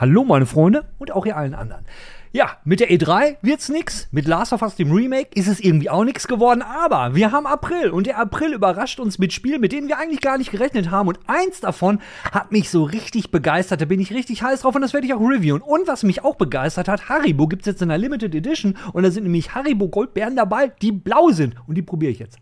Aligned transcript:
Hallo 0.00 0.24
meine 0.24 0.46
Freunde 0.46 0.86
und 0.98 1.12
auch 1.12 1.26
ihr 1.26 1.36
allen 1.36 1.54
anderen. 1.54 1.84
Ja, 2.32 2.56
mit 2.64 2.80
der 2.80 2.90
E3 2.90 3.36
wird's 3.42 3.68
nix. 3.68 4.08
Mit 4.12 4.26
Last 4.26 4.54
of 4.54 4.62
Us 4.62 4.74
dem 4.76 4.90
Remake 4.90 5.28
ist 5.34 5.46
es 5.46 5.60
irgendwie 5.60 5.90
auch 5.90 6.04
nix 6.04 6.26
geworden. 6.26 6.62
Aber 6.62 7.14
wir 7.14 7.32
haben 7.32 7.46
April 7.46 7.90
und 7.90 8.06
der 8.06 8.16
April 8.16 8.54
überrascht 8.54 8.98
uns 8.98 9.18
mit 9.18 9.34
Spielen, 9.34 9.60
mit 9.60 9.72
denen 9.72 9.88
wir 9.88 9.98
eigentlich 9.98 10.22
gar 10.22 10.38
nicht 10.38 10.52
gerechnet 10.52 10.90
haben. 10.90 11.08
Und 11.08 11.18
eins 11.26 11.60
davon 11.60 12.00
hat 12.32 12.50
mich 12.50 12.70
so 12.70 12.84
richtig 12.84 13.30
begeistert. 13.30 13.82
Da 13.82 13.84
bin 13.84 14.00
ich 14.00 14.10
richtig 14.10 14.42
heiß 14.42 14.62
drauf 14.62 14.74
und 14.74 14.80
das 14.80 14.94
werde 14.94 15.06
ich 15.06 15.12
auch 15.12 15.20
reviewen. 15.20 15.60
Und 15.60 15.86
was 15.86 16.02
mich 16.02 16.24
auch 16.24 16.36
begeistert 16.36 16.88
hat, 16.88 17.10
Haribo 17.10 17.46
gibt's 17.46 17.66
jetzt 17.66 17.82
in 17.82 17.90
der 17.90 17.98
Limited 17.98 18.34
Edition 18.34 18.78
und 18.94 19.02
da 19.02 19.10
sind 19.10 19.24
nämlich 19.24 19.54
Haribo 19.54 19.88
Goldbeeren 19.88 20.34
dabei, 20.34 20.72
die 20.80 20.92
blau 20.92 21.28
sind. 21.28 21.56
Und 21.66 21.74
die 21.74 21.82
probiere 21.82 22.12
ich 22.12 22.20
jetzt. 22.20 22.38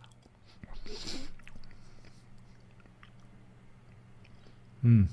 Hm 4.83 5.09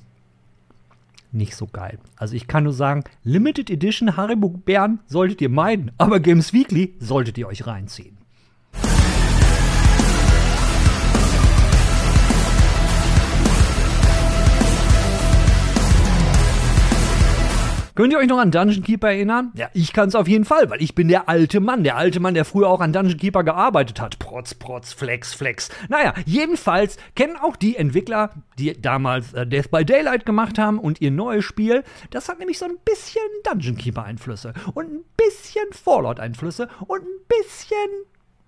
nicht 1.36 1.56
so 1.56 1.68
geil. 1.68 2.00
Also 2.16 2.36
ich 2.36 2.48
kann 2.48 2.64
nur 2.64 2.74
sagen, 2.74 3.04
Limited 3.24 3.70
Edition 3.70 4.18
Haribo 4.18 4.50
Bären 4.50 5.00
solltet 5.08 5.42
ihr 5.42 5.50
meiden, 5.50 5.92
aber 5.98 6.20
Games 6.20 6.54
Weekly 6.54 6.96
solltet 7.00 7.38
ihr 7.38 7.48
euch 7.48 7.68
reinziehen. 7.68 8.15
Könnt 17.96 18.12
ihr 18.12 18.20
euch 18.20 18.28
noch 18.28 18.40
an 18.40 18.52
Dungeon 18.52 18.84
Keeper 18.84 19.08
erinnern? 19.08 19.54
Ja, 19.56 19.70
ich 19.74 19.94
kann 19.94 20.10
es 20.10 20.16
auf 20.16 20.28
jeden 20.28 20.44
Fall, 20.44 20.70
weil 20.70 20.82
ich 20.82 20.96
bin 20.96 21.08
der 21.08 21.30
alte 21.30 21.62
Mann. 21.62 21.86
Der 21.86 21.96
alte 21.96 22.20
Mann, 22.20 22.34
der 22.34 22.44
früher 22.44 22.68
auch 22.68 22.82
an 22.82 22.92
Dungeon 22.92 23.18
Keeper 23.18 23.46
gearbeitet 23.46 24.02
hat. 24.02 24.20
Protz, 24.20 24.54
Protz, 24.54 24.92
Flex, 24.92 25.34
Flex. 25.34 25.70
Naja, 25.88 26.14
jedenfalls 26.26 26.98
kennen 27.16 27.38
auch 27.38 27.56
die 27.56 27.78
Entwickler, 27.78 28.32
die 28.60 28.80
damals 28.82 29.32
äh, 29.34 29.48
Death 29.48 29.72
by 29.72 29.86
Daylight 29.86 30.26
gemacht 30.26 30.60
haben 30.60 30.78
und 30.78 31.00
ihr 31.00 31.10
neues 31.10 31.46
Spiel. 31.46 31.86
Das 32.10 32.28
hat 32.28 32.40
nämlich 32.40 32.60
so 32.60 32.66
ein 32.66 32.78
bisschen 32.84 33.24
Dungeon 33.46 33.78
Keeper 33.78 34.04
Einflüsse 34.04 34.54
und 34.74 34.92
ein 34.92 35.06
bisschen 35.16 35.72
Fallout 35.72 36.20
Einflüsse 36.20 36.68
und 36.88 37.02
ein 37.02 37.26
bisschen 37.30 37.90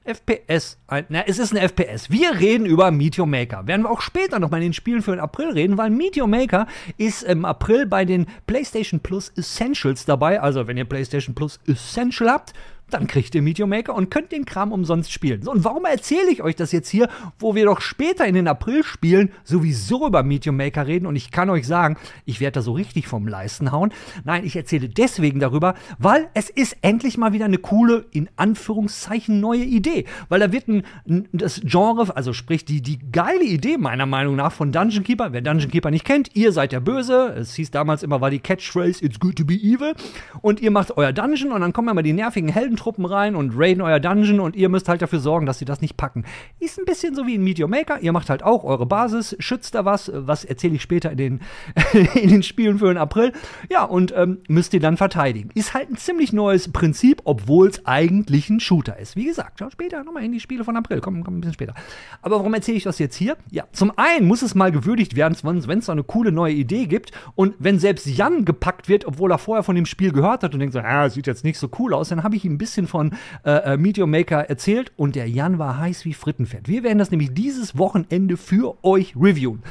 FPS. 0.07 0.77
Na, 1.09 1.23
es 1.27 1.37
ist 1.37 1.53
ein 1.53 1.69
FPS. 1.69 2.09
Wir 2.09 2.39
reden 2.39 2.65
über 2.65 2.89
Meteor 2.91 3.27
Maker. 3.27 3.67
Werden 3.67 3.83
wir 3.83 3.91
auch 3.91 4.01
später 4.01 4.39
noch 4.39 4.49
mal 4.49 4.57
in 4.57 4.63
den 4.63 4.73
Spielen 4.73 5.01
für 5.01 5.11
den 5.11 5.19
April 5.19 5.51
reden, 5.51 5.77
weil 5.77 5.89
Meteor 5.89 6.27
Maker 6.27 6.65
ist 6.97 7.23
im 7.23 7.45
April 7.45 7.85
bei 7.85 8.05
den 8.05 8.25
PlayStation 8.47 8.99
Plus 9.01 9.29
Essentials 9.35 10.05
dabei. 10.05 10.41
Also, 10.41 10.67
wenn 10.67 10.77
ihr 10.77 10.85
PlayStation 10.85 11.35
Plus 11.35 11.59
Essential 11.67 12.29
habt, 12.29 12.53
dann 12.89 13.07
kriegt 13.07 13.35
ihr 13.35 13.41
Meteor 13.41 13.67
Maker 13.67 13.95
und 13.95 14.09
könnt 14.09 14.31
den 14.31 14.45
Kram 14.45 14.71
umsonst 14.71 15.11
spielen. 15.11 15.41
So, 15.41 15.51
und 15.51 15.63
warum 15.63 15.85
erzähle 15.85 16.31
ich 16.31 16.41
euch 16.41 16.55
das 16.55 16.71
jetzt 16.71 16.89
hier, 16.89 17.09
wo 17.39 17.55
wir 17.55 17.65
doch 17.65 17.81
später 17.81 18.25
in 18.25 18.35
den 18.35 18.47
April-Spielen 18.47 19.31
sowieso 19.43 20.07
über 20.07 20.23
Meteor 20.23 20.53
Maker 20.53 20.87
reden 20.87 21.05
und 21.05 21.15
ich 21.15 21.31
kann 21.31 21.49
euch 21.49 21.67
sagen, 21.67 21.97
ich 22.25 22.39
werde 22.39 22.55
da 22.55 22.61
so 22.61 22.71
richtig 22.71 23.07
vom 23.07 23.27
Leisten 23.27 23.71
hauen. 23.71 23.91
Nein, 24.23 24.45
ich 24.45 24.55
erzähle 24.55 24.87
deswegen 24.89 25.39
darüber, 25.39 25.75
weil 25.99 26.29
es 26.33 26.49
ist 26.49 26.77
endlich 26.81 27.17
mal 27.17 27.33
wieder 27.33 27.45
eine 27.45 27.57
coole, 27.57 28.05
in 28.11 28.29
Anführungszeichen, 28.37 29.39
neue 29.39 29.63
Idee. 29.63 30.05
Weil 30.29 30.39
da 30.39 30.51
wird 30.51 30.67
ein, 30.67 30.83
das 31.31 31.61
Genre, 31.63 32.15
also 32.15 32.33
sprich 32.33 32.63
die, 32.65 32.81
die 32.81 32.99
geile 33.11 33.43
Idee 33.43 33.77
meiner 33.77 34.05
Meinung 34.05 34.35
nach 34.35 34.51
von 34.51 34.71
Dungeon 34.71 35.03
Keeper, 35.03 35.33
wer 35.33 35.41
Dungeon 35.41 35.71
Keeper 35.71 35.91
nicht 35.91 36.05
kennt, 36.05 36.35
ihr 36.35 36.51
seid 36.51 36.71
der 36.71 36.79
Böse. 36.79 37.35
Es 37.37 37.55
hieß 37.55 37.71
damals 37.71 38.03
immer, 38.03 38.21
war 38.21 38.29
die 38.29 38.39
Catchphrase, 38.39 39.03
it's 39.03 39.19
good 39.19 39.35
to 39.35 39.45
be 39.45 39.55
evil. 39.55 39.93
Und 40.41 40.61
ihr 40.61 40.71
macht 40.71 40.95
euer 40.95 41.11
Dungeon 41.11 41.51
und 41.51 41.61
dann 41.61 41.73
kommen 41.73 41.89
immer 41.89 42.03
die 42.03 42.13
nervigen 42.13 42.49
Helden 42.49 42.76
Truppen 42.77 43.05
rein 43.05 43.35
und 43.35 43.53
raiden 43.55 43.81
euer 43.81 43.99
Dungeon 43.99 44.39
und 44.39 44.55
ihr 44.55 44.69
müsst 44.69 44.87
halt 44.87 45.01
dafür 45.01 45.19
sorgen, 45.19 45.45
dass 45.45 45.59
sie 45.59 45.65
das 45.65 45.81
nicht 45.81 45.97
packen. 45.97 46.23
Ist 46.59 46.79
ein 46.79 46.85
bisschen 46.85 47.15
so 47.15 47.27
wie 47.27 47.35
in 47.35 47.43
Meteor 47.43 47.67
Maker. 47.67 47.99
Ihr 47.99 48.13
macht 48.13 48.29
halt 48.29 48.43
auch 48.43 48.63
eure 48.63 48.85
Basis, 48.85 49.35
schützt 49.39 49.75
da 49.75 49.83
was, 49.85 50.11
was 50.13 50.45
erzähle 50.45 50.75
ich 50.75 50.81
später 50.81 51.11
in 51.11 51.17
den, 51.17 51.41
in 52.13 52.29
den 52.29 52.43
Spielen 52.43 52.79
für 52.79 52.87
den 52.87 52.97
April. 52.97 53.33
Ja, 53.69 53.83
und 53.83 54.13
ähm, 54.15 54.39
müsst 54.47 54.73
ihr 54.73 54.79
dann 54.79 54.97
verteidigen. 54.97 55.49
Ist 55.55 55.73
halt 55.73 55.89
ein 55.89 55.97
ziemlich 55.97 56.31
neues 56.31 56.71
Prinzip, 56.71 57.21
obwohl 57.25 57.67
es 57.67 57.85
eigentlich 57.85 58.49
ein 58.49 58.59
Shooter 58.59 58.97
ist. 58.97 59.15
Wie 59.15 59.25
gesagt, 59.25 59.59
schaut 59.59 59.73
später 59.73 60.03
nochmal 60.03 60.23
in 60.23 60.31
die 60.31 60.39
Spiele 60.39 60.63
von 60.63 60.77
April. 60.77 61.01
Kommt 61.01 61.23
komm 61.25 61.37
ein 61.37 61.41
bisschen 61.41 61.53
später. 61.53 61.73
Aber 62.21 62.37
warum 62.37 62.53
erzähle 62.53 62.77
ich 62.77 62.83
das 62.83 62.99
jetzt 62.99 63.15
hier? 63.15 63.37
Ja, 63.51 63.65
zum 63.71 63.91
einen 63.97 64.27
muss 64.27 64.41
es 64.41 64.55
mal 64.55 64.71
gewürdigt 64.71 65.15
werden, 65.15 65.35
wenn 65.43 65.79
es 65.79 65.85
so 65.85 65.91
eine 65.91 66.03
coole 66.03 66.31
neue 66.31 66.53
Idee 66.53 66.85
gibt 66.85 67.11
und 67.35 67.55
wenn 67.59 67.79
selbst 67.79 68.05
Jan 68.05 68.45
gepackt 68.45 68.89
wird, 68.89 69.05
obwohl 69.05 69.31
er 69.31 69.37
vorher 69.37 69.63
von 69.63 69.75
dem 69.75 69.85
Spiel 69.85 70.11
gehört 70.11 70.43
hat 70.43 70.53
und 70.53 70.59
denkt 70.59 70.73
so, 70.73 70.79
ah, 70.79 71.09
sieht 71.09 71.27
jetzt 71.27 71.43
nicht 71.43 71.57
so 71.57 71.69
cool 71.79 71.93
aus, 71.93 72.09
dann 72.09 72.23
habe 72.23 72.35
ich 72.35 72.45
ihm 72.45 72.53
ein 72.53 72.57
bisschen 72.57 72.66
bisschen 72.67 72.87
von 72.87 73.15
äh, 73.45 73.73
äh, 73.73 73.77
Meteor 73.77 74.07
Maker 74.07 74.49
erzählt 74.49 74.91
und 74.97 75.15
der 75.15 75.29
Jan 75.29 75.57
war 75.57 75.79
heiß 75.79 76.05
wie 76.05 76.13
Frittenfett. 76.13 76.67
Wir 76.67 76.83
werden 76.83 76.99
das 76.99 77.11
nämlich 77.11 77.33
dieses 77.33 77.77
Wochenende 77.77 78.37
für 78.37 78.77
euch 78.83 79.15
reviewen. 79.15 79.63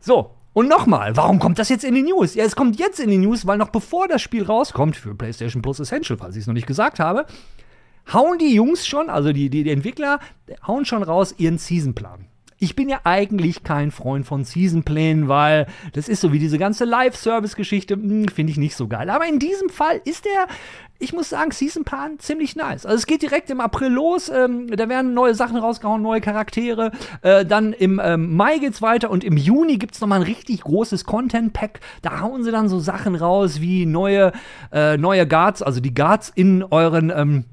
So, 0.00 0.30
und 0.52 0.68
nochmal, 0.68 1.16
warum 1.16 1.40
kommt 1.40 1.58
das 1.58 1.68
jetzt 1.68 1.84
in 1.84 1.94
die 1.94 2.02
News? 2.02 2.34
Ja, 2.34 2.44
es 2.44 2.54
kommt 2.54 2.78
jetzt 2.78 3.00
in 3.00 3.10
die 3.10 3.18
News, 3.18 3.46
weil 3.46 3.58
noch 3.58 3.70
bevor 3.70 4.06
das 4.06 4.22
Spiel 4.22 4.44
rauskommt, 4.44 4.96
für 4.96 5.14
PlayStation 5.14 5.62
Plus 5.62 5.80
Essential, 5.80 6.16
falls 6.16 6.36
ich 6.36 6.42
es 6.42 6.46
noch 6.46 6.54
nicht 6.54 6.68
gesagt 6.68 7.00
habe, 7.00 7.26
hauen 8.12 8.38
die 8.38 8.54
Jungs 8.54 8.86
schon, 8.86 9.10
also 9.10 9.32
die, 9.32 9.50
die, 9.50 9.64
die 9.64 9.70
Entwickler, 9.70 10.20
hauen 10.66 10.84
schon 10.84 11.02
raus 11.02 11.34
ihren 11.38 11.58
Seasonplan. 11.58 12.26
Ich 12.64 12.74
bin 12.74 12.88
ja 12.88 13.00
eigentlich 13.04 13.62
kein 13.62 13.90
Freund 13.90 14.24
von 14.24 14.42
Seasonplänen, 14.42 15.28
weil 15.28 15.66
das 15.92 16.08
ist 16.08 16.22
so 16.22 16.32
wie 16.32 16.38
diese 16.38 16.56
ganze 16.56 16.86
Live-Service-Geschichte, 16.86 17.92
hm, 17.92 18.28
finde 18.28 18.52
ich 18.52 18.56
nicht 18.56 18.74
so 18.74 18.88
geil. 18.88 19.10
Aber 19.10 19.26
in 19.26 19.38
diesem 19.38 19.68
Fall 19.68 20.00
ist 20.06 20.24
der, 20.24 20.46
ich 20.98 21.12
muss 21.12 21.28
sagen, 21.28 21.50
Seasonplan 21.50 22.18
ziemlich 22.20 22.56
nice. 22.56 22.86
Also 22.86 22.96
es 22.96 23.04
geht 23.04 23.20
direkt 23.20 23.50
im 23.50 23.60
April 23.60 23.88
los, 23.88 24.30
ähm, 24.30 24.68
da 24.68 24.88
werden 24.88 25.12
neue 25.12 25.34
Sachen 25.34 25.58
rausgehauen, 25.58 26.00
neue 26.00 26.22
Charaktere. 26.22 26.90
Äh, 27.20 27.44
dann 27.44 27.74
im 27.74 28.00
ähm, 28.02 28.34
Mai 28.34 28.56
geht's 28.56 28.80
weiter 28.80 29.10
und 29.10 29.24
im 29.24 29.36
Juni 29.36 29.76
gibt's 29.76 30.00
nochmal 30.00 30.20
ein 30.20 30.26
richtig 30.26 30.62
großes 30.62 31.04
Content-Pack. 31.04 31.80
Da 32.00 32.20
hauen 32.20 32.44
sie 32.44 32.50
dann 32.50 32.70
so 32.70 32.78
Sachen 32.78 33.14
raus 33.14 33.60
wie 33.60 33.84
neue, 33.84 34.32
äh, 34.72 34.96
neue 34.96 35.28
Guards, 35.28 35.60
also 35.60 35.80
die 35.80 35.92
Guards 35.92 36.32
in 36.34 36.62
euren 36.62 37.12
ähm, 37.14 37.44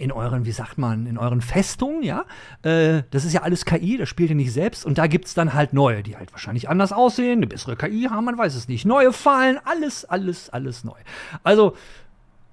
in 0.00 0.12
euren, 0.12 0.46
wie 0.46 0.52
sagt 0.52 0.78
man, 0.78 1.06
in 1.06 1.18
euren 1.18 1.40
Festungen, 1.42 2.02
ja. 2.02 2.24
Äh, 2.62 3.02
das 3.10 3.24
ist 3.24 3.32
ja 3.32 3.42
alles 3.42 3.64
KI, 3.64 3.98
das 3.98 4.08
spielt 4.08 4.30
ihr 4.30 4.36
nicht 4.36 4.52
selbst. 4.52 4.86
Und 4.86 4.98
da 4.98 5.06
gibt 5.06 5.26
es 5.26 5.34
dann 5.34 5.52
halt 5.52 5.72
neue, 5.72 6.02
die 6.02 6.16
halt 6.16 6.32
wahrscheinlich 6.32 6.68
anders 6.68 6.92
aussehen, 6.92 7.38
eine 7.38 7.46
bessere 7.46 7.76
KI 7.76 8.08
haben, 8.10 8.24
man 8.24 8.38
weiß 8.38 8.54
es 8.54 8.66
nicht. 8.66 8.86
Neue 8.86 9.12
Fallen, 9.12 9.58
alles, 9.64 10.04
alles, 10.04 10.48
alles 10.50 10.84
neu. 10.84 10.98
Also, 11.42 11.76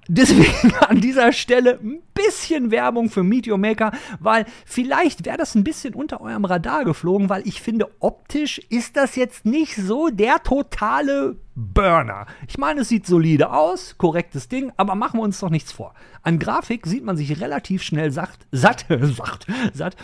Deswegen 0.07 0.73
an 0.88 1.01
dieser 1.01 1.31
Stelle 1.31 1.79
ein 1.81 2.01
bisschen 2.13 2.72
Werbung 2.72 3.09
für 3.09 3.23
Meteor 3.23 3.57
Maker, 3.57 3.91
weil 4.19 4.45
vielleicht 4.66 5.25
wäre 5.25 5.38
das 5.38 5.56
ein 5.56 5.63
bisschen 5.63 5.94
unter 5.94 6.22
eurem 6.22 6.45
Radar 6.45 6.85
geflogen, 6.85 7.29
weil 7.29 7.47
ich 7.47 7.62
finde, 7.62 7.90
optisch 8.00 8.59
ist 8.69 8.97
das 8.97 9.16
jetzt 9.16 9.45
nicht 9.45 9.75
so 9.75 10.09
der 10.09 10.41
totale 10.44 11.38
Burner. 11.56 12.28
Ich 12.47 12.57
meine, 12.57 12.81
es 12.81 12.90
sieht 12.90 13.06
solide 13.06 13.51
aus, 13.51 13.97
korrektes 13.97 14.47
Ding, 14.47 14.72
aber 14.78 14.95
machen 14.95 15.19
wir 15.19 15.23
uns 15.23 15.40
doch 15.40 15.50
nichts 15.50 15.72
vor. 15.72 15.94
An 16.22 16.39
Grafik 16.39 16.85
sieht 16.85 17.03
man 17.03 17.18
sich 17.18 17.41
relativ 17.41 17.84
schnell 17.84 18.12
satt, 18.12 18.38
satt, 18.51 18.85
satt, 18.89 19.47
satt. 19.74 19.95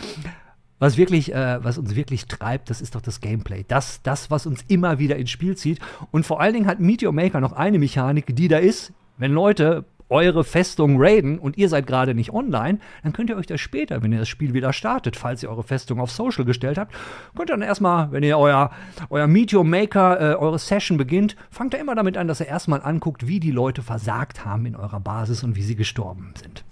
Was 0.80 0.96
wirklich, 0.96 1.32
äh, 1.32 1.62
was 1.64 1.78
uns 1.78 1.94
wirklich 1.94 2.26
treibt, 2.26 2.68
das 2.68 2.80
ist 2.80 2.94
doch 2.94 3.00
das 3.00 3.20
Gameplay. 3.20 3.64
Das, 3.68 4.02
das, 4.02 4.30
was 4.30 4.44
uns 4.44 4.64
immer 4.68 4.98
wieder 4.98 5.16
ins 5.16 5.30
Spiel 5.30 5.56
zieht. 5.56 5.78
Und 6.10 6.26
vor 6.26 6.40
allen 6.40 6.52
Dingen 6.52 6.66
hat 6.66 6.80
Meteor 6.80 7.12
Maker 7.12 7.40
noch 7.40 7.52
eine 7.52 7.78
Mechanik, 7.78 8.34
die 8.34 8.48
da 8.48 8.58
ist, 8.58 8.92
wenn 9.16 9.32
Leute 9.32 9.84
eure 10.08 10.44
Festung 10.44 10.96
raiden 10.98 11.38
und 11.38 11.56
ihr 11.56 11.68
seid 11.68 11.86
gerade 11.86 12.14
nicht 12.14 12.32
online, 12.32 12.78
dann 13.02 13.12
könnt 13.12 13.30
ihr 13.30 13.36
euch 13.36 13.46
das 13.46 13.60
später, 13.60 14.02
wenn 14.02 14.12
ihr 14.12 14.18
das 14.18 14.28
Spiel 14.28 14.54
wieder 14.54 14.72
startet, 14.72 15.16
falls 15.16 15.42
ihr 15.42 15.50
eure 15.50 15.62
Festung 15.62 16.00
auf 16.00 16.10
Social 16.10 16.44
gestellt 16.44 16.78
habt, 16.78 16.94
könnt 17.36 17.50
ihr 17.50 17.54
dann 17.54 17.62
erstmal, 17.62 18.12
wenn 18.12 18.22
ihr 18.22 18.38
euer, 18.38 18.70
euer 19.10 19.26
Meteor 19.26 19.64
Maker, 19.64 20.20
äh, 20.20 20.34
eure 20.34 20.58
Session 20.58 20.96
beginnt, 20.96 21.36
fangt 21.50 21.74
ihr 21.74 21.80
immer 21.80 21.94
damit 21.94 22.16
an, 22.16 22.28
dass 22.28 22.40
ihr 22.40 22.46
erstmal 22.46 22.82
anguckt, 22.82 23.26
wie 23.26 23.40
die 23.40 23.50
Leute 23.50 23.82
versagt 23.82 24.44
haben 24.44 24.66
in 24.66 24.76
eurer 24.76 25.00
Basis 25.00 25.42
und 25.42 25.56
wie 25.56 25.62
sie 25.62 25.76
gestorben 25.76 26.34
sind. 26.40 26.64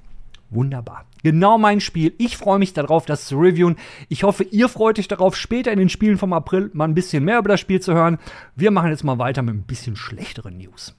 Wunderbar. 0.53 1.07
Genau 1.23 1.57
mein 1.57 1.81
Spiel. 1.81 2.15
Ich 2.19 2.37
freue 2.37 2.59
mich 2.59 2.75
darauf, 2.75 3.07
das 3.07 3.27
zu 3.27 3.39
reviewen. 3.39 3.77
Ich 4.11 4.23
hoffe, 4.23 4.45
ihr 4.45 4.69
freut 4.69 4.99
euch 4.99 5.09
darauf, 5.09 5.35
später 5.35 5.73
in 5.73 5.79
den 5.79 5.89
Spielen 5.89 6.19
vom 6.19 6.35
April 6.35 6.71
mal 6.75 6.85
ein 6.85 6.95
bisschen 6.95 7.25
mehr 7.25 7.39
über 7.39 7.49
das 7.49 7.61
Spiel 7.61 7.81
zu 7.81 7.95
hören. 7.95 8.19
Wir 8.55 8.71
machen 8.71 8.91
jetzt 8.91 9.03
mal 9.03 9.19
weiter 9.19 9.41
mit 9.41 9.55
ein 9.55 9.63
bisschen 9.63 9.97
schlechteren 9.97 10.59
News. 10.59 10.95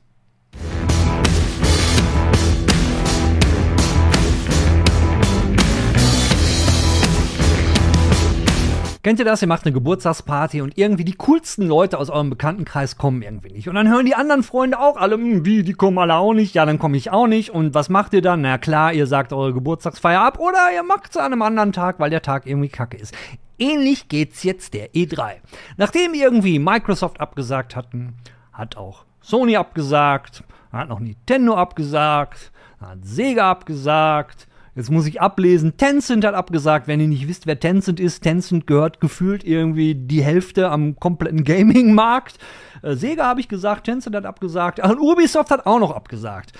Kennt 9.04 9.20
ihr 9.20 9.26
das? 9.26 9.42
Ihr 9.42 9.50
macht 9.50 9.66
eine 9.66 9.74
Geburtstagsparty 9.74 10.62
und 10.62 10.78
irgendwie 10.78 11.04
die 11.04 11.16
coolsten 11.16 11.68
Leute 11.68 11.98
aus 11.98 12.10
eurem 12.10 12.30
Bekanntenkreis 12.30 12.98
kommen 12.98 13.22
irgendwie 13.22 13.52
nicht. 13.52 13.68
Und 13.68 13.76
dann 13.76 13.90
hören 13.90 14.06
die 14.06 14.16
anderen 14.16 14.44
Freunde 14.44 14.80
auch 14.80 14.96
alle, 14.96 15.16
hm, 15.16 15.46
wie, 15.46 15.62
die 15.62 15.74
kommen 15.74 15.98
alle 15.98 16.16
auch 16.16 16.34
nicht, 16.34 16.56
ja, 16.56 16.66
dann 16.66 16.80
komme 16.80 16.96
ich 16.96 17.12
auch 17.12 17.28
nicht. 17.28 17.50
Und 17.50 17.74
was 17.74 17.90
macht 17.90 18.14
ihr 18.14 18.22
dann? 18.22 18.40
Na 18.40 18.58
klar, 18.58 18.94
ihr 18.94 19.06
sagt 19.06 19.34
eure 19.34 19.54
Geburtstagsfeier 19.54 20.22
ab 20.22 20.40
oder 20.40 20.72
ihr 20.74 20.84
macht 20.84 21.10
es 21.10 21.18
an 21.18 21.34
einem 21.34 21.42
anderen 21.42 21.74
Tag, 21.74 22.00
weil 22.00 22.12
der 22.12 22.22
Tag 22.22 22.48
irgendwie 22.48 22.70
kacke 22.70 22.96
ist. 22.96 23.14
Ähnlich 23.60 24.08
geht's 24.08 24.44
jetzt 24.44 24.74
der 24.74 24.94
E3. 24.94 25.34
Nachdem 25.76 26.14
irgendwie 26.14 26.58
Microsoft 26.58 27.20
abgesagt 27.20 27.76
hatten, 27.76 28.14
hat 28.54 28.78
auch 28.78 29.04
Sony 29.20 29.58
abgesagt, 29.58 30.46
hat 30.74 30.90
noch 30.90 31.00
Nintendo 31.00 31.56
abgesagt, 31.56 32.52
hat 32.80 33.06
Sega 33.06 33.52
abgesagt, 33.52 34.48
Jetzt 34.76 34.90
muss 34.90 35.06
ich 35.06 35.22
ablesen, 35.22 35.78
Tencent 35.78 36.26
hat 36.26 36.34
abgesagt. 36.34 36.88
Wenn 36.88 37.00
ihr 37.00 37.08
nicht 37.08 37.28
wisst, 37.28 37.46
wer 37.46 37.60
Tencent 37.60 38.00
ist, 38.00 38.22
Tencent 38.22 38.66
gehört 38.66 39.00
gefühlt 39.00 39.44
irgendwie 39.44 39.94
die 39.94 40.24
Hälfte 40.24 40.70
am 40.70 41.00
kompletten 41.00 41.44
Gaming-Markt. 41.44 42.40
Äh, 42.82 42.96
Sega 42.96 43.26
habe 43.26 43.40
ich 43.40 43.48
gesagt, 43.48 43.84
Tencent 43.84 44.16
hat 44.16 44.26
abgesagt. 44.26 44.80
und 44.80 45.00
Ubisoft 45.00 45.52
hat 45.52 45.68
auch 45.68 45.78
noch 45.78 45.96
abgesagt. 45.96 46.54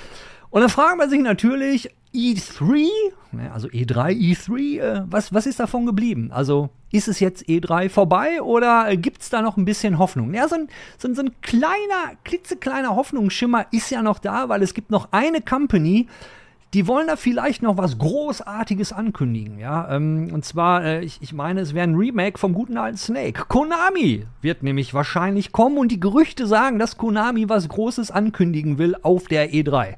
Und 0.52 0.62
dann 0.62 0.70
fragt 0.70 1.00
man 1.00 1.10
sich 1.10 1.22
natürlich, 1.22 1.90
E3, 2.14 2.88
ne, 3.32 3.52
also 3.52 3.68
E3, 3.68 4.12
E3, 4.12 4.80
äh, 4.80 5.04
was, 5.08 5.34
was 5.34 5.46
ist 5.46 5.60
davon 5.60 5.86
geblieben? 5.86 6.32
Also 6.32 6.70
ist 6.92 7.08
es 7.08 7.20
jetzt 7.20 7.48
E3 7.50 7.90
vorbei 7.90 8.42
oder 8.42 8.96
gibt 8.96 9.24
es 9.24 9.30
da 9.30 9.42
noch 9.42 9.58
ein 9.58 9.66
bisschen 9.66 9.98
Hoffnung? 9.98 10.34
Ja, 10.34 10.48
so 10.48 10.56
ein, 10.56 10.68
so, 10.98 11.08
ein, 11.08 11.16
so 11.16 11.24
ein 11.24 11.32
kleiner, 11.42 12.16
klitzekleiner 12.24 12.96
Hoffnungsschimmer 12.96 13.66
ist 13.72 13.90
ja 13.90 14.02
noch 14.02 14.20
da, 14.20 14.50
weil 14.50 14.62
es 14.62 14.74
gibt 14.74 14.92
noch 14.92 15.08
eine 15.12 15.42
Company, 15.42 16.08
die 16.74 16.88
wollen 16.88 17.08
da 17.08 17.16
vielleicht 17.16 17.62
noch 17.62 17.78
was 17.78 18.00
Großartiges 18.00 18.94
ankündigen, 18.94 19.60
ja. 19.60 19.96
Ähm, 19.96 20.30
und 20.34 20.44
zwar, 20.44 20.84
äh, 20.84 21.04
ich, 21.04 21.20
ich 21.22 21.34
meine, 21.34 21.62
es 21.62 21.74
wäre 21.74 21.88
ein 21.88 21.96
Remake 21.96 22.40
vom 22.40 22.54
guten 22.54 22.78
alten 22.78 22.98
Snake. 22.98 23.46
Konami 23.48 24.26
wird 24.42 24.64
nämlich 24.64 24.94
wahrscheinlich 24.94 25.52
kommen 25.52 25.78
und 25.78 25.92
die 25.92 26.00
Gerüchte 26.00 26.48
sagen, 26.48 26.80
dass 26.80 26.98
Konami 26.98 27.48
was 27.48 27.70
Großes 27.70 28.10
ankündigen 28.10 28.80
will 28.80 28.96
auf 29.04 29.28
der 29.28 29.52
E3. 29.52 29.96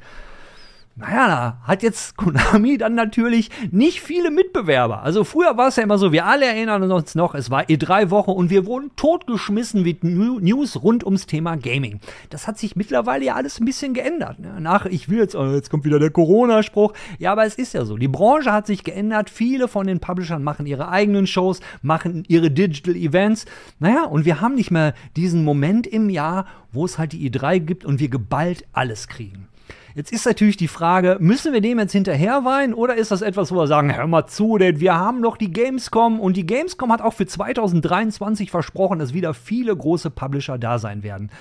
Naja, 0.97 1.27
da 1.27 1.57
hat 1.63 1.83
jetzt 1.83 2.15
Konami 2.15 2.77
dann 2.77 2.95
natürlich 2.95 3.49
nicht 3.69 3.99
viele 3.99 4.31
Mitbewerber. 4.31 5.03
Also 5.03 5.25
früher 5.25 5.57
war 5.57 5.67
es 5.67 5.75
ja 5.75 5.83
immer 5.83 5.97
so, 5.97 6.13
wir 6.13 6.25
alle 6.25 6.45
erinnern 6.45 6.89
uns 6.89 7.15
noch, 7.15 7.35
es 7.35 7.51
war 7.51 7.63
E3-Woche 7.63 8.31
und 8.31 8.49
wir 8.49 8.65
wurden 8.65 8.91
totgeschmissen 8.95 9.83
mit 9.83 10.05
News 10.05 10.81
rund 10.81 11.03
ums 11.03 11.25
Thema 11.25 11.57
Gaming. 11.57 11.99
Das 12.29 12.47
hat 12.47 12.57
sich 12.57 12.77
mittlerweile 12.77 13.25
ja 13.25 13.35
alles 13.35 13.59
ein 13.59 13.65
bisschen 13.65 13.93
geändert. 13.93 14.39
Ne? 14.39 14.61
Nach, 14.61 14.85
ich 14.85 15.09
will 15.09 15.17
jetzt, 15.17 15.35
oh, 15.35 15.45
jetzt 15.51 15.69
kommt 15.69 15.83
wieder 15.83 15.99
der 15.99 16.11
Corona-Spruch. 16.11 16.93
Ja, 17.19 17.33
aber 17.33 17.43
es 17.45 17.55
ist 17.55 17.73
ja 17.73 17.83
so. 17.83 17.97
Die 17.97 18.07
Branche 18.07 18.53
hat 18.53 18.65
sich 18.65 18.85
geändert. 18.85 19.29
Viele 19.29 19.67
von 19.67 19.87
den 19.87 19.99
Publishern 19.99 20.43
machen 20.43 20.65
ihre 20.65 20.87
eigenen 20.87 21.27
Shows, 21.27 21.59
machen 21.81 22.23
ihre 22.29 22.51
Digital 22.51 22.95
Events. 22.95 23.45
Naja, 23.79 24.05
und 24.05 24.23
wir 24.23 24.39
haben 24.39 24.55
nicht 24.55 24.71
mehr 24.71 24.93
diesen 25.17 25.43
Moment 25.43 25.87
im 25.87 26.09
Jahr, 26.09 26.45
wo 26.71 26.85
es 26.85 26.97
halt 26.97 27.11
die 27.11 27.29
E3 27.29 27.59
gibt 27.59 27.83
und 27.83 27.99
wir 27.99 28.07
geballt 28.07 28.65
alles 28.71 29.09
kriegen. 29.09 29.49
Jetzt 29.95 30.11
ist 30.11 30.25
natürlich 30.25 30.57
die 30.57 30.67
Frage, 30.67 31.15
müssen 31.21 31.53
wir 31.53 31.61
dem 31.61 31.79
jetzt 31.79 31.93
hinterher 31.93 32.43
weinen 32.43 32.73
oder 32.73 32.95
ist 32.95 33.11
das 33.11 33.21
etwas, 33.21 33.53
wo 33.53 33.55
wir 33.55 33.67
sagen, 33.67 33.95
hör 33.95 34.05
mal 34.07 34.27
zu, 34.27 34.57
denn 34.57 34.81
wir 34.81 34.95
haben 34.95 35.21
noch 35.21 35.37
die 35.37 35.53
Gamescom 35.53 36.19
und 36.19 36.35
die 36.35 36.45
Gamescom 36.45 36.91
hat 36.91 37.01
auch 37.01 37.13
für 37.13 37.25
2023 37.25 38.51
versprochen, 38.51 38.99
dass 38.99 39.13
wieder 39.13 39.33
viele 39.33 39.73
große 39.73 40.09
Publisher 40.09 40.57
da 40.57 40.79
sein 40.79 41.01
werden. 41.01 41.31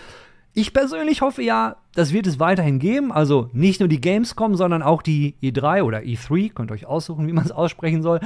Ich 0.52 0.72
persönlich 0.72 1.20
hoffe 1.20 1.42
ja, 1.42 1.78
das 1.94 2.12
wird 2.12 2.26
es 2.26 2.40
weiterhin 2.40 2.78
geben. 2.78 3.12
Also 3.12 3.50
nicht 3.52 3.80
nur 3.80 3.88
die 3.88 4.00
Gamescom, 4.00 4.56
sondern 4.56 4.82
auch 4.82 5.02
die 5.02 5.34
E3 5.42 5.82
oder 5.82 5.98
E3, 5.98 6.52
könnt 6.52 6.70
ihr 6.70 6.74
euch 6.74 6.86
aussuchen, 6.86 7.26
wie 7.26 7.32
man 7.32 7.44
es 7.44 7.52
aussprechen 7.52 8.02
soll. 8.02 8.20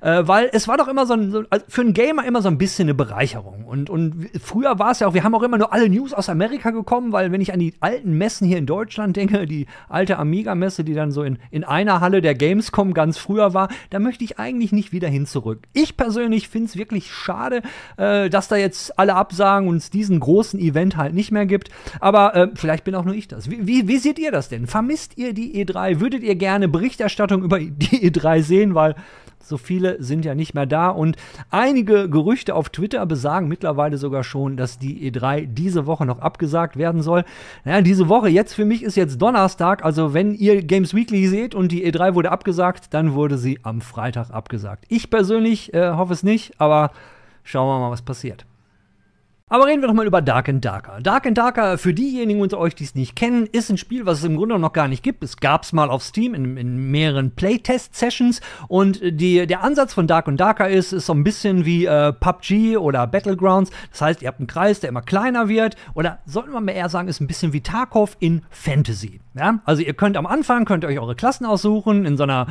Äh, 0.00 0.22
weil 0.26 0.50
es 0.52 0.68
war 0.68 0.76
doch 0.76 0.88
immer 0.88 1.06
so, 1.06 1.14
ein, 1.14 1.30
so 1.30 1.44
also 1.50 1.64
für 1.68 1.80
einen 1.80 1.94
Gamer 1.94 2.24
immer 2.24 2.42
so 2.42 2.48
ein 2.48 2.58
bisschen 2.58 2.86
eine 2.86 2.94
Bereicherung. 2.94 3.64
Und, 3.64 3.90
und 3.90 4.28
früher 4.42 4.78
war 4.78 4.90
es 4.90 5.00
ja 5.00 5.06
auch, 5.06 5.14
wir 5.14 5.24
haben 5.24 5.34
auch 5.34 5.42
immer 5.42 5.58
nur 5.58 5.72
alle 5.72 5.88
News 5.88 6.12
aus 6.12 6.28
Amerika 6.28 6.70
gekommen, 6.70 7.12
weil 7.12 7.32
wenn 7.32 7.40
ich 7.40 7.52
an 7.52 7.60
die 7.60 7.74
alten 7.80 8.16
Messen 8.16 8.46
hier 8.46 8.58
in 8.58 8.66
Deutschland 8.66 9.16
denke, 9.16 9.46
die 9.46 9.66
alte 9.88 10.18
Amiga-Messe, 10.18 10.84
die 10.84 10.94
dann 10.94 11.10
so 11.10 11.22
in, 11.22 11.38
in 11.50 11.64
einer 11.64 12.00
Halle 12.00 12.20
der 12.20 12.34
Gamescom 12.34 12.94
ganz 12.94 13.18
früher 13.18 13.54
war, 13.54 13.68
da 13.90 13.98
möchte 13.98 14.24
ich 14.24 14.38
eigentlich 14.38 14.72
nicht 14.72 14.92
wieder 14.92 15.08
hin 15.08 15.26
zurück. 15.26 15.66
Ich 15.72 15.96
persönlich 15.96 16.48
finde 16.48 16.68
es 16.68 16.76
wirklich 16.76 17.12
schade, 17.12 17.62
äh, 17.96 18.28
dass 18.28 18.48
da 18.48 18.56
jetzt 18.56 18.98
alle 18.98 19.14
absagen 19.14 19.68
und 19.68 19.76
es 19.76 19.90
diesen 19.90 20.20
großen 20.20 20.60
Event 20.60 20.96
halt 20.96 21.14
nicht 21.14 21.32
mehr 21.32 21.46
gibt. 21.46 21.70
Aber 22.00 22.34
äh, 22.34 22.48
vielleicht 22.54 22.84
bin 22.84 22.94
auch 22.94 23.04
nur 23.04 23.13
nur 23.14 23.18
ich 23.18 23.28
das. 23.28 23.50
Wie, 23.50 23.66
wie, 23.66 23.88
wie 23.88 23.98
seht 23.98 24.18
ihr 24.18 24.32
das 24.32 24.48
denn? 24.48 24.66
Vermisst 24.66 25.16
ihr 25.16 25.32
die 25.32 25.64
E3? 25.64 26.00
Würdet 26.00 26.22
ihr 26.22 26.34
gerne 26.34 26.68
Berichterstattung 26.68 27.42
über 27.42 27.58
die 27.60 28.10
E3 28.10 28.42
sehen? 28.42 28.74
Weil 28.74 28.94
so 29.38 29.58
viele 29.58 30.02
sind 30.02 30.24
ja 30.24 30.34
nicht 30.34 30.54
mehr 30.54 30.66
da. 30.66 30.88
Und 30.88 31.16
einige 31.50 32.08
Gerüchte 32.08 32.54
auf 32.54 32.70
Twitter 32.70 33.04
besagen 33.06 33.46
mittlerweile 33.46 33.98
sogar 33.98 34.24
schon, 34.24 34.56
dass 34.56 34.78
die 34.78 35.10
E3 35.10 35.46
diese 35.46 35.86
Woche 35.86 36.06
noch 36.06 36.18
abgesagt 36.18 36.76
werden 36.76 37.02
soll. 37.02 37.24
Naja, 37.64 37.82
diese 37.82 38.08
Woche, 38.08 38.28
jetzt 38.28 38.54
für 38.54 38.64
mich 38.64 38.82
ist 38.82 38.96
jetzt 38.96 39.20
Donnerstag. 39.20 39.84
Also 39.84 40.14
wenn 40.14 40.34
ihr 40.34 40.62
Games 40.62 40.94
Weekly 40.94 41.26
seht 41.28 41.54
und 41.54 41.72
die 41.72 41.86
E3 41.86 42.14
wurde 42.14 42.30
abgesagt, 42.30 42.94
dann 42.94 43.12
wurde 43.12 43.38
sie 43.38 43.60
am 43.62 43.80
Freitag 43.80 44.30
abgesagt. 44.30 44.86
Ich 44.88 45.10
persönlich 45.10 45.74
äh, 45.74 45.92
hoffe 45.92 46.14
es 46.14 46.22
nicht, 46.22 46.60
aber 46.60 46.90
schauen 47.42 47.68
wir 47.68 47.78
mal, 47.78 47.90
was 47.90 48.02
passiert. 48.02 48.46
Aber 49.54 49.66
reden 49.66 49.82
wir 49.82 49.86
doch 49.86 49.94
mal 49.94 50.04
über 50.04 50.20
Dark 50.20 50.48
and 50.48 50.64
Darker. 50.64 50.98
Dark 51.00 51.28
and 51.28 51.38
Darker, 51.38 51.78
für 51.78 51.94
diejenigen 51.94 52.40
unter 52.40 52.58
euch, 52.58 52.74
die 52.74 52.82
es 52.82 52.96
nicht 52.96 53.14
kennen, 53.14 53.46
ist 53.46 53.70
ein 53.70 53.78
Spiel, 53.78 54.04
was 54.04 54.18
es 54.18 54.24
im 54.24 54.36
Grunde 54.36 54.58
noch 54.58 54.72
gar 54.72 54.88
nicht 54.88 55.04
gibt. 55.04 55.22
Es 55.22 55.36
gab 55.36 55.62
es 55.62 55.72
mal 55.72 55.90
auf 55.90 56.02
Steam 56.02 56.34
in, 56.34 56.56
in 56.56 56.90
mehreren 56.90 57.36
Playtest-Sessions 57.36 58.40
und 58.66 58.98
die, 59.00 59.46
der 59.46 59.62
Ansatz 59.62 59.94
von 59.94 60.08
Dark 60.08 60.26
and 60.26 60.40
Darker 60.40 60.68
ist, 60.68 60.92
ist 60.92 61.06
so 61.06 61.12
ein 61.12 61.22
bisschen 61.22 61.64
wie 61.64 61.84
äh, 61.84 62.12
PUBG 62.12 62.78
oder 62.78 63.06
Battlegrounds. 63.06 63.70
Das 63.92 64.00
heißt, 64.02 64.22
ihr 64.22 64.26
habt 64.26 64.40
einen 64.40 64.48
Kreis, 64.48 64.80
der 64.80 64.88
immer 64.88 65.02
kleiner 65.02 65.48
wird 65.48 65.76
oder 65.94 66.18
sollten 66.26 66.50
wir 66.50 66.60
mal 66.60 66.72
eher 66.72 66.88
sagen, 66.88 67.06
ist 67.06 67.20
ein 67.20 67.28
bisschen 67.28 67.52
wie 67.52 67.60
Tarkov 67.60 68.16
in 68.18 68.42
Fantasy. 68.50 69.20
Ja? 69.34 69.60
Also 69.64 69.82
ihr 69.82 69.94
könnt 69.94 70.16
am 70.16 70.26
Anfang, 70.26 70.64
könnt 70.64 70.82
ihr 70.82 70.88
euch 70.88 70.98
eure 70.98 71.14
Klassen 71.14 71.46
aussuchen 71.46 72.06
in 72.06 72.16
so 72.16 72.24
einer, 72.24 72.48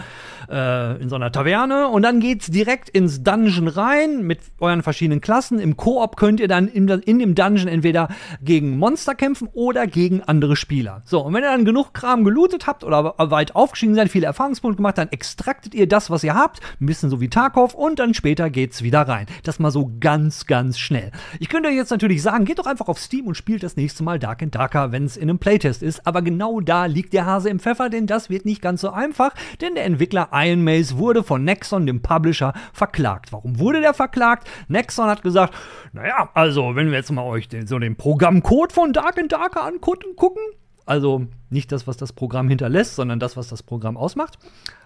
äh, 0.49 1.01
in 1.01 1.09
so 1.09 1.17
einer 1.17 1.33
Taverne 1.33 1.89
und 1.89 2.03
dann 2.03 2.21
geht's 2.21 2.47
direkt 2.47 2.87
ins 2.87 3.23
Dungeon 3.23 3.67
rein 3.67 4.23
mit 4.23 4.39
euren 4.59 4.83
verschiedenen 4.83 5.19
Klassen. 5.19 5.59
Im 5.59 5.75
Koop 5.75 6.15
könnt 6.15 6.39
ihr 6.39 6.47
dann 6.47 6.69
in 6.69 6.92
in, 7.01 7.19
dem 7.19 7.35
Dungeon 7.35 7.67
entweder 7.67 8.09
gegen 8.41 8.77
Monster 8.77 9.15
kämpfen 9.15 9.49
oder 9.53 9.87
gegen 9.87 10.21
andere 10.21 10.55
Spieler. 10.55 11.01
So, 11.05 11.21
und 11.21 11.33
wenn 11.33 11.43
ihr 11.43 11.49
dann 11.49 11.65
genug 11.65 11.93
Kram 11.93 12.23
gelootet 12.23 12.67
habt 12.67 12.83
oder 12.83 13.15
weit 13.17 13.55
aufgestiegen 13.55 13.95
seid, 13.95 14.09
viele 14.09 14.27
Erfahrungspunkte 14.27 14.77
gemacht, 14.77 14.97
dann 14.97 15.09
extraktet 15.09 15.73
ihr 15.73 15.87
das, 15.87 16.09
was 16.09 16.23
ihr 16.23 16.35
habt, 16.35 16.59
ein 16.79 16.85
bisschen 16.85 17.09
so 17.09 17.21
wie 17.21 17.29
Tarkov 17.29 17.73
und 17.73 17.99
dann 17.99 18.13
später 18.13 18.49
geht's 18.49 18.83
wieder 18.83 19.01
rein. 19.07 19.25
Das 19.43 19.59
mal 19.59 19.71
so 19.71 19.91
ganz, 19.99 20.45
ganz 20.45 20.77
schnell. 20.77 21.11
Ich 21.39 21.49
könnte 21.49 21.69
euch 21.69 21.75
jetzt 21.75 21.91
natürlich 21.91 22.21
sagen, 22.21 22.45
geht 22.45 22.59
doch 22.59 22.65
einfach 22.65 22.87
auf 22.87 22.99
Steam 22.99 23.27
und 23.27 23.35
spielt 23.35 23.63
das 23.63 23.75
nächste 23.75 24.03
Mal 24.03 24.19
Dark 24.19 24.43
and 24.43 24.53
Darker, 24.53 24.91
wenn 24.91 25.05
es 25.05 25.17
in 25.17 25.29
einem 25.29 25.39
Playtest 25.39 25.81
ist, 25.81 26.05
aber 26.05 26.21
genau 26.21 26.59
da 26.59 26.85
liegt 26.85 27.13
der 27.13 27.25
Hase 27.25 27.49
im 27.49 27.59
Pfeffer, 27.59 27.89
denn 27.89 28.07
das 28.07 28.29
wird 28.29 28.45
nicht 28.45 28.61
ganz 28.61 28.81
so 28.81 28.91
einfach, 28.91 29.33
denn 29.61 29.75
der 29.75 29.85
Entwickler 29.85 30.29
Iron 30.33 30.63
Maze 30.63 30.97
wurde 30.97 31.23
von 31.23 31.43
Nexon, 31.43 31.85
dem 31.85 32.01
Publisher, 32.01 32.53
verklagt. 32.73 33.31
Warum 33.31 33.59
wurde 33.59 33.81
der 33.81 33.93
verklagt? 33.93 34.47
Nexon 34.67 35.07
hat 35.07 35.23
gesagt, 35.23 35.53
naja, 35.93 36.29
also 36.33 36.72
wenn 36.75 36.91
wir 36.91 36.97
jetzt 36.97 37.11
mal 37.11 37.23
euch 37.23 37.47
den, 37.47 37.67
so 37.67 37.79
den 37.79 37.95
Programmcode 37.95 38.71
von 38.71 38.93
Dark 38.93 39.17
and 39.17 39.31
Darker 39.31 39.63
angucken, 39.63 40.39
also 40.85 41.27
nicht 41.49 41.71
das, 41.71 41.87
was 41.87 41.97
das 41.97 42.13
Programm 42.13 42.49
hinterlässt, 42.49 42.95
sondern 42.95 43.19
das, 43.19 43.37
was 43.37 43.47
das 43.47 43.63
Programm 43.63 43.97
ausmacht, 43.97 44.37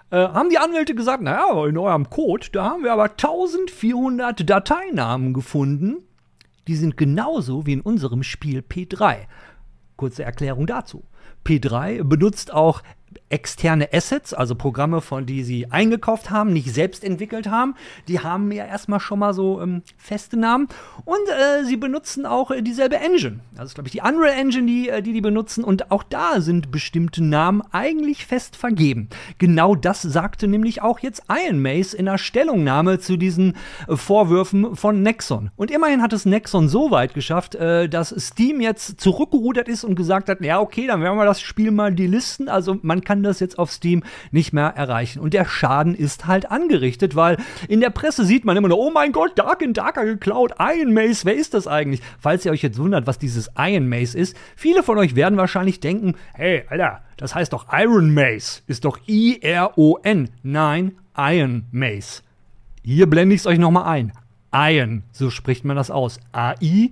äh, 0.10 0.18
haben 0.18 0.50
die 0.50 0.58
Anwälte 0.58 0.96
gesagt, 0.96 1.24
naja, 1.24 1.66
in 1.66 1.78
eurem 1.78 2.10
Code, 2.10 2.48
da 2.52 2.66
haben 2.66 2.84
wir 2.84 2.94
aber 2.94 3.12
1400 3.12 4.48
Dateinamen 4.48 5.34
gefunden, 5.34 6.04
die 6.68 6.76
sind 6.76 6.98
genauso 6.98 7.66
wie 7.66 7.74
in 7.74 7.82
unserem 7.82 8.24
Spiel 8.24 8.60
P3. 8.60 9.28
Kurze 9.96 10.24
Erklärung 10.24 10.68
dazu. 10.68 11.04
P3 11.46 12.04
benutzt 12.04 12.54
auch 12.54 12.84
externe 13.30 13.90
Assets, 13.94 14.34
also 14.34 14.56
Programme, 14.56 15.02
von 15.02 15.26
die 15.26 15.44
sie 15.44 15.72
eingekauft 15.72 16.30
haben, 16.30 16.54
nicht 16.54 16.74
selbst 16.74 17.04
entwickelt 17.04 17.50
haben. 17.50 17.76
Die 18.08 18.20
haben 18.20 18.52
ja 18.52 18.66
erstmal 18.66 19.00
schon 19.00 19.20
mal 19.20 19.34
so 19.34 19.62
ähm, 19.62 19.82
feste 19.98 20.38
Namen. 20.38 20.68
Und 21.06 21.18
äh, 21.28 21.66
sie 21.66 21.78
benutzen 21.78 22.26
auch 22.26 22.52
äh, 22.52 22.62
dieselbe 22.62 22.98
Engine. 22.98 23.40
Das 23.56 23.66
ist, 23.66 23.76
glaube 23.76 23.88
ich, 23.88 23.92
die 23.92 24.02
Unreal 24.02 24.38
Engine, 24.38 24.66
die, 24.66 24.90
äh, 24.90 25.02
die 25.02 25.14
die 25.14 25.22
benutzen. 25.22 25.64
Und 25.64 25.92
auch 25.92 26.04
da 26.04 26.40
sind 26.42 26.72
bestimmte 26.72 27.24
Namen 27.24 27.62
eigentlich 27.72 28.26
fest 28.26 28.56
vergeben. 28.56 29.10
Genau 29.40 29.76
das 29.76 30.02
sagte 30.02 30.48
nämlich 30.48 30.82
auch 30.82 31.00
jetzt 31.00 31.24
Iron 31.30 31.62
Mace 31.62 31.94
in 31.94 32.08
einer 32.08 32.18
Stellungnahme 32.18 33.00
zu 33.00 33.18
diesen 33.18 33.56
äh, 33.88 33.96
Vorwürfen 33.98 34.76
von 34.76 35.02
Nexon. 35.02 35.52
Und 35.56 35.72
immerhin 35.72 36.02
hat 36.02 36.14
es 36.14 36.26
Nexon 36.26 36.70
so 36.70 36.92
weit 36.92 37.14
geschafft, 37.14 37.56
äh, 37.56 37.90
dass 37.90 38.16
Steam 38.18 38.62
jetzt 38.62 39.02
zurückgerudert 39.02 39.68
ist 39.68 39.84
und 39.84 39.96
gesagt 39.96 40.30
hat, 40.30 40.42
ja, 40.42 40.60
okay, 40.60 40.88
dann 40.88 41.02
werden 41.02 41.18
wir 41.18 41.26
das 41.26 41.42
Spiel 41.42 41.72
mal 41.72 41.94
delisten. 41.94 42.48
Also 42.48 42.78
man 42.82 42.97
kann 43.04 43.24
das 43.24 43.40
jetzt 43.40 43.60
auf 43.60 43.72
Steam 43.72 44.04
nicht 44.32 44.54
mehr 44.54 44.68
erreichen. 44.68 45.20
Und 45.20 45.34
der 45.34 45.46
Schaden 45.46 45.96
ist 45.96 46.28
halt 46.28 46.52
angerichtet, 46.52 47.16
weil 47.16 47.38
in 47.68 47.82
der 47.82 47.90
Presse 47.90 48.26
sieht 48.26 48.46
man 48.46 48.58
immer 48.58 48.68
nur, 48.68 48.80
oh 48.80 48.92
mein 48.92 49.12
Gott, 49.12 49.38
Dark 49.38 49.64
and 49.64 49.78
Darker 49.78 50.06
geklaut, 50.06 50.54
Iron 50.60 50.94
Mace, 50.94 51.26
wer 51.26 51.36
ist 51.36 51.54
das 51.54 51.68
eigentlich? 51.68 52.02
Falls 52.20 52.46
ihr 52.46 52.52
euch 52.52 52.64
jetzt 52.64 52.80
wundert, 52.80 53.08
was 53.08 53.20
dieses 53.20 53.50
Iron 53.58 53.88
Mace 53.88 54.16
ist, 54.16 54.36
viele 54.56 54.84
von 54.84 54.98
euch 54.98 55.16
werden 55.16 55.38
wahrscheinlich 55.38 55.80
denken, 55.80 56.16
hey, 56.34 56.64
Alter, 56.70 57.02
das 57.18 57.36
heißt 57.36 57.54
doch 57.54 57.68
Iron 57.72 58.14
Mace, 58.14 58.64
ist 58.68 58.86
doch 58.86 59.00
I-R-O-N. 59.08 60.30
Nein, 60.44 60.94
Iron 61.18 61.66
Mace. 61.72 62.24
Hier 62.84 63.10
blende 63.10 63.36
ich 63.36 63.42
es 63.42 63.48
euch 63.48 63.60
nochmal 63.60 63.86
ein. 63.86 64.14
Iron, 64.54 65.04
so 65.12 65.30
spricht 65.30 65.66
man 65.66 65.76
das 65.76 65.92
aus. 65.92 66.20
A-I-U-H-N. 66.32 66.92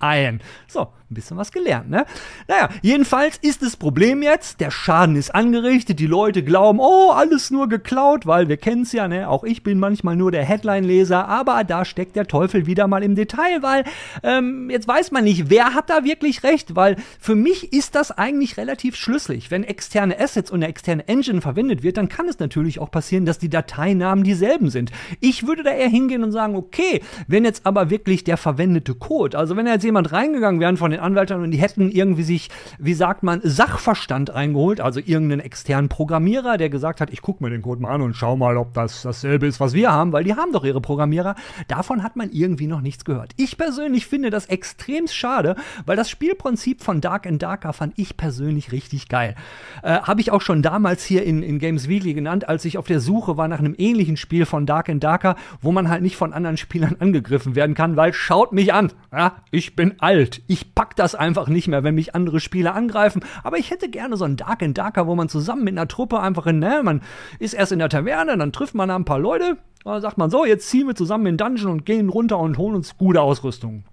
Iron. 0.00 0.40
So, 0.68 0.92
ein 1.10 1.14
bisschen 1.14 1.38
was 1.38 1.52
gelernt, 1.52 1.88
ne? 1.88 2.04
Naja, 2.48 2.68
jedenfalls 2.82 3.38
ist 3.38 3.62
das 3.62 3.76
Problem 3.76 4.22
jetzt, 4.22 4.60
der 4.60 4.70
Schaden 4.70 5.16
ist 5.16 5.34
angerichtet, 5.34 6.00
die 6.00 6.06
Leute 6.06 6.42
glauben, 6.42 6.80
oh, 6.80 7.12
alles 7.12 7.50
nur 7.50 7.68
geklaut, 7.68 8.26
weil 8.26 8.48
wir 8.48 8.58
kennen 8.58 8.82
es 8.82 8.92
ja, 8.92 9.08
ne? 9.08 9.28
Auch 9.28 9.44
ich 9.44 9.62
bin 9.62 9.78
manchmal 9.78 10.16
nur 10.16 10.30
der 10.30 10.44
Headline-Leser, 10.44 11.26
aber 11.26 11.64
da 11.64 11.86
steckt 11.86 12.14
der 12.14 12.26
Teufel 12.26 12.66
wieder 12.66 12.86
mal 12.88 13.02
im 13.02 13.14
Detail, 13.14 13.62
weil 13.62 13.84
ähm, 14.22 14.68
jetzt 14.68 14.86
weiß 14.86 15.10
man 15.10 15.24
nicht, 15.24 15.48
wer 15.48 15.74
hat 15.74 15.88
da 15.88 16.04
wirklich 16.04 16.42
recht, 16.42 16.76
weil 16.76 16.96
für 17.18 17.34
mich 17.34 17.72
ist 17.72 17.94
das 17.94 18.10
eigentlich 18.10 18.58
relativ 18.58 18.94
schlüssig. 18.94 19.50
Wenn 19.50 19.64
externe 19.64 20.20
Assets 20.20 20.50
und 20.50 20.62
eine 20.62 20.68
externe 20.68 21.08
Engine 21.08 21.40
verwendet 21.40 21.82
wird, 21.82 21.96
dann 21.96 22.10
kann 22.10 22.28
es 22.28 22.38
natürlich 22.38 22.80
auch 22.80 22.90
passieren, 22.90 23.24
dass 23.24 23.38
die 23.38 23.48
Dateinamen 23.48 24.24
dieselben 24.24 24.68
sind. 24.68 24.92
Ich 25.20 25.46
würde 25.46 25.62
da 25.62 25.70
eher 25.70 25.88
hingehen 25.88 26.22
und 26.22 26.32
sagen, 26.32 26.54
okay, 26.54 27.00
wenn 27.26 27.44
jetzt 27.44 27.64
aber 27.64 27.88
wirklich 27.88 28.24
der 28.24 28.36
verwendete 28.36 28.94
Code, 28.94 29.38
also 29.38 29.56
wenn 29.56 29.66
jetzt 29.66 29.84
jemand 29.84 30.12
reingegangen 30.12 30.60
wäre 30.60 30.76
von 30.76 30.90
den 30.90 30.97
Anwältern 30.98 31.42
und 31.42 31.50
die 31.50 31.58
hätten 31.58 31.90
irgendwie 31.90 32.22
sich, 32.22 32.48
wie 32.78 32.94
sagt 32.94 33.22
man, 33.22 33.40
Sachverstand 33.42 34.34
reingeholt, 34.34 34.80
also 34.80 35.00
irgendeinen 35.00 35.40
externen 35.40 35.88
Programmierer, 35.88 36.56
der 36.56 36.70
gesagt 36.70 37.00
hat, 37.00 37.10
ich 37.10 37.22
gucke 37.22 37.42
mir 37.42 37.50
den 37.50 37.62
Code 37.62 37.82
mal 37.82 37.92
an 37.92 38.02
und 38.02 38.14
schau 38.14 38.36
mal, 38.36 38.56
ob 38.56 38.74
das 38.74 39.02
dasselbe 39.02 39.46
ist, 39.46 39.60
was 39.60 39.74
wir 39.74 39.92
haben, 39.92 40.12
weil 40.12 40.24
die 40.24 40.34
haben 40.34 40.52
doch 40.52 40.64
ihre 40.64 40.80
Programmierer. 40.80 41.34
Davon 41.68 42.02
hat 42.02 42.16
man 42.16 42.30
irgendwie 42.30 42.66
noch 42.66 42.80
nichts 42.80 43.04
gehört. 43.04 43.32
Ich 43.36 43.56
persönlich 43.56 44.06
finde 44.06 44.30
das 44.30 44.46
extrem 44.46 45.06
schade, 45.08 45.56
weil 45.86 45.96
das 45.96 46.10
Spielprinzip 46.10 46.82
von 46.82 47.00
Dark 47.00 47.26
and 47.26 47.42
Darker 47.42 47.72
fand 47.72 47.94
ich 47.96 48.16
persönlich 48.16 48.72
richtig 48.72 49.08
geil. 49.08 49.34
Äh, 49.82 50.00
Habe 50.00 50.20
ich 50.20 50.30
auch 50.30 50.40
schon 50.40 50.62
damals 50.62 51.04
hier 51.04 51.24
in, 51.24 51.42
in 51.42 51.58
Games 51.58 51.88
Weekly 51.88 52.14
genannt, 52.14 52.48
als 52.48 52.64
ich 52.64 52.78
auf 52.78 52.86
der 52.86 53.00
Suche 53.00 53.36
war 53.36 53.48
nach 53.48 53.58
einem 53.58 53.74
ähnlichen 53.78 54.16
Spiel 54.16 54.46
von 54.46 54.66
Dark 54.66 54.88
and 54.88 55.02
Darker, 55.02 55.36
wo 55.60 55.72
man 55.72 55.88
halt 55.88 56.02
nicht 56.02 56.16
von 56.16 56.32
anderen 56.32 56.56
Spielern 56.56 56.96
angegriffen 56.98 57.54
werden 57.54 57.74
kann, 57.74 57.96
weil 57.96 58.12
schaut 58.12 58.52
mich 58.52 58.72
an, 58.72 58.92
ja, 59.12 59.36
ich 59.50 59.76
bin 59.76 59.94
alt, 59.98 60.42
ich 60.46 60.74
pack 60.74 60.87
das 60.94 61.14
einfach 61.14 61.48
nicht 61.48 61.68
mehr, 61.68 61.84
wenn 61.84 61.94
mich 61.94 62.14
andere 62.14 62.40
Spieler 62.40 62.74
angreifen, 62.74 63.24
aber 63.42 63.58
ich 63.58 63.70
hätte 63.70 63.88
gerne 63.88 64.16
so 64.16 64.24
ein 64.24 64.36
Dark 64.36 64.62
and 64.62 64.76
Darker, 64.76 65.06
wo 65.06 65.14
man 65.14 65.28
zusammen 65.28 65.64
mit 65.64 65.74
einer 65.74 65.88
Truppe 65.88 66.20
einfach 66.20 66.46
in, 66.46 66.58
ne, 66.58 66.82
man 66.82 67.02
ist 67.38 67.54
erst 67.54 67.72
in 67.72 67.78
der 67.78 67.88
Taverne, 67.88 68.36
dann 68.36 68.52
trifft 68.52 68.74
man 68.74 68.88
da 68.88 68.96
ein 68.96 69.04
paar 69.04 69.18
Leute, 69.18 69.58
dann 69.84 70.00
sagt 70.00 70.18
man 70.18 70.30
so, 70.30 70.44
jetzt 70.44 70.68
ziehen 70.68 70.86
wir 70.86 70.94
zusammen 70.94 71.26
in 71.26 71.36
den 71.36 71.38
Dungeon 71.38 71.72
und 71.72 71.86
gehen 71.86 72.08
runter 72.08 72.38
und 72.38 72.58
holen 72.58 72.76
uns 72.76 72.96
gute 72.96 73.20
Ausrüstung. 73.20 73.84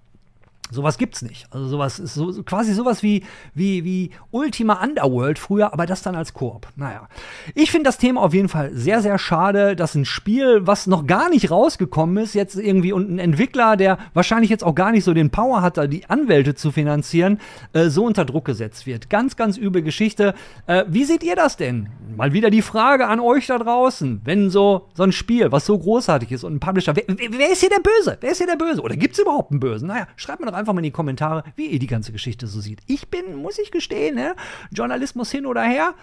Sowas 0.70 0.98
gibt's 0.98 1.22
nicht. 1.22 1.46
Also 1.50 1.68
sowas 1.68 2.00
ist 2.00 2.14
so, 2.14 2.42
quasi 2.42 2.74
sowas 2.74 3.02
wie, 3.02 3.22
wie, 3.54 3.84
wie 3.84 4.10
Ultima 4.32 4.82
Underworld 4.82 5.38
früher, 5.38 5.72
aber 5.72 5.86
das 5.86 6.02
dann 6.02 6.16
als 6.16 6.34
Koop. 6.34 6.66
Naja. 6.74 7.08
Ich 7.54 7.70
finde 7.70 7.84
das 7.84 7.98
Thema 7.98 8.22
auf 8.22 8.34
jeden 8.34 8.48
Fall 8.48 8.72
sehr, 8.74 9.00
sehr 9.00 9.18
schade, 9.18 9.76
dass 9.76 9.94
ein 9.94 10.04
Spiel, 10.04 10.66
was 10.66 10.88
noch 10.88 11.06
gar 11.06 11.28
nicht 11.30 11.52
rausgekommen 11.52 12.16
ist, 12.16 12.34
jetzt 12.34 12.56
irgendwie 12.56 12.92
und 12.92 13.08
ein 13.08 13.18
Entwickler, 13.20 13.76
der 13.76 13.98
wahrscheinlich 14.12 14.50
jetzt 14.50 14.64
auch 14.64 14.74
gar 14.74 14.90
nicht 14.90 15.04
so 15.04 15.14
den 15.14 15.30
Power 15.30 15.62
hat, 15.62 15.76
die 15.92 16.10
Anwälte 16.10 16.56
zu 16.56 16.72
finanzieren, 16.72 17.38
äh, 17.72 17.88
so 17.88 18.04
unter 18.04 18.24
Druck 18.24 18.44
gesetzt 18.44 18.86
wird. 18.86 19.08
Ganz, 19.08 19.36
ganz 19.36 19.56
üble 19.56 19.82
Geschichte. 19.82 20.34
Äh, 20.66 20.84
wie 20.88 21.04
seht 21.04 21.22
ihr 21.22 21.36
das 21.36 21.56
denn? 21.56 21.90
Mal 22.16 22.32
wieder 22.32 22.50
die 22.50 22.62
Frage 22.62 23.06
an 23.06 23.20
euch 23.20 23.46
da 23.46 23.58
draußen. 23.58 24.22
Wenn 24.24 24.50
so, 24.50 24.88
so 24.94 25.04
ein 25.04 25.12
Spiel, 25.12 25.52
was 25.52 25.64
so 25.64 25.78
großartig 25.78 26.32
ist 26.32 26.42
und 26.42 26.54
ein 26.54 26.60
Publisher, 26.60 26.96
wer, 26.96 27.04
wer 27.06 27.52
ist 27.52 27.60
hier 27.60 27.68
der 27.68 27.80
Böse? 27.80 28.18
Wer 28.20 28.32
ist 28.32 28.38
hier 28.38 28.46
der 28.46 28.56
Böse? 28.56 28.80
Oder 28.80 28.96
gibt's 28.96 29.18
überhaupt 29.20 29.52
einen 29.52 29.60
Bösen? 29.60 29.86
Naja, 29.88 30.08
schreibt 30.16 30.40
mir 30.40 30.55
doch 30.56 30.60
einfach 30.60 30.72
mal 30.72 30.80
in 30.80 30.84
die 30.84 30.90
Kommentare, 30.90 31.44
wie 31.54 31.66
ihr 31.66 31.78
die 31.78 31.86
ganze 31.86 32.12
Geschichte 32.12 32.46
so 32.46 32.60
seht. 32.60 32.80
Ich 32.86 33.08
bin, 33.08 33.36
muss 33.36 33.58
ich 33.58 33.70
gestehen, 33.70 34.14
ne? 34.14 34.34
Journalismus 34.70 35.30
hin 35.30 35.46
oder 35.46 35.62
her. 35.62 35.94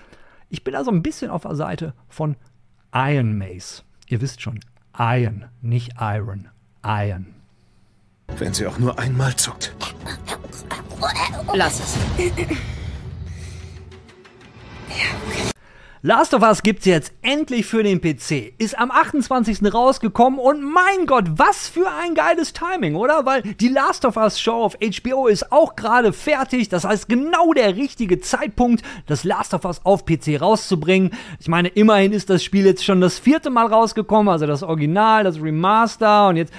Ich 0.50 0.63
bin 0.63 0.75
also 0.75 0.91
ein 0.91 1.01
bisschen 1.01 1.31
auf 1.31 1.41
der 1.41 1.55
Seite 1.55 1.93
von 2.07 2.36
Iron 2.93 3.38
Mace. 3.38 3.83
Ihr 4.07 4.22
wisst 4.22 4.41
schon, 4.41 4.60
Iron, 4.98 5.45
nicht 5.62 5.93
Iron. 6.00 6.50
Iron. 6.86 7.33
Wenn 8.38 8.53
sie 8.53 8.67
auch 8.67 8.77
nur 8.77 8.98
einmal 9.00 9.36
zuckt. 9.36 9.75
Lass 11.53 11.79
es. 11.79 11.98
Last 16.05 16.33
of 16.33 16.41
Us 16.41 16.63
gibt's 16.63 16.83
jetzt 16.83 17.13
endlich 17.22 17.65
für 17.65 17.81
den 17.81 18.01
PC. 18.01 18.55
Ist 18.57 18.77
am 18.77 18.91
28. 18.91 19.74
rausgekommen 19.74 20.38
und 20.38 20.62
mein 20.62 21.05
Gott, 21.05 21.24
was 21.38 21.69
für 21.69 21.89
ein 21.89 22.13
geiles 22.13 22.51
Timing, 22.51 22.95
oder? 22.95 23.25
Weil 23.25 23.41
die 23.41 23.69
Last 23.69 24.03
of 24.03 24.17
Us 24.17 24.38
Show 24.38 24.63
auf 24.63 24.77
HBO 24.81 25.27
ist 25.27 25.53
auch 25.53 25.77
gerade 25.77 26.12
fertig. 26.12 26.67
Das 26.67 26.83
heißt, 26.83 27.07
genau 27.07 27.53
der 27.53 27.77
richtige 27.77 28.19
Zeitpunkt, 28.19 28.83
das 29.05 29.24
Last 29.24 29.53
of 29.53 29.63
Us 29.63 29.79
auf 29.86 30.03
PC 30.03 30.41
rauszubringen. 30.41 31.12
Ich 31.39 31.48
meine, 31.48 31.69
immerhin 31.69 32.12
ist 32.12 32.29
das 32.29 32.43
Spiel 32.43 32.65
jetzt 32.65 32.83
schon 32.83 33.00
das 33.00 33.17
vierte 33.17 33.50
Mal 33.50 33.67
rausgekommen, 33.67 34.27
also 34.27 34.45
das 34.45 34.62
Original, 34.62 35.24
das 35.24 35.41
Remaster 35.41 36.27
und 36.27 36.36
jetzt 36.36 36.51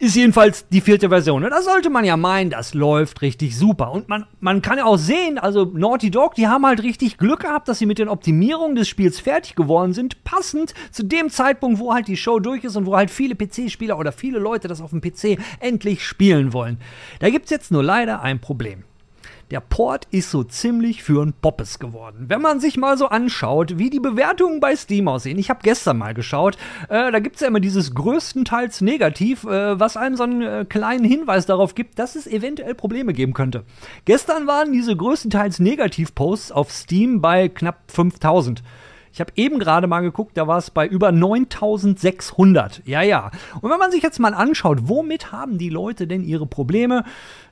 ist 0.00 0.16
jedenfalls 0.16 0.66
die 0.68 0.80
vierte 0.80 1.10
Version. 1.10 1.44
Und 1.44 1.50
da 1.50 1.60
sollte 1.60 1.90
man 1.90 2.04
ja 2.04 2.16
meinen, 2.16 2.48
das 2.48 2.72
läuft 2.72 3.20
richtig 3.20 3.56
super. 3.56 3.92
Und 3.92 4.08
man, 4.08 4.26
man 4.40 4.62
kann 4.62 4.78
ja 4.78 4.86
auch 4.86 4.96
sehen, 4.96 5.38
also 5.38 5.66
Naughty 5.66 6.10
Dog, 6.10 6.34
die 6.34 6.48
haben 6.48 6.64
halt 6.66 6.82
richtig 6.82 7.18
Glück 7.18 7.40
gehabt, 7.40 7.68
dass 7.68 7.78
sie 7.78 7.86
mit 7.86 7.98
den 7.98 8.08
Optimierungen 8.08 8.74
des 8.76 8.88
Spiels 8.88 9.20
fertig 9.20 9.54
geworden 9.54 9.92
sind, 9.92 10.24
passend 10.24 10.72
zu 10.90 11.04
dem 11.04 11.28
Zeitpunkt, 11.28 11.78
wo 11.78 11.92
halt 11.92 12.08
die 12.08 12.16
Show 12.16 12.40
durch 12.40 12.64
ist 12.64 12.76
und 12.76 12.86
wo 12.86 12.96
halt 12.96 13.10
viele 13.10 13.34
PC-Spieler 13.34 13.98
oder 13.98 14.10
viele 14.10 14.38
Leute 14.38 14.68
das 14.68 14.80
auf 14.80 14.90
dem 14.90 15.02
PC 15.02 15.38
endlich 15.60 16.02
spielen 16.04 16.54
wollen. 16.54 16.78
Da 17.20 17.28
gibt's 17.28 17.50
jetzt 17.50 17.70
nur 17.70 17.82
leider 17.82 18.22
ein 18.22 18.40
Problem 18.40 18.84
der 19.50 19.60
Port 19.60 20.06
ist 20.10 20.30
so 20.30 20.44
ziemlich 20.44 21.02
für 21.02 21.24
ein 21.24 21.32
Poppes 21.32 21.78
geworden. 21.78 22.26
Wenn 22.28 22.40
man 22.40 22.60
sich 22.60 22.76
mal 22.76 22.96
so 22.96 23.06
anschaut, 23.08 23.78
wie 23.78 23.90
die 23.90 24.00
Bewertungen 24.00 24.60
bei 24.60 24.76
Steam 24.76 25.08
aussehen. 25.08 25.38
Ich 25.38 25.50
habe 25.50 25.60
gestern 25.62 25.98
mal 25.98 26.14
geschaut, 26.14 26.56
äh, 26.88 27.10
da 27.10 27.18
gibt's 27.18 27.40
ja 27.40 27.48
immer 27.48 27.60
dieses 27.60 27.94
größtenteils 27.94 28.80
Negativ, 28.80 29.44
äh, 29.44 29.78
was 29.78 29.96
einem 29.96 30.16
so 30.16 30.22
einen 30.22 30.42
äh, 30.42 30.64
kleinen 30.68 31.04
Hinweis 31.04 31.46
darauf 31.46 31.74
gibt, 31.74 31.98
dass 31.98 32.14
es 32.14 32.26
eventuell 32.26 32.74
Probleme 32.74 33.12
geben 33.12 33.32
könnte. 33.32 33.64
Gestern 34.04 34.46
waren 34.46 34.72
diese 34.72 34.96
größtenteils 34.96 35.58
Negativ-Posts 35.58 36.52
auf 36.52 36.70
Steam 36.70 37.20
bei 37.20 37.48
knapp 37.48 37.90
5000. 37.90 38.62
Ich 39.12 39.20
habe 39.20 39.32
eben 39.34 39.58
gerade 39.58 39.86
mal 39.86 40.00
geguckt, 40.00 40.36
da 40.36 40.46
war 40.46 40.58
es 40.58 40.70
bei 40.70 40.86
über 40.86 41.10
9600. 41.10 42.82
Ja, 42.86 43.02
ja. 43.02 43.30
Und 43.60 43.70
wenn 43.70 43.78
man 43.78 43.90
sich 43.90 44.02
jetzt 44.02 44.20
mal 44.20 44.34
anschaut, 44.34 44.82
womit 44.82 45.32
haben 45.32 45.58
die 45.58 45.68
Leute 45.68 46.06
denn 46.06 46.22
ihre 46.22 46.46
Probleme? 46.46 47.04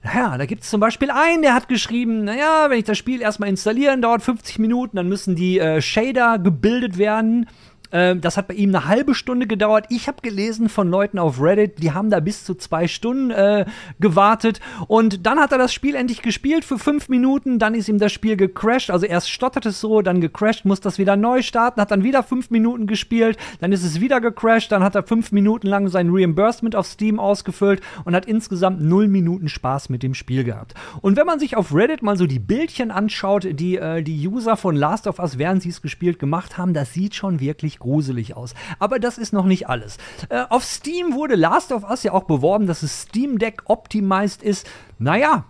Naja, 0.05 0.39
da 0.39 0.47
gibt 0.47 0.63
es 0.63 0.71
zum 0.71 0.81
Beispiel 0.81 1.11
einen, 1.11 1.43
der 1.43 1.55
hat 1.55 1.69
geschrieben, 1.69 2.25
naja, 2.25 2.67
wenn 2.69 2.79
ich 2.79 2.85
das 2.85 2.97
Spiel 2.97 3.21
erstmal 3.21 3.49
installieren, 3.49 4.03
dauert 4.03 4.23
50 4.23 4.61
Minuten, 4.61 4.97
dann 4.97 5.09
müssen 5.09 5.35
die 5.35 5.59
äh, 5.59 5.81
Shader 5.81 6.39
gebildet 6.39 6.97
werden. 6.97 7.47
Ähm, 7.93 8.21
das 8.21 8.37
hat 8.37 8.49
bei 8.49 8.55
ihm 8.55 8.75
eine 8.75 8.87
halbe 8.87 9.15
Stunde 9.15 9.47
gedauert. 9.47 9.87
Ich 9.89 10.09
habe 10.09 10.23
gelesen 10.23 10.69
von 10.69 10.89
Leuten 10.89 11.19
auf 11.19 11.41
Reddit, 11.41 11.83
die 11.83 11.93
haben 11.93 12.11
da 12.11 12.21
bis 12.21 12.45
zu 12.45 12.55
zwei 12.55 12.89
Stunden 12.89 13.31
äh, 13.31 13.65
gewartet. 14.01 14.61
Und 14.87 15.27
dann 15.27 15.39
hat 15.39 15.53
er 15.53 15.59
das 15.59 15.73
Spiel 15.73 15.95
endlich 15.95 16.23
gespielt 16.23 16.65
für 16.65 16.79
fünf 16.79 17.09
Minuten. 17.09 17.59
Dann 17.59 17.75
ist 17.75 17.89
ihm 17.89 17.99
das 17.99 18.13
Spiel 18.13 18.37
gecrashed. 18.37 18.91
Also 18.91 19.07
erst 19.07 19.31
stottert 19.31 19.67
es 19.67 19.81
so, 19.81 20.03
dann 20.03 20.21
gecrashed, 20.21 20.65
muss 20.65 20.81
das 20.81 20.99
wieder 20.99 21.17
neu 21.17 21.43
starten, 21.43 21.81
hat 21.81 21.91
dann 21.91 22.05
wieder 22.05 22.23
fünf 22.23 22.51
Minuten 22.51 22.87
gespielt. 22.87 23.39
Dann 23.61 23.73
ist 23.73 23.85
es 23.85 24.01
wieder 24.01 24.21
gecrashed. 24.21 24.73
Dann 24.73 24.83
hat 24.83 24.95
er 24.95 25.03
fünf 25.03 25.33
Minuten 25.33 25.67
lang 25.67 25.89
sein 25.89 26.11
Reimbursement 26.11 26.77
auf 26.77 26.87
Steam 26.87 27.19
ausgefüllt 27.19 27.81
und 28.05 28.15
hat 28.15 28.27
insgesamt 28.27 28.81
null 28.81 29.09
Minuten 29.09 29.49
Spaß 29.49 29.89
mit 29.89 30.03
dem 30.03 30.15
Spiel 30.15 30.45
gehabt. 30.45 30.75
Und 31.01 31.17
wenn 31.17 31.27
man 31.27 31.39
sich 31.39 31.57
auf 31.57 31.75
Reddit 31.75 32.03
mal 32.03 32.17
so 32.17 32.27
die 32.27 32.39
Bildchen 32.39 32.91
anschaut, 32.91 33.47
die 33.51 33.77
äh, 33.77 34.03
die 34.03 34.27
User 34.29 34.57
von 34.57 34.77
Last 34.77 35.07
of 35.07 35.19
Us, 35.19 35.39
während 35.39 35.63
sie 35.63 35.71
es 35.71 35.83
gespielt 35.83 36.19
gemacht 36.19 36.59
haben, 36.59 36.75
das 36.75 36.93
sieht 36.93 37.15
schon 37.15 37.41
wirklich 37.41 37.78
gruselig 37.79 38.37
aus. 38.37 38.55
Aber 38.79 38.99
das 38.99 39.19
ist 39.19 39.33
noch 39.33 39.45
nicht 39.45 39.69
alles. 39.69 39.99
Äh, 40.29 40.45
auf 40.49 40.65
Steam 40.65 41.15
wurde 41.15 41.35
Last 41.35 41.73
of 41.73 41.89
Us 41.89 42.03
ja 42.03 42.13
auch 42.13 42.25
beworben, 42.25 42.67
dass 42.67 42.83
es 42.83 43.03
Steam 43.03 43.39
Deck 43.39 43.63
optimized 43.67 44.43
ist. 44.43 44.67
Naja, 44.99 45.45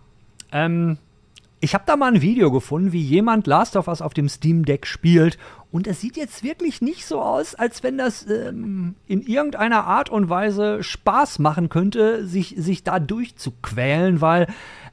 ähm, 0.53 0.99
ich 1.61 1.75
habe 1.75 1.85
da 1.87 1.97
mal 1.97 2.13
ein 2.13 2.23
Video 2.23 2.53
gefunden, 2.53 2.93
wie 2.93 3.01
jemand 3.01 3.47
Last 3.47 3.77
of 3.77 3.89
Us 3.89 4.01
auf 4.01 4.15
dem 4.15 4.29
Steam 4.29 4.65
Deck 4.65 4.87
spielt. 4.87 5.39
Und 5.71 5.87
es 5.87 6.01
sieht 6.01 6.17
jetzt 6.17 6.43
wirklich 6.43 6.81
nicht 6.81 7.05
so 7.05 7.21
aus, 7.21 7.55
als 7.55 7.83
wenn 7.83 7.99
das 7.99 8.27
ähm, 8.27 8.95
in 9.07 9.21
irgendeiner 9.23 9.85
Art 9.85 10.09
und 10.09 10.31
Weise 10.31 10.83
Spaß 10.83 11.41
machen 11.41 11.69
könnte, 11.69 12.27
sich, 12.27 12.55
sich 12.57 12.85
da 12.85 12.99
durchzuquälen, 13.01 14.21
weil 14.21 14.47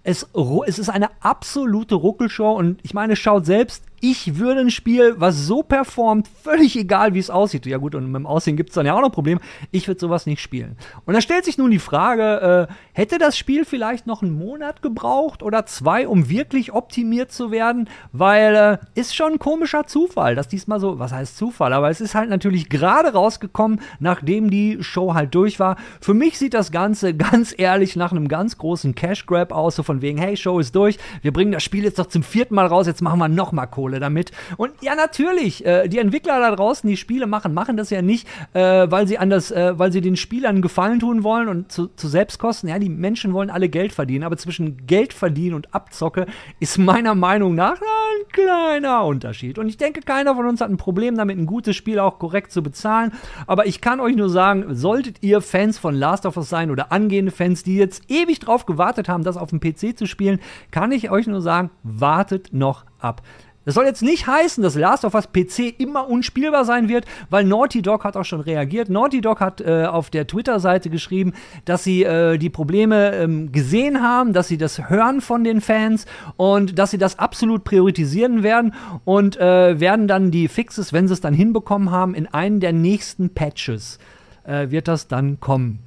es, 0.03 0.27
es 0.67 0.79
ist 0.79 0.89
eine 0.89 1.09
absolute 1.21 1.95
Ruckelshow. 1.95 2.51
Und 2.51 2.79
ich 2.83 2.93
meine, 2.93 3.15
schaut 3.15 3.45
selbst, 3.45 3.83
ich 4.01 4.37
würde 4.37 4.61
ein 4.61 4.71
Spiel, 4.71 5.15
was 5.17 5.45
so 5.45 5.63
performt, 5.63 6.27
völlig 6.27 6.75
egal, 6.77 7.13
wie 7.13 7.19
es 7.19 7.29
aussieht. 7.29 7.65
Ja 7.65 7.77
gut, 7.77 7.95
und 7.95 8.05
mit 8.05 8.15
dem 8.15 8.27
Aussehen 8.27 8.57
gibt 8.57 8.69
es 8.69 8.75
dann 8.75 8.85
ja 8.85 8.93
auch 8.93 9.01
noch 9.01 9.11
Probleme. 9.11 9.39
Ich 9.71 9.87
würde 9.87 9.99
sowas 9.99 10.25
nicht 10.25 10.41
spielen. 10.41 10.77
Und 11.05 11.13
da 11.13 11.21
stellt 11.21 11.45
sich 11.45 11.57
nun 11.57 11.71
die 11.71 11.79
Frage, 11.79 12.67
äh, 12.69 12.73
hätte 12.93 13.17
das 13.17 13.37
Spiel 13.37 13.65
vielleicht 13.65 14.05
noch 14.05 14.21
einen 14.21 14.37
Monat 14.37 14.81
gebraucht 14.81 15.41
oder 15.41 15.65
zwei, 15.65 16.07
um 16.07 16.29
wirklich 16.29 16.73
optimiert 16.73 17.31
zu 17.31 17.51
werden? 17.51 17.89
Weil 18.11 18.55
äh, 18.55 18.99
ist 18.99 19.15
schon 19.15 19.33
ein 19.33 19.39
komischer 19.39 19.87
Zufall, 19.87 20.35
dass 20.35 20.47
diesmal 20.47 20.79
so, 20.79 20.99
was 20.99 21.11
heißt 21.11 21.37
Zufall, 21.37 21.73
aber 21.73 21.89
es 21.89 22.01
ist 22.01 22.15
halt 22.15 22.29
natürlich 22.29 22.69
gerade 22.69 23.13
rausgekommen, 23.13 23.81
nachdem 23.99 24.49
die 24.49 24.77
Show 24.81 25.13
halt 25.13 25.33
durch 25.33 25.59
war. 25.59 25.77
Für 26.01 26.13
mich 26.13 26.37
sieht 26.37 26.53
das 26.53 26.71
Ganze 26.71 27.13
ganz 27.15 27.55
ehrlich 27.57 27.95
nach 27.95 28.11
einem 28.11 28.27
ganz 28.27 28.57
großen 28.57 28.93
Cash 28.93 29.25
Grab 29.25 29.51
aus, 29.51 29.75
so 29.75 29.83
von 29.83 30.01
wegen, 30.01 30.17
hey, 30.17 30.37
Show 30.37 30.59
ist 30.59 30.75
durch, 30.75 30.97
wir 31.21 31.33
bringen 31.33 31.51
das 31.51 31.63
Spiel 31.63 31.83
jetzt 31.83 31.97
doch 31.97 32.07
zum 32.07 32.23
vierten 32.23 32.55
Mal 32.55 32.67
raus, 32.67 32.87
jetzt 32.87 33.01
machen 33.01 33.19
wir 33.19 33.29
noch 33.29 33.51
mal 33.51 33.65
Kohle 33.65 33.84
Kohle 33.85 33.99
damit. 33.99 34.31
Und 34.57 34.71
ja, 34.81 34.95
natürlich, 34.95 35.63
äh, 35.63 35.87
die 35.87 35.99
Entwickler 35.99 36.39
da 36.39 36.55
draußen, 36.55 36.89
die 36.89 36.97
Spiele 36.97 37.27
machen, 37.27 37.53
machen 37.53 37.77
das 37.77 37.91
ja 37.91 38.01
nicht, 38.01 38.27
äh, 38.53 38.87
weil 38.89 39.07
sie 39.07 39.19
anders, 39.19 39.51
äh, 39.51 39.77
weil 39.77 39.91
sie 39.91 40.01
den 40.01 40.15
Spielern 40.15 40.63
Gefallen 40.63 40.99
tun 40.99 41.23
wollen 41.23 41.47
und 41.47 41.71
zu, 41.71 41.87
zu 41.87 42.07
Selbstkosten. 42.07 42.67
Ja, 42.67 42.79
die 42.79 42.89
Menschen 42.89 43.33
wollen 43.33 43.51
alle 43.51 43.69
Geld 43.69 43.93
verdienen, 43.93 44.23
aber 44.23 44.37
zwischen 44.37 44.87
Geld 44.87 45.13
verdienen 45.13 45.53
und 45.53 45.75
Abzocke 45.75 46.25
ist 46.59 46.79
meiner 46.79 47.13
Meinung 47.13 47.53
nach 47.53 47.75
ein 47.75 48.27
kleiner 48.31 49.05
Unterschied. 49.05 49.59
Und 49.59 49.69
ich 49.69 49.77
denke, 49.77 50.01
keiner 50.01 50.33
von 50.33 50.47
uns 50.47 50.61
hat 50.61 50.71
ein 50.71 50.77
Problem 50.77 51.15
damit, 51.15 51.37
ein 51.37 51.45
gutes 51.45 51.75
Spiel 51.75 51.99
auch 51.99 52.17
korrekt 52.17 52.51
zu 52.51 52.63
bezahlen. 52.63 53.11
Aber 53.45 53.67
ich 53.67 53.81
kann 53.81 53.99
euch 53.99 54.15
nur 54.15 54.29
sagen, 54.29 54.73
solltet 54.73 55.21
ihr 55.21 55.41
Fans 55.41 55.77
von 55.77 55.93
Last 55.93 56.25
of 56.25 56.37
Us 56.37 56.49
sein 56.49 56.71
oder 56.71 56.91
angehende 56.91 57.31
Fans, 57.31 57.61
die 57.61 57.77
jetzt 57.77 58.09
ewig 58.09 58.39
drauf 58.39 58.65
gewartet 58.65 59.09
haben, 59.09 59.23
das 59.23 59.37
auf 59.37 59.51
dem 59.51 59.59
PC 59.59 59.95
zu 59.95 60.07
spielen, 60.07 60.39
kann 60.71 60.91
ich 60.91 61.11
euch 61.11 61.27
nur 61.27 61.41
sagen, 61.41 61.69
wartet 61.83 62.51
noch 62.51 62.85
ab. 62.99 63.21
Das 63.65 63.73
soll 63.73 63.85
jetzt 63.85 64.03
nicht 64.03 64.27
heißen, 64.27 64.61
dass 64.61 64.75
Last 64.75 65.05
of 65.05 65.15
Us 65.15 65.27
PC 65.27 65.73
immer 65.79 66.07
unspielbar 66.07 66.65
sein 66.65 66.87
wird, 66.87 67.05
weil 67.31 67.43
Naughty 67.43 67.81
Dog 67.81 68.03
hat 68.03 68.15
auch 68.15 68.23
schon 68.23 68.41
reagiert. 68.41 68.89
Naughty 68.89 69.21
Dog 69.21 69.39
hat 69.39 69.59
äh, 69.59 69.85
auf 69.85 70.11
der 70.11 70.27
Twitter-Seite 70.27 70.91
geschrieben, 70.91 71.33
dass 71.65 71.83
sie 71.83 72.03
äh, 72.03 72.37
die 72.37 72.51
Probleme 72.51 73.15
ähm, 73.15 73.51
gesehen 73.51 74.01
haben, 74.03 74.33
dass 74.33 74.47
sie 74.47 74.57
das 74.57 74.89
hören 74.89 75.19
von 75.19 75.43
den 75.43 75.61
Fans 75.61 76.05
und 76.37 76.77
dass 76.77 76.91
sie 76.91 76.99
das 76.99 77.17
absolut 77.17 77.63
priorisieren 77.63 78.43
werden 78.43 78.73
und 79.03 79.37
äh, 79.37 79.79
werden 79.79 80.07
dann 80.07 80.29
die 80.29 80.47
Fixes, 80.47 80.93
wenn 80.93 81.07
sie 81.07 81.13
es 81.13 81.21
dann 81.21 81.33
hinbekommen 81.33 81.89
haben, 81.89 82.13
in 82.13 82.27
einen 82.27 82.59
der 82.59 82.73
nächsten 82.73 83.31
Patches 83.31 83.97
äh, 84.43 84.69
wird 84.69 84.87
das 84.87 85.07
dann 85.07 85.39
kommen. 85.39 85.79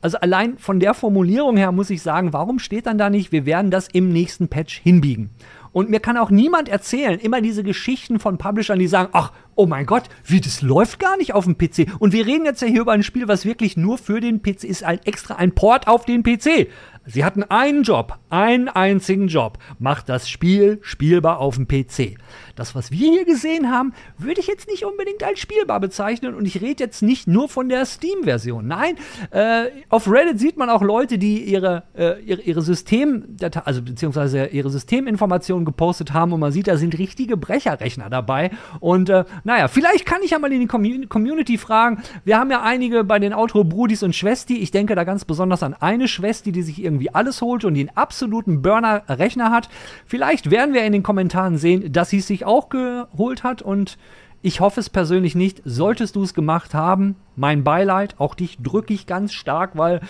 Also 0.00 0.18
allein 0.18 0.58
von 0.58 0.80
der 0.80 0.94
Formulierung 0.94 1.56
her 1.56 1.72
muss 1.72 1.90
ich 1.90 2.02
sagen, 2.02 2.32
warum 2.32 2.58
steht 2.60 2.86
dann 2.86 2.98
da 2.98 3.10
nicht, 3.10 3.32
wir 3.32 3.46
werden 3.46 3.70
das 3.70 3.88
im 3.88 4.12
nächsten 4.12 4.48
Patch 4.48 4.78
hinbiegen? 4.78 5.30
Und 5.72 5.90
mir 5.90 6.00
kann 6.00 6.16
auch 6.16 6.30
niemand 6.30 6.68
erzählen, 6.68 7.18
immer 7.18 7.40
diese 7.40 7.62
Geschichten 7.62 8.18
von 8.18 8.38
Publishern, 8.38 8.78
die 8.78 8.86
sagen, 8.86 9.10
ach, 9.12 9.32
oh 9.54 9.66
mein 9.66 9.86
Gott, 9.86 10.04
wie 10.24 10.40
das 10.40 10.62
läuft 10.62 10.98
gar 10.98 11.16
nicht 11.16 11.34
auf 11.34 11.44
dem 11.44 11.58
PC. 11.58 11.88
Und 11.98 12.12
wir 12.12 12.26
reden 12.26 12.44
jetzt 12.44 12.62
ja 12.62 12.68
hier 12.68 12.82
über 12.82 12.92
ein 12.92 13.02
Spiel, 13.02 13.28
was 13.28 13.44
wirklich 13.44 13.76
nur 13.76 13.98
für 13.98 14.20
den 14.20 14.42
PC 14.42 14.64
ist, 14.64 14.84
ein 14.84 15.00
extra 15.04 15.34
ein 15.36 15.54
Port 15.54 15.88
auf 15.88 16.04
den 16.04 16.22
PC. 16.22 16.68
Sie 17.10 17.24
hatten 17.24 17.42
einen 17.42 17.84
Job, 17.84 18.18
einen 18.28 18.68
einzigen 18.68 19.28
Job. 19.28 19.58
Macht 19.78 20.10
das 20.10 20.28
Spiel 20.28 20.78
spielbar 20.82 21.38
auf 21.38 21.56
dem 21.56 21.66
PC. 21.66 22.18
Das, 22.58 22.74
was 22.74 22.90
wir 22.90 22.98
hier 23.10 23.24
gesehen 23.24 23.70
haben, 23.70 23.92
würde 24.18 24.40
ich 24.40 24.48
jetzt 24.48 24.68
nicht 24.68 24.84
unbedingt 24.84 25.22
als 25.22 25.38
spielbar 25.38 25.78
bezeichnen. 25.78 26.34
Und 26.34 26.44
ich 26.44 26.60
rede 26.60 26.82
jetzt 26.82 27.02
nicht 27.02 27.28
nur 27.28 27.48
von 27.48 27.68
der 27.68 27.86
Steam-Version. 27.86 28.66
Nein, 28.66 28.96
äh, 29.30 29.66
auf 29.88 30.10
Reddit 30.10 30.40
sieht 30.40 30.56
man 30.56 30.68
auch 30.68 30.82
Leute, 30.82 31.18
die 31.18 31.44
ihre, 31.44 31.84
äh, 31.96 32.20
ihre, 32.22 32.42
ihre 32.42 32.62
Systemdatei, 32.62 33.60
also 33.60 33.80
beziehungsweise 33.82 34.46
ihre 34.46 34.70
Systeminformationen 34.70 35.64
gepostet 35.64 36.12
haben. 36.12 36.32
Und 36.32 36.40
man 36.40 36.50
sieht, 36.50 36.66
da 36.66 36.76
sind 36.76 36.98
richtige 36.98 37.36
Brecherrechner 37.36 38.10
dabei. 38.10 38.50
Und 38.80 39.08
äh, 39.08 39.24
naja, 39.44 39.68
vielleicht 39.68 40.04
kann 40.04 40.22
ich 40.24 40.32
ja 40.32 40.40
mal 40.40 40.52
in 40.52 40.60
die 40.60 40.66
Community 41.06 41.58
fragen. 41.58 42.02
Wir 42.24 42.38
haben 42.38 42.50
ja 42.50 42.62
einige 42.62 43.04
bei 43.04 43.20
den 43.20 43.34
Outro-Brudis 43.34 44.02
und 44.02 44.16
Schwesti. 44.16 44.56
Ich 44.56 44.72
denke 44.72 44.96
da 44.96 45.04
ganz 45.04 45.24
besonders 45.24 45.62
an 45.62 45.74
eine 45.74 46.08
Schwesti, 46.08 46.50
die 46.50 46.62
sich 46.62 46.82
irgendwie 46.82 47.14
alles 47.14 47.40
holt 47.40 47.64
und 47.64 47.74
den 47.74 47.96
absoluten 47.96 48.62
Burner-Rechner 48.62 49.52
hat. 49.52 49.68
Vielleicht 50.06 50.50
werden 50.50 50.74
wir 50.74 50.82
in 50.82 50.92
den 50.92 51.04
Kommentaren 51.04 51.56
sehen, 51.56 51.92
dass 51.92 52.10
sie 52.10 52.18
es 52.18 52.26
sich 52.26 52.47
auch 52.48 52.68
geholt 52.68 53.44
hat 53.44 53.62
und 53.62 53.98
ich 54.40 54.60
hoffe 54.60 54.78
es 54.78 54.88
persönlich 54.88 55.34
nicht. 55.34 55.62
Solltest 55.64 56.14
du 56.14 56.22
es 56.22 56.32
gemacht 56.32 56.72
haben, 56.72 57.16
mein 57.34 57.64
Beileid, 57.64 58.14
auch 58.18 58.34
dich 58.34 58.58
drücke 58.62 58.94
ich 58.94 59.06
ganz 59.06 59.32
stark, 59.32 59.72
weil 59.74 60.00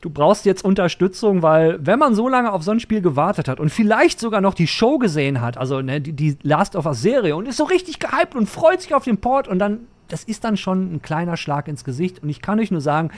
du 0.00 0.10
brauchst 0.10 0.44
jetzt 0.44 0.64
Unterstützung, 0.64 1.42
weil 1.42 1.78
wenn 1.80 1.98
man 1.98 2.14
so 2.14 2.28
lange 2.28 2.52
auf 2.52 2.62
so 2.64 2.72
ein 2.72 2.80
Spiel 2.80 3.00
gewartet 3.00 3.48
hat 3.48 3.60
und 3.60 3.70
vielleicht 3.70 4.18
sogar 4.18 4.40
noch 4.40 4.54
die 4.54 4.66
Show 4.66 4.98
gesehen 4.98 5.40
hat, 5.40 5.56
also 5.56 5.80
ne, 5.82 6.00
die, 6.00 6.36
Last 6.42 6.74
of 6.74 6.86
Us 6.86 7.00
Serie 7.00 7.36
und 7.36 7.46
ist 7.46 7.56
so 7.56 7.64
richtig 7.64 8.00
gehypt 8.00 8.34
und 8.34 8.48
freut 8.48 8.82
sich 8.82 8.94
auf 8.94 9.04
den 9.04 9.18
Port 9.18 9.46
und 9.46 9.60
dann, 9.60 9.86
das 10.08 10.24
ist 10.24 10.42
dann 10.42 10.56
schon 10.56 10.94
ein 10.94 11.02
kleiner 11.02 11.36
Schlag 11.36 11.68
ins 11.68 11.84
Gesicht 11.84 12.22
und 12.22 12.28
ich 12.28 12.42
kann 12.42 12.58
euch 12.58 12.72
nur 12.72 12.80
sagen, 12.80 13.10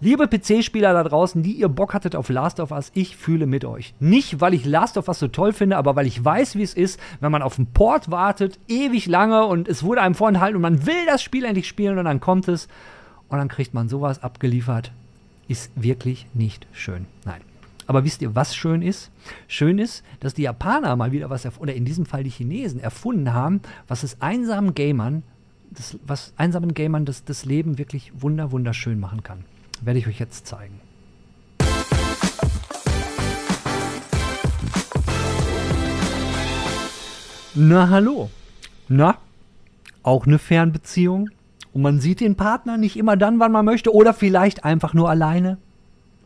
Liebe 0.00 0.28
PC-Spieler 0.28 0.92
da 0.92 1.02
draußen, 1.02 1.42
die 1.42 1.54
ihr 1.54 1.68
Bock 1.68 1.92
hattet 1.92 2.14
auf 2.14 2.28
Last 2.28 2.60
of 2.60 2.70
Us, 2.70 2.92
ich 2.94 3.16
fühle 3.16 3.46
mit 3.46 3.64
euch. 3.64 3.94
Nicht, 3.98 4.40
weil 4.40 4.54
ich 4.54 4.64
Last 4.64 4.96
of 4.96 5.08
Us 5.08 5.18
so 5.18 5.26
toll 5.26 5.52
finde, 5.52 5.76
aber 5.76 5.96
weil 5.96 6.06
ich 6.06 6.24
weiß, 6.24 6.54
wie 6.54 6.62
es 6.62 6.74
ist, 6.74 7.00
wenn 7.18 7.32
man 7.32 7.42
auf 7.42 7.56
den 7.56 7.66
Port 7.66 8.08
wartet, 8.08 8.60
ewig 8.68 9.06
lange 9.06 9.44
und 9.46 9.66
es 9.66 9.82
wurde 9.82 10.00
einem 10.02 10.14
vorenthalten 10.14 10.54
und 10.54 10.62
man 10.62 10.86
will 10.86 11.04
das 11.06 11.20
Spiel 11.20 11.44
endlich 11.44 11.66
spielen 11.66 11.98
und 11.98 12.04
dann 12.04 12.20
kommt 12.20 12.46
es 12.46 12.68
und 13.28 13.38
dann 13.38 13.48
kriegt 13.48 13.74
man 13.74 13.88
sowas 13.88 14.22
abgeliefert. 14.22 14.92
Ist 15.48 15.72
wirklich 15.74 16.26
nicht 16.32 16.68
schön. 16.70 17.06
Nein. 17.24 17.40
Aber 17.88 18.04
wisst 18.04 18.22
ihr, 18.22 18.36
was 18.36 18.54
schön 18.54 18.82
ist? 18.82 19.10
Schön 19.48 19.78
ist, 19.80 20.04
dass 20.20 20.34
die 20.34 20.42
Japaner 20.42 20.94
mal 20.94 21.10
wieder 21.10 21.28
was, 21.28 21.44
oder 21.58 21.74
in 21.74 21.84
diesem 21.84 22.06
Fall 22.06 22.22
die 22.22 22.30
Chinesen, 22.30 22.78
erfunden 22.78 23.32
haben, 23.32 23.62
was 23.88 24.04
es 24.04 24.22
einsamen 24.22 24.74
Gamern, 24.74 25.24
das, 25.72 25.98
was 26.06 26.34
einsamen 26.36 26.72
Gamern 26.74 27.04
das, 27.04 27.24
das 27.24 27.44
Leben 27.44 27.78
wirklich 27.78 28.12
wunder, 28.14 28.52
wunderschön 28.52 29.00
machen 29.00 29.24
kann. 29.24 29.44
Werde 29.80 29.98
ich 29.98 30.08
euch 30.08 30.18
jetzt 30.18 30.46
zeigen. 30.46 30.80
Na 37.54 37.88
hallo. 37.88 38.30
Na? 38.88 39.18
Auch 40.02 40.26
eine 40.26 40.38
Fernbeziehung? 40.38 41.30
Und 41.72 41.82
man 41.82 42.00
sieht 42.00 42.20
den 42.20 42.36
Partner 42.36 42.76
nicht 42.76 42.96
immer 42.96 43.16
dann, 43.16 43.40
wann 43.40 43.52
man 43.52 43.64
möchte, 43.64 43.94
oder 43.94 44.14
vielleicht 44.14 44.64
einfach 44.64 44.94
nur 44.94 45.10
alleine. 45.10 45.58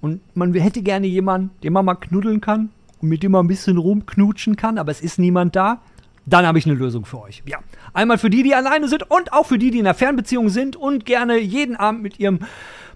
Und 0.01 0.21
man 0.35 0.53
hätte 0.55 0.83
gerne 0.83 1.07
jemanden, 1.07 1.51
den 1.63 1.73
man 1.73 1.85
mal 1.85 1.95
knuddeln 1.95 2.41
kann 2.41 2.71
und 3.01 3.09
mit 3.09 3.23
dem 3.23 3.33
man 3.33 3.45
ein 3.45 3.49
bisschen 3.49 3.77
rumknutschen 3.77 4.57
kann, 4.57 4.79
aber 4.79 4.91
es 4.91 5.01
ist 5.01 5.19
niemand 5.19 5.57
da. 5.57 5.81
Dann 6.27 6.47
habe 6.47 6.59
ich 6.59 6.67
eine 6.67 6.75
Lösung 6.75 7.05
für 7.05 7.21
euch. 7.23 7.43
Ja. 7.47 7.59
Einmal 7.93 8.19
für 8.19 8.31
die, 8.31 8.43
die 8.43 8.55
alleine 8.55 8.89
sind 8.89 9.11
und 9.11 9.33
auch 9.33 9.47
für 9.47 9.59
die, 9.59 9.71
die 9.71 9.79
in 9.79 9.87
einer 9.87 9.95
Fernbeziehung 9.95 10.51
sind 10.51 10.77
und 10.77 11.05
gerne 11.05 11.39
jeden 11.39 11.77
Abend 11.77 12.03
mit 12.03 12.21
ihrem 12.21 12.41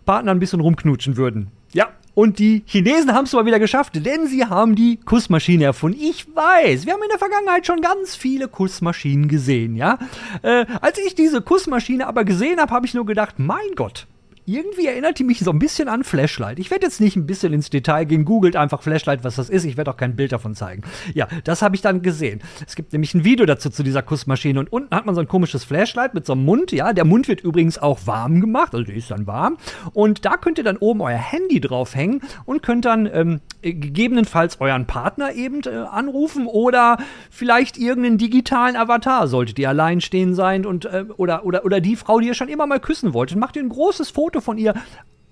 Partner 0.06 0.30
ein 0.30 0.38
bisschen 0.38 0.60
rumknutschen 0.60 1.18
würden. 1.18 1.50
Ja, 1.72 1.88
und 2.16 2.38
die 2.38 2.62
Chinesen 2.64 3.12
haben 3.12 3.26
es 3.26 3.34
mal 3.34 3.44
wieder 3.44 3.58
geschafft, 3.58 3.94
denn 3.94 4.26
sie 4.26 4.46
haben 4.46 4.74
die 4.74 4.96
Kussmaschine 4.96 5.64
erfunden. 5.64 5.98
Ich 6.00 6.26
weiß, 6.34 6.86
wir 6.86 6.94
haben 6.94 7.02
in 7.02 7.10
der 7.10 7.18
Vergangenheit 7.18 7.66
schon 7.66 7.82
ganz 7.82 8.16
viele 8.16 8.48
Kussmaschinen 8.48 9.28
gesehen, 9.28 9.76
ja. 9.76 9.98
Äh, 10.40 10.64
als 10.80 10.98
ich 11.06 11.14
diese 11.14 11.42
Kussmaschine 11.42 12.06
aber 12.06 12.24
gesehen 12.24 12.58
habe, 12.58 12.72
habe 12.72 12.86
ich 12.86 12.94
nur 12.94 13.04
gedacht, 13.04 13.34
mein 13.36 13.74
Gott, 13.74 14.06
irgendwie 14.46 14.86
erinnert 14.86 15.18
die 15.18 15.24
mich 15.24 15.40
so 15.40 15.50
ein 15.50 15.58
bisschen 15.58 15.88
an 15.88 16.04
Flashlight. 16.04 16.58
Ich 16.58 16.70
werde 16.70 16.86
jetzt 16.86 17.00
nicht 17.00 17.16
ein 17.16 17.26
bisschen 17.26 17.52
ins 17.52 17.68
Detail 17.68 18.04
gehen, 18.04 18.24
googelt 18.24 18.54
einfach 18.56 18.80
Flashlight, 18.80 19.24
was 19.24 19.36
das 19.36 19.50
ist. 19.50 19.64
Ich 19.64 19.76
werde 19.76 19.90
auch 19.90 19.96
kein 19.96 20.14
Bild 20.14 20.32
davon 20.32 20.54
zeigen. 20.54 20.82
Ja, 21.14 21.26
das 21.44 21.62
habe 21.62 21.74
ich 21.74 21.82
dann 21.82 22.00
gesehen. 22.02 22.40
Es 22.66 22.76
gibt 22.76 22.92
nämlich 22.92 23.12
ein 23.14 23.24
Video 23.24 23.44
dazu 23.44 23.70
zu 23.70 23.82
dieser 23.82 24.02
Kussmaschine 24.02 24.60
und 24.60 24.72
unten 24.72 24.94
hat 24.94 25.04
man 25.04 25.14
so 25.16 25.20
ein 25.20 25.28
komisches 25.28 25.64
Flashlight 25.64 26.14
mit 26.14 26.26
so 26.26 26.32
einem 26.32 26.44
Mund. 26.44 26.70
Ja, 26.70 26.92
der 26.92 27.04
Mund 27.04 27.26
wird 27.26 27.40
übrigens 27.40 27.78
auch 27.78 28.06
warm 28.06 28.40
gemacht, 28.40 28.72
also 28.72 28.84
der 28.84 28.94
ist 28.94 29.10
dann 29.10 29.26
warm. 29.26 29.56
Und 29.92 30.24
da 30.24 30.36
könnt 30.36 30.58
ihr 30.58 30.64
dann 30.64 30.76
oben 30.76 31.00
euer 31.00 31.18
Handy 31.18 31.60
draufhängen 31.60 32.20
und 32.44 32.62
könnt 32.62 32.84
dann 32.84 33.10
ähm, 33.12 33.40
gegebenenfalls 33.62 34.60
euren 34.60 34.86
Partner 34.86 35.32
eben 35.32 35.62
äh, 35.64 35.70
anrufen 35.70 36.46
oder 36.46 36.98
vielleicht 37.30 37.78
irgendeinen 37.78 38.18
digitalen 38.18 38.76
Avatar, 38.76 39.26
solltet 39.26 39.58
ihr 39.58 39.68
alleinstehen 39.68 40.34
sein 40.34 40.64
und 40.64 40.84
äh, 40.84 41.04
oder, 41.16 41.44
oder, 41.44 41.64
oder 41.64 41.80
die 41.80 41.96
Frau, 41.96 42.20
die 42.20 42.28
ihr 42.28 42.34
schon 42.34 42.48
immer 42.48 42.66
mal 42.66 42.80
küssen 42.80 43.12
wolltet. 43.12 43.38
Macht 43.38 43.56
ihr 43.56 43.62
ein 43.62 43.68
großes 43.68 44.10
Foto 44.10 44.35
Foto 44.36 44.40
von 44.40 44.58
ihr 44.58 44.74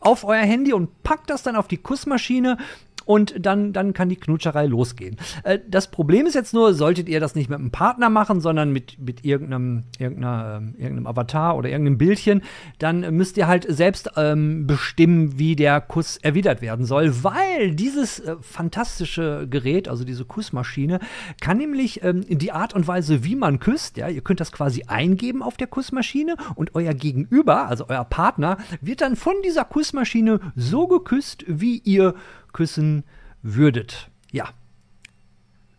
auf 0.00 0.24
euer 0.24 0.42
Handy 0.42 0.72
und 0.72 1.02
packt 1.02 1.30
das 1.30 1.42
dann 1.42 1.56
auf 1.56 1.68
die 1.68 1.76
Kussmaschine 1.76 2.58
und 3.04 3.34
dann, 3.44 3.72
dann 3.72 3.92
kann 3.92 4.08
die 4.08 4.16
Knutscherei 4.16 4.66
losgehen. 4.66 5.16
Äh, 5.42 5.58
das 5.68 5.90
Problem 5.90 6.26
ist 6.26 6.34
jetzt 6.34 6.54
nur, 6.54 6.74
solltet 6.74 7.08
ihr 7.08 7.20
das 7.20 7.34
nicht 7.34 7.50
mit 7.50 7.58
einem 7.58 7.70
Partner 7.70 8.10
machen, 8.10 8.40
sondern 8.40 8.72
mit, 8.72 8.98
mit 8.98 9.24
irgendeinem, 9.24 9.84
irgendeiner, 9.98 10.62
äh, 10.76 10.82
irgendeinem 10.82 11.06
Avatar 11.06 11.56
oder 11.56 11.68
irgendeinem 11.68 11.98
Bildchen, 11.98 12.42
dann 12.78 13.14
müsst 13.14 13.36
ihr 13.36 13.46
halt 13.46 13.66
selbst 13.68 14.10
ähm, 14.16 14.66
bestimmen, 14.66 15.38
wie 15.38 15.56
der 15.56 15.80
Kuss 15.80 16.16
erwidert 16.18 16.62
werden 16.62 16.86
soll, 16.86 17.22
weil 17.22 17.74
dieses 17.74 18.20
äh, 18.20 18.36
fantastische 18.40 19.46
Gerät, 19.48 19.88
also 19.88 20.04
diese 20.04 20.24
Kussmaschine, 20.24 21.00
kann 21.40 21.58
nämlich 21.58 22.02
ähm, 22.02 22.24
die 22.28 22.52
Art 22.52 22.74
und 22.74 22.86
Weise, 22.86 23.24
wie 23.24 23.36
man 23.36 23.58
küsst, 23.58 23.96
ja, 23.96 24.08
ihr 24.08 24.22
könnt 24.22 24.40
das 24.40 24.52
quasi 24.52 24.84
eingeben 24.86 25.42
auf 25.42 25.56
der 25.56 25.66
Kussmaschine 25.66 26.36
und 26.54 26.74
euer 26.74 26.94
Gegenüber, 26.94 27.68
also 27.68 27.86
euer 27.88 28.04
Partner, 28.04 28.58
wird 28.80 29.00
dann 29.00 29.16
von 29.16 29.34
dieser 29.44 29.64
Kussmaschine 29.64 30.40
so 30.56 30.86
geküsst, 30.86 31.44
wie 31.46 31.78
ihr 31.78 32.14
küssen 32.54 33.04
würdet. 33.42 34.08
Ja. 34.32 34.48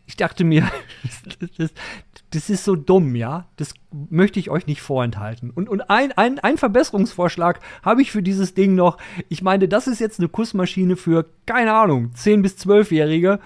Ich 0.05 0.15
dachte 0.15 0.43
mir, 0.43 0.69
das, 1.57 1.71
das, 2.29 2.49
ist 2.51 2.63
so 2.63 2.75
dumm, 2.75 3.15
ja. 3.15 3.47
Das 3.55 3.73
möchte 3.91 4.39
ich 4.39 4.51
euch 4.51 4.67
nicht 4.67 4.81
vorenthalten. 4.81 5.49
Und, 5.49 5.67
und 5.67 5.89
ein, 5.89 6.11
ein, 6.11 6.37
ein 6.37 6.57
Verbesserungsvorschlag 6.57 7.59
habe 7.81 8.03
ich 8.03 8.11
für 8.11 8.21
dieses 8.21 8.53
Ding 8.53 8.75
noch. 8.75 8.99
Ich 9.29 9.41
meine, 9.41 9.67
das 9.67 9.87
ist 9.87 9.99
jetzt 9.99 10.19
eine 10.19 10.29
Kussmaschine 10.29 10.95
für, 10.95 11.25
keine 11.47 11.73
Ahnung, 11.73 12.11
10- 12.15 12.43
bis 12.43 12.55
12-Jährige. 12.57 13.39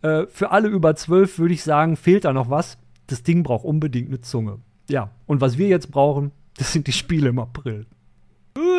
Äh, 0.00 0.26
für 0.28 0.52
alle 0.52 0.68
über 0.68 0.96
12 0.96 1.38
würde 1.38 1.52
ich 1.52 1.62
sagen, 1.62 1.96
fehlt 1.96 2.24
da 2.24 2.32
noch 2.32 2.48
was. 2.48 2.78
Das 3.08 3.22
Ding 3.22 3.42
braucht 3.42 3.66
unbedingt 3.66 4.08
eine 4.08 4.22
Zunge. 4.22 4.58
Ja, 4.88 5.10
und 5.26 5.42
was 5.42 5.58
wir 5.58 5.68
jetzt 5.68 5.90
brauchen, 5.90 6.32
das 6.56 6.72
sind 6.72 6.86
die 6.86 6.92
Spiele 6.92 7.28
im 7.28 7.38
April. 7.38 7.86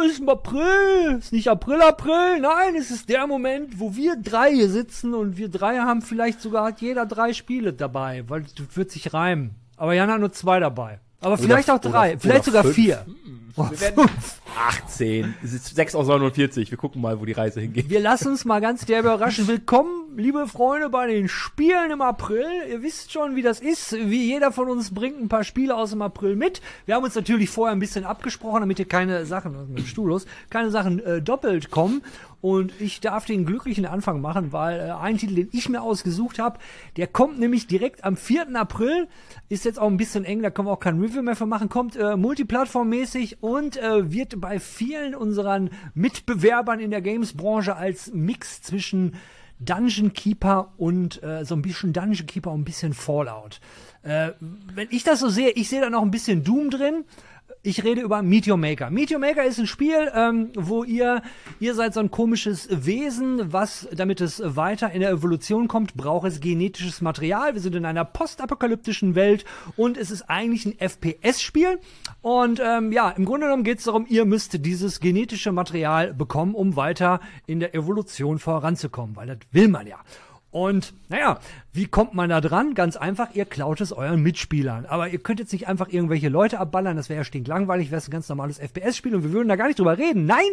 Es 0.05 0.13
ist 0.13 0.19
im 0.19 0.29
April, 0.29 1.17
es 1.17 1.25
ist 1.25 1.33
nicht 1.33 1.49
April, 1.49 1.81
April, 1.81 2.39
nein, 2.39 2.75
es 2.75 2.89
ist 2.89 3.09
der 3.09 3.27
Moment, 3.27 3.79
wo 3.79 3.95
wir 3.95 4.15
drei 4.15 4.51
hier 4.51 4.69
sitzen 4.69 5.13
und 5.13 5.37
wir 5.37 5.49
drei 5.49 5.77
haben 5.77 6.01
vielleicht 6.01 6.41
sogar 6.41 6.65
hat 6.65 6.81
jeder 6.81 7.05
drei 7.05 7.33
Spiele 7.33 7.73
dabei, 7.73 8.23
weil 8.27 8.41
das 8.43 8.75
wird 8.75 8.91
sich 8.91 9.13
reimen. 9.13 9.51
Aber 9.75 9.93
Jan 9.93 10.09
hat 10.09 10.19
nur 10.19 10.31
zwei 10.31 10.59
dabei. 10.59 10.99
Aber 11.21 11.37
vielleicht 11.37 11.69
auch 11.69 11.79
drei, 11.79 12.11
oder, 12.11 12.19
vielleicht 12.19 12.41
oder 12.41 12.45
sogar 12.45 12.63
fünf. 12.63 12.75
vier. 12.75 13.05
Wir 13.57 13.81
werden 13.81 14.09
18. 14.55 15.33
Es 15.43 15.51
ist 15.51 15.75
6 15.75 15.95
aus 15.95 16.07
49. 16.07 16.69
Wir 16.69 16.77
gucken 16.77 17.01
mal, 17.01 17.19
wo 17.19 17.25
die 17.25 17.31
Reise 17.31 17.59
hingeht. 17.59 17.89
Wir 17.89 17.99
lassen 17.99 18.29
uns 18.29 18.45
mal 18.45 18.61
ganz 18.61 18.85
der 18.85 18.99
überraschen. 18.99 19.47
Willkommen, 19.47 20.15
liebe 20.15 20.47
Freunde, 20.47 20.89
bei 20.89 21.07
den 21.07 21.27
Spielen 21.27 21.89
im 21.89 22.01
April. 22.01 22.45
Ihr 22.69 22.83
wisst 22.83 23.11
schon, 23.11 23.35
wie 23.35 23.41
das 23.41 23.59
ist. 23.59 23.93
Wie 23.93 24.27
jeder 24.27 24.51
von 24.51 24.69
uns 24.69 24.93
bringt 24.93 25.19
ein 25.19 25.27
paar 25.27 25.43
Spiele 25.43 25.75
aus 25.75 25.89
dem 25.89 26.03
April 26.03 26.35
mit. 26.35 26.61
Wir 26.85 26.93
haben 26.93 27.03
uns 27.03 27.15
natürlich 27.15 27.49
vorher 27.49 27.75
ein 27.75 27.79
bisschen 27.79 28.05
abgesprochen, 28.05 28.59
damit 28.59 28.77
hier 28.77 28.87
keine 28.87 29.25
Sachen, 29.25 29.69
mit 29.69 29.79
dem 29.79 29.87
Stuhl 29.87 30.09
los, 30.09 30.27
keine 30.51 30.69
Sachen 30.69 30.99
äh, 30.99 31.19
doppelt 31.19 31.71
kommen. 31.71 32.03
Und 32.39 32.71
ich 32.79 33.01
darf 33.01 33.25
den 33.25 33.45
glücklichen 33.45 33.87
Anfang 33.87 34.21
machen, 34.21 34.53
weil 34.53 34.79
äh, 34.79 34.91
ein 34.91 35.17
Titel, 35.17 35.33
den 35.33 35.49
ich 35.53 35.69
mir 35.69 35.81
ausgesucht 35.81 36.37
habe, 36.37 36.59
der 36.95 37.07
kommt 37.07 37.39
nämlich 37.39 37.65
direkt 37.65 38.03
am 38.03 38.15
4. 38.15 38.55
April. 38.55 39.07
Ist 39.49 39.65
jetzt 39.65 39.79
auch 39.79 39.87
ein 39.87 39.97
bisschen 39.97 40.23
eng, 40.23 40.43
da 40.43 40.51
können 40.51 40.67
wir 40.67 40.71
auch 40.71 40.79
kein 40.79 40.99
Review 41.01 41.23
mehr 41.23 41.35
für 41.35 41.47
machen. 41.47 41.69
Kommt 41.69 41.95
äh, 41.95 42.15
multiplattformmäßig 42.15 43.41
und 43.47 43.77
äh, 43.77 44.11
wird 44.11 44.41
bei 44.41 44.59
vielen 44.59 45.15
unseren 45.15 45.69
Mitbewerbern 45.93 46.79
in 46.79 46.91
der 46.91 47.01
Games-Branche 47.01 47.75
als 47.75 48.11
Mix 48.13 48.61
zwischen 48.61 49.15
Dungeon 49.59 50.13
Keeper 50.13 50.73
und 50.77 51.23
äh, 51.23 51.45
so 51.45 51.55
ein 51.55 51.61
bisschen 51.61 51.93
Dungeon 51.93 52.27
Keeper 52.27 52.51
und 52.51 52.61
ein 52.61 52.65
bisschen 52.65 52.93
Fallout. 52.93 53.59
Äh, 54.03 54.31
wenn 54.39 54.89
ich 54.91 55.03
das 55.03 55.21
so 55.21 55.29
sehe, 55.29 55.51
ich 55.51 55.69
sehe 55.69 55.81
da 55.81 55.89
noch 55.89 56.01
ein 56.01 56.11
bisschen 56.11 56.43
Doom 56.43 56.69
drin. 56.69 57.05
Ich 57.63 57.83
rede 57.83 58.01
über 58.01 58.21
Meteor 58.21 58.57
Maker. 58.57 58.89
Meteor 58.89 59.19
Maker 59.19 59.43
ist 59.43 59.59
ein 59.59 59.67
Spiel, 59.67 60.11
ähm, 60.13 60.51
wo 60.55 60.83
ihr, 60.83 61.21
ihr 61.59 61.73
seid 61.73 61.93
so 61.93 61.99
ein 61.99 62.11
komisches 62.11 62.67
Wesen, 62.71 63.51
was, 63.51 63.87
damit 63.91 64.21
es 64.21 64.41
weiter 64.43 64.91
in 64.91 65.01
der 65.01 65.09
Evolution 65.09 65.67
kommt, 65.67 65.95
braucht 65.95 66.27
es 66.27 66.39
genetisches 66.39 67.01
Material. 67.01 67.55
Wir 67.55 67.61
sind 67.61 67.75
in 67.75 67.85
einer 67.85 68.05
postapokalyptischen 68.05 69.15
Welt 69.15 69.43
und 69.75 69.97
es 69.97 70.11
ist 70.11 70.29
eigentlich 70.29 70.65
ein 70.65 70.77
FPS-Spiel. 70.79 71.79
Und 72.21 72.61
ähm, 72.63 72.91
ja, 72.91 73.09
im 73.09 73.25
Grunde 73.25 73.47
genommen 73.47 73.63
geht 73.63 73.79
es 73.79 73.85
darum, 73.85 74.05
ihr 74.07 74.25
müsst 74.25 74.65
dieses 74.65 74.99
genetische 74.99 75.51
Material 75.51 76.13
bekommen, 76.13 76.55
um 76.55 76.75
weiter 76.75 77.19
in 77.47 77.59
der 77.59 77.75
Evolution 77.75 78.39
voranzukommen, 78.39 79.15
weil 79.15 79.27
das 79.27 79.37
will 79.51 79.67
man 79.67 79.87
ja. 79.87 79.97
Und 80.57 80.95
naja, 81.07 81.37
wie 81.71 81.85
kommt 81.85 82.15
man 82.15 82.31
da 82.31 82.41
dran? 82.41 82.73
Ganz 82.73 82.97
einfach, 82.97 83.35
ihr 83.35 83.45
klaut 83.45 83.79
es 83.79 83.93
euren 83.93 84.23
Mitspielern. 84.23 84.87
Aber 84.87 85.07
ihr 85.07 85.19
könnt 85.19 85.39
jetzt 85.39 85.53
nicht 85.53 85.67
einfach 85.67 85.87
irgendwelche 85.87 86.29
Leute 86.29 86.57
abballern, 86.59 86.97
das 86.97 87.09
wäre 87.09 87.19
ja 87.19 87.23
stinklangweilig, 87.23 87.91
wäre 87.91 87.99
es 87.99 88.07
ein 88.07 88.11
ganz 88.11 88.27
normales 88.27 88.57
FPS-Spiel 88.57 89.13
und 89.13 89.23
wir 89.23 89.33
würden 89.33 89.49
da 89.49 89.55
gar 89.55 89.67
nicht 89.67 89.77
drüber 89.77 89.99
reden. 89.99 90.25
Nein! 90.25 90.49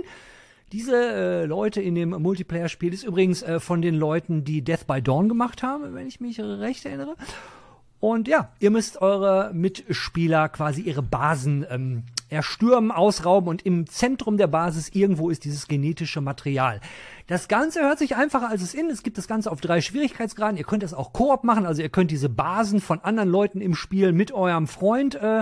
Diese 0.73 0.95
äh, 0.95 1.45
Leute 1.47 1.81
in 1.81 1.95
dem 1.95 2.11
Multiplayer-Spiel 2.11 2.93
ist 2.93 3.05
übrigens 3.05 3.43
äh, 3.43 3.61
von 3.61 3.81
den 3.81 3.95
Leuten, 3.95 4.45
die 4.45 4.61
Death 4.61 4.87
by 4.87 5.01
Dawn 5.01 5.27
gemacht 5.31 5.63
haben, 5.63 5.95
wenn 5.95 6.07
ich 6.07 6.21
mich 6.21 6.39
recht 6.39 6.85
erinnere. 6.85 7.17
Und 7.99 8.29
ja, 8.29 8.53
ihr 8.61 8.71
müsst 8.71 9.01
eure 9.01 9.53
Mitspieler 9.55 10.51
quasi 10.51 10.83
ihre 10.83 11.03
Basen 11.03 11.65
ähm, 11.71 12.03
erstürmen, 12.35 12.91
ausrauben 12.91 13.49
und 13.49 13.65
im 13.65 13.87
Zentrum 13.87 14.37
der 14.37 14.47
Basis 14.47 14.91
irgendwo 14.91 15.31
ist 15.31 15.45
dieses 15.45 15.69
genetische 15.69 16.21
Material. 16.21 16.81
Das 17.27 17.49
Ganze 17.49 17.81
hört 17.81 17.99
sich 17.99 18.17
einfacher 18.17 18.51
als 18.51 18.61
es 18.61 18.75
ist. 18.75 18.91
Es 18.91 19.03
gibt 19.03 19.17
das 19.17 19.27
Ganze 19.27 19.51
auf 19.51 19.61
drei 19.61 19.81
Schwierigkeitsgraden. 19.81 20.59
Ihr 20.59 20.65
könnt 20.65 20.83
das 20.83 20.93
auch 20.93 21.13
Koop 21.13 21.45
machen, 21.45 21.65
also 21.65 21.81
ihr 21.81 21.89
könnt 21.89 22.11
diese 22.11 22.29
Basen 22.29 22.81
von 22.81 23.01
anderen 23.01 23.31
Leuten 23.31 23.61
im 23.61 23.75
Spiel 23.75 24.13
mit 24.13 24.33
eurem 24.33 24.67
Freund 24.67 25.15
äh, 25.15 25.41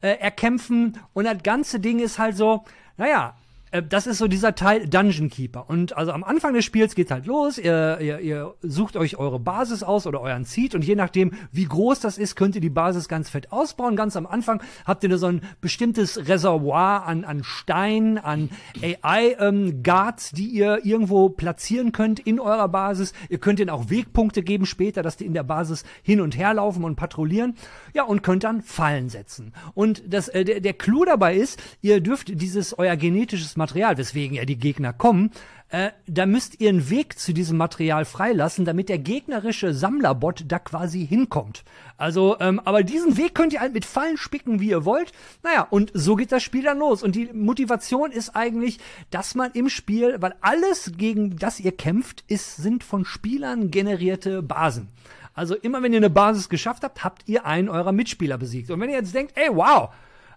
äh, 0.00 0.18
erkämpfen. 0.18 0.98
Und 1.12 1.24
das 1.24 1.42
ganze 1.42 1.80
Ding 1.80 1.98
ist 1.98 2.18
halt 2.18 2.36
so, 2.36 2.64
naja, 2.96 3.34
äh, 3.74 3.82
das 3.82 4.06
ist 4.06 4.18
so 4.18 4.28
dieser 4.28 4.54
Teil 4.54 4.88
Dungeon 4.88 5.28
Keeper. 5.28 5.68
Und 5.68 5.96
also 5.96 6.12
am 6.12 6.24
Anfang 6.24 6.54
des 6.54 6.64
Spiels 6.64 6.94
geht's 6.94 7.10
halt 7.10 7.26
los. 7.26 7.58
Ihr, 7.58 7.98
ihr, 8.00 8.20
ihr 8.20 8.54
sucht 8.62 8.96
euch 8.96 9.16
eure 9.16 9.40
Basis 9.40 9.82
aus 9.82 10.06
oder 10.06 10.20
euren 10.20 10.44
Seed 10.44 10.74
und 10.74 10.84
je 10.84 10.94
nachdem, 10.94 11.32
wie 11.52 11.64
groß 11.64 12.00
das 12.00 12.16
ist, 12.16 12.36
könnt 12.36 12.54
ihr 12.54 12.60
die 12.60 12.70
Basis 12.70 13.08
ganz 13.08 13.28
fett 13.28 13.52
ausbauen. 13.52 13.96
Ganz 13.96 14.16
am 14.16 14.26
Anfang 14.26 14.62
habt 14.86 15.02
ihr 15.02 15.18
so 15.18 15.26
ein 15.26 15.42
bestimmtes 15.60 16.28
Reservoir 16.28 17.04
an, 17.06 17.24
an 17.24 17.42
Stein, 17.42 18.18
an 18.18 18.48
AI-Guards, 18.80 20.32
ähm, 20.32 20.36
die 20.36 20.46
ihr 20.46 20.84
irgendwo 20.84 21.28
platzieren 21.28 21.92
könnt 21.92 22.20
in 22.20 22.38
eurer 22.38 22.68
Basis. 22.68 23.12
Ihr 23.28 23.38
könnt 23.38 23.58
ihnen 23.58 23.70
auch 23.70 23.90
Wegpunkte 23.90 24.42
geben 24.42 24.66
später, 24.66 25.02
dass 25.02 25.16
die 25.16 25.26
in 25.26 25.34
der 25.34 25.42
Basis 25.42 25.84
hin 26.02 26.20
und 26.20 26.36
her 26.36 26.54
laufen 26.54 26.84
und 26.84 26.96
patrouillieren. 26.96 27.56
Ja, 27.92 28.04
und 28.04 28.22
könnt 28.22 28.44
dann 28.44 28.62
Fallen 28.62 29.08
setzen. 29.08 29.52
Und 29.74 30.02
das, 30.06 30.28
äh, 30.28 30.44
der, 30.44 30.60
der 30.60 30.74
Clou 30.74 31.04
dabei 31.04 31.34
ist, 31.36 31.60
ihr 31.82 32.00
dürft 32.00 32.40
dieses 32.40 32.76
euer 32.78 32.96
genetisches 32.96 33.56
weswegen 33.72 34.36
ja 34.36 34.44
die 34.44 34.58
Gegner 34.58 34.92
kommen, 34.92 35.30
äh, 35.70 35.90
da 36.06 36.26
müsst 36.26 36.60
ihr 36.60 36.68
einen 36.68 36.88
Weg 36.88 37.18
zu 37.18 37.32
diesem 37.32 37.56
Material 37.56 38.04
freilassen, 38.04 38.64
damit 38.64 38.88
der 38.88 38.98
gegnerische 38.98 39.74
Sammlerbot 39.74 40.44
da 40.46 40.58
quasi 40.58 41.06
hinkommt. 41.06 41.64
Also, 41.96 42.36
ähm, 42.38 42.60
aber 42.64 42.82
diesen 42.82 43.16
Weg 43.16 43.34
könnt 43.34 43.52
ihr 43.52 43.60
halt 43.60 43.72
mit 43.74 43.84
Fallen 43.84 44.16
spicken, 44.16 44.60
wie 44.60 44.70
ihr 44.70 44.84
wollt. 44.84 45.12
Naja, 45.42 45.66
und 45.68 45.90
so 45.94 46.14
geht 46.14 46.30
das 46.30 46.42
Spiel 46.42 46.62
dann 46.62 46.78
los. 46.78 47.02
Und 47.02 47.16
die 47.16 47.30
Motivation 47.32 48.12
ist 48.12 48.36
eigentlich, 48.36 48.78
dass 49.10 49.34
man 49.34 49.50
im 49.52 49.68
Spiel, 49.68 50.16
weil 50.20 50.34
alles, 50.42 50.92
gegen 50.96 51.36
das 51.36 51.58
ihr 51.58 51.72
kämpft, 51.72 52.24
ist, 52.28 52.56
sind 52.56 52.84
von 52.84 53.04
Spielern 53.04 53.70
generierte 53.70 54.42
Basen. 54.42 54.90
Also 55.34 55.56
immer 55.56 55.82
wenn 55.82 55.92
ihr 55.92 55.98
eine 55.98 56.10
Basis 56.10 56.48
geschafft 56.48 56.84
habt, 56.84 57.02
habt 57.02 57.22
ihr 57.26 57.46
einen 57.46 57.68
eurer 57.68 57.92
Mitspieler 57.92 58.38
besiegt. 58.38 58.70
Und 58.70 58.80
wenn 58.80 58.90
ihr 58.90 58.98
jetzt 58.98 59.14
denkt, 59.14 59.32
ey, 59.36 59.48
wow, 59.50 59.90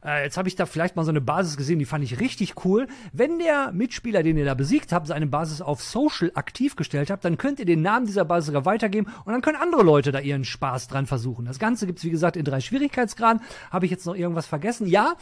äh, 0.05 0.23
jetzt 0.23 0.37
habe 0.37 0.47
ich 0.47 0.55
da 0.55 0.65
vielleicht 0.65 0.95
mal 0.95 1.03
so 1.03 1.09
eine 1.09 1.21
Basis 1.21 1.57
gesehen, 1.57 1.79
die 1.79 1.85
fand 1.85 2.03
ich 2.03 2.19
richtig 2.19 2.65
cool. 2.65 2.87
Wenn 3.13 3.39
der 3.39 3.71
Mitspieler, 3.71 4.23
den 4.23 4.37
ihr 4.37 4.45
da 4.45 4.53
besiegt 4.53 4.91
habt, 4.91 5.07
seine 5.07 5.27
Basis 5.27 5.61
auf 5.61 5.81
Social 5.81 6.31
aktiv 6.35 6.75
gestellt 6.75 7.09
habt, 7.09 7.25
dann 7.25 7.37
könnt 7.37 7.59
ihr 7.59 7.65
den 7.65 7.81
Namen 7.81 8.05
dieser 8.05 8.25
Basis 8.25 8.47
sogar 8.47 8.65
weitergeben 8.65 9.07
und 9.25 9.33
dann 9.33 9.41
können 9.41 9.57
andere 9.57 9.83
Leute 9.83 10.11
da 10.11 10.19
ihren 10.19 10.45
Spaß 10.45 10.87
dran 10.87 11.05
versuchen. 11.05 11.45
Das 11.45 11.59
Ganze 11.59 11.87
gibt's 11.87 12.03
wie 12.03 12.09
gesagt 12.09 12.37
in 12.37 12.45
drei 12.45 12.59
Schwierigkeitsgraden. 12.59 13.41
Habe 13.71 13.85
ich 13.85 13.91
jetzt 13.91 14.05
noch 14.05 14.15
irgendwas 14.15 14.47
vergessen? 14.47 14.87
Ja, 14.87 15.15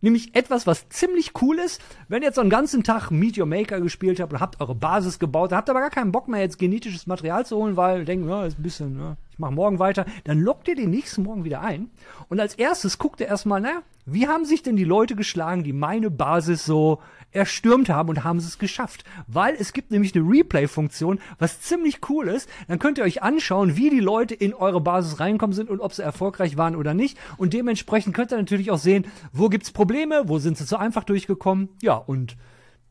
nämlich 0.00 0.34
etwas, 0.34 0.66
was 0.66 0.88
ziemlich 0.88 1.32
cool 1.42 1.58
ist. 1.58 1.80
Wenn 2.08 2.22
ihr 2.22 2.28
jetzt 2.28 2.36
so 2.36 2.40
einen 2.40 2.50
ganzen 2.50 2.82
Tag 2.82 3.10
Meet 3.10 3.38
Your 3.38 3.46
Maker 3.46 3.80
gespielt 3.80 4.20
habt 4.20 4.32
und 4.32 4.40
habt 4.40 4.60
eure 4.60 4.74
Basis 4.74 5.18
gebaut, 5.18 5.52
habt 5.52 5.70
aber 5.70 5.80
gar 5.80 5.90
keinen 5.90 6.12
Bock 6.12 6.28
mehr 6.28 6.40
jetzt 6.40 6.58
genetisches 6.58 7.06
Material 7.06 7.46
zu 7.46 7.56
holen, 7.56 7.76
weil 7.76 8.00
ihr 8.00 8.04
denkt, 8.04 8.28
ja, 8.28 8.44
ist 8.44 8.58
ein 8.58 8.62
bisschen, 8.62 8.98
ja, 8.98 9.16
ich 9.30 9.38
mache 9.38 9.52
morgen 9.52 9.78
weiter, 9.78 10.04
dann 10.24 10.40
lockt 10.40 10.68
ihr 10.68 10.74
den 10.74 10.90
nächsten 10.90 11.22
Morgen 11.22 11.44
wieder 11.44 11.60
ein 11.62 11.90
und 12.28 12.40
als 12.40 12.54
erstes 12.54 12.98
guckt 12.98 13.20
ihr 13.20 13.28
erstmal, 13.28 13.60
naja, 13.60 13.82
wie 14.04 14.26
haben 14.26 14.44
sich 14.44 14.62
denn 14.62 14.76
die 14.76 14.84
Leute 14.84 15.14
geschlagen, 15.14 15.62
die 15.62 15.72
meine 15.72 16.10
Basis 16.10 16.64
so 16.64 17.00
erstürmt 17.30 17.88
haben 17.88 18.08
und 18.08 18.24
haben 18.24 18.40
sie 18.40 18.48
es 18.48 18.58
geschafft? 18.58 19.04
Weil 19.26 19.54
es 19.54 19.72
gibt 19.72 19.90
nämlich 19.90 20.14
eine 20.14 20.28
Replay-Funktion, 20.28 21.20
was 21.38 21.60
ziemlich 21.60 22.00
cool 22.08 22.28
ist. 22.28 22.48
Dann 22.66 22.78
könnt 22.78 22.98
ihr 22.98 23.04
euch 23.04 23.22
anschauen, 23.22 23.76
wie 23.76 23.90
die 23.90 24.00
Leute 24.00 24.34
in 24.34 24.54
eure 24.54 24.80
Basis 24.80 25.20
reinkommen 25.20 25.54
sind 25.54 25.70
und 25.70 25.80
ob 25.80 25.92
sie 25.92 26.02
erfolgreich 26.02 26.56
waren 26.56 26.74
oder 26.74 26.94
nicht. 26.94 27.16
Und 27.36 27.52
dementsprechend 27.52 28.14
könnt 28.14 28.32
ihr 28.32 28.38
natürlich 28.38 28.70
auch 28.70 28.78
sehen, 28.78 29.06
wo 29.32 29.48
gibt's 29.48 29.70
Probleme, 29.70 30.24
wo 30.26 30.38
sind 30.38 30.58
sie 30.58 30.66
zu 30.66 30.76
einfach 30.78 31.04
durchgekommen. 31.04 31.68
Ja, 31.80 31.94
und 31.94 32.36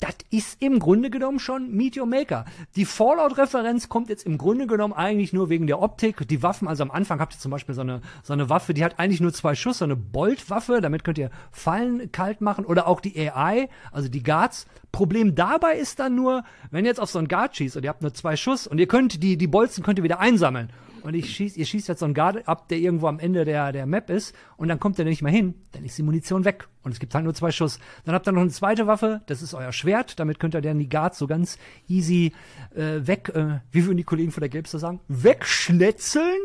das 0.02 0.16
ist 0.32 0.62
im 0.62 0.80
Grunde 0.80 1.10
genommen 1.12 1.40
schon 1.40 1.72
Meet 1.72 1.98
Your 1.98 2.08
Maker. 2.08 2.46
Die 2.76 2.86
Fallout-Referenz 2.86 3.88
kommt 3.88 4.10
jetzt 4.10 4.26
im 4.26 4.40
Grunde 4.40 4.66
genommen 4.66 4.94
eigentlich 4.94 5.32
nur 5.32 5.50
wegen 5.50 5.68
der 5.68 5.80
Optik. 5.80 6.28
Die 6.28 6.42
Waffen, 6.42 6.68
also 6.68 6.82
am 6.84 6.92
Anfang 6.92 7.20
habt 7.20 7.36
ihr 7.36 7.40
zum 7.40 7.52
Beispiel 7.52 7.76
so 7.76 7.82
eine, 7.82 8.02
so 8.24 8.34
eine 8.34 8.50
Waffe, 8.50 8.74
die 8.74 8.84
hat 8.84 9.00
eigentlich 9.00 9.22
nur 9.22 9.32
zwei 9.32 9.54
Schuss, 9.54 9.78
so 9.78 9.86
eine 9.86 9.96
Bolt-Waffe, 9.96 10.82
damit 10.82 11.04
könnt 11.04 11.20
ihr 11.20 11.30
Fallen 11.52 12.12
kalt 12.12 12.42
machen 12.42 12.66
oder 12.66 12.88
auch 12.88 13.00
die 13.00 13.18
AI, 13.30 13.70
also 13.92 14.10
die 14.10 14.24
Guards. 14.24 14.66
Problem 14.92 15.36
dabei 15.36 15.76
ist 15.76 16.00
dann 16.00 16.16
nur, 16.16 16.44
wenn 16.72 16.84
ihr 16.84 16.90
jetzt 16.90 17.00
auf 17.00 17.12
so 17.12 17.20
einen 17.20 17.28
Guard 17.28 17.56
schießt 17.56 17.78
und 17.78 17.84
ihr 17.84 17.90
habt 17.90 18.02
nur 18.02 18.14
zwei 18.14 18.36
Schuss 18.36 18.68
und 18.68 18.80
ihr 18.80 18.88
könnt 18.88 19.22
die, 19.22 19.38
die 19.38 19.48
Bolzen 19.48 19.84
könnt 19.84 20.00
ihr 20.00 20.04
wieder 20.04 20.20
einsammeln 20.20 20.74
und 21.04 21.14
ich 21.14 21.30
schieß, 21.36 21.58
ihr 21.58 21.66
schießt 21.66 21.88
jetzt 21.88 22.00
so 22.00 22.06
einen 22.06 22.14
Guard 22.14 22.48
ab, 22.48 22.68
der 22.68 22.78
irgendwo 22.78 23.08
am 23.08 23.20
Ende 23.20 23.46
der, 23.46 23.72
der 23.72 23.86
Map 23.86 24.10
ist. 24.10 24.36
Und 24.58 24.68
dann 24.68 24.80
kommt 24.80 25.00
er 25.00 25.06
nicht 25.06 25.22
mehr 25.22 25.32
hin, 25.32 25.56
dann 25.72 25.84
ist 25.84 25.98
die 25.98 26.04
Munition 26.04 26.46
weg. 26.46 26.68
Und 26.84 26.92
es 26.92 27.00
gibt 27.00 27.14
halt 27.14 27.24
nur 27.24 27.34
zwei 27.34 27.52
Schuss. 27.52 27.80
Dann 28.06 28.16
habt 28.16 28.28
ihr 28.28 28.32
noch 28.32 28.42
eine 28.42 28.50
zweite 28.50 28.88
Waffe, 28.88 29.22
das 29.28 29.42
ist 29.42 29.54
euer 29.54 29.72
Schwert, 29.72 30.20
damit 30.20 30.40
könnt 30.40 30.56
ihr 30.56 30.62
dann 30.62 30.80
die 30.80 30.90
Guards 30.90 31.18
so 31.18 31.28
ganz 31.28 31.58
easy 31.88 32.34
äh, 32.76 33.06
weg, 33.06 33.32
äh, 33.34 33.60
wie 33.72 33.86
würden 33.86 33.98
die 33.98 34.04
Kollegen 34.04 34.32
von 34.32 34.42
der 34.42 34.50
Gelbster 34.50 34.80
sagen, 34.80 35.00
wegschnetzeln. 35.08 36.40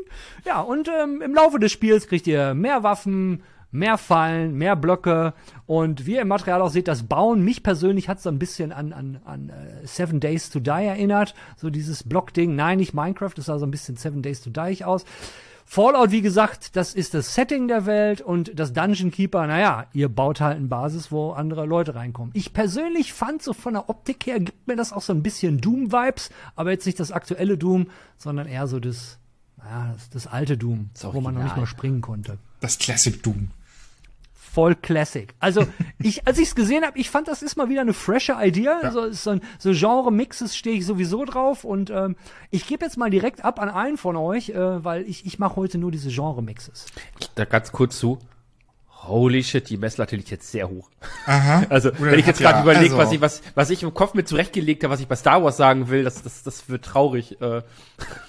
Ja, 0.44 0.60
und 0.60 0.88
ähm, 0.88 1.22
im 1.22 1.34
Laufe 1.34 1.58
des 1.58 1.72
Spiels 1.72 2.06
kriegt 2.08 2.26
ihr 2.26 2.54
mehr 2.54 2.82
Waffen, 2.82 3.42
mehr 3.76 3.98
Fallen, 3.98 4.54
mehr 4.54 4.76
Blöcke 4.76 5.34
und 5.66 6.06
wie 6.06 6.14
ihr 6.14 6.22
im 6.22 6.28
Material 6.28 6.62
auch 6.62 6.70
seht, 6.70 6.88
das 6.88 7.04
Bauen, 7.04 7.42
mich 7.42 7.62
persönlich 7.62 8.08
hat 8.08 8.20
so 8.20 8.28
ein 8.28 8.38
bisschen 8.38 8.72
an, 8.72 8.92
an, 8.92 9.20
an 9.24 9.50
uh, 9.50 9.86
Seven 9.86 10.20
Days 10.20 10.50
to 10.50 10.60
Die 10.60 10.70
erinnert, 10.70 11.34
so 11.56 11.70
dieses 11.70 12.04
Blockding, 12.04 12.54
nein, 12.56 12.78
nicht 12.78 12.94
Minecraft, 12.94 13.32
das 13.34 13.46
sah 13.46 13.58
so 13.58 13.66
ein 13.66 13.70
bisschen 13.70 13.96
Seven 13.96 14.22
Days 14.22 14.40
to 14.40 14.50
Die 14.50 14.84
aus. 14.84 15.04
Fallout, 15.68 16.12
wie 16.12 16.22
gesagt, 16.22 16.76
das 16.76 16.94
ist 16.94 17.12
das 17.12 17.34
Setting 17.34 17.66
der 17.66 17.86
Welt 17.86 18.20
und 18.20 18.56
das 18.58 18.72
Dungeon 18.72 19.10
Keeper, 19.10 19.48
naja, 19.48 19.86
ihr 19.92 20.08
baut 20.08 20.40
halt 20.40 20.58
eine 20.58 20.68
Basis, 20.68 21.10
wo 21.10 21.32
andere 21.32 21.66
Leute 21.66 21.96
reinkommen. 21.96 22.30
Ich 22.34 22.52
persönlich 22.52 23.12
fand 23.12 23.42
so 23.42 23.52
von 23.52 23.74
der 23.74 23.90
Optik 23.90 24.26
her 24.26 24.38
gibt 24.38 24.68
mir 24.68 24.76
das 24.76 24.92
auch 24.92 25.02
so 25.02 25.12
ein 25.12 25.24
bisschen 25.24 25.60
Doom-Vibes, 25.60 26.30
aber 26.54 26.70
jetzt 26.70 26.86
nicht 26.86 27.00
das 27.00 27.10
aktuelle 27.10 27.58
Doom, 27.58 27.88
sondern 28.16 28.46
eher 28.46 28.68
so 28.68 28.78
das, 28.78 29.18
naja, 29.58 29.92
das, 29.92 30.08
das 30.08 30.26
alte 30.28 30.56
Doom, 30.56 30.90
wo 31.02 31.20
man 31.20 31.34
noch 31.34 31.42
nicht 31.42 31.56
mal 31.56 31.66
springen 31.66 32.00
konnte. 32.00 32.38
Das 32.60 32.78
Classic 32.78 33.20
Doom. 33.20 33.48
Voll 34.56 34.74
Classic. 34.74 35.34
Also 35.38 35.66
ich, 35.98 36.26
als 36.26 36.38
ich 36.38 36.48
es 36.48 36.54
gesehen 36.54 36.82
habe, 36.86 36.98
ich 36.98 37.10
fand, 37.10 37.28
das 37.28 37.42
ist 37.42 37.56
mal 37.56 37.68
wieder 37.68 37.82
eine 37.82 37.92
frische 37.92 38.38
Idee. 38.42 38.62
Ja. 38.62 38.90
So, 38.90 39.12
so, 39.12 39.38
so 39.58 39.72
Genre-Mixes 39.72 40.56
stehe 40.56 40.78
ich 40.78 40.86
sowieso 40.86 41.26
drauf 41.26 41.62
und 41.62 41.90
ähm, 41.90 42.16
ich 42.50 42.66
gebe 42.66 42.82
jetzt 42.82 42.96
mal 42.96 43.10
direkt 43.10 43.44
ab 43.44 43.60
an 43.60 43.68
einen 43.68 43.98
von 43.98 44.16
euch, 44.16 44.48
äh, 44.48 44.82
weil 44.82 45.02
ich, 45.02 45.26
ich 45.26 45.38
mache 45.38 45.56
heute 45.56 45.76
nur 45.76 45.90
diese 45.90 46.08
Genre-Mixes. 46.08 46.86
Da 47.34 47.44
ganz 47.44 47.70
kurz 47.70 47.98
zu. 47.98 48.18
Holy 49.04 49.44
shit, 49.44 49.68
die 49.70 49.76
Messlatte 49.76 50.16
liegt 50.16 50.30
jetzt 50.30 50.50
sehr 50.50 50.68
hoch. 50.68 50.90
Aha. 51.26 51.64
Also, 51.70 51.90
Oder 51.90 52.12
wenn 52.12 52.18
ich 52.18 52.26
jetzt 52.26 52.40
gerade 52.40 52.58
ja- 52.58 52.62
überlege, 52.62 52.94
also- 52.94 52.98
was 52.98 53.12
ich, 53.12 53.20
was, 53.20 53.42
was 53.54 53.70
ich 53.70 53.82
im 53.82 53.94
Kopf 53.94 54.14
mir 54.14 54.24
zurechtgelegt 54.24 54.82
habe, 54.82 54.92
was 54.92 55.00
ich 55.00 55.06
bei 55.06 55.14
Star 55.16 55.42
Wars 55.44 55.56
sagen 55.56 55.88
will, 55.88 56.02
das, 56.04 56.22
das, 56.22 56.42
das 56.42 56.68
wird 56.68 56.84
traurig. 56.84 57.40
Äh, 57.40 57.62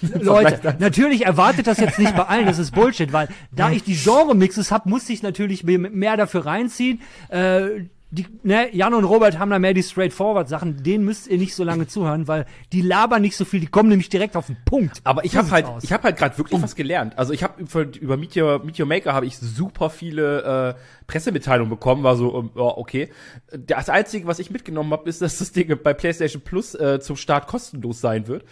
Leute, 0.20 0.76
natürlich 0.78 1.26
erwartet 1.26 1.66
das 1.66 1.78
jetzt 1.78 1.98
nicht 1.98 2.14
bei 2.16 2.24
allen, 2.24 2.46
das 2.46 2.58
ist 2.58 2.72
Bullshit, 2.74 3.12
weil 3.12 3.28
da 3.50 3.70
ich 3.70 3.82
die 3.82 3.96
Genre-Mixes 3.96 4.70
habe, 4.70 4.88
musste 4.88 5.12
ich 5.12 5.22
natürlich 5.22 5.64
mir 5.64 5.78
mehr 5.78 6.16
dafür 6.16 6.46
reinziehen. 6.46 7.00
Äh, 7.28 7.86
die, 8.10 8.26
ne, 8.42 8.74
Jan 8.74 8.94
und 8.94 9.04
Robert 9.04 9.38
haben 9.38 9.50
da 9.50 9.58
mehr 9.58 9.74
die 9.74 9.82
straightforward-Sachen, 9.82 10.82
denen 10.82 11.04
müsst 11.04 11.26
ihr 11.26 11.36
nicht 11.36 11.54
so 11.54 11.62
lange 11.62 11.86
zuhören, 11.86 12.26
weil 12.26 12.46
die 12.72 12.80
labern 12.80 13.20
nicht 13.20 13.36
so 13.36 13.44
viel, 13.44 13.60
die 13.60 13.66
kommen 13.66 13.90
nämlich 13.90 14.08
direkt 14.08 14.34
auf 14.34 14.46
den 14.46 14.56
Punkt. 14.64 15.02
Aber 15.04 15.26
ich 15.26 15.36
habe 15.36 15.50
halt, 15.50 15.66
aus. 15.66 15.84
ich 15.84 15.92
habe 15.92 16.04
halt 16.04 16.16
gerade 16.16 16.38
wirklich 16.38 16.62
was 16.62 16.74
gelernt. 16.74 17.18
Also 17.18 17.34
ich 17.34 17.42
habe 17.42 17.60
über, 17.60 17.82
über 17.82 18.16
Meet 18.16 18.36
Your, 18.36 18.64
Meet 18.64 18.80
Your 18.80 18.86
Maker 18.86 19.12
habe 19.12 19.26
ich 19.26 19.36
super 19.36 19.90
viele 19.90 20.74
äh, 20.76 20.80
Pressemitteilungen 21.06 21.68
bekommen. 21.68 22.02
War 22.02 22.16
so, 22.16 22.50
ja, 22.54 22.62
okay. 22.62 23.10
Das 23.52 23.90
Einzige, 23.90 24.26
was 24.26 24.38
ich 24.38 24.50
mitgenommen 24.50 24.90
habe, 24.92 25.06
ist, 25.08 25.20
dass 25.20 25.36
das 25.38 25.52
Ding 25.52 25.76
bei 25.82 25.92
PlayStation 25.92 26.40
Plus 26.40 26.74
äh, 26.74 27.00
zum 27.00 27.16
Start 27.16 27.46
kostenlos 27.46 28.00
sein 28.00 28.26
wird. 28.26 28.44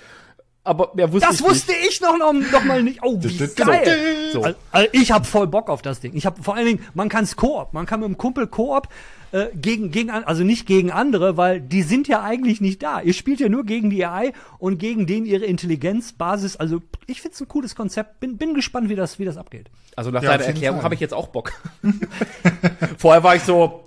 Aber 0.64 0.90
mehr 0.94 1.12
wusste 1.12 1.28
Das 1.28 1.40
ich 1.40 1.46
wusste 1.46 1.72
ich 1.88 2.00
noch, 2.00 2.18
noch, 2.18 2.32
noch 2.32 2.64
mal 2.64 2.82
nicht. 2.82 2.98
Oh, 3.02 3.16
wie 3.22 3.38
geil. 3.54 3.96
So. 4.32 4.42
Also, 4.42 4.58
also 4.72 4.88
ich 4.92 5.12
habe 5.12 5.24
voll 5.24 5.46
Bock 5.46 5.70
auf 5.70 5.80
das 5.80 6.00
Ding. 6.00 6.14
Ich 6.14 6.26
habe 6.26 6.42
vor 6.42 6.56
allen 6.56 6.66
Dingen, 6.66 6.84
man 6.92 7.08
kann 7.08 7.22
es 7.22 7.36
Koop, 7.36 7.72
man 7.72 7.86
kann 7.86 8.00
mit 8.00 8.08
dem 8.08 8.18
Kumpel 8.18 8.48
Koop 8.48 8.88
äh, 9.32 9.46
gegen 9.54 9.90
gegen 9.90 10.10
also 10.10 10.44
nicht 10.44 10.66
gegen 10.66 10.90
andere, 10.90 11.36
weil 11.36 11.60
die 11.60 11.82
sind 11.82 12.08
ja 12.08 12.22
eigentlich 12.22 12.60
nicht 12.60 12.82
da. 12.82 13.00
Ihr 13.00 13.12
spielt 13.12 13.40
ja 13.40 13.48
nur 13.48 13.64
gegen 13.64 13.90
die 13.90 14.04
AI 14.04 14.32
und 14.58 14.78
gegen 14.78 15.06
den 15.06 15.26
ihre 15.26 15.44
Intelligenzbasis. 15.44 16.56
Also 16.56 16.82
ich 17.06 17.20
find's 17.22 17.40
ein 17.40 17.48
cooles 17.48 17.74
Konzept. 17.74 18.20
Bin 18.20 18.36
bin 18.36 18.54
gespannt, 18.54 18.88
wie 18.88 18.96
das 18.96 19.18
wie 19.18 19.24
das 19.24 19.36
abgeht. 19.36 19.70
Also 19.96 20.10
nach 20.10 20.22
Ja, 20.22 20.32
deiner 20.32 20.44
Erklärung 20.44 20.82
habe 20.82 20.94
ich 20.94 21.00
jetzt 21.00 21.14
auch 21.14 21.28
Bock. 21.28 21.52
Vorher 22.98 23.24
war 23.24 23.34
ich 23.34 23.42
so, 23.42 23.84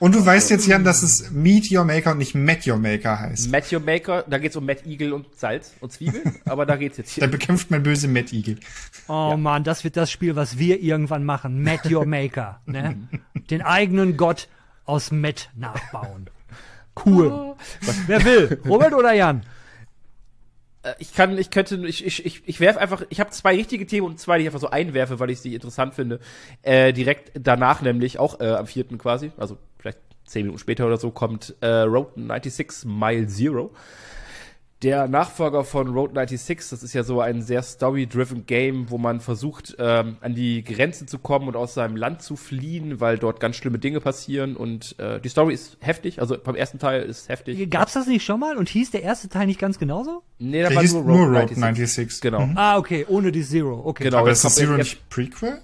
Und 0.00 0.14
du 0.14 0.24
weißt 0.24 0.50
jetzt, 0.50 0.66
Jan, 0.68 0.84
dass 0.84 1.02
es 1.02 1.30
Meet 1.32 1.72
Your 1.72 1.84
Maker 1.84 2.12
und 2.12 2.18
nicht 2.18 2.34
Met 2.34 2.66
Your 2.66 2.76
Maker 2.76 3.18
heißt. 3.18 3.50
Matt 3.50 3.72
Your 3.72 3.80
Maker, 3.80 4.24
da 4.28 4.38
geht's 4.38 4.54
um 4.54 4.64
Matt 4.64 4.86
Eagle 4.86 5.12
und 5.12 5.26
Salz 5.36 5.74
und 5.80 5.92
Zwiebeln, 5.92 6.36
aber 6.44 6.66
da 6.66 6.76
geht's 6.76 6.98
jetzt 6.98 7.16
Da 7.16 7.22
hier. 7.22 7.28
bekämpft 7.30 7.70
man 7.72 7.82
böse 7.82 8.06
Met 8.06 8.32
Eagle. 8.32 8.58
Oh 9.08 9.36
man, 9.36 9.64
das 9.64 9.82
wird 9.82 9.96
das 9.96 10.10
Spiel, 10.10 10.36
was 10.36 10.56
wir 10.58 10.80
irgendwann 10.80 11.24
machen. 11.24 11.62
Met 11.62 11.90
Your 11.90 12.06
Maker, 12.06 12.60
ne? 12.66 12.96
Den 13.50 13.62
eigenen 13.62 14.16
Gott 14.16 14.48
aus 14.84 15.10
Met 15.10 15.50
nachbauen. 15.56 16.30
Cool. 17.04 17.54
Wer 18.06 18.24
will? 18.24 18.60
Robert 18.66 18.92
oder 18.94 19.12
Jan? 19.14 19.42
Äh, 20.82 20.92
Ich 20.98 21.12
kann, 21.14 21.36
ich 21.38 21.50
könnte, 21.50 21.76
ich, 21.86 22.04
ich, 22.06 22.24
ich, 22.24 22.42
ich 22.46 22.60
werfe 22.60 22.80
einfach, 22.80 23.02
ich 23.08 23.18
habe 23.20 23.30
zwei 23.30 23.54
richtige 23.56 23.86
Themen 23.86 24.06
und 24.06 24.20
zwei, 24.20 24.38
die 24.38 24.42
ich 24.44 24.48
einfach 24.48 24.60
so 24.60 24.70
einwerfe, 24.70 25.18
weil 25.20 25.30
ich 25.30 25.40
sie 25.40 25.54
interessant 25.54 25.94
finde. 25.94 26.20
Äh, 26.62 26.92
direkt 26.92 27.32
danach 27.34 27.82
nämlich, 27.82 28.18
auch 28.18 28.40
äh, 28.40 28.46
am 28.48 28.66
vierten 28.66 28.98
quasi, 28.98 29.32
also 29.36 29.58
zehn 30.28 30.42
Minuten 30.42 30.58
später 30.58 30.86
oder 30.86 30.96
so, 30.98 31.10
kommt 31.10 31.54
äh, 31.60 31.66
Road 31.66 32.12
96 32.16 32.84
Mile 32.84 33.26
Zero. 33.26 33.72
Der 34.84 35.08
Nachfolger 35.08 35.64
von 35.64 35.88
Road 35.88 36.12
96, 36.14 36.70
das 36.70 36.84
ist 36.84 36.92
ja 36.92 37.02
so 37.02 37.20
ein 37.20 37.42
sehr 37.42 37.62
story-driven 37.64 38.46
Game, 38.46 38.90
wo 38.90 38.98
man 38.98 39.18
versucht, 39.18 39.74
ähm, 39.80 40.18
an 40.20 40.36
die 40.36 40.62
Grenze 40.62 41.04
zu 41.04 41.18
kommen 41.18 41.48
und 41.48 41.56
aus 41.56 41.74
seinem 41.74 41.96
Land 41.96 42.22
zu 42.22 42.36
fliehen, 42.36 43.00
weil 43.00 43.18
dort 43.18 43.40
ganz 43.40 43.56
schlimme 43.56 43.80
Dinge 43.80 44.00
passieren 44.00 44.54
und 44.54 44.96
äh, 45.00 45.20
die 45.20 45.30
Story 45.30 45.52
ist 45.54 45.78
heftig, 45.80 46.20
also 46.20 46.36
beim 46.38 46.54
ersten 46.54 46.78
Teil 46.78 47.02
ist 47.02 47.28
heftig. 47.28 47.68
Gab's 47.70 47.94
das 47.94 48.06
nicht 48.06 48.24
schon 48.24 48.38
mal 48.38 48.56
und 48.56 48.68
hieß 48.68 48.92
der 48.92 49.02
erste 49.02 49.28
Teil 49.28 49.48
nicht 49.48 49.58
ganz 49.58 49.80
genauso? 49.80 50.22
Nee, 50.38 50.62
da 50.62 50.68
Der 50.68 50.76
war 50.76 50.82
hieß 50.82 50.92
nur 50.92 51.02
nur 51.02 51.26
Road 51.26 51.26
Road 51.26 51.48
96. 51.48 51.92
96. 51.92 52.20
Genau. 52.20 52.46
Mhm. 52.46 52.56
Ah, 52.56 52.78
okay, 52.78 53.04
ohne 53.08 53.32
die 53.32 53.42
Zero. 53.42 53.82
Okay. 53.84 54.04
Genau. 54.04 54.18
Aber 54.18 54.28
das 54.28 54.38
ist 54.38 54.44
das 54.44 54.54
Zero 54.54 54.76
nicht 54.76 55.08
Prequel? 55.10 55.58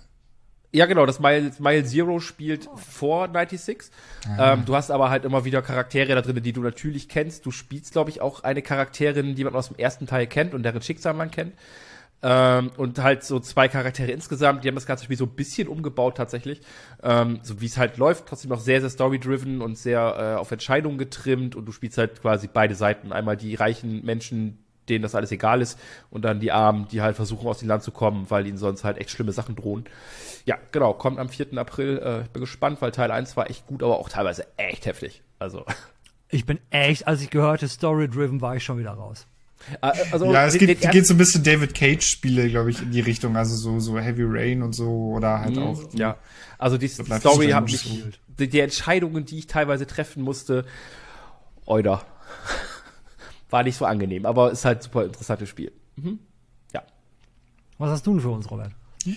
Ja, 0.74 0.86
genau, 0.86 1.06
das 1.06 1.20
Mile, 1.20 1.52
Mile 1.60 1.84
Zero 1.84 2.18
spielt 2.18 2.68
vor 2.74 3.28
96. 3.28 3.92
Ähm, 4.40 4.64
du 4.66 4.74
hast 4.74 4.90
aber 4.90 5.08
halt 5.08 5.24
immer 5.24 5.44
wieder 5.44 5.62
Charaktere 5.62 6.16
da 6.16 6.20
drin, 6.20 6.42
die 6.42 6.52
du 6.52 6.62
natürlich 6.62 7.08
kennst. 7.08 7.46
Du 7.46 7.52
spielst, 7.52 7.92
glaube 7.92 8.10
ich, 8.10 8.20
auch 8.20 8.42
eine 8.42 8.60
Charakterin, 8.60 9.36
die 9.36 9.44
man 9.44 9.54
aus 9.54 9.68
dem 9.68 9.76
ersten 9.76 10.08
Teil 10.08 10.26
kennt 10.26 10.52
und 10.52 10.64
deren 10.64 10.82
Schicksal 10.82 11.14
man 11.14 11.30
kennt. 11.30 11.54
Ähm, 12.24 12.72
und 12.76 12.98
halt 12.98 13.22
so 13.22 13.38
zwei 13.38 13.68
Charaktere 13.68 14.10
insgesamt, 14.10 14.64
die 14.64 14.68
haben 14.68 14.74
das 14.74 14.86
ganze 14.86 15.04
Spiel 15.04 15.16
so 15.16 15.26
ein 15.26 15.36
bisschen 15.36 15.68
umgebaut 15.68 16.16
tatsächlich. 16.16 16.60
Ähm, 17.04 17.38
so 17.44 17.60
wie 17.60 17.66
es 17.66 17.78
halt 17.78 17.96
läuft, 17.96 18.26
trotzdem 18.26 18.48
noch 18.48 18.60
sehr, 18.60 18.80
sehr 18.80 18.90
story-driven 18.90 19.60
und 19.60 19.78
sehr 19.78 20.34
äh, 20.34 20.40
auf 20.40 20.50
Entscheidungen 20.50 20.98
getrimmt 20.98 21.54
und 21.54 21.66
du 21.66 21.70
spielst 21.70 21.98
halt 21.98 22.20
quasi 22.20 22.48
beide 22.52 22.74
Seiten. 22.74 23.12
Einmal 23.12 23.36
die 23.36 23.54
reichen 23.54 24.04
Menschen, 24.04 24.63
denen 24.88 25.02
das 25.02 25.14
alles 25.14 25.30
egal 25.32 25.62
ist 25.62 25.78
und 26.10 26.22
dann 26.22 26.40
die 26.40 26.52
Armen, 26.52 26.86
die 26.88 27.00
halt 27.02 27.16
versuchen 27.16 27.46
aus 27.48 27.58
dem 27.58 27.68
Land 27.68 27.82
zu 27.82 27.90
kommen, 27.90 28.26
weil 28.30 28.46
ihnen 28.46 28.58
sonst 28.58 28.84
halt 28.84 28.98
echt 28.98 29.10
schlimme 29.10 29.32
Sachen 29.32 29.56
drohen. 29.56 29.84
Ja, 30.44 30.58
genau, 30.72 30.92
kommt 30.92 31.18
am 31.18 31.28
4. 31.28 31.56
April. 31.56 31.98
Äh, 32.04 32.22
ich 32.22 32.28
bin 32.30 32.40
gespannt, 32.40 32.82
weil 32.82 32.90
Teil 32.92 33.10
1 33.10 33.36
war 33.36 33.48
echt 33.48 33.66
gut, 33.66 33.82
aber 33.82 33.98
auch 33.98 34.08
teilweise 34.08 34.46
echt 34.56 34.86
heftig. 34.86 35.22
Also, 35.38 35.64
Ich 36.30 36.46
bin 36.46 36.58
echt, 36.70 37.06
als 37.06 37.22
ich 37.22 37.30
gehörte, 37.30 37.68
Story-driven, 37.68 38.40
war 38.40 38.56
ich 38.56 38.64
schon 38.64 38.76
wieder 38.78 38.90
raus. 38.90 39.26
äh, 39.82 39.92
also 40.10 40.32
Ja, 40.32 40.46
es 40.46 40.58
den 40.58 40.66
geht 40.66 41.06
so 41.06 41.14
ein 41.14 41.18
bisschen 41.18 41.44
David 41.44 41.74
Cage-Spiele, 41.74 42.48
glaube 42.50 42.70
ich, 42.70 42.82
in 42.82 42.90
die 42.90 43.00
Richtung. 43.00 43.36
Also 43.36 43.54
so, 43.54 43.78
so 43.78 43.98
Heavy 43.98 44.24
Rain 44.26 44.62
und 44.62 44.72
so 44.74 45.12
oder 45.14 45.40
halt 45.40 45.56
auch. 45.58 45.80
Mhm, 45.92 45.98
Ja, 45.98 46.16
also 46.58 46.76
die 46.76 46.88
Story 46.88 47.50
hat 47.50 47.64
mich, 47.70 47.88
die, 48.38 48.48
die 48.48 48.60
Entscheidungen, 48.60 49.24
die 49.24 49.38
ich 49.38 49.46
teilweise 49.46 49.86
treffen 49.86 50.22
musste, 50.24 50.64
oida. 51.66 52.02
War 53.50 53.62
nicht 53.62 53.76
so 53.76 53.84
angenehm, 53.84 54.26
aber 54.26 54.50
ist 54.50 54.64
halt 54.64 54.82
super 54.82 55.04
interessantes 55.04 55.48
Spiel. 55.48 55.72
Mhm. 55.96 56.18
Ja. 56.72 56.82
Was 57.78 57.90
hast 57.90 58.06
du 58.06 58.12
denn 58.12 58.20
für 58.20 58.30
uns, 58.30 58.50
Robert? 58.50 58.72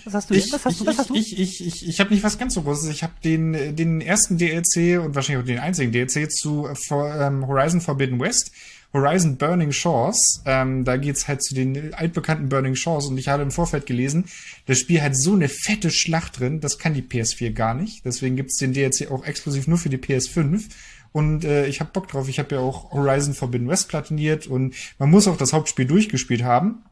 Was 0.05 0.13
hast 0.13 0.29
du 0.29 0.33
denn? 0.33 0.43
Ich, 0.43 0.51
Was 0.51 0.65
hast 0.65 0.73
ich, 0.73 0.79
du? 0.79 0.85
Was 0.85 0.97
hast 0.97 1.09
du? 1.09 1.15
ich, 1.15 1.39
ich, 1.39 1.61
ich, 1.61 1.67
ich, 1.67 1.87
ich 1.87 1.99
habe 1.99 2.13
nicht 2.13 2.23
was 2.23 2.37
ganz 2.37 2.53
so 2.53 2.61
Großes. 2.61 2.89
Ich 2.89 3.03
habe 3.03 3.13
den, 3.23 3.53
äh, 3.53 3.73
den 3.73 4.01
ersten 4.01 4.37
DLC 4.37 4.99
und 4.99 5.15
wahrscheinlich 5.15 5.43
auch 5.43 5.47
den 5.47 5.59
einzigen 5.59 5.91
DLC 5.91 6.31
zu 6.31 6.67
äh, 6.67 6.75
For, 6.75 7.13
ähm, 7.15 7.47
Horizon 7.47 7.81
Forbidden 7.81 8.19
West. 8.19 8.51
Horizon 8.93 9.37
Burning 9.37 9.71
Shores. 9.71 10.41
Ähm, 10.45 10.83
da 10.83 10.97
geht's 10.97 11.27
halt 11.27 11.43
zu 11.43 11.53
den 11.53 11.93
altbekannten 11.93 12.49
Burning 12.49 12.75
Shores 12.75 13.07
und 13.07 13.17
ich 13.17 13.27
habe 13.27 13.43
im 13.43 13.51
Vorfeld 13.51 13.85
gelesen, 13.85 14.25
das 14.65 14.79
Spiel 14.79 15.01
hat 15.01 15.15
so 15.15 15.33
eine 15.33 15.49
fette 15.49 15.91
Schlacht 15.91 16.39
drin, 16.39 16.61
das 16.61 16.77
kann 16.77 16.93
die 16.93 17.01
PS4 17.01 17.51
gar 17.51 17.73
nicht. 17.73 18.05
Deswegen 18.05 18.35
gibt's 18.35 18.57
den 18.57 18.73
DLC 18.73 19.11
auch 19.11 19.25
exklusiv 19.25 19.67
nur 19.67 19.77
für 19.77 19.89
die 19.89 19.97
PS5. 19.97 20.69
Und 21.17 21.45
äh, 21.45 21.65
ich 21.65 21.79
habe 21.79 21.89
Bock 21.91 22.07
drauf. 22.07 22.29
Ich 22.29 22.37
habe 22.37 22.53
ja 22.53 22.61
auch 22.61 22.91
Horizon 22.91 23.33
Forbidden 23.33 23.67
West 23.67 23.89
platiniert 23.89 24.45
und 24.45 24.75
man 24.99 25.09
muss 25.09 25.27
auch 25.27 25.35
das 25.35 25.51
Hauptspiel 25.51 25.87
durchgespielt 25.87 26.43
haben, 26.43 26.83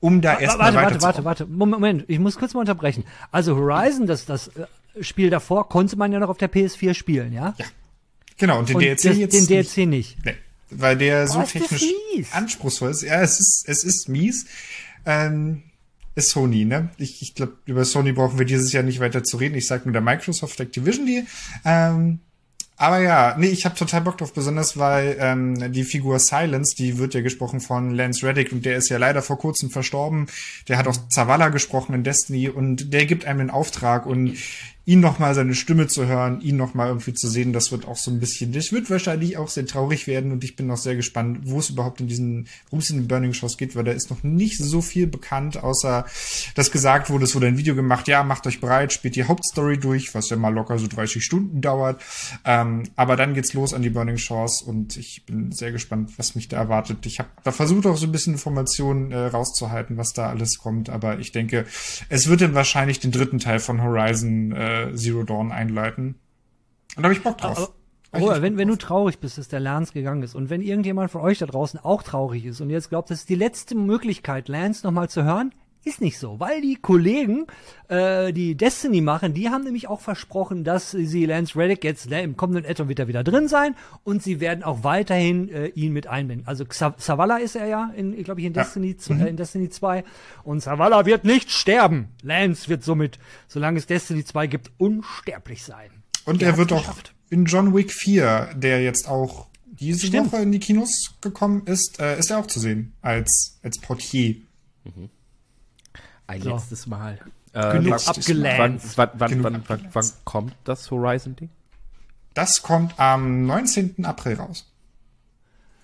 um 0.00 0.22
da 0.22 0.38
erstmal 0.38 0.72
warte, 0.72 1.02
warte, 1.02 1.22
warte, 1.22 1.24
warte. 1.24 1.46
Moment, 1.46 2.06
ich 2.08 2.18
muss 2.18 2.36
kurz 2.36 2.54
mal 2.54 2.60
unterbrechen. 2.60 3.04
Also 3.30 3.56
Horizon, 3.56 4.06
das, 4.06 4.24
das 4.24 4.48
äh, 4.48 4.64
Spiel 5.02 5.28
davor, 5.28 5.68
konnte 5.68 5.96
man 5.96 6.10
ja 6.12 6.18
noch 6.18 6.30
auf 6.30 6.38
der 6.38 6.50
PS4 6.50 6.94
spielen, 6.94 7.34
ja? 7.34 7.54
Ja. 7.58 7.66
Genau, 8.38 8.58
und 8.58 8.70
den 8.70 8.76
Und 8.76 8.82
DLC 8.84 9.02
das, 9.02 9.18
jetzt 9.18 9.32
den 9.34 9.58
nicht. 9.58 9.76
DLC 9.76 9.86
nicht. 9.86 10.24
Nee, 10.24 10.34
weil 10.70 10.96
der 10.96 11.28
so 11.28 11.42
ist 11.42 11.54
das 11.54 11.68
technisch 11.68 11.92
anspruchsvoll 12.32 12.90
ist. 12.90 13.02
Ja, 13.02 13.20
es 13.20 13.38
ist, 13.38 13.64
es 13.68 13.84
ist 13.84 14.08
mies. 14.08 14.46
Ähm, 15.04 15.62
ist 16.14 16.30
Sony, 16.30 16.64
ne? 16.64 16.88
Ich, 16.96 17.20
ich 17.20 17.34
glaube, 17.34 17.58
über 17.66 17.84
Sony 17.84 18.12
brauchen 18.12 18.38
wir 18.38 18.46
dieses 18.46 18.72
Jahr 18.72 18.82
nicht 18.82 19.00
weiter 19.00 19.24
zu 19.24 19.36
reden. 19.36 19.56
Ich 19.56 19.66
sag 19.66 19.84
nur 19.84 19.92
der 19.92 20.00
Microsoft 20.00 20.58
Activision 20.58 21.04
Deal. 21.04 21.26
Ähm, 21.66 22.20
aber 22.78 23.00
ja, 23.00 23.34
nee, 23.36 23.48
ich 23.48 23.64
habe 23.64 23.74
total 23.74 24.02
Bock 24.02 24.18
drauf, 24.18 24.32
besonders 24.32 24.78
weil 24.78 25.16
ähm, 25.18 25.72
die 25.72 25.82
Figur 25.82 26.20
Silence, 26.20 26.76
die 26.76 26.96
wird 26.98 27.12
ja 27.12 27.20
gesprochen 27.20 27.60
von 27.60 27.90
Lance 27.90 28.24
Reddick 28.24 28.52
und 28.52 28.64
der 28.64 28.76
ist 28.76 28.88
ja 28.88 28.98
leider 28.98 29.20
vor 29.20 29.36
kurzem 29.36 29.68
verstorben. 29.68 30.28
Der 30.68 30.78
hat 30.78 30.86
auch 30.86 30.96
Zavala 31.08 31.48
gesprochen 31.48 31.92
in 31.94 32.04
Destiny 32.04 32.48
und 32.48 32.92
der 32.92 33.04
gibt 33.06 33.24
einem 33.24 33.40
den 33.40 33.50
Auftrag 33.50 34.06
und 34.06 34.36
ihn 34.88 35.00
nochmal 35.00 35.34
seine 35.34 35.54
Stimme 35.54 35.86
zu 35.86 36.06
hören, 36.06 36.40
ihn 36.40 36.56
nochmal 36.56 36.88
irgendwie 36.88 37.12
zu 37.12 37.28
sehen, 37.28 37.52
das 37.52 37.70
wird 37.70 37.86
auch 37.86 37.98
so 37.98 38.10
ein 38.10 38.20
bisschen, 38.20 38.52
das 38.52 38.72
wird 38.72 38.88
wahrscheinlich 38.88 39.36
auch 39.36 39.48
sehr 39.48 39.66
traurig 39.66 40.06
werden 40.06 40.32
und 40.32 40.42
ich 40.44 40.56
bin 40.56 40.66
noch 40.66 40.78
sehr 40.78 40.96
gespannt, 40.96 41.40
wo 41.42 41.58
es 41.58 41.68
überhaupt 41.68 42.00
in 42.00 42.06
diesen, 42.06 42.48
worum 42.70 42.78
es 42.78 42.88
in 42.88 42.96
den 42.96 43.06
Burning 43.06 43.34
Shows 43.34 43.58
geht, 43.58 43.76
weil 43.76 43.84
da 43.84 43.92
ist 43.92 44.08
noch 44.08 44.22
nicht 44.22 44.56
so 44.56 44.80
viel 44.80 45.06
bekannt, 45.06 45.62
außer 45.62 46.06
dass 46.54 46.70
gesagt 46.70 47.10
wurde, 47.10 47.24
es 47.24 47.34
wurde 47.34 47.48
ein 47.48 47.58
Video 47.58 47.74
gemacht, 47.74 48.08
ja, 48.08 48.22
macht 48.22 48.46
euch 48.46 48.62
bereit, 48.62 48.94
spielt 48.94 49.14
die 49.14 49.24
Hauptstory 49.24 49.76
durch, 49.76 50.14
was 50.14 50.30
ja 50.30 50.38
mal 50.38 50.54
locker 50.54 50.78
so 50.78 50.86
30 50.86 51.22
Stunden 51.22 51.60
dauert, 51.60 52.00
ähm, 52.46 52.84
aber 52.96 53.16
dann 53.16 53.34
geht's 53.34 53.52
los 53.52 53.74
an 53.74 53.82
die 53.82 53.90
Burning 53.90 54.16
Shores 54.16 54.62
und 54.62 54.96
ich 54.96 55.26
bin 55.26 55.52
sehr 55.52 55.70
gespannt, 55.70 56.14
was 56.16 56.34
mich 56.34 56.48
da 56.48 56.56
erwartet. 56.56 57.04
Ich 57.04 57.18
habe 57.18 57.28
da 57.44 57.52
versucht 57.52 57.84
auch 57.84 57.98
so 57.98 58.06
ein 58.06 58.12
bisschen 58.12 58.32
Informationen 58.32 59.12
äh, 59.12 59.18
rauszuhalten, 59.18 59.98
was 59.98 60.14
da 60.14 60.30
alles 60.30 60.56
kommt, 60.56 60.88
aber 60.88 61.18
ich 61.18 61.30
denke, 61.30 61.66
es 62.08 62.26
wird 62.28 62.40
dann 62.40 62.54
wahrscheinlich 62.54 63.00
den 63.00 63.12
dritten 63.12 63.38
Teil 63.38 63.60
von 63.60 63.82
Horizon 63.82 64.52
äh, 64.52 64.77
Zero 64.94 65.22
Dawn 65.24 65.52
einleiten. 65.52 66.16
Und 66.96 67.02
da 67.02 67.04
habe 67.04 67.12
ich 67.14 67.22
Bock 67.22 67.38
drauf. 67.38 67.58
Aber- 67.58 67.74
Robert, 68.20 68.36
echt 68.36 68.42
wenn, 68.42 68.52
Bock 68.54 68.58
wenn 68.60 68.68
du 68.68 68.76
drauf. 68.76 68.88
traurig 68.88 69.18
bist, 69.18 69.36
dass 69.36 69.48
der 69.48 69.60
Lance 69.60 69.92
gegangen 69.92 70.22
ist 70.22 70.34
und 70.34 70.48
wenn 70.48 70.62
irgendjemand 70.62 71.10
von 71.10 71.20
euch 71.20 71.38
da 71.38 71.46
draußen 71.46 71.78
auch 71.80 72.02
traurig 72.02 72.46
ist 72.46 72.60
und 72.62 72.70
jetzt 72.70 72.88
glaubt, 72.88 73.10
das 73.10 73.18
ist 73.20 73.28
die 73.28 73.34
letzte 73.34 73.74
Möglichkeit, 73.74 74.48
Lance 74.48 74.86
nochmal 74.86 75.10
zu 75.10 75.24
hören, 75.24 75.52
Ist 75.84 76.00
nicht 76.00 76.18
so, 76.18 76.40
weil 76.40 76.60
die 76.60 76.76
Kollegen, 76.76 77.46
äh, 77.88 78.32
die 78.32 78.56
Destiny 78.56 79.00
machen, 79.00 79.32
die 79.32 79.48
haben 79.48 79.64
nämlich 79.64 79.88
auch 79.88 80.00
versprochen, 80.00 80.64
dass 80.64 80.90
sie 80.90 81.24
Lance 81.24 81.58
Reddick 81.58 81.84
jetzt 81.84 82.10
ne, 82.10 82.22
im 82.22 82.36
kommenden 82.36 82.68
Addon 82.68 82.88
wird 82.88 82.98
er 82.98 83.08
wieder 83.08 83.24
drin 83.24 83.48
sein 83.48 83.74
und 84.04 84.22
sie 84.22 84.40
werden 84.40 84.64
auch 84.64 84.84
weiterhin 84.84 85.48
äh, 85.48 85.68
ihn 85.68 85.92
mit 85.92 86.06
einbinden. 86.06 86.46
Also 86.46 86.64
Zavala 86.64 87.36
ist 87.36 87.56
er 87.56 87.66
ja, 87.66 87.92
in, 87.96 88.22
glaube 88.24 88.40
ich, 88.40 88.46
in 88.46 88.52
Destiny, 88.52 88.96
ja. 89.06 89.14
mhm. 89.14 89.20
äh, 89.20 89.28
in 89.28 89.36
Destiny 89.36 89.70
2 89.70 90.04
und 90.44 90.60
Zavala 90.60 91.06
wird 91.06 91.24
nicht 91.24 91.50
sterben. 91.50 92.08
Lance 92.22 92.68
wird 92.68 92.82
somit, 92.82 93.18
solange 93.46 93.78
es 93.78 93.86
Destiny 93.86 94.24
2 94.24 94.46
gibt, 94.48 94.70
unsterblich 94.78 95.62
sein. 95.62 95.90
Und 96.24 96.42
er 96.42 96.58
wird 96.58 96.72
auch 96.72 96.92
in 97.30 97.44
John 97.44 97.74
Wick 97.74 97.92
4, 97.92 98.50
der 98.56 98.82
jetzt 98.82 99.08
auch 99.08 99.46
diese 99.64 100.06
Stimmt. 100.06 100.32
Woche 100.32 100.42
in 100.42 100.52
die 100.52 100.58
Kinos 100.58 101.14
gekommen 101.20 101.62
ist, 101.66 102.00
äh, 102.00 102.18
ist 102.18 102.30
er 102.30 102.38
auch 102.38 102.46
zu 102.46 102.58
sehen 102.58 102.92
als, 103.00 103.58
als 103.62 103.78
Portier. 103.78 104.36
Mhm. 104.84 105.10
Ein 106.28 106.42
so. 106.42 106.50
letztes 106.50 106.86
Mal. 106.86 107.18
Äh, 107.52 107.78
Genug 107.78 108.06
abgelenkt. 108.06 108.82
Wann, 108.96 109.10
wann, 109.18 109.42
wann, 109.42 109.64
wann, 109.66 109.88
wann 109.92 110.10
kommt 110.24 110.54
das 110.64 110.90
Horizon-Ding? 110.90 111.48
Das 112.34 112.62
kommt 112.62 113.00
am 113.00 113.46
19. 113.46 114.04
April 114.04 114.36
raus. 114.36 114.70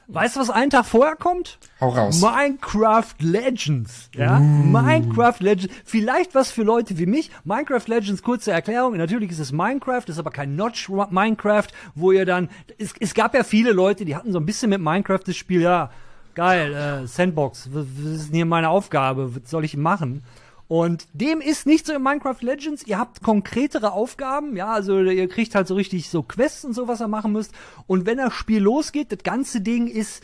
Weißt 0.07 0.37
du, 0.37 0.41
was 0.41 0.51
einen 0.51 0.71
Tag 0.71 0.85
vorher 0.85 1.17
kommt? 1.17 1.59
Hau 1.81 1.89
raus. 1.89 2.21
Minecraft 2.21 3.15
Legends. 3.21 4.11
Ja? 4.15 4.39
Uh. 4.39 4.43
Minecraft 4.43 5.37
Legends. 5.41 5.75
Vielleicht 5.87 6.35
was 6.35 6.51
für 6.51 6.63
Leute 6.63 6.99
wie 6.99 7.07
mich. 7.07 7.31
Minecraft 7.45 7.87
Legends, 7.87 8.23
kurze 8.23 8.53
Erklärung. 8.53 8.99
Natürlich 8.99 9.31
ist 9.31 9.39
es 9.39 9.51
Minecraft, 9.51 10.03
ist 10.07 10.19
aber 10.19 10.31
kein 10.31 10.57
Notch 10.57 10.91
Minecraft, 10.91 11.69
wo 11.95 12.13
ihr 12.13 12.27
dann, 12.27 12.51
es, 12.77 12.93
es 13.01 13.15
gab 13.15 13.35
ja 13.35 13.45
viele 13.45 13.73
Leute, 13.73 14.05
die 14.05 14.15
hatten 14.15 14.31
so 14.31 14.39
ein 14.39 14.47
bisschen 14.47 14.69
mit 14.69 14.83
Minecraft 14.83 15.23
das 15.25 15.37
Spiel, 15.37 15.63
ja, 15.63 15.91
geil, 16.35 16.75
äh, 16.75 17.07
Sandbox, 17.07 17.71
was 17.73 17.87
ist 18.05 18.29
denn 18.29 18.37
hier 18.37 18.47
meine 18.47 18.69
Aufgabe? 18.69 19.35
Was 19.35 19.51
soll 19.51 19.65
ich 19.65 19.77
machen? 19.77 20.23
Und 20.67 21.07
dem 21.13 21.41
ist 21.41 21.67
nicht 21.67 21.87
so 21.87 21.93
in 21.93 22.03
Minecraft 22.03 22.41
Legends. 22.41 22.87
Ihr 22.87 22.99
habt 22.99 23.23
konkretere 23.23 23.93
Aufgaben, 23.93 24.57
ja, 24.57 24.73
also 24.73 25.01
ihr 25.01 25.29
kriegt 25.29 25.55
halt 25.55 25.69
so 25.69 25.75
richtig 25.75 26.09
so 26.09 26.23
Quests 26.23 26.65
und 26.65 26.73
so, 26.73 26.89
was 26.89 27.01
ihr 27.01 27.09
machen 27.09 27.33
müsst. 27.33 27.53
Und 27.87 28.07
wenn 28.07 28.19
das 28.19 28.33
Spiel 28.33 28.63
losgeht, 28.63 29.13
das 29.13 29.23
ganze 29.23 29.61
Ding 29.61 29.87
ist, 29.87 30.23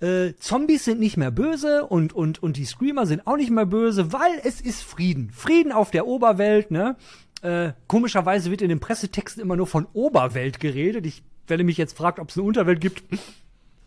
äh, 0.00 0.34
Zombies 0.38 0.84
sind 0.84 1.00
nicht 1.00 1.16
mehr 1.16 1.30
böse 1.30 1.86
und, 1.86 2.12
und, 2.12 2.42
und 2.42 2.56
die 2.56 2.64
Screamer 2.64 3.06
sind 3.06 3.26
auch 3.26 3.36
nicht 3.36 3.50
mehr 3.50 3.66
böse, 3.66 4.12
weil 4.12 4.40
es 4.42 4.60
ist 4.60 4.82
Frieden. 4.82 5.30
Frieden 5.30 5.70
auf 5.70 5.90
der 5.90 6.06
Oberwelt, 6.06 6.70
ne? 6.70 6.96
Äh, 7.42 7.72
komischerweise 7.86 8.50
wird 8.50 8.62
in 8.62 8.70
den 8.70 8.80
Pressetexten 8.80 9.42
immer 9.42 9.54
nur 9.54 9.66
von 9.66 9.86
Oberwelt 9.92 10.60
geredet. 10.60 11.04
Ich, 11.04 11.22
wenn 11.46 11.60
ihr 11.60 11.66
mich 11.66 11.76
jetzt 11.76 11.96
fragt, 11.96 12.18
ob 12.18 12.30
es 12.30 12.38
eine 12.38 12.46
Unterwelt 12.46 12.80
gibt, 12.80 13.02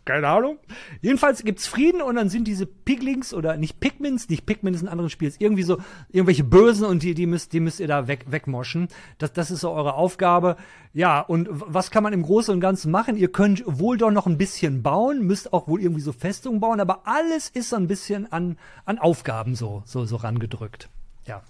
keine 0.08 0.26
Ahnung. 0.26 0.58
Jedenfalls 1.02 1.44
gibt's 1.44 1.66
Frieden 1.66 2.00
und 2.00 2.16
dann 2.16 2.30
sind 2.30 2.48
diese 2.48 2.64
Piglings 2.64 3.34
oder 3.34 3.58
nicht 3.58 3.78
Pigments, 3.78 4.30
nicht 4.30 4.46
Pigments 4.46 4.80
ist 4.80 4.86
ein 4.86 4.90
anderes 4.90 5.12
Spiel, 5.12 5.28
ist 5.28 5.38
irgendwie 5.38 5.64
so 5.64 5.76
irgendwelche 6.08 6.44
Bösen 6.44 6.86
und 6.86 7.02
die, 7.02 7.12
die 7.12 7.26
müsst, 7.26 7.52
die 7.52 7.60
müsst 7.60 7.78
ihr 7.78 7.88
da 7.88 8.08
weg, 8.08 8.24
wegmoschen. 8.30 8.88
Das, 9.18 9.34
das 9.34 9.50
ist 9.50 9.60
so 9.60 9.70
eure 9.70 9.94
Aufgabe. 9.94 10.56
Ja, 10.94 11.20
und 11.20 11.48
was 11.50 11.90
kann 11.90 12.02
man 12.02 12.14
im 12.14 12.22
Großen 12.22 12.54
und 12.54 12.60
Ganzen 12.60 12.90
machen? 12.90 13.18
Ihr 13.18 13.30
könnt 13.30 13.62
wohl 13.66 13.98
doch 13.98 14.10
noch 14.10 14.26
ein 14.26 14.38
bisschen 14.38 14.82
bauen, 14.82 15.26
müsst 15.26 15.52
auch 15.52 15.68
wohl 15.68 15.82
irgendwie 15.82 16.00
so 16.00 16.12
Festungen 16.12 16.58
bauen, 16.58 16.80
aber 16.80 17.06
alles 17.06 17.50
ist 17.50 17.68
so 17.68 17.76
ein 17.76 17.86
bisschen 17.86 18.32
an, 18.32 18.56
an 18.86 18.98
Aufgaben 18.98 19.54
so, 19.56 19.82
so, 19.84 20.06
so 20.06 20.16
rangedrückt. 20.16 20.88
Ja. 21.26 21.42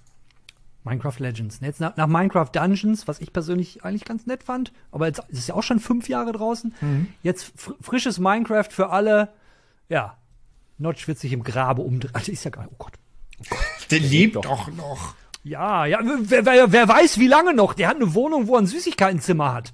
Minecraft 0.85 1.19
Legends. 1.19 1.61
Jetzt 1.61 1.81
nach, 1.81 1.97
nach, 1.97 2.07
Minecraft 2.07 2.49
Dungeons, 2.53 3.07
was 3.09 3.21
ich 3.21 3.33
persönlich 3.33 3.85
eigentlich 3.85 4.05
ganz 4.05 4.27
nett 4.27 4.43
fand, 4.43 4.73
aber 4.91 5.07
jetzt 5.07 5.21
ist 5.29 5.39
es 5.41 5.47
ja 5.49 5.55
auch 5.55 5.63
schon 5.63 5.81
fünf 5.81 6.09
Jahre 6.09 6.33
draußen. 6.33 6.75
Mhm. 6.81 7.09
Jetzt 7.23 7.53
fr 7.57 7.75
frisches 7.81 8.19
Minecraft 8.19 8.69
für 8.71 8.91
alle. 8.91 9.29
Ja, 9.89 10.17
Notch 10.79 11.09
wird 11.09 11.19
sich 11.19 11.33
im 11.33 11.43
Grabe 11.43 11.83
umdrehen. 11.83 12.15
Also 12.15 12.33
ist 12.33 12.45
ja 12.45 12.51
nicht, 12.51 12.71
oh 12.71 12.75
Gott. 12.79 12.93
Oh 13.41 13.45
Gott. 13.51 13.91
Der, 13.91 14.01
lebt 14.01 14.37
doch 14.37 14.69
noch. 14.73 15.15
Ja, 15.45 15.87
ja, 15.87 16.01
wer, 16.03 16.45
wer, 16.45 16.73
wer 16.73 16.89
weiß, 16.89 17.19
wie 17.19 17.29
lange 17.29 17.55
noch? 17.55 17.75
Der 17.75 17.89
hat 17.89 17.97
eine 17.97 18.15
Wohnung, 18.15 18.47
wo 18.47 18.55
er 18.55 18.61
ein 18.61 18.67
Süßigkeitenzimmer 18.67 19.53
hat. 19.53 19.73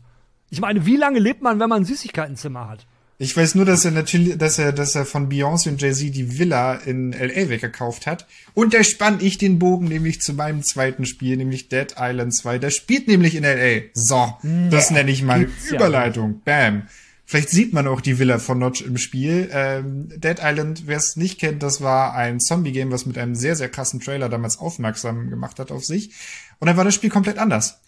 Ich 0.50 0.60
meine, 0.60 0.86
wie 0.86 0.96
lange 0.96 1.18
lebt 1.18 1.42
man, 1.42 1.58
wenn 1.58 1.68
man 1.68 1.82
ein 1.82 1.84
Süßigkeitenzimmer 1.84 2.68
hat? 2.68 2.86
Ich 3.16 3.37
weiß 3.37 3.55
nur, 3.55 3.64
dass 3.64 3.85
er 3.85 3.92
natürlich, 3.92 4.37
dass 4.38 4.59
er, 4.59 4.72
dass 4.72 4.94
er 4.96 5.05
von 5.05 5.31
Beyoncé 5.31 5.68
und 5.68 5.81
Jay-Z 5.81 6.14
die 6.14 6.38
Villa 6.38 6.74
in 6.74 7.12
LA 7.12 7.48
weggekauft 7.48 8.07
hat. 8.07 8.27
Und 8.55 8.74
da 8.74 8.83
spann 8.83 9.18
ich 9.20 9.38
den 9.38 9.59
Bogen 9.61 9.87
nämlich 9.87 10.20
zu 10.20 10.35
meinem 10.35 10.62
zweiten 10.62 11.07
Spiel, 11.07 11.37
nämlich 11.37 11.68
Dead 11.68 11.94
Island 11.96 12.35
2. 12.35 12.59
Das 12.59 12.74
spielt 12.74 13.07
nämlich 13.07 13.37
in 13.37 13.44
LA. 13.44 13.83
So, 13.92 14.35
das 14.70 14.90
nenne 14.90 15.12
ich 15.12 15.22
mal 15.22 15.48
Überleitung. 15.70 16.42
Ja. 16.44 16.70
Bam. 16.70 16.83
Vielleicht 17.27 17.48
sieht 17.48 17.72
man 17.72 17.87
auch 17.87 18.03
die 18.03 18.18
Villa 18.18 18.38
von 18.38 18.59
Notch 18.59 18.83
im 18.83 18.98
Spiel. 18.98 19.48
Ähm, 19.50 20.09
Dead 20.14 20.38
Island, 20.42 20.83
wer 20.87 20.98
es 20.98 21.16
nicht 21.16 21.40
kennt, 21.40 21.62
das 21.62 21.81
war 21.81 22.14
ein 22.14 22.38
Zombie-Game, 22.38 22.90
was 22.90 23.07
mit 23.07 23.16
einem 23.16 23.35
sehr, 23.35 23.57
sehr 23.57 23.70
krassen 23.70 24.00
Trailer 24.00 24.29
damals 24.29 24.59
aufmerksam 24.59 25.31
gemacht 25.31 25.59
hat 25.59 25.70
auf 25.72 25.85
sich. 25.85 26.11
Und 26.59 26.66
dann 26.66 26.77
war 26.77 26.85
das 26.85 26.94
Spiel 26.94 27.11
komplett 27.11 27.38
anders. 27.38 27.81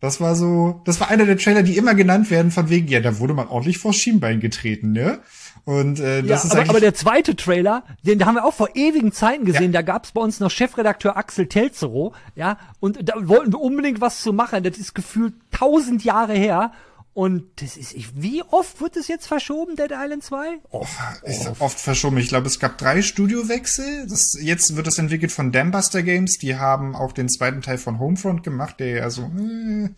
Das 0.00 0.20
war 0.20 0.36
so, 0.36 0.82
das 0.84 1.00
war 1.00 1.08
einer 1.08 1.24
der 1.24 1.38
Trailer, 1.38 1.62
die 1.62 1.76
immer 1.76 1.94
genannt 1.94 2.30
werden, 2.30 2.50
von 2.50 2.68
wegen, 2.68 2.88
ja, 2.88 3.00
da 3.00 3.18
wurde 3.18 3.32
man 3.32 3.48
ordentlich 3.48 3.78
vor 3.78 3.92
Schienbein 3.92 4.40
getreten, 4.40 4.92
ne? 4.92 5.20
Und 5.64 5.98
äh, 5.98 6.22
das 6.22 6.44
ja, 6.44 6.50
ist 6.50 6.56
aber, 6.56 6.70
aber 6.70 6.80
der 6.80 6.92
zweite 6.92 7.36
Trailer, 7.36 7.84
den 8.02 8.26
haben 8.26 8.34
wir 8.34 8.44
auch 8.44 8.52
vor 8.52 8.68
ewigen 8.74 9.12
Zeiten 9.12 9.46
gesehen. 9.46 9.72
Ja. 9.72 9.80
Da 9.80 9.82
gab's 9.82 10.12
bei 10.12 10.20
uns 10.20 10.38
noch 10.40 10.50
Chefredakteur 10.50 11.16
Axel 11.16 11.46
Telzero, 11.46 12.12
ja, 12.34 12.58
und 12.80 13.08
da 13.08 13.14
wollten 13.28 13.52
wir 13.52 13.60
unbedingt 13.60 14.02
was 14.02 14.20
zu 14.20 14.34
machen. 14.34 14.62
Das 14.62 14.76
ist 14.76 14.94
gefühlt 14.94 15.34
tausend 15.50 16.04
Jahre 16.04 16.34
her. 16.34 16.72
Und 17.14 17.44
das 17.62 17.76
ist, 17.76 17.94
ich, 17.94 18.20
wie 18.20 18.42
oft 18.42 18.80
wird 18.80 18.96
es 18.96 19.06
jetzt 19.06 19.26
verschoben, 19.28 19.76
Dead 19.76 19.92
Island 19.92 20.24
2? 20.24 20.58
Oft. 20.70 20.98
Ist 21.22 21.48
oft 21.60 21.78
verschoben. 21.78 22.18
Ich 22.18 22.26
glaube, 22.26 22.48
es 22.48 22.58
gab 22.58 22.76
drei 22.76 23.02
Studiowechsel. 23.02 24.08
Das, 24.08 24.36
jetzt 24.40 24.74
wird 24.74 24.88
das 24.88 24.98
entwickelt 24.98 25.30
von 25.30 25.52
Dambuster 25.52 26.02
Games. 26.02 26.38
Die 26.38 26.56
haben 26.56 26.96
auch 26.96 27.12
den 27.12 27.28
zweiten 27.28 27.62
Teil 27.62 27.78
von 27.78 28.00
Homefront 28.00 28.42
gemacht, 28.42 28.80
der 28.80 28.88
ja 28.88 29.10
so, 29.10 29.30
äh, 29.38 29.90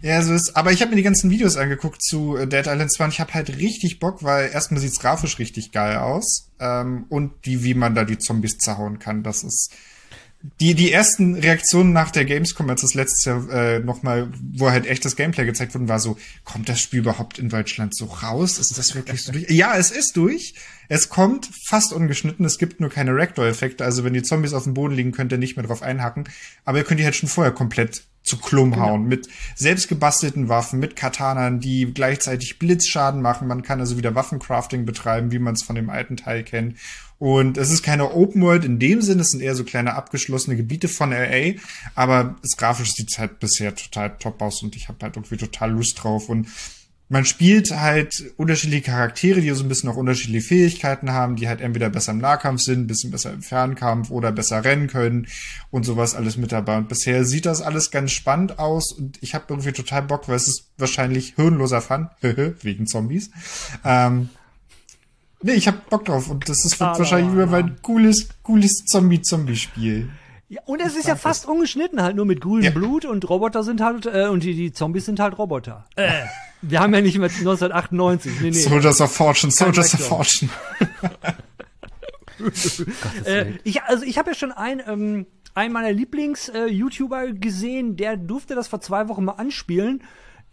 ja, 0.00 0.22
so 0.22 0.34
ist. 0.34 0.56
Aber 0.56 0.70
ich 0.70 0.82
habe 0.82 0.90
mir 0.90 0.96
die 0.96 1.02
ganzen 1.02 1.30
Videos 1.30 1.56
angeguckt 1.56 2.00
zu 2.00 2.36
äh, 2.36 2.46
Dead 2.46 2.68
Island 2.68 2.92
2 2.92 3.04
und 3.06 3.10
ich 3.10 3.20
habe 3.20 3.34
halt 3.34 3.48
richtig 3.56 3.98
Bock, 3.98 4.22
weil 4.22 4.48
erstmal 4.48 4.80
sieht's 4.80 5.00
grafisch 5.00 5.40
richtig 5.40 5.72
geil 5.72 5.96
aus. 5.96 6.52
Ähm, 6.60 7.06
und 7.08 7.44
die, 7.44 7.64
wie 7.64 7.74
man 7.74 7.96
da 7.96 8.04
die 8.04 8.18
Zombies 8.18 8.58
zerhauen 8.58 9.00
kann, 9.00 9.24
das 9.24 9.42
ist, 9.42 9.72
die, 10.60 10.74
die 10.74 10.92
ersten 10.92 11.34
Reaktionen 11.34 11.92
nach 11.92 12.10
der 12.10 12.24
Gamescom, 12.24 12.68
als 12.68 12.82
das 12.82 12.94
letztes 12.94 13.24
Jahr 13.24 13.48
äh, 13.50 13.78
nochmal, 13.80 14.28
wo 14.54 14.70
halt 14.70 14.86
echt 14.86 15.04
das 15.04 15.16
Gameplay 15.16 15.44
gezeigt 15.44 15.74
wurde, 15.74 15.88
war 15.88 16.00
so, 16.00 16.16
kommt 16.44 16.68
das 16.68 16.80
Spiel 16.80 17.00
überhaupt 17.00 17.38
in 17.38 17.48
Deutschland 17.48 17.96
so 17.96 18.06
raus? 18.06 18.58
Ist 18.58 18.76
das 18.76 18.94
wirklich 18.94 19.22
so 19.22 19.32
durch? 19.32 19.48
Ja, 19.50 19.76
es 19.76 19.90
ist 19.90 20.16
durch. 20.16 20.54
Es 20.88 21.08
kommt 21.08 21.50
fast 21.68 21.92
ungeschnitten. 21.92 22.44
Es 22.44 22.58
gibt 22.58 22.80
nur 22.80 22.90
keine 22.90 23.14
Ragdoll-Effekte. 23.14 23.84
Also 23.84 24.04
wenn 24.04 24.12
die 24.12 24.22
Zombies 24.22 24.52
auf 24.52 24.64
dem 24.64 24.74
Boden 24.74 24.94
liegen, 24.94 25.12
könnt 25.12 25.32
ihr 25.32 25.38
nicht 25.38 25.56
mehr 25.56 25.66
drauf 25.66 25.82
einhacken. 25.82 26.24
Aber 26.64 26.78
ihr 26.78 26.84
könnt 26.84 27.00
die 27.00 27.04
halt 27.04 27.16
schon 27.16 27.28
vorher 27.28 27.52
komplett 27.52 28.04
zu 28.26 28.38
Klum 28.38 28.72
genau. 28.72 28.84
hauen. 28.84 29.04
Mit 29.04 29.28
selbstgebastelten 29.54 30.48
Waffen, 30.48 30.78
mit 30.78 30.96
Katanern, 30.96 31.60
die 31.60 31.92
gleichzeitig 31.92 32.58
Blitzschaden 32.58 33.22
machen. 33.22 33.48
Man 33.48 33.62
kann 33.62 33.80
also 33.80 33.96
wieder 33.96 34.14
Waffencrafting 34.14 34.84
betreiben, 34.84 35.32
wie 35.32 35.38
man 35.38 35.54
es 35.54 35.62
von 35.62 35.76
dem 35.76 35.88
alten 35.88 36.16
Teil 36.16 36.42
kennt. 36.42 36.76
Und 37.18 37.56
es 37.56 37.70
ist 37.70 37.82
keine 37.82 38.12
Open 38.12 38.42
World 38.42 38.64
in 38.64 38.78
dem 38.78 39.00
Sinne, 39.00 39.22
es 39.22 39.30
sind 39.30 39.40
eher 39.40 39.54
so 39.54 39.64
kleine 39.64 39.94
abgeschlossene 39.94 40.56
Gebiete 40.56 40.88
von 40.88 41.10
LA, 41.10 41.54
aber 41.94 42.36
das 42.42 42.56
grafisch 42.56 42.92
sieht 42.92 43.18
halt 43.18 43.38
bisher 43.40 43.74
total 43.74 44.16
top 44.18 44.42
aus 44.42 44.62
und 44.62 44.76
ich 44.76 44.88
habe 44.88 44.98
halt 45.02 45.16
irgendwie 45.16 45.38
total 45.38 45.72
Lust 45.72 46.02
drauf 46.02 46.28
und 46.28 46.48
man 47.08 47.24
spielt 47.24 47.70
halt 47.70 48.32
unterschiedliche 48.36 48.82
Charaktere, 48.82 49.40
die 49.40 49.50
so 49.50 49.62
ein 49.62 49.68
bisschen 49.68 49.88
auch 49.88 49.96
unterschiedliche 49.96 50.46
Fähigkeiten 50.46 51.12
haben, 51.12 51.36
die 51.36 51.48
halt 51.48 51.60
entweder 51.60 51.88
besser 51.88 52.12
im 52.12 52.18
Nahkampf 52.18 52.62
sind, 52.62 52.80
ein 52.80 52.86
bisschen 52.88 53.12
besser 53.12 53.32
im 53.32 53.42
Fernkampf 53.42 54.10
oder 54.10 54.32
besser 54.32 54.64
rennen 54.64 54.88
können 54.88 55.28
und 55.70 55.84
sowas 55.84 56.16
alles 56.16 56.36
mit 56.36 56.50
dabei. 56.50 56.78
Und 56.78 56.88
bisher 56.88 57.24
sieht 57.24 57.46
das 57.46 57.62
alles 57.62 57.92
ganz 57.92 58.10
spannend 58.10 58.58
aus 58.58 58.92
und 58.92 59.22
ich 59.22 59.34
habe 59.34 59.44
irgendwie 59.50 59.72
total 59.72 60.02
Bock, 60.02 60.28
weil 60.28 60.36
es 60.36 60.48
ist 60.48 60.68
wahrscheinlich 60.78 61.34
hirnloser 61.36 61.80
Fun, 61.80 62.08
wegen 62.20 62.86
Zombies. 62.86 63.30
Ähm, 63.84 64.30
Nee, 65.42 65.52
ich 65.52 65.68
hab 65.68 65.88
Bock 65.90 66.04
drauf 66.04 66.30
und 66.30 66.48
das 66.48 66.64
ist 66.64 66.80
ah, 66.80 66.98
wahrscheinlich 66.98 67.32
wieder 67.32 67.52
ein 67.52 67.76
cooles, 67.82 68.28
cooles 68.42 68.84
Zombie-Zombie-Spiel. 68.86 70.08
Ja, 70.48 70.62
und 70.64 70.80
es 70.80 70.94
ist 70.94 71.08
ja 71.08 71.16
fast 71.16 71.46
ungeschnitten 71.46 72.00
halt, 72.00 72.14
nur 72.14 72.24
mit 72.24 72.40
grünem 72.40 72.62
ja. 72.62 72.70
Blut 72.70 73.04
und 73.04 73.28
Roboter 73.28 73.64
sind 73.64 73.80
halt, 73.80 74.06
äh, 74.06 74.28
und 74.28 74.44
die, 74.44 74.54
die 74.54 74.72
Zombies 74.72 75.04
sind 75.04 75.18
halt 75.18 75.36
Roboter. 75.38 75.86
Äh, 75.96 76.10
wir 76.62 76.80
haben 76.80 76.94
ja 76.94 77.00
nicht 77.00 77.18
mehr 77.18 77.28
1998. 77.28 78.40
Nee, 78.40 78.50
nee. 78.50 78.52
Soldiers 78.52 79.00
of 79.00 79.12
Fortune, 79.12 79.50
Soldiers 79.50 79.94
of 79.94 80.06
Fortune. 80.06 80.50
äh, 83.24 83.52
ich, 83.64 83.82
also 83.82 84.04
ich 84.04 84.18
habe 84.18 84.30
ja 84.30 84.34
schon 84.34 84.52
ein, 84.52 84.80
ähm, 84.86 85.26
einen 85.54 85.72
meiner 85.72 85.92
Lieblings-YouTuber 85.92 87.24
äh, 87.24 87.32
gesehen, 87.32 87.96
der 87.96 88.16
durfte 88.16 88.54
das 88.54 88.68
vor 88.68 88.80
zwei 88.80 89.08
Wochen 89.08 89.24
mal 89.24 89.32
anspielen. 89.32 90.02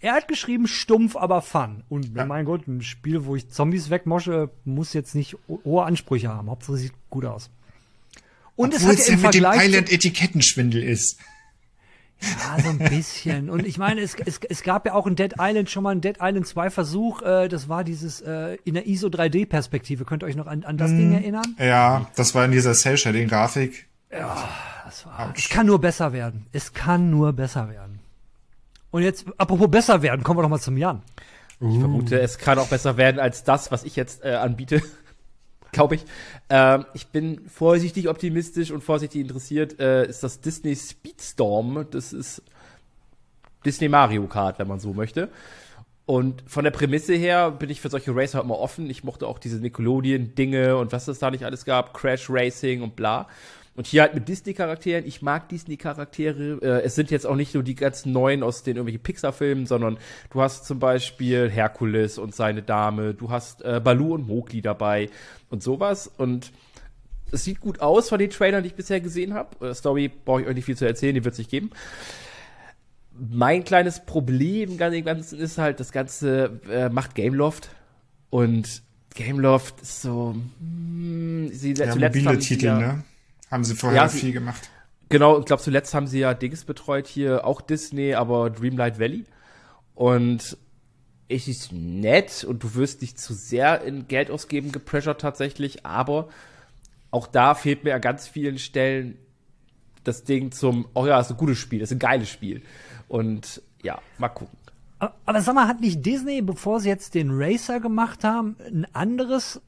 Er 0.04 0.16
hat 0.16 0.28
geschrieben, 0.28 0.68
stumpf, 0.68 1.16
aber 1.16 1.42
fun. 1.42 1.86
Und 1.88 2.14
ja. 2.14 2.26
mein 2.26 2.44
Gott, 2.44 2.68
ein 2.68 2.82
Spiel, 2.82 3.24
wo 3.24 3.38
ich 3.38 3.50
Zombies 3.50 3.90
wegmosche, 3.90 4.50
muss 4.66 4.92
jetzt 4.92 5.16
nicht 5.16 5.38
hohe 5.48 5.86
Ansprüche 5.86 6.28
haben. 6.28 6.50
Hauptsache 6.50 6.76
sieht 6.76 6.92
gut 7.10 7.24
aus. 7.24 7.50
Und 8.58 8.76
Obwohl 8.76 8.92
es 8.92 8.98
hat 8.98 9.00
es 9.00 9.08
ja 9.08 9.16
mit 9.16 9.34
dem 9.34 9.46
Island 9.48 9.94
Etikettenschwindel 9.94 10.84
ist. 10.84 11.20
Ja, 12.20 12.62
so 12.62 12.70
ein 12.72 12.80
bisschen. 12.80 13.50
Und 13.50 13.66
ich 13.66 13.78
meine, 13.78 14.02
es, 14.02 14.16
es, 14.26 14.42
es 14.50 14.64
gab 14.64 14.86
ja 14.86 14.94
auch 14.94 15.08
in 15.08 15.16
Dead 15.16 15.36
Island 15.40 15.70
schon 15.70 15.84
mal 15.84 15.92
einen 15.92 16.02
Dead 16.02 16.18
Island 16.20 16.48
2 16.48 16.70
Versuch. 16.70 17.22
Äh, 17.22 17.48
das 17.48 17.70
war 17.70 17.86
dieses 17.86 18.20
äh, 18.20 18.58
in 18.66 18.74
der 18.74 18.86
ISO 18.86 19.08
3D 19.08 19.48
Perspektive. 19.48 20.04
Könnt 20.04 20.24
ihr 20.24 20.28
euch 20.28 20.36
noch 20.36 20.48
an, 20.48 20.66
an 20.66 20.76
das 20.76 20.92
mm, 20.92 20.98
Ding 20.98 21.14
erinnern? 21.14 21.56
Ja, 21.60 22.10
das 22.18 22.36
war 22.36 22.44
in 22.44 22.52
dieser 22.52 22.74
Cell-Shading-Grafik. 22.74 23.88
Ja, 24.12 24.50
das 24.84 25.06
war. 25.06 25.34
Es 25.34 25.48
kann 25.48 25.66
nur 25.66 25.80
besser 25.80 26.12
werden. 26.12 26.46
Es 26.52 26.74
kann 26.74 27.10
nur 27.10 27.32
besser 27.32 27.70
werden. 27.70 27.93
Und 28.94 29.02
jetzt, 29.02 29.26
apropos 29.40 29.72
besser 29.72 30.04
werden, 30.04 30.24
kommen 30.24 30.38
wir 30.38 30.44
doch 30.44 30.50
mal 30.50 30.60
zum 30.60 30.78
Jan. 30.78 31.02
Ich 31.60 31.80
vermute, 31.80 32.20
es 32.20 32.38
kann 32.38 32.60
auch 32.60 32.68
besser 32.68 32.96
werden 32.96 33.20
als 33.20 33.44
das, 33.44 33.72
was 33.72 33.86
ich 33.86 33.96
jetzt 33.96 34.24
äh, 34.24 34.36
anbiete. 34.36 34.84
Glaube 35.72 35.96
ich. 35.96 36.06
Ähm, 36.50 36.86
ich 36.94 37.08
bin 37.08 37.42
vorsichtig 37.50 38.08
optimistisch 38.08 38.70
und 38.70 38.84
vorsichtig 38.84 39.22
interessiert. 39.22 39.80
Äh, 39.80 40.08
ist 40.08 40.22
das 40.22 40.42
Disney 40.42 40.76
Speedstorm? 40.76 41.88
Das 41.90 42.14
ist 42.14 42.44
Disney 43.66 43.90
Mario 43.90 44.28
Kart, 44.28 44.60
wenn 44.60 44.68
man 44.68 44.80
so 44.80 44.94
möchte. 44.94 45.30
Und 46.06 46.44
von 46.46 46.64
der 46.64 46.70
Prämisse 46.70 47.16
her 47.16 47.50
bin 47.50 47.72
ich 47.72 47.82
für 47.82 47.90
solche 47.90 48.16
Racer 48.16 48.42
immer 48.42 48.60
offen. 48.60 48.92
Ich 48.92 49.04
mochte 49.04 49.26
auch 49.26 49.40
diese 49.40 49.58
Nickelodeon-Dinge 49.58 50.78
und 50.78 50.92
was 50.92 51.08
es 51.08 51.18
da 51.18 51.32
nicht 51.32 51.46
alles 51.46 51.66
gab, 51.66 51.96
Crash 51.96 52.30
Racing 52.30 52.84
und 52.84 52.96
bla. 52.96 53.28
Und 53.76 53.88
hier 53.88 54.04
halt 54.04 54.14
mit 54.14 54.28
Disney-Charakteren. 54.28 55.06
Ich 55.06 55.22
mag 55.22 55.50
Disney-Charaktere. 55.50 56.60
Äh, 56.62 56.84
es 56.84 56.96
sind 56.96 57.10
jetzt 57.10 57.26
auch 57.26 57.36
nicht 57.36 57.54
nur 57.56 57.64
die 57.64 57.76
ganz 57.76 58.06
neuen 58.06 58.44
aus 58.44 58.64
den 58.64 58.76
irgendwelchen 58.76 59.02
Pixar-Filmen, 59.02 59.66
sondern 59.66 59.98
du 60.32 60.42
hast 60.42 60.66
zum 60.66 60.80
Beispiel 60.80 61.50
Herkules 61.50 62.20
und 62.20 62.36
seine 62.36 62.62
Dame. 62.62 63.14
Du 63.14 63.32
hast 63.32 63.64
äh, 63.64 63.82
Baloo 63.84 64.14
und 64.14 64.28
Mowgli 64.28 64.62
dabei 64.62 65.10
und 65.50 65.64
sowas. 65.64 66.08
Und 66.18 66.52
es 67.32 67.44
sieht 67.44 67.62
gut 67.62 67.82
aus 67.82 68.10
von 68.10 68.20
den 68.20 68.30
Trailern, 68.30 68.62
die 68.62 68.70
ich 68.70 68.76
bisher 68.76 69.02
gesehen 69.02 69.34
habe. 69.34 69.70
Äh, 69.70 69.74
Story 69.74 70.12
brauche 70.24 70.42
ich 70.42 70.48
euch 70.48 70.56
nicht 70.56 70.66
viel 70.66 70.78
zu 70.78 70.86
erzählen, 70.86 71.16
die 71.16 71.24
wird 71.24 71.34
es 71.34 71.40
nicht 71.40 71.50
geben 71.50 71.72
mein 73.16 73.64
kleines 73.64 74.06
Problem 74.06 74.80
im 74.80 75.06
Ganzen 75.06 75.40
ist 75.40 75.58
halt, 75.58 75.80
das 75.80 75.92
Ganze 75.92 76.60
äh, 76.70 76.90
macht 76.90 77.16
Gameloft 77.16 77.70
und 78.30 78.82
Gameloft 79.14 79.82
ist 79.82 80.02
so, 80.02 80.36
hm, 80.60 81.50
sie 81.54 81.74
Ja, 81.74 81.92
zuletzt 81.92 82.16
mobile 82.16 82.40
Titel, 82.40 82.66
ja, 82.66 82.80
ne? 82.80 83.04
Haben 83.54 83.64
sie 83.64 83.76
vorher 83.76 84.02
Ja, 84.04 84.10
sie- 84.10 84.20
viel 84.20 84.32
gemacht. 84.34 84.70
Genau, 85.10 85.40
ich 85.40 85.46
glaube 85.46 85.62
zuletzt 85.62 85.94
haben 85.94 86.08
sie 86.08 86.20
ja 86.20 86.34
Dings 86.34 86.64
betreut 86.66 87.06
hier, 87.08 87.46
auch 87.46 87.62
Disney, 87.62 88.16
aber 88.16 88.50
Dreamlight 88.50 89.00
Valley 89.00 89.26
und 89.94 90.58
es 91.30 91.48
ist 91.48 91.72
nett 91.72 92.44
und 92.44 92.64
du 92.64 92.74
wirst 92.76 93.02
nicht 93.02 93.20
zu 93.20 93.34
sehr 93.34 93.82
in 93.84 94.08
Geld 94.08 94.32
ausgeben 94.32 94.72
gepressured 94.72 95.22
tatsächlich, 95.22 95.86
aber 95.86 96.30
auch 97.12 97.28
da 97.28 97.54
fehlt 97.54 97.84
mir 97.84 97.94
an 97.94 98.02
ganz 98.02 98.28
vielen 98.28 98.58
Stellen 98.58 99.18
das 100.04 100.24
Ding 100.24 100.52
zum, 100.52 100.88
oh 100.96 101.06
ja, 101.06 101.20
ist 101.20 101.30
ein 101.32 101.38
gutes 101.38 101.60
Spiel, 101.60 101.82
ist 101.82 101.92
ein 101.92 102.00
geiles 102.00 102.30
Spiel. 102.30 102.62
Und 103.08 103.62
ja, 103.84 104.00
mal 104.18 104.30
gucken. 104.30 104.58
Aber, 105.00 105.16
aber 105.26 105.42
sag 105.42 105.54
mal, 105.56 105.68
hat 105.68 105.80
nicht 105.80 106.04
Disney, 106.06 106.42
bevor 106.42 106.80
sie 106.80 106.90
jetzt 106.90 107.14
den 107.14 107.30
Racer 107.32 107.80
gemacht 107.80 108.24
haben, 108.24 108.56
ein 108.66 108.86
anderes, 108.94 109.62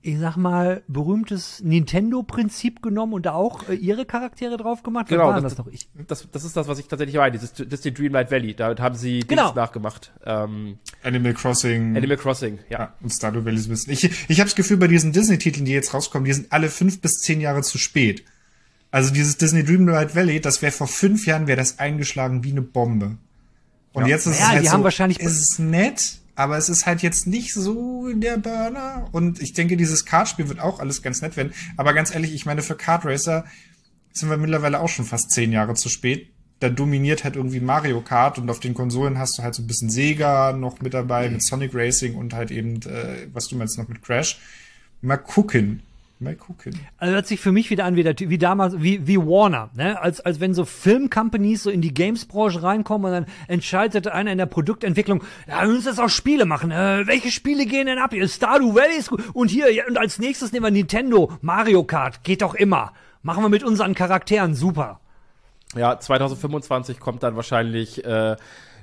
ich 0.00 0.18
sag 0.18 0.36
mal, 0.36 0.82
berühmtes 0.86 1.60
Nintendo-Prinzip 1.64 2.82
genommen 2.82 3.12
und 3.14 3.26
da 3.26 3.32
auch 3.32 3.68
äh, 3.68 3.74
ihre 3.74 4.06
Charaktere 4.06 4.56
drauf 4.56 4.82
gemacht? 4.82 5.08
Genau, 5.08 5.24
war 5.26 5.40
das- 5.40 5.54
das 5.54 5.58
noch 5.58 5.66
ich? 5.72 5.88
Das, 6.06 6.26
das 6.30 6.44
ist 6.44 6.56
das, 6.56 6.68
was 6.68 6.78
ich 6.78 6.86
tatsächlich 6.86 7.16
meine. 7.16 7.34
Das 7.34 7.42
ist, 7.44 7.58
das 7.60 7.66
ist 7.74 7.84
die 7.84 7.92
Dreamlight 7.92 8.30
Valley. 8.30 8.54
Da 8.54 8.76
haben 8.78 8.94
sie 8.94 9.20
Genau. 9.26 9.46
Dings 9.46 9.56
nachgemacht. 9.56 10.12
Ähm, 10.24 10.78
Animal 11.02 11.34
Crossing. 11.34 11.96
Animal 11.96 12.16
Crossing, 12.16 12.58
ja. 12.70 12.78
ja, 12.78 12.94
und 13.00 13.10
Stardew 13.10 13.44
Valley 13.44 13.58
so 13.58 13.68
ein 13.68 13.70
bisschen. 13.72 13.92
Ich, 13.92 14.04
ich 14.04 14.38
habe 14.40 14.48
das 14.48 14.54
Gefühl, 14.54 14.76
bei 14.76 14.86
diesen 14.88 15.12
Disney-Titeln, 15.12 15.64
die 15.64 15.72
jetzt 15.72 15.92
rauskommen, 15.92 16.24
die 16.24 16.32
sind 16.32 16.52
alle 16.52 16.68
fünf 16.68 17.00
bis 17.00 17.14
zehn 17.20 17.40
Jahre 17.40 17.62
zu 17.62 17.76
spät. 17.78 18.24
Also 18.90 19.12
dieses 19.12 19.36
Disney 19.36 19.64
Dreamlight 19.64 20.14
Valley, 20.14 20.40
das 20.40 20.62
wäre 20.62 20.72
vor 20.72 20.86
fünf 20.86 21.26
Jahren, 21.26 21.46
wäre 21.46 21.58
das 21.58 21.78
eingeschlagen 21.78 22.44
wie 22.44 22.52
eine 22.52 22.62
Bombe. 22.62 23.18
Und 23.92 24.06
jetzt 24.06 24.26
ist 24.26 24.38
Ja, 24.38 24.44
es 24.44 24.48
halt 24.50 24.62
die 24.62 24.66
so, 24.68 24.72
haben 24.72 24.84
wahrscheinlich- 24.84 25.18
es 25.20 25.38
ist 25.38 25.58
nett, 25.58 26.18
aber 26.38 26.56
es 26.56 26.68
ist 26.68 26.86
halt 26.86 27.02
jetzt 27.02 27.26
nicht 27.26 27.52
so 27.52 28.12
der 28.14 28.36
Burner. 28.36 29.08
Und 29.10 29.42
ich 29.42 29.54
denke, 29.54 29.76
dieses 29.76 30.04
Kartspiel 30.04 30.48
wird 30.48 30.60
auch 30.60 30.78
alles 30.78 31.02
ganz 31.02 31.20
nett 31.20 31.36
werden. 31.36 31.52
Aber 31.76 31.94
ganz 31.94 32.14
ehrlich, 32.14 32.32
ich 32.32 32.46
meine, 32.46 32.62
für 32.62 32.76
Kart 32.76 33.04
Racer 33.04 33.44
sind 34.12 34.30
wir 34.30 34.36
mittlerweile 34.36 34.78
auch 34.78 34.88
schon 34.88 35.04
fast 35.04 35.32
zehn 35.32 35.50
Jahre 35.50 35.74
zu 35.74 35.88
spät. 35.88 36.30
Da 36.60 36.68
dominiert 36.68 37.24
halt 37.24 37.34
irgendwie 37.34 37.58
Mario 37.58 38.02
Kart 38.02 38.38
und 38.38 38.48
auf 38.50 38.60
den 38.60 38.74
Konsolen 38.74 39.18
hast 39.18 39.36
du 39.36 39.42
halt 39.42 39.56
so 39.56 39.64
ein 39.64 39.66
bisschen 39.66 39.90
Sega 39.90 40.52
noch 40.52 40.80
mit 40.80 40.94
dabei, 40.94 41.28
mit 41.28 41.42
Sonic 41.42 41.72
Racing 41.74 42.14
und 42.14 42.34
halt 42.34 42.52
eben, 42.52 42.82
äh, 42.82 43.26
was 43.32 43.48
du 43.48 43.56
meinst, 43.56 43.76
noch 43.76 43.88
mit 43.88 44.00
Crash. 44.00 44.38
Mal 45.02 45.16
gucken. 45.16 45.82
Mal 46.20 46.34
gucken. 46.34 46.72
Also 46.96 47.14
hört 47.14 47.28
sich 47.28 47.38
für 47.38 47.52
mich 47.52 47.70
wieder 47.70 47.84
an 47.84 47.94
wie, 47.94 48.02
der, 48.02 48.18
wie 48.18 48.38
damals, 48.38 48.80
wie, 48.82 49.06
wie 49.06 49.18
Warner, 49.18 49.70
ne? 49.74 50.00
Als, 50.00 50.20
als 50.20 50.40
wenn 50.40 50.52
so 50.52 50.64
Filmcompanies 50.64 51.62
so 51.62 51.70
in 51.70 51.80
die 51.80 51.94
Games-Branche 51.94 52.60
reinkommen 52.60 53.06
und 53.06 53.12
dann 53.12 53.26
entscheidet 53.46 54.08
einer 54.08 54.32
in 54.32 54.38
der 54.38 54.46
Produktentwicklung, 54.46 55.22
ja, 55.46 55.62
wir 55.62 55.68
müssen 55.68 55.86
jetzt 55.86 56.00
auch 56.00 56.08
Spiele 56.08 56.44
machen. 56.44 56.72
Äh, 56.72 57.06
welche 57.06 57.30
Spiele 57.30 57.66
gehen 57.66 57.86
denn 57.86 57.98
ab? 57.98 58.10
Hier, 58.12 58.26
Stardew 58.26 58.74
Valley 58.74 58.98
ist 58.98 59.10
gut. 59.10 59.22
Und 59.32 59.48
hier, 59.48 59.72
ja, 59.72 59.84
und 59.86 59.96
als 59.96 60.18
nächstes 60.18 60.50
nehmen 60.50 60.66
wir 60.66 60.72
Nintendo, 60.72 61.32
Mario 61.40 61.84
Kart, 61.84 62.24
geht 62.24 62.42
doch 62.42 62.54
immer. 62.54 62.92
Machen 63.22 63.44
wir 63.44 63.48
mit 63.48 63.62
unseren 63.62 63.94
Charakteren, 63.94 64.54
super. 64.54 65.00
Ja, 65.76 66.00
2025 66.00 66.98
kommt 66.98 67.22
dann 67.22 67.36
wahrscheinlich 67.36 68.04
äh, 68.04 68.34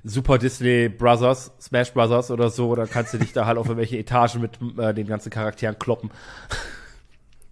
Super 0.06 0.38
Disney 0.38 0.88
Brothers, 0.88 1.52
Smash 1.60 1.92
Brothers 1.92 2.32
oder 2.32 2.50
so. 2.50 2.70
Oder 2.70 2.86
kannst 2.86 3.14
du 3.14 3.18
dich 3.18 3.34
da 3.34 3.46
halt 3.46 3.58
auf 3.58 3.66
irgendwelche 3.66 3.98
Etagen 3.98 4.40
mit 4.40 4.60
äh, 4.78 4.94
den 4.94 5.08
ganzen 5.08 5.32
Charakteren 5.32 5.80
kloppen. 5.80 6.12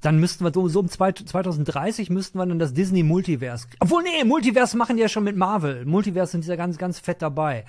Dann 0.03 0.19
müssten 0.19 0.43
wir 0.45 0.51
so, 0.53 0.67
so 0.67 0.81
um 0.81 0.89
zwei- 0.89 1.13
2030 1.13 2.09
müssten 2.09 2.37
wir 2.37 2.45
dann 2.45 2.59
das 2.59 2.73
Disney 2.73 3.03
Multiverse. 3.03 3.67
Obwohl, 3.79 4.03
nee, 4.03 4.23
Multiverse 4.23 4.77
machen 4.77 4.97
die 4.97 5.01
ja 5.01 5.09
schon 5.09 5.23
mit 5.23 5.35
Marvel. 5.35 5.85
Multiverse 5.85 6.33
sind 6.33 6.45
ja 6.45 6.55
ganz, 6.55 6.77
ganz 6.77 6.99
fett 6.99 7.21
dabei. 7.21 7.65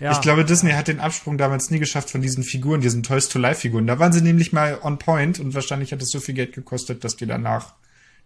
Ja. 0.00 0.12
Ich 0.12 0.20
glaube, 0.20 0.44
Disney 0.44 0.70
hat 0.72 0.88
den 0.88 1.00
Absprung 1.00 1.38
damals 1.38 1.70
nie 1.70 1.78
geschafft 1.78 2.10
von 2.10 2.22
diesen 2.22 2.42
Figuren, 2.42 2.80
diesen 2.80 3.02
Toys 3.02 3.28
to 3.28 3.38
Life 3.38 3.60
Figuren. 3.60 3.86
Da 3.86 3.98
waren 3.98 4.12
sie 4.12 4.22
nämlich 4.22 4.52
mal 4.52 4.78
on 4.82 4.98
point 4.98 5.40
und 5.40 5.54
wahrscheinlich 5.54 5.92
hat 5.92 6.00
es 6.02 6.10
so 6.10 6.20
viel 6.20 6.34
Geld 6.34 6.54
gekostet, 6.54 7.04
dass 7.04 7.16
die 7.16 7.26
danach 7.26 7.74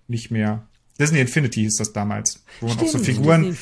nicht 0.07 0.31
mehr. 0.31 0.67
Disney 1.03 1.21
Infinity 1.21 1.63
hieß 1.63 1.77
das 1.77 1.93
damals, 1.93 2.45
wo 2.61 2.69
man 2.69 2.79
auch 2.79 2.87
so 2.87 2.99
Figuren 2.99 3.57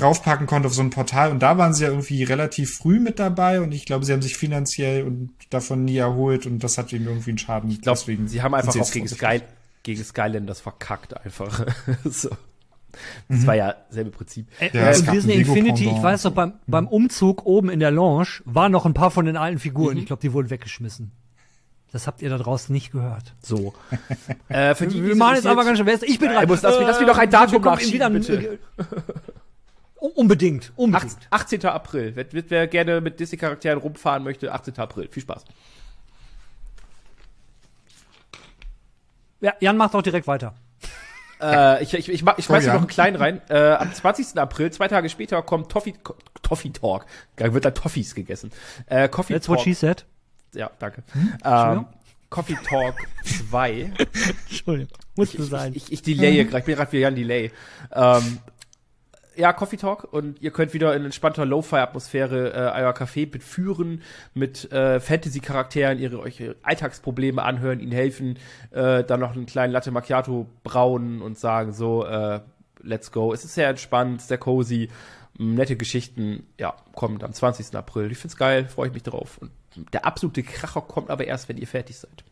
raufpacken 0.00 0.46
konnte 0.46 0.68
auf 0.68 0.74
so 0.74 0.80
ein 0.82 0.90
Portal 0.90 1.30
und 1.30 1.40
da 1.40 1.58
waren 1.58 1.74
sie 1.74 1.84
ja 1.84 1.90
irgendwie 1.90 2.22
relativ 2.24 2.74
früh 2.76 2.98
mit 2.98 3.18
dabei 3.18 3.60
und 3.60 3.72
ich 3.72 3.84
glaube, 3.84 4.04
sie 4.06 4.12
haben 4.12 4.22
sich 4.22 4.36
finanziell 4.36 5.02
und 5.04 5.30
davon 5.50 5.84
nie 5.84 5.98
erholt 5.98 6.46
und 6.46 6.64
das 6.64 6.78
hat 6.78 6.92
ihnen 6.92 7.06
irgendwie 7.06 7.30
einen 7.30 7.38
Schaden. 7.38 7.70
Ich 7.70 7.82
glaube, 7.82 8.00
sie 8.00 8.42
haben 8.42 8.54
einfach 8.54 8.74
auch 8.74 8.90
gegen, 8.90 9.08
Sky 9.08 9.42
gegen 9.82 10.02
Skylanders 10.02 10.60
verkackt 10.60 11.16
einfach. 11.24 11.66
so. 12.04 12.30
Das 13.28 13.46
war 13.46 13.54
ja 13.54 13.74
selbe 13.90 14.10
Prinzip. 14.10 14.46
Äh, 14.58 14.70
Ja, 14.72 14.88
und 14.88 15.08
ein 15.08 15.14
Disney 15.14 15.34
Infinity, 15.34 15.84
ich 15.84 16.02
weiß 16.02 16.24
noch, 16.24 16.32
beim, 16.32 16.54
beim 16.66 16.88
Umzug 16.88 17.44
oben 17.44 17.68
in 17.68 17.78
der 17.80 17.90
Lounge 17.90 18.26
waren 18.46 18.72
noch 18.72 18.86
ein 18.86 18.94
paar 18.94 19.10
von 19.10 19.26
den 19.26 19.36
alten 19.36 19.56
Mhm. 19.56 19.60
Figuren. 19.60 19.96
Ich 19.98 20.06
glaube, 20.06 20.22
die 20.22 20.32
wurden 20.32 20.48
weggeschmissen. 20.48 21.12
Das 21.92 22.06
habt 22.06 22.20
ihr 22.20 22.28
da 22.30 22.36
draußen 22.38 22.72
nicht 22.72 22.92
gehört. 22.92 23.34
So. 23.40 23.72
äh, 24.48 24.74
für 24.74 24.86
die, 24.86 25.02
Wir 25.02 25.12
es 25.12 25.18
machen 25.18 25.36
jetzt 25.36 25.46
aber 25.46 25.64
ganz 25.64 25.78
schön. 25.78 25.88
Ich 26.02 26.18
bin 26.18 26.30
dran. 26.30 26.42
ich 26.42 26.48
muss- 26.48 26.62
lass 26.62 26.78
mich- 26.78 26.86
lass 26.86 26.98
mich 26.98 27.08
doch 27.08 27.18
ein 27.18 27.30
Datum 27.30 27.62
nachschieben, 27.62 27.92
wieder- 27.92 28.10
bitte. 28.10 28.58
Uh, 29.98 30.08
Unbedingt, 30.08 30.72
unbedingt. 30.76 31.16
8, 31.30 31.52
18. 31.54 31.64
April. 31.66 32.12
Wer, 32.14 32.26
wer 32.50 32.66
gerne 32.66 33.00
mit 33.00 33.18
Disney-Charakteren 33.18 33.78
rumfahren 33.78 34.24
möchte, 34.24 34.52
18. 34.52 34.76
April. 34.78 35.08
Viel 35.10 35.22
Spaß. 35.22 35.44
Ja, 39.40 39.54
Jan 39.60 39.76
macht 39.76 39.94
auch 39.94 40.02
direkt 40.02 40.26
weiter. 40.26 40.54
Äh, 41.40 41.82
ich, 41.82 41.92
ich, 41.94 42.08
ich, 42.08 42.22
mach- 42.22 42.38
ich 42.38 42.46
schmeiß 42.46 42.62
hier 42.64 42.70
Oh 42.70 42.74
ja. 42.74 42.74
noch 42.74 42.80
einen 42.82 42.88
kleinen 42.88 43.16
rein. 43.16 43.40
Äh, 43.48 43.72
am 43.72 43.92
20. 43.92 44.38
April, 44.38 44.70
zwei 44.70 44.88
Tage 44.88 45.08
später, 45.08 45.42
kommt 45.42 45.70
Toffee, 45.70 45.94
Toffee 46.42 46.70
Talk. 46.70 47.04
Da 47.36 47.52
wird 47.52 47.64
dann 47.64 47.74
Toffees 47.74 48.14
gegessen. 48.14 48.50
Äh, 48.86 49.08
Coffee 49.08 49.34
That's 49.34 49.46
Talk. 49.46 49.56
what 49.56 49.64
she 49.64 49.74
said. 49.74 50.04
Ja, 50.56 50.70
danke. 50.78 51.02
Hm? 51.12 51.32
Ähm, 51.44 51.86
Coffee 52.30 52.56
Talk 52.64 52.94
2. 53.50 53.92
Entschuldigung. 54.48 54.88
Musste 55.14 55.42
sein. 55.44 55.72
Ich, 55.74 55.84
ich, 55.84 55.92
ich 55.92 56.02
delaye 56.02 56.44
gerade, 56.44 56.58
ich 56.58 56.64
bin 56.64 56.76
gerade 56.76 56.92
wieder 56.92 57.08
ein 57.08 57.14
Delay. 57.14 57.52
Ähm, 57.92 58.38
ja, 59.36 59.52
Coffee 59.52 59.76
Talk 59.76 60.12
und 60.12 60.40
ihr 60.40 60.50
könnt 60.50 60.72
wieder 60.72 60.96
in 60.96 61.04
entspannter 61.04 61.44
Lo-Fi-Atmosphäre 61.44 62.52
äh, 62.52 62.80
euer 62.80 62.92
Café 62.92 63.30
mitführen, 63.30 64.02
mit 64.32 64.72
äh, 64.72 64.98
Fantasy-Charakteren, 64.98 65.98
ihre 65.98 66.20
euch 66.20 66.42
Alltagsprobleme 66.62 67.42
anhören, 67.42 67.80
ihnen 67.80 67.92
helfen, 67.92 68.38
äh, 68.70 69.04
dann 69.04 69.20
noch 69.20 69.36
einen 69.36 69.44
kleinen 69.44 69.72
Latte 69.72 69.90
Macchiato 69.90 70.46
brauen 70.64 71.20
und 71.20 71.38
sagen 71.38 71.72
so, 71.72 72.06
äh, 72.06 72.40
let's 72.82 73.12
go. 73.12 73.34
Es 73.34 73.44
ist 73.44 73.54
sehr 73.54 73.68
entspannt, 73.68 74.22
sehr 74.22 74.38
cozy, 74.38 74.88
nette 75.38 75.76
Geschichten, 75.76 76.46
ja, 76.58 76.74
kommt 76.94 77.22
am 77.22 77.32
20. 77.32 77.74
April. 77.76 78.10
Ich 78.10 78.18
find's 78.18 78.36
geil, 78.36 78.66
freue 78.68 78.88
ich 78.88 78.94
mich 78.94 79.02
drauf. 79.02 79.36
Und 79.38 79.50
der 79.92 80.06
absolute 80.06 80.42
Kracher 80.42 80.80
kommt 80.80 81.10
aber 81.10 81.26
erst, 81.26 81.48
wenn 81.48 81.58
ihr 81.58 81.66
fertig 81.66 81.96
seid. 81.96 82.24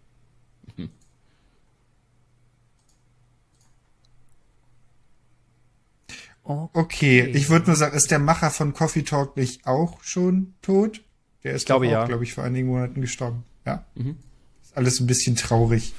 Okay, 6.46 7.24
ich 7.32 7.48
würde 7.48 7.68
nur 7.68 7.76
sagen, 7.76 7.96
ist 7.96 8.10
der 8.10 8.18
Macher 8.18 8.50
von 8.50 8.74
Coffee 8.74 9.02
Talk 9.02 9.36
nicht 9.36 9.66
auch 9.66 10.02
schon 10.02 10.54
tot? 10.60 11.00
Der 11.42 11.54
ist 11.54 11.66
glaube, 11.66 11.86
doch 11.86 11.92
auch, 11.92 12.00
ja. 12.00 12.06
glaube 12.06 12.24
ich, 12.24 12.34
vor 12.34 12.44
einigen 12.44 12.68
Monaten 12.68 13.00
gestorben. 13.00 13.44
Ja. 13.64 13.86
Ist 14.62 14.76
alles 14.76 15.00
ein 15.00 15.06
bisschen 15.06 15.36
traurig. 15.36 15.94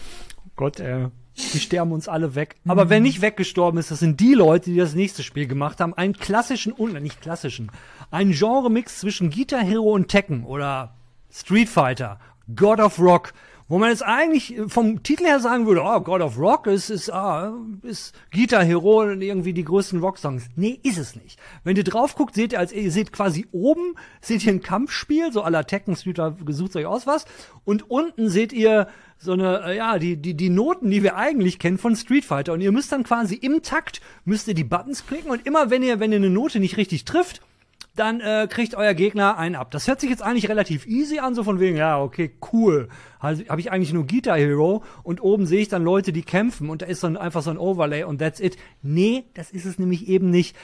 Gott, 0.56 0.80
ey. 0.80 1.08
Die 1.54 1.60
sterben 1.60 1.92
uns 1.92 2.08
alle 2.08 2.36
weg. 2.36 2.56
Aber 2.66 2.90
wer 2.90 3.00
nicht 3.00 3.22
weggestorben 3.22 3.80
ist, 3.80 3.92
das 3.92 4.00
sind 4.00 4.20
die 4.20 4.36
Leute, 4.36 4.70
die 4.70 4.78
das 4.78 4.94
nächste 4.94 5.22
Spiel 5.22 5.48
gemacht 5.48 5.82
haben. 5.82 5.94
Einen 5.94 6.14
klassischen, 6.14 6.72
und 6.72 6.94
nicht 7.02 7.22
klassischen, 7.22 7.72
einen 8.10 8.32
Genre-Mix 8.32 9.00
zwischen 9.00 9.32
Guitar 9.32 9.64
Hero 9.64 9.94
und 9.94 10.08
Tekken 10.08 10.46
oder 10.46 10.96
Street 11.36 11.68
Fighter, 11.68 12.20
God 12.56 12.80
of 12.80 12.98
Rock. 13.00 13.34
wo 13.68 13.80
man 13.80 13.90
jetzt 13.90 14.04
eigentlich 14.04 14.56
vom 14.68 15.02
Titel 15.02 15.26
her 15.26 15.40
sagen 15.40 15.66
würde, 15.66 15.82
oh, 15.84 16.00
God 16.00 16.22
of 16.22 16.38
Rock 16.38 16.68
ist, 16.68 16.92
ist, 16.92 17.12
ah, 17.12 17.54
ist 17.82 18.14
Guitar 18.32 18.64
Hero 18.64 19.02
und 19.02 19.22
irgendwie 19.22 19.54
die 19.54 19.64
größten 19.64 20.00
Rocksongs. 20.00 20.50
Nee, 20.56 20.80
ist 20.84 21.00
es 21.00 21.16
nicht. 21.16 21.40
Wenn 21.64 21.76
ihr 21.76 21.84
drauf 21.84 22.16
guckt, 22.16 22.36
seht 22.36 22.54
ihr, 22.54 22.60
als 22.60 22.72
ihr 22.72 22.92
seht 22.92 23.12
quasi 23.12 23.48
oben, 23.52 23.96
seht 24.22 24.46
ihr 24.46 24.54
ein 24.54 24.62
Kampfspiel, 24.62 25.32
so 25.34 25.42
aller 25.42 25.66
Tekken, 25.66 25.96
Streeter, 25.96 26.32
gesucht 26.46 26.76
euch 26.76 26.86
aus 26.86 27.08
was. 27.08 27.26
Und 27.64 27.90
unten 27.90 28.30
seht 28.30 28.54
ihr 28.54 28.88
so 29.18 29.34
eine, 29.34 29.64
äh, 29.66 29.78
ja, 29.78 29.98
die, 29.98 30.18
die, 30.18 30.36
die 30.36 30.50
Noten, 30.50 30.92
die 30.92 31.02
wir 31.02 31.16
eigentlich 31.16 31.58
kennen 31.58 31.80
von 31.80 31.96
Street 31.96 32.26
Fighter. 32.26 32.54
Und 32.54 32.62
ihr 32.62 32.72
müsst 32.72 32.92
dann 32.92 33.04
quasi 33.04 33.34
im 33.34 33.64
Takt, 33.64 34.00
müsst 34.26 34.48
ihr 34.48 34.54
die 34.54 34.64
Buttons 34.64 35.08
klicken 35.08 35.32
und 35.32 35.48
immer 35.48 35.72
wenn 35.72 35.82
ihr, 35.82 36.00
wenn 36.00 36.12
ihr 36.12 36.18
eine 36.18 36.30
Note 36.30 36.60
nicht 36.60 36.78
richtig 36.78 37.04
trifft, 37.04 37.42
dann 37.96 38.20
äh, 38.20 38.48
kriegt 38.50 38.76
euer 38.76 38.94
Gegner 38.94 39.38
einen 39.38 39.56
ab. 39.56 39.72
Das 39.72 39.88
hört 39.88 40.00
sich 40.00 40.10
jetzt 40.10 40.22
eigentlich 40.22 40.50
relativ 40.50 40.86
easy 40.86 41.20
an, 41.20 41.34
so 41.34 41.44
von 41.44 41.60
wegen, 41.60 41.78
ja, 41.78 42.00
okay, 42.00 42.32
cool. 42.52 42.90
Also 43.20 43.44
habe 43.48 43.62
ich 43.62 43.72
eigentlich 43.72 43.94
nur 43.94 44.06
Guitar 44.06 44.38
Hero 44.38 44.84
und 45.04 45.22
oben 45.22 45.46
sehe 45.46 45.62
ich 45.62 45.70
dann 45.70 45.84
Leute, 45.84 46.12
die 46.12 46.24
kämpfen 46.24 46.70
und 46.70 46.82
da 46.82 46.86
ist 46.86 47.04
dann 47.04 47.18
einfach 47.18 47.42
so 47.42 47.52
ein 47.52 47.58
Overlay 47.58 48.04
und 48.04 48.20
that's 48.20 48.40
it. 48.40 48.58
Nee, 48.82 49.26
das 49.34 49.52
ist 49.52 49.66
es 49.66 49.80
nämlich 49.80 50.08
eben 50.08 50.30
nicht. 50.30 50.56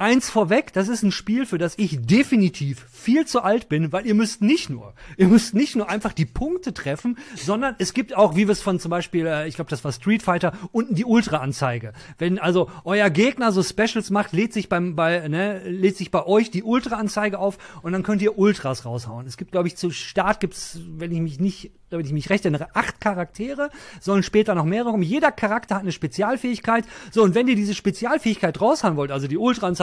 Eins 0.00 0.30
vorweg, 0.30 0.72
das 0.72 0.88
ist 0.88 1.02
ein 1.02 1.12
Spiel, 1.12 1.44
für 1.44 1.58
das 1.58 1.74
ich 1.76 2.00
definitiv 2.00 2.86
viel 2.90 3.26
zu 3.26 3.42
alt 3.42 3.68
bin, 3.68 3.92
weil 3.92 4.06
ihr 4.06 4.14
müsst 4.14 4.40
nicht 4.40 4.70
nur, 4.70 4.94
ihr 5.18 5.28
müsst 5.28 5.52
nicht 5.52 5.76
nur 5.76 5.90
einfach 5.90 6.14
die 6.14 6.24
Punkte 6.24 6.72
treffen, 6.72 7.18
sondern 7.36 7.74
es 7.78 7.92
gibt 7.92 8.16
auch, 8.16 8.34
wie 8.34 8.48
wir 8.48 8.52
es 8.52 8.62
von 8.62 8.80
zum 8.80 8.88
Beispiel, 8.88 9.26
äh, 9.26 9.46
ich 9.46 9.56
glaube, 9.56 9.68
das 9.68 9.84
war 9.84 9.92
Street 9.92 10.22
Fighter, 10.22 10.54
unten 10.72 10.94
die 10.94 11.04
Ultra-Anzeige. 11.04 11.92
Wenn 12.16 12.38
also 12.38 12.70
euer 12.84 13.10
Gegner 13.10 13.52
so 13.52 13.62
Specials 13.62 14.08
macht, 14.08 14.32
lädt 14.32 14.54
sich 14.54 14.70
beim, 14.70 14.96
bei, 14.96 15.28
ne, 15.28 15.68
lädt 15.68 15.98
sich 15.98 16.10
bei 16.10 16.24
euch 16.24 16.50
die 16.50 16.62
Ultra-Anzeige 16.62 17.38
auf 17.38 17.58
und 17.82 17.92
dann 17.92 18.02
könnt 18.02 18.22
ihr 18.22 18.38
Ultras 18.38 18.86
raushauen. 18.86 19.26
Es 19.26 19.36
gibt, 19.36 19.52
glaube 19.52 19.68
ich, 19.68 19.76
zu 19.76 19.90
Start 19.90 20.40
gibt's, 20.40 20.78
wenn 20.96 21.12
ich 21.12 21.20
mich 21.20 21.40
nicht 21.40 21.72
damit 21.90 22.06
ich 22.06 22.12
mich 22.12 22.30
recht 22.30 22.44
erinnere, 22.44 22.68
acht 22.74 23.00
Charaktere, 23.00 23.70
sollen 24.00 24.22
später 24.22 24.54
noch 24.54 24.64
mehrere 24.64 24.92
kommen. 24.92 25.02
Jeder 25.02 25.32
Charakter 25.32 25.74
hat 25.74 25.82
eine 25.82 25.92
Spezialfähigkeit. 25.92 26.84
So, 27.10 27.22
und 27.22 27.34
wenn 27.34 27.48
ihr 27.48 27.56
diese 27.56 27.74
Spezialfähigkeit 27.74 28.60
raushauen 28.60 28.96
wollt, 28.96 29.10
also 29.10 29.26
die 29.26 29.36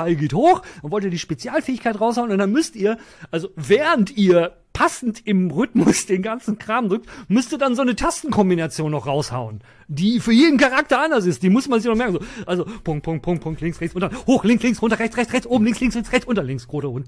Ultraanzahl 0.08 0.16
geht 0.16 0.34
hoch, 0.34 0.62
und 0.82 0.92
wollt 0.92 1.04
ihr 1.04 1.10
die 1.10 1.20
Spezialfähigkeit 1.20 2.00
raushauen, 2.00 2.32
und 2.32 2.38
dann 2.38 2.52
müsst 2.52 2.76
ihr, 2.76 2.98
also 3.32 3.50
während 3.56 4.16
ihr 4.18 4.54
passend 4.74 5.26
im 5.26 5.50
Rhythmus 5.50 6.06
den 6.06 6.22
ganzen 6.22 6.60
Kram 6.60 6.90
drückt, 6.90 7.08
müsst 7.28 7.52
ihr 7.52 7.58
dann 7.58 7.76
so 7.76 7.82
eine 7.82 7.96
Tastenkombination 7.96 8.92
noch 8.92 9.08
raushauen, 9.08 9.62
die 9.88 10.20
für 10.20 10.32
jeden 10.32 10.60
Charakter 10.60 11.02
anders 11.02 11.26
ist. 11.26 11.42
Die 11.42 11.50
muss 11.50 11.68
man 11.68 11.80
sich 11.80 11.90
noch 11.90 11.96
merken. 11.96 12.14
So, 12.14 12.20
also 12.46 12.66
Punkt, 12.84 13.04
Punkt, 13.04 13.24
Punkt, 13.24 13.42
Punkt, 13.42 13.62
links, 13.62 13.82
rechts, 13.82 13.96
unter, 13.96 14.12
hoch, 14.28 14.44
links, 14.44 14.64
links, 14.64 14.82
runter, 14.82 15.00
rechts, 15.00 15.18
rechts, 15.18 15.34
rechts, 15.34 15.48
oben, 15.48 15.66
links, 15.66 15.80
links, 15.80 15.96
links, 15.96 16.12
rechts, 16.12 16.28
unter, 16.28 16.44
links, 16.44 16.68
roter 16.72 16.92
Hund 16.92 17.08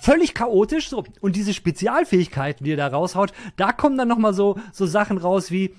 völlig 0.00 0.34
chaotisch 0.34 0.88
so 0.88 1.02
und 1.20 1.34
diese 1.34 1.52
Spezialfähigkeiten, 1.52 2.64
die 2.64 2.70
ihr 2.70 2.76
da 2.76 2.86
raushaut, 2.86 3.32
da 3.56 3.72
kommen 3.72 3.98
dann 3.98 4.06
noch 4.06 4.18
mal 4.18 4.32
so 4.32 4.56
so 4.72 4.86
Sachen 4.86 5.18
raus 5.18 5.50
wie 5.50 5.74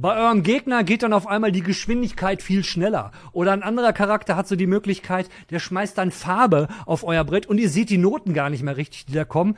bei 0.00 0.16
eurem 0.16 0.44
Gegner 0.44 0.84
geht 0.84 1.02
dann 1.02 1.12
auf 1.12 1.26
einmal 1.26 1.50
die 1.50 1.62
Geschwindigkeit 1.62 2.40
viel 2.40 2.62
schneller. 2.62 3.10
Oder 3.32 3.50
ein 3.50 3.64
anderer 3.64 3.92
Charakter 3.92 4.36
hat 4.36 4.46
so 4.46 4.54
die 4.54 4.68
Möglichkeit, 4.68 5.28
der 5.50 5.58
schmeißt 5.58 5.98
dann 5.98 6.12
Farbe 6.12 6.68
auf 6.86 7.02
euer 7.02 7.24
Brett 7.24 7.46
und 7.46 7.58
ihr 7.58 7.68
seht 7.68 7.90
die 7.90 7.98
Noten 7.98 8.32
gar 8.32 8.48
nicht 8.48 8.62
mehr 8.62 8.76
richtig, 8.76 9.06
die 9.06 9.14
da 9.14 9.24
kommen 9.24 9.56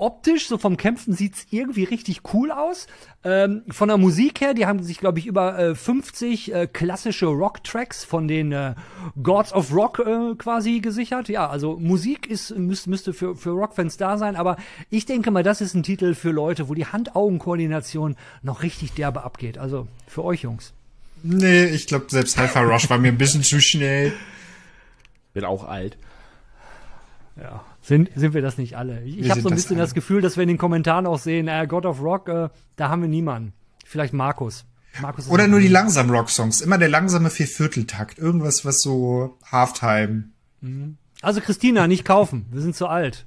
optisch, 0.00 0.48
so 0.48 0.58
vom 0.58 0.76
Kämpfen 0.76 1.14
sieht's 1.14 1.46
irgendwie 1.50 1.84
richtig 1.84 2.22
cool 2.32 2.50
aus. 2.50 2.86
Ähm, 3.22 3.62
von 3.68 3.88
der 3.88 3.98
Musik 3.98 4.40
her, 4.40 4.54
die 4.54 4.66
haben 4.66 4.82
sich, 4.82 4.98
glaube 4.98 5.18
ich, 5.18 5.26
über 5.26 5.58
äh, 5.58 5.74
50 5.74 6.54
äh, 6.54 6.66
klassische 6.66 7.26
Rock-Tracks 7.26 8.04
von 8.04 8.26
den 8.26 8.52
äh, 8.52 8.74
Gods 9.22 9.52
of 9.52 9.72
Rock 9.74 9.98
äh, 9.98 10.34
quasi 10.36 10.80
gesichert. 10.80 11.28
Ja, 11.28 11.48
also 11.48 11.76
Musik 11.76 12.26
ist, 12.26 12.56
müß, 12.56 12.86
müsste 12.86 13.12
für, 13.12 13.36
für 13.36 13.50
Rockfans 13.50 13.96
da 13.96 14.16
sein, 14.16 14.36
aber 14.36 14.56
ich 14.88 15.06
denke 15.06 15.30
mal, 15.30 15.42
das 15.42 15.60
ist 15.60 15.74
ein 15.74 15.82
Titel 15.82 16.14
für 16.14 16.30
Leute, 16.30 16.68
wo 16.68 16.74
die 16.74 16.86
Hand-Augen-Koordination 16.86 18.16
noch 18.42 18.62
richtig 18.62 18.92
derbe 18.92 19.22
abgeht. 19.22 19.58
Also 19.58 19.86
für 20.06 20.24
euch 20.24 20.42
Jungs. 20.42 20.72
Nee, 21.22 21.66
ich 21.66 21.86
glaube, 21.86 22.06
selbst 22.08 22.38
Hyper 22.38 22.62
Rush 22.62 22.88
war 22.88 22.98
mir 22.98 23.08
ein 23.08 23.18
bisschen 23.18 23.42
zu 23.42 23.60
schnell. 23.60 24.12
Bin 25.34 25.44
auch 25.44 25.64
alt. 25.64 25.98
Ja. 27.36 27.64
Sind, 27.82 28.10
sind 28.14 28.34
wir 28.34 28.42
das 28.42 28.58
nicht 28.58 28.76
alle? 28.76 29.02
Ich, 29.04 29.18
ich 29.18 29.30
habe 29.30 29.40
so 29.40 29.48
ein 29.48 29.54
bisschen 29.54 29.78
das, 29.78 29.90
das, 29.90 29.94
Gefühl, 29.94 30.20
dass 30.20 30.36
wir 30.36 30.42
in 30.42 30.48
den 30.48 30.58
Kommentaren 30.58 31.06
auch 31.06 31.18
sehen, 31.18 31.48
äh, 31.48 31.66
God 31.66 31.86
of 31.86 32.02
Rock, 32.02 32.28
äh, 32.28 32.48
da 32.76 32.88
haben 32.88 33.02
wir 33.02 33.08
niemanden. 33.08 33.52
Vielleicht 33.84 34.12
Markus. 34.12 34.64
Markus 35.00 35.28
Oder 35.28 35.46
nur 35.46 35.60
die 35.60 35.68
langsamen 35.68 36.14
Rock-Songs. 36.14 36.60
Immer 36.60 36.78
der 36.78 36.88
langsame 36.88 37.30
Viervierteltakt. 37.30 38.18
Irgendwas, 38.18 38.64
was 38.64 38.80
so 38.80 39.38
Halftime. 39.50 40.24
Mhm. 40.60 40.96
Also 41.22 41.40
Christina, 41.40 41.86
nicht 41.86 42.04
kaufen. 42.04 42.46
Wir 42.50 42.60
sind 42.60 42.74
zu 42.74 42.86
alt. 42.86 43.26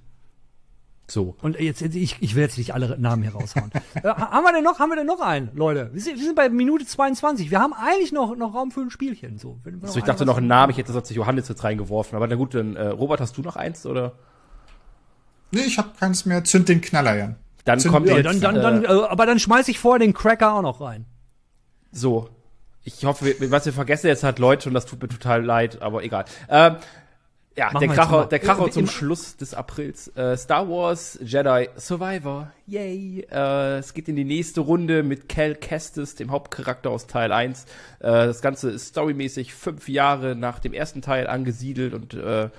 So. 1.08 1.36
Und 1.42 1.60
jetzt, 1.60 1.82
ich, 1.82 2.18
ich 2.22 2.36
will 2.36 2.44
jetzt 2.44 2.58
nicht 2.58 2.74
alle 2.74 2.98
Namen 2.98 3.24
hier 3.24 3.34
raushauen. 3.34 3.72
äh, 3.96 4.08
haben 4.08 4.44
wir 4.44 4.54
denn 4.54 4.64
noch, 4.64 4.80
haben 4.80 4.90
wir 4.90 4.96
denn 4.96 5.06
noch 5.06 5.20
einen, 5.20 5.52
Leute? 5.54 5.90
Wir 5.94 6.02
sind, 6.02 6.18
wir 6.18 6.24
sind 6.24 6.36
bei 6.36 6.50
Minute 6.50 6.86
22. 6.86 7.52
Wir 7.52 7.60
haben 7.60 7.74
eigentlich 7.74 8.12
noch, 8.12 8.36
noch 8.36 8.54
Raum 8.54 8.72
für 8.72 8.82
ein 8.82 8.90
Spielchen. 8.90 9.38
So, 9.38 9.60
also 9.82 10.00
ich 10.00 10.06
dachte 10.06 10.26
noch 10.26 10.38
einen 10.38 10.48
Namen, 10.48 10.72
ich 10.72 10.78
hätte 10.78 10.94
sonst 10.94 11.10
Johannes 11.12 11.50
jetzt 11.50 11.64
reingeworfen. 11.64 12.16
Aber 12.16 12.28
na 12.28 12.36
gut, 12.36 12.56
dann, 12.56 12.76
äh, 12.76 12.88
Robert, 12.88 13.20
hast 13.20 13.38
du 13.38 13.42
noch 13.42 13.56
eins, 13.56 13.86
oder? 13.86 14.14
Nee, 15.54 15.62
ich 15.62 15.78
habe 15.78 15.90
keins 16.00 16.26
mehr. 16.26 16.44
Zünd 16.44 16.68
den 16.68 16.82
Knaller, 16.82 17.16
ja. 17.16 17.36
Dann 17.66 17.80
Zünd 17.80 17.94
kommt 17.94 18.08
ja, 18.08 18.18
jetzt, 18.18 18.26
dann, 18.26 18.42
dann, 18.42 18.56
dann, 18.56 18.84
äh, 18.84 18.88
aber 18.88 19.26
dann 19.26 19.40
schmeiß 19.40 19.68
ich 19.68 19.80
vor 19.80 20.00
den 20.00 20.14
Cracker 20.14 20.54
auch 20.56 20.62
noch 20.62 20.82
rein. 20.82 21.06
So. 21.92 22.30
Ich 22.84 23.06
hoffe, 23.06 23.36
was 23.50 23.66
wir 23.66 23.72
vergessen 23.72 24.08
jetzt 24.08 24.24
hat 24.24 24.40
Leute 24.40 24.68
und 24.68 24.74
das 24.74 24.86
tut 24.86 25.02
mir 25.02 25.08
total 25.08 25.46
leid, 25.46 25.82
aber 25.82 26.04
egal. 26.04 26.26
Ähm, 26.50 26.76
ja, 27.56 27.66
Machen 27.72 27.88
der 27.88 27.96
Kracher, 27.96 28.26
der 28.26 28.40
Kracher 28.40 28.72
zum 28.72 28.88
Schluss 28.88 29.38
des 29.38 29.54
Aprils. 29.54 30.08
Äh, 30.18 30.36
Star 30.38 30.68
Wars 30.68 31.20
Jedi 31.22 31.70
Survivor. 31.78 32.52
Yay. 32.66 33.28
Äh, 33.32 33.78
es 33.78 33.94
geht 33.94 34.10
in 34.10 34.16
die 34.16 34.24
nächste 34.24 34.62
Runde 34.62 35.04
mit 35.04 35.30
Cal 35.30 35.54
Kestis, 35.54 36.16
dem 36.16 36.32
Hauptcharakter 36.32 36.90
aus 36.90 37.06
Teil 37.06 37.32
1. 37.32 37.64
Äh, 37.64 37.66
das 38.00 38.42
Ganze 38.42 38.72
ist 38.72 38.88
storymäßig 38.88 39.54
fünf 39.54 39.88
Jahre 39.88 40.36
nach 40.36 40.58
dem 40.58 40.74
ersten 40.74 41.04
Teil 41.04 41.28
angesiedelt 41.28 41.94
und 41.94 42.16
äh, 42.16 42.50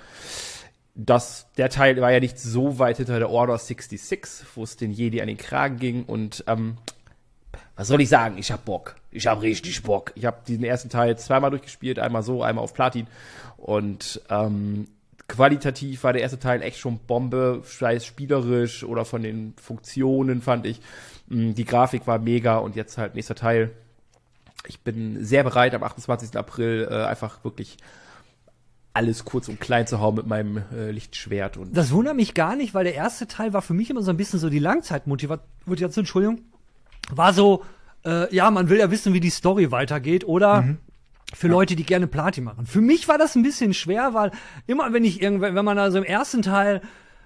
das, 0.94 1.46
der 1.56 1.70
Teil 1.70 2.00
war 2.00 2.12
ja 2.12 2.20
nicht 2.20 2.38
so 2.38 2.78
weit 2.78 2.98
hinter 2.98 3.18
der 3.18 3.30
Order 3.30 3.58
66, 3.58 4.46
wo 4.54 4.62
es 4.62 4.76
den 4.76 4.92
Jedi 4.92 5.20
an 5.20 5.26
den 5.26 5.36
Kragen 5.36 5.78
ging 5.78 6.04
und 6.04 6.44
ähm, 6.46 6.76
was 7.76 7.88
soll 7.88 8.00
ich 8.00 8.08
sagen? 8.08 8.38
Ich 8.38 8.52
hab 8.52 8.64
Bock. 8.64 8.94
Ich 9.10 9.26
hab 9.26 9.42
richtig 9.42 9.82
Bock. 9.82 10.12
Ich 10.14 10.24
habe 10.24 10.38
diesen 10.46 10.64
ersten 10.64 10.90
Teil 10.90 11.18
zweimal 11.18 11.50
durchgespielt, 11.50 11.98
einmal 11.98 12.22
so, 12.22 12.42
einmal 12.42 12.62
auf 12.62 12.74
Platin 12.74 13.08
und 13.56 14.20
ähm, 14.30 14.86
qualitativ 15.26 16.04
war 16.04 16.12
der 16.12 16.22
erste 16.22 16.38
Teil 16.38 16.62
echt 16.62 16.78
schon 16.78 16.98
Bombe, 16.98 17.62
sei 17.64 17.96
es 17.96 18.06
spielerisch 18.06 18.84
oder 18.84 19.04
von 19.04 19.22
den 19.22 19.54
Funktionen 19.60 20.42
fand 20.42 20.66
ich. 20.66 20.80
Mm, 21.26 21.54
die 21.54 21.64
Grafik 21.64 22.06
war 22.06 22.18
mega 22.18 22.58
und 22.58 22.76
jetzt 22.76 22.98
halt 22.98 23.14
nächster 23.14 23.34
Teil. 23.34 23.70
Ich 24.66 24.80
bin 24.80 25.24
sehr 25.24 25.42
bereit, 25.42 25.74
am 25.74 25.82
28. 25.82 26.36
April 26.36 26.88
äh, 26.90 27.04
einfach 27.04 27.42
wirklich 27.44 27.78
alles 28.94 29.24
kurz 29.24 29.48
und 29.48 29.60
klein 29.60 29.86
zu 29.86 30.00
hauen 30.00 30.14
mit 30.14 30.26
meinem 30.26 30.62
äh, 30.72 30.90
Lichtschwert. 30.92 31.56
Und 31.56 31.76
das 31.76 31.90
wundert 31.90 32.14
mich 32.14 32.32
gar 32.32 32.54
nicht, 32.54 32.74
weil 32.74 32.84
der 32.84 32.94
erste 32.94 33.26
Teil 33.26 33.52
war 33.52 33.60
für 33.60 33.74
mich 33.74 33.90
immer 33.90 34.02
so 34.02 34.10
ein 34.10 34.16
bisschen 34.16 34.38
so 34.38 34.48
die 34.48 34.60
Langzeitmotivation, 34.60 36.02
Entschuldigung, 36.02 36.42
war 37.10 37.32
so, 37.32 37.64
äh, 38.06 38.32
ja, 38.34 38.50
man 38.50 38.68
will 38.68 38.78
ja 38.78 38.90
wissen, 38.90 39.12
wie 39.12 39.20
die 39.20 39.30
Story 39.30 39.72
weitergeht 39.72 40.24
oder 40.24 40.62
mhm. 40.62 40.78
für 41.34 41.48
Leute, 41.48 41.74
die 41.74 41.84
gerne 41.84 42.06
Platin 42.06 42.44
machen. 42.44 42.66
Für 42.66 42.80
mich 42.80 43.08
war 43.08 43.18
das 43.18 43.34
ein 43.34 43.42
bisschen 43.42 43.74
schwer, 43.74 44.14
weil 44.14 44.30
immer 44.68 44.92
wenn 44.92 45.04
ich 45.04 45.20
irgendwann, 45.20 45.56
wenn 45.56 45.64
man 45.64 45.78
also 45.78 45.98
im 45.98 46.04
ersten 46.04 46.42
Teil 46.42 46.80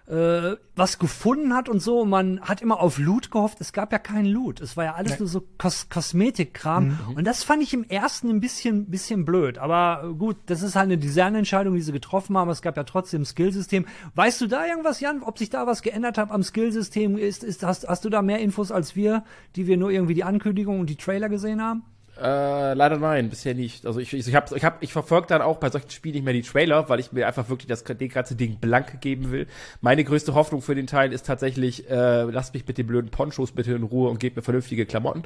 äh, 0.09 0.57
was 0.75 0.99
gefunden 0.99 1.55
hat 1.55 1.69
und 1.69 1.81
so. 1.81 2.05
Man 2.05 2.41
hat 2.41 2.63
immer 2.63 2.81
auf 2.81 2.99
Loot 2.99 3.31
gehofft. 3.31 3.61
Es 3.61 3.73
gab 3.73 3.93
ja 3.93 3.99
keinen 3.99 4.27
Loot. 4.27 4.61
Es 4.61 4.77
war 4.77 4.85
ja 4.85 4.95
alles 4.95 5.13
nee. 5.13 5.19
nur 5.21 5.29
so 5.29 5.43
Kos 5.59 5.89
Kosmetikkram. 5.91 6.89
Mhm. 6.89 7.17
Und 7.17 7.27
das 7.27 7.45
fand 7.45 7.63
ich 7.63 7.75
im 7.75 7.85
ersten 7.85 8.31
ein 8.31 8.41
bisschen, 8.41 8.87
bisschen 8.91 9.25
blöd. 9.25 9.59
Aber 9.59 10.15
gut, 10.19 10.37
das 10.47 10.63
ist 10.63 10.77
halt 10.77 10.87
eine 10.87 10.99
Designentscheidung, 10.99 11.75
die 11.75 11.83
sie 11.83 11.93
getroffen 11.93 12.39
haben. 12.39 12.49
Es 12.51 12.63
gab 12.63 12.77
ja 12.77 12.85
trotzdem 12.85 13.23
ein 13.23 13.27
Skillsystem. 13.27 13.87
Weißt 14.15 14.41
du 14.41 14.47
da 14.47 14.67
irgendwas, 14.67 15.01
Jan, 15.01 15.23
ob 15.23 15.39
sich 15.39 15.51
da 15.51 15.67
was 15.67 15.83
geändert 15.83 16.17
hat 16.17 16.31
am 16.31 16.43
Skillsystem? 16.43 17.19
Ist, 17.19 17.45
ist, 17.45 17.63
hast, 17.63 17.87
hast 17.87 18.05
du 18.05 18.09
da 18.09 18.23
mehr 18.23 18.39
Infos 18.39 18.73
als 18.73 18.97
wir, 18.97 19.25
die 19.57 19.67
wir 19.67 19.77
nur 19.77 19.91
irgendwie 19.91 20.15
die 20.15 20.25
Ankündigung 20.25 20.81
und 20.81 20.89
die 20.89 20.97
Trailer 20.97 21.29
gesehen 21.29 21.63
haben? 21.63 21.83
Äh, 22.21 22.75
leider 22.75 22.97
nein, 22.99 23.31
bisher 23.31 23.55
nicht. 23.55 23.87
Also 23.87 24.01
ich, 24.01 24.13
ich, 24.13 24.35
habe, 24.35 24.57
ich, 24.57 24.65
hab, 24.65 24.83
ich 24.83 24.93
verfolge 24.93 25.29
dann 25.29 25.41
auch 25.41 25.59
bei 25.59 25.71
solchen 25.71 25.91
Spielen 25.91 26.15
nicht 26.15 26.25
mehr 26.25 26.33
die 26.33 26.43
Trailer, 26.43 26.89
weil 26.89 26.99
ich 26.99 27.13
mir 27.13 27.27
einfach 27.27 27.49
wirklich 27.49 27.69
das, 27.69 27.85
das 27.85 28.09
ganze 28.09 28.35
Ding 28.35 28.57
blank 28.57 29.01
geben 29.01 29.31
will. 29.31 29.47
Meine 29.81 30.03
größte 30.03 30.35
Hoffnung 30.35 30.61
für 30.61 30.75
den 30.75 30.89
Teil 30.89 31.13
ist 31.13 31.27
tatsächlich, 31.27 31.89
äh, 31.89 32.23
lasst 32.23 32.55
mich 32.55 32.67
mit 32.67 32.77
den 32.77 32.87
blöden 32.87 33.11
Ponchos 33.11 33.53
bitte 33.53 33.73
in 33.73 33.85
Ruhe 33.85 34.11
und 34.11 34.19
gebt 34.19 34.37
mir 34.37 34.43
vernünftige 34.43 34.85
Klamotten. 34.85 35.23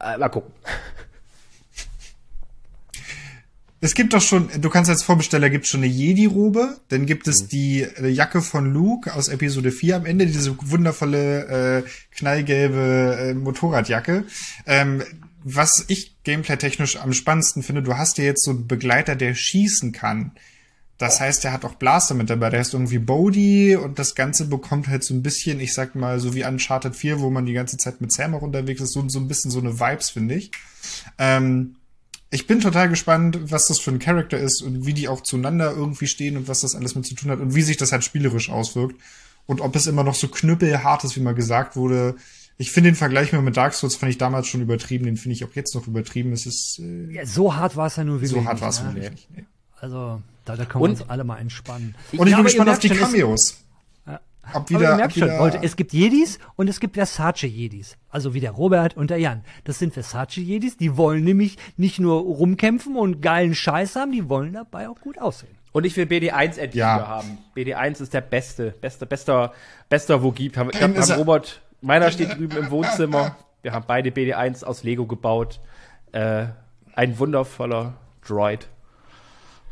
Äh, 0.00 0.16
mal 0.18 0.28
gucken. 0.28 0.52
Es 3.82 3.94
gibt 3.94 4.12
doch 4.12 4.20
schon, 4.20 4.50
du 4.60 4.68
kannst 4.68 4.90
als 4.90 5.02
Vorbesteller 5.02 5.48
gibt 5.48 5.66
schon 5.66 5.80
eine 5.80 5.90
Jedi-Robe, 5.90 6.76
dann 6.88 7.06
gibt 7.06 7.26
es 7.26 7.44
mhm. 7.44 7.48
die 7.48 7.80
äh, 7.80 8.08
Jacke 8.08 8.42
von 8.42 8.70
Luke 8.72 9.12
aus 9.14 9.28
Episode 9.28 9.72
4 9.72 9.96
am 9.96 10.06
Ende, 10.06 10.26
diese 10.26 10.54
wundervolle 10.60 11.78
äh, 11.78 11.82
knallgelbe 12.14 13.16
äh, 13.18 13.34
Motorradjacke. 13.34 14.24
Ähm, 14.66 15.02
was 15.42 15.84
ich 15.88 16.22
gameplay-technisch 16.24 16.96
am 16.96 17.12
spannendsten 17.12 17.62
finde, 17.62 17.82
du 17.82 17.96
hast 17.96 18.18
ja 18.18 18.24
jetzt 18.24 18.44
so 18.44 18.50
einen 18.50 18.66
Begleiter, 18.66 19.16
der 19.16 19.34
schießen 19.34 19.92
kann. 19.92 20.32
das 20.98 21.18
heißt, 21.18 21.46
er 21.46 21.52
hat 21.52 21.64
auch 21.64 21.76
Blaster 21.76 22.14
mit 22.14 22.28
dabei. 22.28 22.50
Der 22.50 22.60
ist 22.60 22.74
irgendwie 22.74 22.98
Bodhi 22.98 23.74
und 23.74 23.98
das 23.98 24.14
Ganze 24.14 24.46
bekommt 24.46 24.88
halt 24.88 25.02
so 25.02 25.14
ein 25.14 25.22
bisschen, 25.22 25.58
ich 25.58 25.72
sag 25.72 25.94
mal, 25.94 26.20
so 26.20 26.34
wie 26.34 26.44
Uncharted 26.44 26.94
4, 26.94 27.20
wo 27.20 27.30
man 27.30 27.46
die 27.46 27.54
ganze 27.54 27.78
Zeit 27.78 28.02
mit 28.02 28.12
Sam 28.12 28.34
auch 28.34 28.42
unterwegs 28.42 28.82
ist, 28.82 28.92
so, 28.92 29.08
so 29.08 29.18
ein 29.18 29.28
bisschen 29.28 29.50
so 29.50 29.60
eine 29.60 29.80
Vibes, 29.80 30.10
finde 30.10 30.34
ich. 30.34 30.50
Ähm, 31.16 31.76
ich 32.30 32.46
bin 32.46 32.60
total 32.60 32.88
gespannt, 32.88 33.50
was 33.50 33.66
das 33.66 33.80
für 33.80 33.90
ein 33.90 33.98
Charakter 33.98 34.38
ist 34.38 34.62
und 34.62 34.86
wie 34.86 34.92
die 34.94 35.08
auch 35.08 35.22
zueinander 35.22 35.72
irgendwie 35.72 36.06
stehen 36.06 36.36
und 36.36 36.48
was 36.48 36.60
das 36.60 36.76
alles 36.76 36.94
mit 36.94 37.06
zu 37.06 37.14
tun 37.14 37.30
hat 37.30 37.40
und 37.40 37.54
wie 37.54 37.62
sich 37.62 37.76
das 37.76 37.92
halt 37.92 38.04
spielerisch 38.04 38.50
auswirkt. 38.50 39.00
Und 39.46 39.60
ob 39.60 39.74
es 39.74 39.88
immer 39.88 40.04
noch 40.04 40.14
so 40.14 40.28
knüppelhart 40.28 41.02
ist, 41.02 41.16
wie 41.16 41.20
mal 41.20 41.34
gesagt 41.34 41.74
wurde. 41.74 42.14
Ich 42.60 42.72
finde 42.72 42.90
den 42.90 42.94
Vergleich 42.96 43.32
mit 43.32 43.56
Dark 43.56 43.72
Souls 43.72 43.96
fand 43.96 44.10
ich 44.10 44.18
damals 44.18 44.46
schon 44.48 44.60
übertrieben, 44.60 45.06
den 45.06 45.16
finde 45.16 45.34
ich 45.34 45.44
auch 45.44 45.54
jetzt 45.54 45.74
noch 45.74 45.86
übertrieben. 45.86 46.32
Es 46.32 46.44
ist 46.44 46.78
äh, 46.78 47.10
Ja, 47.12 47.24
so 47.24 47.56
hart 47.56 47.74
war 47.74 47.86
es 47.86 47.96
ja 47.96 48.04
nur 48.04 48.16
wirklich. 48.20 48.30
so 48.32 48.44
hart 48.44 48.60
war 48.60 48.68
es 48.68 48.82
ne? 48.82 48.94
wirklich 48.94 49.10
nicht. 49.12 49.30
Nee. 49.34 49.44
Also, 49.80 50.20
da, 50.44 50.56
da 50.56 50.64
können 50.66 50.82
wir 50.84 50.90
Und- 50.90 51.00
uns 51.00 51.08
alle 51.08 51.24
mal 51.24 51.38
entspannen. 51.38 51.94
Und 52.12 52.12
ich 52.12 52.18
Ja, 52.18 52.24
bin 52.24 52.34
aber 52.34 52.42
gespannt 52.44 52.68
ihr 52.68 52.72
auf 52.72 52.78
die 52.80 52.88
schon, 52.88 52.98
Cameos. 52.98 53.64
Ob 54.52 54.56
Aber 54.56 54.68
wieder, 54.70 54.80
ihr 54.82 54.90
ob 54.90 54.96
merkt 54.96 55.14
schon, 55.14 55.22
wieder 55.28 55.38
Leute, 55.38 55.58
es 55.62 55.76
gibt 55.76 55.92
Jedis 55.92 56.38
und 56.56 56.68
es 56.68 56.80
gibt 56.80 56.96
Versace-Jedis. 56.96 57.96
Also 58.10 58.34
wie 58.34 58.40
der 58.40 58.50
Robert 58.50 58.96
und 58.96 59.08
der 59.10 59.18
Jan. 59.18 59.42
Das 59.64 59.78
sind 59.78 59.94
Versace-Jedis, 59.94 60.76
die 60.76 60.96
wollen 60.96 61.22
nämlich 61.24 61.56
nicht 61.76 61.98
nur 62.00 62.20
rumkämpfen 62.20 62.96
und 62.96 63.22
geilen 63.22 63.54
Scheiß 63.54 63.94
haben, 63.96 64.12
die 64.12 64.28
wollen 64.28 64.52
dabei 64.54 64.88
auch 64.88 65.00
gut 65.00 65.18
aussehen. 65.18 65.54
Und 65.72 65.86
ich 65.86 65.96
will 65.96 66.04
BD1 66.06 66.58
endlich 66.58 66.74
Ja. 66.74 66.96
wieder 66.96 67.08
haben. 67.08 67.38
BD1 67.56 68.02
ist 68.02 68.12
der 68.12 68.22
beste, 68.22 68.72
bester, 68.80 69.06
bester, 69.06 69.52
bester, 69.88 70.22
wo 70.22 70.32
gibt. 70.32 70.56
Haben, 70.56 70.70
ich 70.72 70.78
glaub, 70.78 70.90
ist 70.96 71.02
haben 71.02 71.10
er- 71.12 71.18
Robert, 71.18 71.60
meiner 71.80 72.10
steht 72.10 72.36
drüben 72.36 72.56
im 72.56 72.70
Wohnzimmer. 72.70 73.36
Wir 73.62 73.72
haben 73.72 73.84
beide 73.86 74.10
BD1 74.10 74.64
aus 74.64 74.82
Lego 74.82 75.06
gebaut. 75.06 75.60
Äh, 76.12 76.46
ein 76.94 77.18
wundervoller 77.18 77.94
Droid. 78.26 78.68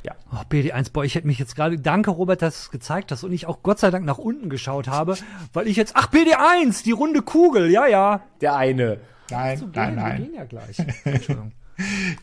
Ja. 0.05 0.15
Oh, 0.33 0.37
BD1, 0.49 0.93
boah, 0.93 1.05
ich 1.05 1.17
hätte 1.17 1.27
mich 1.27 1.39
jetzt 1.39 1.57
gerade, 1.57 1.79
danke 1.79 2.11
Robert, 2.11 2.41
dass 2.41 2.55
du 2.55 2.61
es 2.61 2.71
gezeigt 2.71 3.11
hast 3.11 3.25
und 3.25 3.33
ich 3.33 3.47
auch 3.47 3.63
Gott 3.63 3.81
sei 3.81 3.91
Dank 3.91 4.05
nach 4.05 4.19
unten 4.19 4.49
geschaut 4.49 4.87
habe, 4.89 5.17
weil 5.53 5.67
ich 5.67 5.77
jetzt, 5.77 5.97
ach 5.97 6.11
BD1, 6.13 6.85
die 6.85 6.93
runde 6.93 7.23
Kugel, 7.23 7.71
ja, 7.71 7.87
ja. 7.87 8.21
Der 8.41 8.57
eine. 8.57 9.01
Nein, 9.31 9.71
nein, 9.75 9.97
Wir 9.97 10.03
nein. 10.03 10.17
gehen 10.23 10.35
ja 10.35 10.45
gleich. 10.45 10.79
Entschuldigung. 11.05 11.53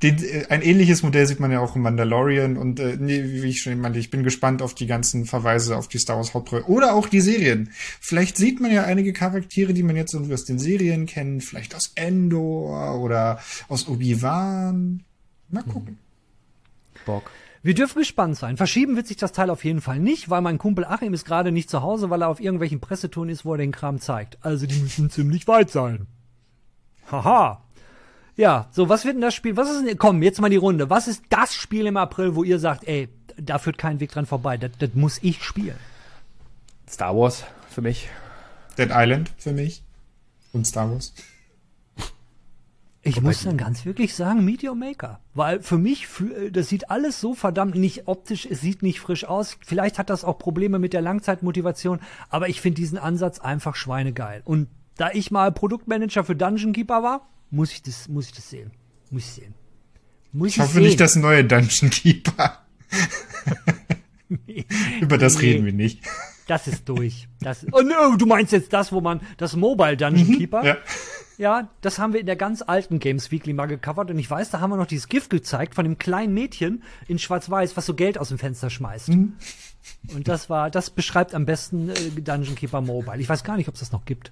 Den, 0.03 0.18
äh, 0.24 0.45
ein 0.49 0.62
ähnliches 0.62 1.01
Modell 1.03 1.26
sieht 1.26 1.39
man 1.39 1.51
ja 1.51 1.60
auch 1.60 1.76
im 1.76 1.82
Mandalorian 1.84 2.58
und 2.58 2.80
äh, 2.80 2.97
nee, 2.99 3.24
wie 3.24 3.49
ich 3.49 3.62
schon 3.62 3.80
meinte, 3.80 3.99
ich 3.99 4.10
bin 4.10 4.24
gespannt 4.24 4.62
auf 4.62 4.76
die 4.76 4.88
ganzen 4.88 5.26
Verweise 5.26 5.78
auf 5.78 5.88
die 5.88 5.97
Star 5.97 6.18
Wars 6.18 6.34
Hauptreihe 6.34 6.66
oder 6.66 6.93
auch 6.93 7.08
die 7.08 7.22
Serien. 7.22 7.70
Vielleicht 8.01 8.36
sieht 8.38 8.60
man 8.60 8.72
ja 8.72 8.84
einige 8.84 9.14
Charaktere, 9.14 9.74
die 9.74 9.84
man 9.84 9.95
jetzt 9.95 10.14
irgendwie 10.14 10.34
aus 10.34 10.45
den 10.45 10.60
Serien 10.60 11.06
kennt, 11.06 11.43
vielleicht 11.43 11.74
aus 11.74 11.93
Endor 11.95 12.99
oder 12.99 13.39
aus 13.70 13.88
Obi-Wan. 13.88 15.03
Mal 15.49 15.64
gucken. 15.64 15.97
Bock. 17.06 17.32
Wir 17.64 17.74
dürfen 17.74 17.97
gespannt 17.97 18.38
sein. 18.38 18.58
Verschieben 18.58 18.95
wird 18.95 19.08
sich 19.08 19.18
das 19.18 19.32
Teil 19.32 19.49
auf 19.49 19.64
jeden 19.66 19.82
Fall 19.82 19.99
nicht, 19.99 20.30
weil 20.30 20.41
mein 20.41 20.60
Kumpel 20.60 20.86
Achim 20.86 21.16
ist 21.16 21.26
gerade 21.26 21.51
nicht 21.51 21.70
zu 21.70 21.82
Hause, 21.82 22.12
weil 22.12 22.22
er 22.22 22.28
auf 22.28 22.39
irgendwelchen 22.39 22.80
Pressetouren 22.80 23.30
ist, 23.30 23.43
wo 23.43 23.53
er 23.53 23.58
den 23.58 23.72
Kram 23.72 23.99
zeigt. 23.99 24.38
Also 24.41 24.68
die 24.68 24.80
müssen 24.80 25.10
ziemlich 25.10 25.47
weit 25.47 25.72
sein. 25.72 26.06
Haha. 27.12 27.64
Ja, 28.38 28.67
so, 28.71 28.89
was 28.89 29.05
wird 29.05 29.15
denn 29.15 29.21
das 29.21 29.33
Spiel? 29.33 29.55
Was 29.55 29.69
ist 29.69 29.86
denn, 29.86 29.97
komm, 29.97 30.21
jetzt 30.21 30.41
mal 30.41 30.49
die 30.49 30.57
Runde. 30.57 30.89
Was 30.89 31.07
ist 31.07 31.23
das 31.29 31.55
Spiel 31.55 31.86
im 31.86 31.97
April, 31.97 32.36
wo 32.36 32.43
ihr 32.43 32.59
sagt, 32.59 32.86
ey, 32.88 33.09
da 33.38 33.59
führt 33.59 33.77
kein 33.77 33.99
Weg 33.99 34.11
dran 34.11 34.25
vorbei. 34.25 34.57
Das, 34.57 34.71
das 34.79 34.93
muss 34.93 35.19
ich 35.21 35.43
spielen. 35.43 35.77
Star 36.89 37.15
Wars 37.15 37.43
für 37.69 37.81
mich. 37.81 38.09
Dead 38.77 38.89
Island 38.91 39.31
für 39.38 39.53
mich 39.53 39.83
und 40.53 40.65
Star 40.65 40.91
Wars. 40.91 41.13
Ich 43.07 43.21
muss 43.21 43.43
dann 43.43 43.55
ganz 43.55 43.86
wirklich 43.86 44.15
sagen, 44.15 44.43
Meteor 44.43 44.73
Maker. 44.73 45.19
Weil 45.36 45.61
für 45.61 45.77
mich, 45.77 46.07
für, 46.07 46.51
das 46.51 46.69
sieht 46.69 46.89
alles 46.89 47.21
so 47.21 47.36
verdammt 47.36 47.75
nicht 47.75 48.07
optisch, 48.07 48.47
es 48.49 48.61
sieht 48.61 48.81
nicht 48.81 48.99
frisch 48.99 49.25
aus. 49.25 49.57
Vielleicht 49.63 49.99
hat 49.99 50.09
das 50.09 50.23
auch 50.23 50.39
Probleme 50.39 50.79
mit 50.79 50.91
der 50.91 51.01
Langzeitmotivation, 51.01 51.99
aber 52.29 52.49
ich 52.49 52.61
finde 52.61 52.81
diesen 52.81 52.97
Ansatz 52.97 53.38
einfach 53.38 53.75
schweinegeil. 53.75 54.41
Und 54.43 54.69
da 54.97 55.11
ich 55.11 55.29
mal 55.29 55.51
Produktmanager 55.51 56.23
für 56.23 56.36
Dungeon 56.36 56.73
Keeper 56.73 57.03
war, 57.03 57.27
muss 57.56 57.72
ich 57.72 57.82
das, 57.82 58.10
muss 58.10 58.28
ich 58.28 58.34
das 58.34 58.49
sehen. 58.49 58.72
Muss 59.10 59.24
ich 59.24 59.32
sehen. 59.32 59.53
Muss 60.34 60.49
Ich 60.49 60.60
hoffe 60.60 60.82
nicht 60.82 60.99
das 60.99 61.16
neue 61.16 61.45
Dungeon 61.45 61.89
Keeper. 61.89 62.66
Über 65.01 65.18
das 65.18 65.36
Nee. 65.36 65.41
reden 65.41 65.66
wir 65.66 65.74
nicht. 65.74 66.01
Das 66.47 66.68
ist 66.68 66.88
durch. 66.89 67.30
Das, 67.39 67.66
oh, 67.72 67.82
no, 67.82 68.18
du 68.18 68.26
meinst 68.26 68.51
jetzt 68.51 68.74
das, 68.74 68.91
wo 68.91 68.99
man, 68.99 69.22
das 69.38 69.56
Mobile 69.56 69.95
Dungeon 69.95 70.38
Keeper? 70.38 70.66
Ja. 70.66 70.78
Ja, 71.38 71.70
das 71.82 71.99
haben 71.99 72.14
wir 72.14 72.22
in 72.22 72.28
der 72.28 72.38
ganz 72.38 72.62
alten 72.62 72.99
Games 72.99 73.30
Weekly 73.30 73.51
mal 73.51 73.66
gecovert 73.66 74.10
und 74.10 74.18
ich 74.18 74.30
weiß, 74.30 74.51
da 74.51 74.62
haben 74.62 74.70
wir 74.70 74.78
noch 74.78 74.86
dieses 74.86 75.10
Gift 75.10 75.30
gezeigt 75.30 75.76
von 75.76 75.84
dem 75.84 75.97
kleinen 75.97 76.34
Mädchen 76.34 76.82
in 77.10 77.20
Schwarz-Weiß, 77.20 77.76
was 77.76 77.86
so 77.86 77.93
Geld 77.93 78.18
aus 78.18 78.30
dem 78.30 78.38
Fenster 78.38 78.70
schmeißt. 78.70 79.10
Und 79.10 80.28
das 80.28 80.49
war, 80.49 80.72
das 80.72 80.91
beschreibt 80.91 81.36
am 81.36 81.45
besten 81.45 81.89
äh, 81.89 81.93
Dungeon 82.22 82.56
Keeper 82.56 82.80
Mobile. 82.80 83.20
Ich 83.20 83.28
weiß 83.28 83.43
gar 83.43 83.58
nicht, 83.58 83.68
ob 83.68 83.74
es 83.76 83.82
das 83.82 83.91
noch 83.91 84.06
gibt. 84.06 84.32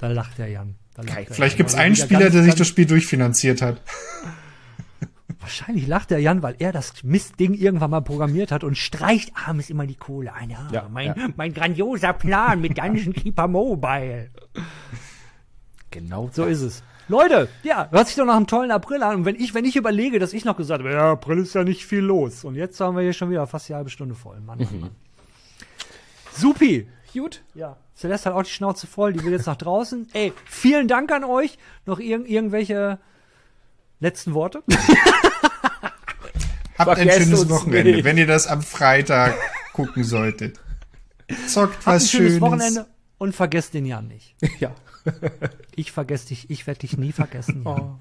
Da 0.00 0.08
lacht 0.08 0.38
der 0.38 0.48
Jan. 0.48 0.76
Da 0.94 1.02
lacht 1.02 1.28
der 1.28 1.34
Vielleicht 1.34 1.56
gibt's 1.56 1.74
weil 1.74 1.80
er 1.80 1.86
einen 1.86 1.96
Spieler, 1.96 2.30
der 2.30 2.42
sich 2.42 2.54
das 2.54 2.66
Spiel 2.66 2.86
durchfinanziert 2.86 3.62
hat. 3.62 3.82
Wahrscheinlich 5.40 5.86
lacht 5.86 6.10
der 6.10 6.20
Jan, 6.20 6.42
weil 6.42 6.56
er 6.58 6.72
das 6.72 7.02
Mistding 7.02 7.54
irgendwann 7.54 7.90
mal 7.90 8.00
programmiert 8.00 8.50
hat 8.50 8.64
und 8.64 8.76
streicht 8.76 9.32
abends 9.46 9.70
immer 9.70 9.86
die 9.86 9.94
Kohle 9.94 10.32
ein. 10.34 10.50
Ja, 10.50 10.68
Ja, 10.72 10.88
mein, 10.90 11.06
ja. 11.08 11.28
mein 11.36 11.54
grandioser 11.54 12.12
Plan 12.12 12.60
mit 12.60 12.76
Dungeon 12.78 13.12
Keeper 13.12 13.46
Mobile. 13.48 14.30
Genau 15.90 16.30
So 16.32 16.44
ist 16.44 16.62
es. 16.62 16.82
Leute, 17.08 17.48
ja, 17.64 17.88
hört 17.90 18.06
sich 18.06 18.16
doch 18.16 18.24
nach 18.24 18.36
einem 18.36 18.46
tollen 18.46 18.70
April 18.70 19.02
an. 19.02 19.16
Und 19.16 19.24
wenn 19.24 19.34
ich, 19.34 19.52
wenn 19.52 19.64
ich 19.64 19.76
überlege, 19.76 20.18
dass 20.18 20.32
ich 20.32 20.44
noch 20.44 20.56
gesagt 20.56 20.80
habe, 20.80 20.92
ja, 20.92 21.12
April 21.12 21.38
ist 21.38 21.54
ja 21.54 21.64
nicht 21.64 21.84
viel 21.84 22.00
los. 22.00 22.44
Und 22.44 22.54
jetzt 22.54 22.80
haben 22.80 22.96
wir 22.96 23.02
hier 23.02 23.12
schon 23.12 23.30
wieder 23.30 23.46
fast 23.46 23.68
die 23.68 23.74
halbe 23.74 23.90
Stunde 23.90 24.14
voll. 24.14 24.40
Mann, 24.40 24.58
Mann, 24.58 24.80
Mann. 24.80 24.90
Supi. 26.32 26.86
Gut. 27.12 27.42
Ja. 27.54 27.76
Celeste 27.96 28.30
hat 28.30 28.36
auch 28.36 28.42
die 28.42 28.50
Schnauze 28.50 28.86
voll, 28.86 29.12
die 29.12 29.22
will 29.24 29.32
jetzt 29.32 29.46
nach 29.46 29.56
draußen. 29.56 30.08
Ey, 30.14 30.32
vielen 30.46 30.88
Dank 30.88 31.12
an 31.12 31.24
euch. 31.24 31.58
Noch 31.86 31.98
irg 31.98 32.28
irgendwelche 32.28 32.98
letzten 34.00 34.34
Worte? 34.34 34.62
Habt 36.78 36.98
ein 36.98 37.10
schönes 37.10 37.48
Wochenende, 37.50 37.92
nicht. 37.92 38.04
wenn 38.04 38.16
ihr 38.16 38.26
das 38.26 38.46
am 38.46 38.62
Freitag 38.62 39.34
gucken 39.74 40.02
solltet. 40.02 40.58
Zockt 41.46 41.76
Habt 41.76 41.86
ein 41.86 41.94
was 41.96 42.10
schönes 42.10 42.28
Schönes. 42.28 42.40
Wochenende 42.40 42.86
und 43.18 43.34
vergesst 43.34 43.74
den 43.74 43.84
Jan 43.84 44.08
nicht. 44.08 44.34
Ja. 44.60 44.74
Ich 45.76 45.92
vergesse 45.92 46.28
dich, 46.28 46.50
ich 46.50 46.66
werde 46.66 46.80
dich 46.80 46.98
nie 46.98 47.12
vergessen. 47.12 47.64
Jan. 47.64 47.98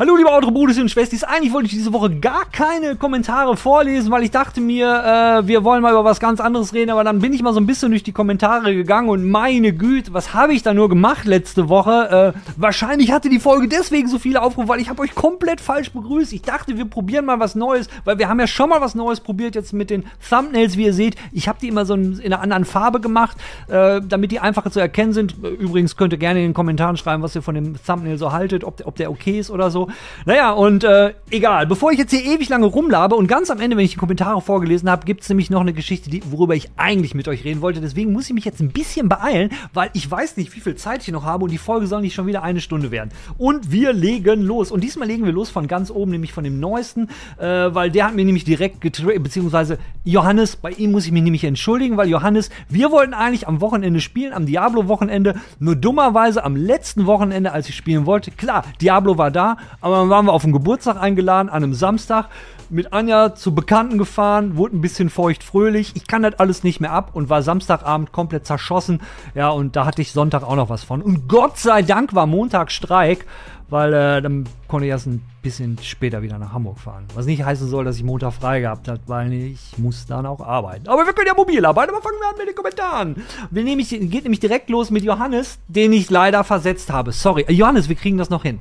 Hallo 0.00 0.14
liebe 0.14 0.30
Autobrudis 0.30 0.78
und 0.78 0.88
Schwestis, 0.88 1.24
eigentlich 1.24 1.52
wollte 1.52 1.66
ich 1.66 1.72
diese 1.72 1.92
Woche 1.92 2.08
gar 2.20 2.44
keine 2.52 2.94
Kommentare 2.94 3.56
vorlesen, 3.56 4.12
weil 4.12 4.22
ich 4.22 4.30
dachte 4.30 4.60
mir, 4.60 4.86
äh, 4.86 5.48
wir 5.48 5.64
wollen 5.64 5.82
mal 5.82 5.90
über 5.90 6.04
was 6.04 6.20
ganz 6.20 6.38
anderes 6.38 6.72
reden, 6.72 6.92
aber 6.92 7.02
dann 7.02 7.18
bin 7.18 7.32
ich 7.32 7.42
mal 7.42 7.52
so 7.52 7.58
ein 7.58 7.66
bisschen 7.66 7.90
durch 7.90 8.04
die 8.04 8.12
Kommentare 8.12 8.76
gegangen 8.76 9.08
und 9.08 9.28
meine 9.28 9.72
Güte, 9.72 10.14
was 10.14 10.34
habe 10.34 10.54
ich 10.54 10.62
da 10.62 10.72
nur 10.72 10.88
gemacht 10.88 11.24
letzte 11.24 11.68
Woche? 11.68 12.32
Äh, 12.36 12.38
wahrscheinlich 12.56 13.10
hatte 13.10 13.28
die 13.28 13.40
Folge 13.40 13.66
deswegen 13.66 14.06
so 14.06 14.20
viele 14.20 14.40
Aufrufe, 14.40 14.68
weil 14.68 14.80
ich 14.80 14.88
habe 14.88 15.02
euch 15.02 15.16
komplett 15.16 15.60
falsch 15.60 15.90
begrüßt. 15.90 16.32
Ich 16.32 16.42
dachte, 16.42 16.76
wir 16.76 16.84
probieren 16.84 17.24
mal 17.24 17.40
was 17.40 17.56
Neues, 17.56 17.88
weil 18.04 18.20
wir 18.20 18.28
haben 18.28 18.38
ja 18.38 18.46
schon 18.46 18.68
mal 18.68 18.80
was 18.80 18.94
Neues 18.94 19.18
probiert 19.18 19.56
jetzt 19.56 19.72
mit 19.72 19.90
den 19.90 20.04
Thumbnails, 20.30 20.76
wie 20.76 20.84
ihr 20.84 20.94
seht. 20.94 21.16
Ich 21.32 21.48
habe 21.48 21.58
die 21.60 21.66
immer 21.66 21.84
so 21.84 21.94
in, 21.94 22.20
in 22.20 22.32
einer 22.32 22.40
anderen 22.40 22.66
Farbe 22.66 23.00
gemacht, 23.00 23.36
äh, 23.66 24.00
damit 24.08 24.30
die 24.30 24.38
einfacher 24.38 24.70
zu 24.70 24.78
erkennen 24.78 25.12
sind. 25.12 25.34
Übrigens 25.58 25.96
könnt 25.96 26.12
ihr 26.12 26.20
gerne 26.20 26.38
in 26.38 26.50
den 26.50 26.54
Kommentaren 26.54 26.96
schreiben, 26.96 27.24
was 27.24 27.34
ihr 27.34 27.42
von 27.42 27.56
dem 27.56 27.74
Thumbnail 27.84 28.16
so 28.16 28.30
haltet, 28.30 28.62
ob, 28.62 28.80
ob 28.86 28.94
der 28.94 29.10
okay 29.10 29.40
ist 29.40 29.50
oder 29.50 29.72
so. 29.72 29.87
Naja, 30.24 30.52
und 30.52 30.84
äh, 30.84 31.14
egal. 31.30 31.66
Bevor 31.66 31.92
ich 31.92 31.98
jetzt 31.98 32.10
hier 32.10 32.24
ewig 32.24 32.48
lange 32.48 32.66
rumlabe 32.66 33.14
und 33.14 33.26
ganz 33.26 33.50
am 33.50 33.60
Ende, 33.60 33.76
wenn 33.76 33.84
ich 33.84 33.92
die 33.92 33.96
Kommentare 33.96 34.40
vorgelesen 34.40 34.90
habe, 34.90 35.04
gibt 35.04 35.22
es 35.22 35.28
nämlich 35.28 35.50
noch 35.50 35.60
eine 35.60 35.72
Geschichte, 35.72 36.10
die, 36.10 36.22
worüber 36.30 36.54
ich 36.54 36.70
eigentlich 36.76 37.14
mit 37.14 37.28
euch 37.28 37.44
reden 37.44 37.60
wollte. 37.60 37.80
Deswegen 37.80 38.12
muss 38.12 38.26
ich 38.26 38.34
mich 38.34 38.44
jetzt 38.44 38.60
ein 38.60 38.70
bisschen 38.70 39.08
beeilen, 39.08 39.50
weil 39.72 39.90
ich 39.92 40.10
weiß 40.10 40.36
nicht, 40.36 40.54
wie 40.54 40.60
viel 40.60 40.76
Zeit 40.76 41.02
ich 41.02 41.12
noch 41.12 41.24
habe 41.24 41.44
und 41.44 41.50
die 41.50 41.58
Folge 41.58 41.86
soll 41.86 42.00
nicht 42.00 42.14
schon 42.14 42.26
wieder 42.26 42.42
eine 42.42 42.60
Stunde 42.60 42.90
werden. 42.90 43.10
Und 43.36 43.70
wir 43.72 43.92
legen 43.92 44.42
los. 44.42 44.70
Und 44.70 44.82
diesmal 44.82 45.08
legen 45.08 45.24
wir 45.24 45.32
los 45.32 45.50
von 45.50 45.66
ganz 45.66 45.90
oben, 45.90 46.10
nämlich 46.10 46.32
von 46.32 46.44
dem 46.44 46.60
neuesten, 46.60 47.08
äh, 47.38 47.46
weil 47.46 47.90
der 47.90 48.06
hat 48.06 48.14
mir 48.14 48.24
nämlich 48.24 48.44
direkt 48.44 48.80
getriggert, 48.80 49.22
beziehungsweise 49.22 49.78
Johannes, 50.04 50.56
bei 50.56 50.70
ihm 50.70 50.92
muss 50.92 51.06
ich 51.06 51.12
mich 51.12 51.22
nämlich 51.22 51.44
entschuldigen, 51.44 51.96
weil 51.96 52.08
Johannes, 52.08 52.50
wir 52.68 52.90
wollten 52.90 53.14
eigentlich 53.14 53.46
am 53.46 53.60
Wochenende 53.60 54.00
spielen, 54.00 54.32
am 54.32 54.46
Diablo-Wochenende, 54.46 55.34
nur 55.58 55.76
dummerweise 55.76 56.44
am 56.44 56.56
letzten 56.56 57.06
Wochenende, 57.06 57.52
als 57.52 57.68
ich 57.68 57.76
spielen 57.76 58.06
wollte, 58.06 58.30
klar, 58.30 58.64
Diablo 58.80 59.18
war 59.18 59.30
da, 59.30 59.56
aber 59.80 59.96
dann 59.96 60.10
waren 60.10 60.26
wir 60.26 60.32
auf 60.32 60.42
den 60.42 60.52
Geburtstag 60.52 60.96
eingeladen, 60.96 61.48
an 61.48 61.62
einem 61.62 61.74
Samstag, 61.74 62.28
mit 62.70 62.92
Anja 62.92 63.34
zu 63.34 63.54
Bekannten 63.54 63.98
gefahren, 63.98 64.56
wurde 64.56 64.76
ein 64.76 64.80
bisschen 64.80 65.10
feucht 65.10 65.42
fröhlich. 65.42 65.92
Ich 65.96 66.06
kann 66.06 66.22
das 66.22 66.38
alles 66.38 66.64
nicht 66.64 66.80
mehr 66.80 66.92
ab 66.92 67.10
und 67.14 67.30
war 67.30 67.42
Samstagabend 67.42 68.12
komplett 68.12 68.46
zerschossen. 68.46 69.00
Ja, 69.34 69.48
und 69.50 69.76
da 69.76 69.86
hatte 69.86 70.02
ich 70.02 70.12
Sonntag 70.12 70.42
auch 70.42 70.56
noch 70.56 70.68
was 70.68 70.84
von. 70.84 71.00
Und 71.00 71.28
Gott 71.28 71.58
sei 71.58 71.82
Dank 71.82 72.14
war 72.14 72.26
Montag 72.26 72.70
Streik, 72.70 73.24
weil 73.70 73.92
äh, 73.92 74.22
dann 74.22 74.46
konnte 74.66 74.86
ich 74.86 74.90
erst 74.90 75.06
ein 75.06 75.22
bisschen 75.42 75.78
später 75.82 76.22
wieder 76.22 76.38
nach 76.38 76.52
Hamburg 76.52 76.78
fahren. 76.78 77.04
Was 77.14 77.26
nicht 77.26 77.44
heißen 77.44 77.68
soll, 77.68 77.84
dass 77.84 77.96
ich 77.96 78.04
Montag 78.04 78.32
frei 78.32 78.60
gehabt 78.60 78.88
habe, 78.88 79.00
weil 79.06 79.32
ich 79.32 79.78
muss 79.78 80.06
dann 80.06 80.26
auch 80.26 80.40
arbeiten. 80.40 80.88
Aber 80.88 81.06
wir 81.06 81.12
können 81.12 81.26
ja 81.26 81.34
mobil 81.34 81.64
arbeiten, 81.64 81.92
aber 81.92 82.02
fangen 82.02 82.16
wir 82.20 82.28
an 82.28 82.34
mit 82.38 82.48
den 82.48 82.54
Kommentaren. 82.54 83.16
Wir 83.50 83.64
nämlich, 83.64 83.90
geht 83.90 84.24
nämlich 84.24 84.40
direkt 84.40 84.70
los 84.70 84.90
mit 84.90 85.04
Johannes, 85.04 85.58
den 85.68 85.92
ich 85.92 86.10
leider 86.10 86.44
versetzt 86.44 86.90
habe. 86.90 87.12
Sorry, 87.12 87.44
Johannes, 87.48 87.88
wir 87.88 87.96
kriegen 87.96 88.18
das 88.18 88.30
noch 88.30 88.42
hin. 88.42 88.58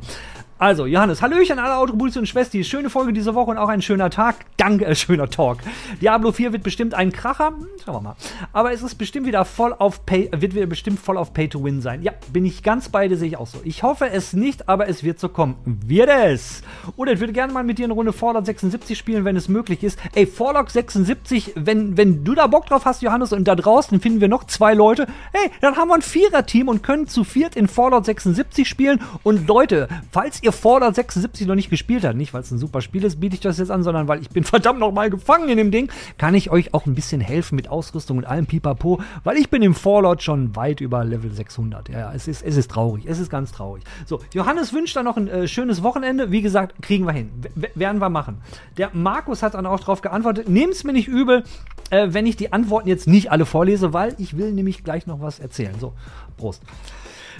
Also, 0.60 0.88
Johannes, 0.88 1.22
Hallöchen 1.22 1.60
alle 1.60 1.76
Autobus 1.76 2.18
und 2.18 2.28
Schwesti. 2.28 2.64
Schöne 2.64 2.90
Folge 2.90 3.14
diese 3.14 3.36
Woche 3.36 3.52
und 3.52 3.60
auch 3.60 3.70
ein 3.70 3.84
schöner 3.84 4.10
Tag. 4.10 4.38
Danke, 4.58 4.86
äh, 4.88 4.96
schöner 4.96 5.30
Talk. 5.30 5.60
Diablo 6.02 6.32
4 6.32 6.52
wird 6.52 6.64
bestimmt 6.64 6.96
ein 6.96 7.12
Kracher. 7.12 7.50
Hm, 7.50 7.68
schauen 7.86 7.96
wir 7.98 8.02
mal. 8.02 8.16
Aber 8.54 8.74
es 8.74 8.82
ist 8.82 8.96
bestimmt 8.96 9.28
wieder 9.28 9.46
voll 9.46 9.76
auf 9.78 10.08
Pay, 10.08 10.32
wird 10.36 10.56
wieder 10.56 10.66
bestimmt 10.66 11.00
voll 11.00 11.18
auf 11.18 11.32
Pay 11.32 11.50
to 11.50 11.64
Win 11.64 11.82
sein. 11.82 12.02
Ja, 12.02 12.14
bin 12.34 12.44
ich 12.44 12.64
ganz 12.64 12.90
beide, 12.90 13.18
sehe 13.18 13.28
ich 13.28 13.38
auch 13.38 13.46
so. 13.46 13.60
Ich 13.66 13.84
hoffe 13.84 14.10
es 14.10 14.34
nicht, 14.34 14.68
aber 14.68 14.88
es 14.88 15.04
wird 15.04 15.20
so 15.20 15.30
kommen. 15.30 15.58
Wird 15.64 16.10
es? 16.10 16.64
Oder 16.96 17.12
ich 17.12 17.20
würde 17.20 17.34
gerne 17.34 17.54
mal 17.54 17.64
mit 17.64 17.78
dir 17.78 17.86
eine 17.86 17.94
Runde 17.94 18.12
Fallout 18.12 18.48
76 18.48 18.98
spielen, 18.98 19.26
wenn 19.26 19.36
es 19.36 19.50
möglich 19.50 19.84
ist. 19.84 20.00
Ey, 20.16 20.26
Fallout 20.26 20.72
76, 20.72 21.54
wenn, 21.54 21.98
wenn 21.98 22.24
du 22.24 22.34
da 22.34 22.48
Bock 22.48 22.66
drauf 22.66 22.86
hast, 22.86 23.04
Johannes, 23.04 23.32
und 23.32 23.48
da 23.48 23.56
draußen 23.56 24.02
finden 24.02 24.22
wir 24.22 24.28
noch 24.28 24.46
zwei 24.46 24.74
Leute, 24.74 25.06
hey, 25.34 25.52
dann 25.62 25.76
haben 25.76 25.90
wir 25.90 25.96
ein 25.96 26.02
Vierer-Team 26.02 26.68
und 26.68 26.82
können 26.82 27.08
zu 27.08 27.24
viert 27.24 27.56
in 27.56 27.68
Fallout 27.68 28.06
76 28.06 28.68
spielen. 28.68 29.00
Und 29.22 29.48
Leute, 29.48 29.88
falls 30.12 30.42
ihr 30.42 30.47
Fallout 30.52 30.96
76 30.96 31.48
noch 31.48 31.56
nicht 31.56 31.70
gespielt 31.70 32.04
habt, 32.04 32.16
nicht 32.16 32.34
weil 32.34 32.42
es 32.42 32.52
ein 32.52 32.58
super 32.58 32.82
Spiel 32.82 33.04
ist, 33.04 33.20
biete 33.20 33.36
ich 33.36 33.42
das 33.42 33.58
jetzt 33.58 33.72
an, 33.72 33.84
sondern 33.84 34.08
weil 34.08 34.22
ich 34.22 34.30
bin 34.30 34.44
verdammt 34.46 34.80
noch 34.80 34.92
mal 34.92 35.10
gefangen 35.10 35.50
in 35.50 35.58
dem 35.58 35.72
Ding, 35.72 35.92
kann 36.18 36.36
ich 36.36 36.50
euch 36.50 36.74
auch 36.74 36.86
ein 36.86 36.96
bisschen 36.96 37.22
helfen 37.22 37.56
mit 37.56 37.70
Ausrüstung 37.70 38.18
und 38.18 38.26
allem 38.26 38.46
Pipapo, 38.46 39.02
weil 39.24 39.38
ich 39.38 39.50
bin 39.50 39.62
im 39.62 39.76
Fallout 39.76 40.24
schon 40.24 40.56
weit 40.56 40.82
über 40.82 41.04
Level 41.04 41.32
600. 41.32 41.90
Ja, 41.90 42.14
es 42.14 42.28
ist, 42.28 42.44
es 42.44 42.58
ist 42.58 42.72
traurig, 42.72 43.06
es 43.08 43.20
ist 43.20 43.30
ganz 43.30 43.52
traurig. 43.52 43.84
So, 44.06 44.22
Johannes 44.34 44.74
wünscht 44.74 44.96
dann 44.96 45.06
noch 45.06 45.18
ein 45.18 45.28
äh, 45.28 45.48
schönes 45.48 45.84
Wochenende. 45.84 46.32
Wie 46.32 46.42
gesagt, 46.42 46.82
kriegen 46.82 47.06
wir 47.06 47.14
hin. 47.14 47.30
W 47.56 47.68
werden 47.76 48.00
wir 48.00 48.10
machen. 48.10 48.42
Der 48.78 48.90
Markus 48.94 49.44
hat 49.44 49.54
dann 49.54 49.66
auch 49.66 49.80
darauf 49.80 50.02
geantwortet. 50.02 50.50
Nehmt's 50.50 50.84
mir 50.84 50.94
nicht 50.94 51.08
übel, 51.08 51.44
äh, 51.90 52.08
wenn 52.12 52.26
ich 52.26 52.36
die 52.36 52.54
Antworten 52.54 52.88
jetzt 52.88 53.08
nicht 53.08 53.32
alle 53.32 53.46
vorlese, 53.46 53.94
weil 53.94 54.16
ich 54.18 54.38
will 54.38 54.52
nämlich 54.52 54.84
gleich 54.84 55.08
noch 55.08 55.22
was 55.22 55.40
erzählen. 55.40 55.76
So, 55.80 55.94
Prost. 56.38 56.62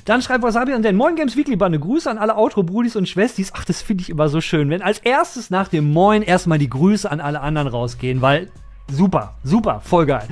Dann 0.08 0.22
schreibt 0.22 0.42
Wasabi 0.42 0.72
an 0.72 0.84
den 0.84 0.96
Moin 0.96 1.18
Games 1.18 1.36
Weekly 1.36 1.58
Bande. 1.58 1.80
Grüße 1.80 2.10
an 2.10 2.18
alle 2.18 2.38
Outro-Brudis 2.38 2.96
und 2.96 3.10
Schwestis. 3.10 3.52
Ach, 3.54 3.66
das 3.66 3.82
finde 3.82 4.04
ich 4.04 4.10
immer 4.10 4.30
so 4.30 4.40
schön. 4.40 4.70
Wenn 4.70 4.82
als 4.82 5.00
erstes 5.00 5.50
nach 5.50 5.68
dem 5.68 5.92
Moin 5.92 6.22
erstmal 6.22 6.58
die 6.60 6.70
Grüße 6.70 7.12
an 7.12 7.20
alle 7.20 7.42
anderen 7.42 7.68
rausgehen, 7.68 8.22
weil 8.22 8.50
Super, 8.90 9.34
super, 9.44 9.82
voll 9.84 10.06
geil. 10.06 10.30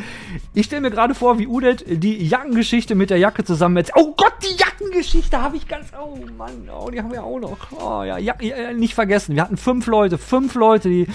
Ich 0.54 0.68
stelle 0.68 0.84
mir 0.84 0.90
gerade 0.90 1.14
vor, 1.14 1.38
wie 1.38 1.46
Udet 1.46 1.84
die 1.86 2.26
Jackengeschichte 2.26 2.96
mit 2.96 3.10
der 3.10 3.18
Jacke 3.18 3.44
zusammen 3.44 3.76
erzählt. 3.76 3.98
Oh 3.98 4.14
Gott, 4.16 4.32
die 4.42 4.56
Jackengeschichte 4.56 5.42
habe 5.42 5.58
ich 5.58 5.68
ganz. 5.68 5.88
Oh 6.02 6.18
Mann, 6.38 6.70
oh, 6.74 6.90
die 6.90 7.02
haben 7.02 7.12
wir 7.12 7.22
auch 7.22 7.38
noch. 7.38 7.58
Oh 7.78 8.04
ja, 8.04 8.18
äh, 8.18 8.74
nicht 8.74 8.94
vergessen. 8.94 9.36
Wir 9.36 9.42
hatten 9.42 9.58
fünf 9.58 9.88
Leute, 9.88 10.18
fünf 10.18 10.56
Leute, 10.56 10.88
die 10.88 11.06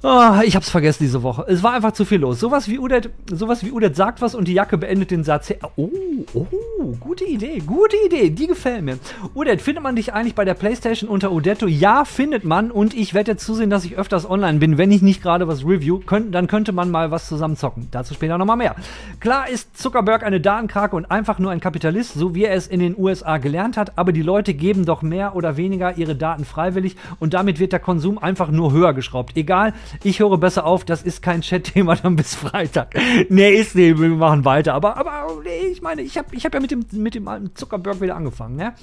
Oh, 0.00 0.34
ich 0.44 0.54
hab's 0.54 0.70
vergessen 0.70 1.02
diese 1.02 1.24
Woche. 1.24 1.44
Es 1.48 1.64
war 1.64 1.72
einfach 1.72 1.90
zu 1.90 2.04
viel 2.04 2.20
los. 2.20 2.38
Sowas 2.38 2.68
wie 2.68 2.78
Udet, 2.78 3.10
sowas 3.32 3.64
wie 3.64 3.72
Udet 3.72 3.96
sagt 3.96 4.22
was 4.22 4.36
und 4.36 4.46
die 4.46 4.52
Jacke 4.52 4.78
beendet 4.78 5.10
den 5.10 5.24
Satz. 5.24 5.52
Oh, 5.74 5.90
oh, 6.34 6.94
gute 7.00 7.24
Idee, 7.24 7.58
gute 7.66 7.96
Idee, 8.06 8.30
die 8.30 8.46
gefällt 8.46 8.84
mir. 8.84 9.00
Udet, 9.34 9.60
findet 9.60 9.82
man 9.82 9.96
dich 9.96 10.14
eigentlich 10.14 10.36
bei 10.36 10.44
der 10.44 10.54
Playstation 10.54 11.10
unter 11.10 11.32
Udetto? 11.32 11.66
Ja, 11.66 12.04
findet 12.04 12.44
man 12.44 12.70
und 12.70 12.94
ich 12.94 13.12
werde 13.12 13.32
jetzt 13.32 13.44
zusehen, 13.44 13.70
dass 13.70 13.84
ich 13.84 13.98
öfters 13.98 14.30
online 14.30 14.60
bin. 14.60 14.78
Wenn 14.78 14.92
ich 14.92 15.02
nicht 15.02 15.20
gerade 15.20 15.48
was 15.48 15.64
review, 15.64 15.98
könnt, 15.98 16.32
dann 16.32 16.46
könnte 16.46 16.70
man 16.70 16.92
mal 16.92 17.10
was 17.10 17.26
zusammen 17.26 17.56
zocken. 17.56 17.88
Dazu 17.90 18.14
später 18.14 18.38
nochmal 18.38 18.56
mehr. 18.56 18.76
Klar 19.18 19.48
ist 19.48 19.76
Zuckerberg 19.76 20.22
eine 20.22 20.40
Datenkrake 20.40 20.94
und 20.94 21.10
einfach 21.10 21.40
nur 21.40 21.50
ein 21.50 21.58
Kapitalist, 21.58 22.14
so 22.14 22.36
wie 22.36 22.44
er 22.44 22.54
es 22.54 22.68
in 22.68 22.78
den 22.78 22.96
USA 22.96 23.38
gelernt 23.38 23.76
hat, 23.76 23.98
aber 23.98 24.12
die 24.12 24.22
Leute 24.22 24.54
geben 24.54 24.84
doch 24.84 25.02
mehr 25.02 25.34
oder 25.34 25.56
weniger 25.56 25.98
ihre 25.98 26.14
Daten 26.14 26.44
freiwillig 26.44 26.94
und 27.18 27.34
damit 27.34 27.58
wird 27.58 27.72
der 27.72 27.80
Konsum 27.80 28.16
einfach 28.18 28.52
nur 28.52 28.70
höher 28.70 28.94
geschraubt. 28.94 29.36
Egal, 29.36 29.74
ich 30.02 30.20
höre 30.20 30.38
besser 30.38 30.66
auf, 30.66 30.84
das 30.84 31.02
ist 31.02 31.22
kein 31.22 31.40
Chat-Thema 31.40 31.96
dann 32.02 32.16
bis 32.16 32.34
Freitag. 32.34 32.94
Nee, 33.28 33.54
ist 33.54 33.74
nicht, 33.74 34.00
wir 34.00 34.08
machen 34.08 34.44
weiter. 34.44 34.74
Aber, 34.74 34.96
aber 34.96 35.26
nee, 35.42 35.66
ich 35.70 35.82
meine, 35.82 36.02
ich 36.02 36.18
habe 36.18 36.34
ich 36.34 36.44
hab 36.44 36.54
ja 36.54 36.60
mit 36.60 36.70
dem, 36.70 36.84
mit 36.92 37.14
dem 37.14 37.28
alten 37.28 37.54
Zuckerberg 37.54 38.00
wieder 38.00 38.16
angefangen, 38.16 38.56
ne? 38.56 38.74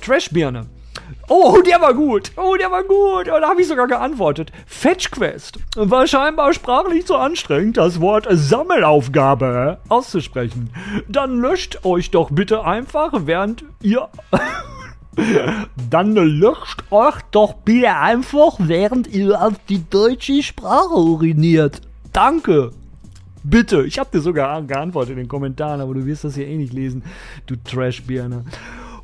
Trashbirne. 0.00 0.66
Oh, 1.28 1.60
der 1.64 1.80
war 1.80 1.94
gut. 1.94 2.32
Oh, 2.36 2.56
der 2.56 2.70
war 2.70 2.82
gut. 2.82 3.28
Und 3.28 3.40
da 3.40 3.48
habe 3.48 3.60
ich 3.60 3.68
sogar 3.68 3.86
geantwortet. 3.86 4.52
Fetch 4.66 5.10
Quest. 5.10 5.58
War 5.76 6.06
scheinbar 6.06 6.52
sprachlich 6.52 7.06
zu 7.06 7.16
anstrengend, 7.16 7.76
das 7.76 8.00
Wort 8.00 8.26
Sammelaufgabe 8.28 9.78
auszusprechen. 9.88 10.70
Dann 11.08 11.40
löscht 11.40 11.84
euch 11.84 12.10
doch 12.10 12.30
bitte 12.30 12.64
einfach, 12.64 13.12
während 13.14 13.64
ihr 13.82 14.08
Dann 15.90 16.14
löscht 16.14 16.84
euch 16.90 17.16
doch 17.30 17.54
bitte 17.54 17.94
einfach, 17.96 18.56
während 18.58 19.08
ihr 19.08 19.40
auf 19.40 19.54
die 19.68 19.82
deutsche 19.88 20.42
Sprache 20.42 20.94
uriniert. 20.94 21.80
Danke. 22.12 22.70
Bitte. 23.42 23.84
Ich 23.86 23.98
habe 23.98 24.10
dir 24.12 24.20
sogar 24.20 24.62
geantwortet 24.62 25.12
in 25.12 25.18
den 25.18 25.28
Kommentaren, 25.28 25.80
aber 25.80 25.94
du 25.94 26.06
wirst 26.06 26.24
das 26.24 26.34
hier 26.34 26.46
eh 26.46 26.56
nicht 26.56 26.72
lesen, 26.72 27.02
du 27.46 27.56
Trashbirne. 27.56 28.44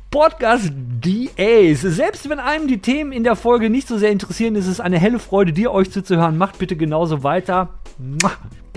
Podcast 0.09 0.71
DAs. 1.01 1.81
Selbst 1.81 2.29
wenn 2.29 2.39
einem 2.39 2.67
die 2.67 2.77
Themen 2.77 3.11
in 3.11 3.23
der 3.23 3.35
Folge 3.35 3.69
nicht 3.69 3.87
so 3.87 3.97
sehr 3.97 4.11
interessieren, 4.11 4.55
ist 4.55 4.67
es 4.67 4.79
eine 4.79 4.99
helle 4.99 5.19
Freude, 5.19 5.51
dir 5.51 5.71
euch 5.71 5.91
zuzuhören. 5.91 6.37
Macht 6.37 6.59
bitte 6.59 6.75
genauso 6.75 7.23
weiter. 7.23 7.69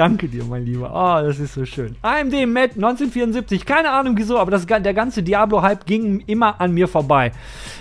Danke 0.01 0.29
dir, 0.29 0.45
mein 0.45 0.65
Lieber. 0.65 0.91
Oh, 0.95 1.23
das 1.23 1.39
ist 1.39 1.53
so 1.53 1.67
schön. 1.67 1.95
AMD 2.01 2.33
Matt 2.47 2.71
1974. 2.71 3.67
Keine 3.67 3.91
Ahnung 3.91 4.17
wieso, 4.17 4.39
aber 4.39 4.51
das, 4.51 4.65
der 4.65 4.95
ganze 4.95 5.23
Diablo-Hype 5.23 5.85
ging 5.85 6.21
immer 6.21 6.59
an 6.59 6.73
mir 6.73 6.89
vorbei. 6.89 7.33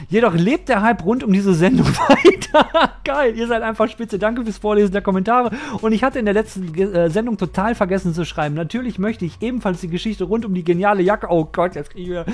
Jedoch 0.10 0.34
lebt 0.34 0.68
der 0.68 0.82
Hype 0.82 1.06
rund 1.06 1.24
um 1.24 1.32
diese 1.32 1.54
Sendung 1.54 1.88
weiter. 2.10 2.92
Geil, 3.06 3.38
ihr 3.38 3.48
seid 3.48 3.62
einfach 3.62 3.88
spitze. 3.88 4.20
Danke 4.20 4.44
fürs 4.44 4.58
Vorlesen 4.58 4.92
der 4.92 5.02
Kommentare. 5.02 5.52
Und 5.80 5.94
ich 5.94 6.04
hatte 6.04 6.20
in 6.20 6.26
der 6.26 6.34
letzten 6.34 6.76
äh, 6.76 7.10
Sendung 7.10 7.38
total 7.38 7.74
vergessen 7.74 8.14
zu 8.14 8.26
schreiben. 8.26 8.54
Natürlich 8.54 9.00
möchte 9.00 9.24
ich 9.24 9.42
ebenfalls 9.42 9.80
die 9.80 9.88
Geschichte 9.88 10.26
rund 10.26 10.44
um 10.44 10.54
die 10.54 10.66
geniale 10.66 11.02
Jacke. 11.02 11.28
Oh 11.30 11.48
Gott, 11.50 11.76
jetzt 11.76 11.92
kriege 11.92 12.04
ich 12.04 12.10
wieder. 12.10 12.26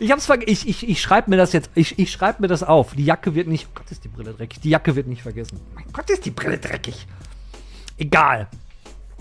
Ich 0.00 0.10
hab's 0.10 0.24
vergessen. 0.24 0.50
Ich, 0.50 0.66
ich, 0.66 0.88
ich 0.88 1.02
schreibe 1.02 1.28
mir 1.28 1.36
das 1.36 1.52
jetzt. 1.52 1.68
Ich, 1.74 1.98
ich 1.98 2.10
schreibe 2.10 2.40
mir 2.40 2.48
das 2.48 2.62
auf. 2.62 2.94
Die 2.94 3.04
Jacke 3.04 3.34
wird 3.34 3.48
nicht. 3.48 3.66
Oh 3.68 3.72
Gott, 3.74 3.90
ist 3.90 4.04
die 4.04 4.08
Brille 4.08 4.32
dreckig. 4.32 4.62
Die 4.62 4.70
Jacke 4.70 4.96
wird 4.96 5.06
nicht 5.06 5.20
vergessen. 5.20 5.60
Mein 5.74 5.84
Gott, 5.92 6.08
ist 6.08 6.24
die 6.24 6.30
Brille 6.30 6.56
dreckig. 6.56 7.06
Egal. 7.98 8.48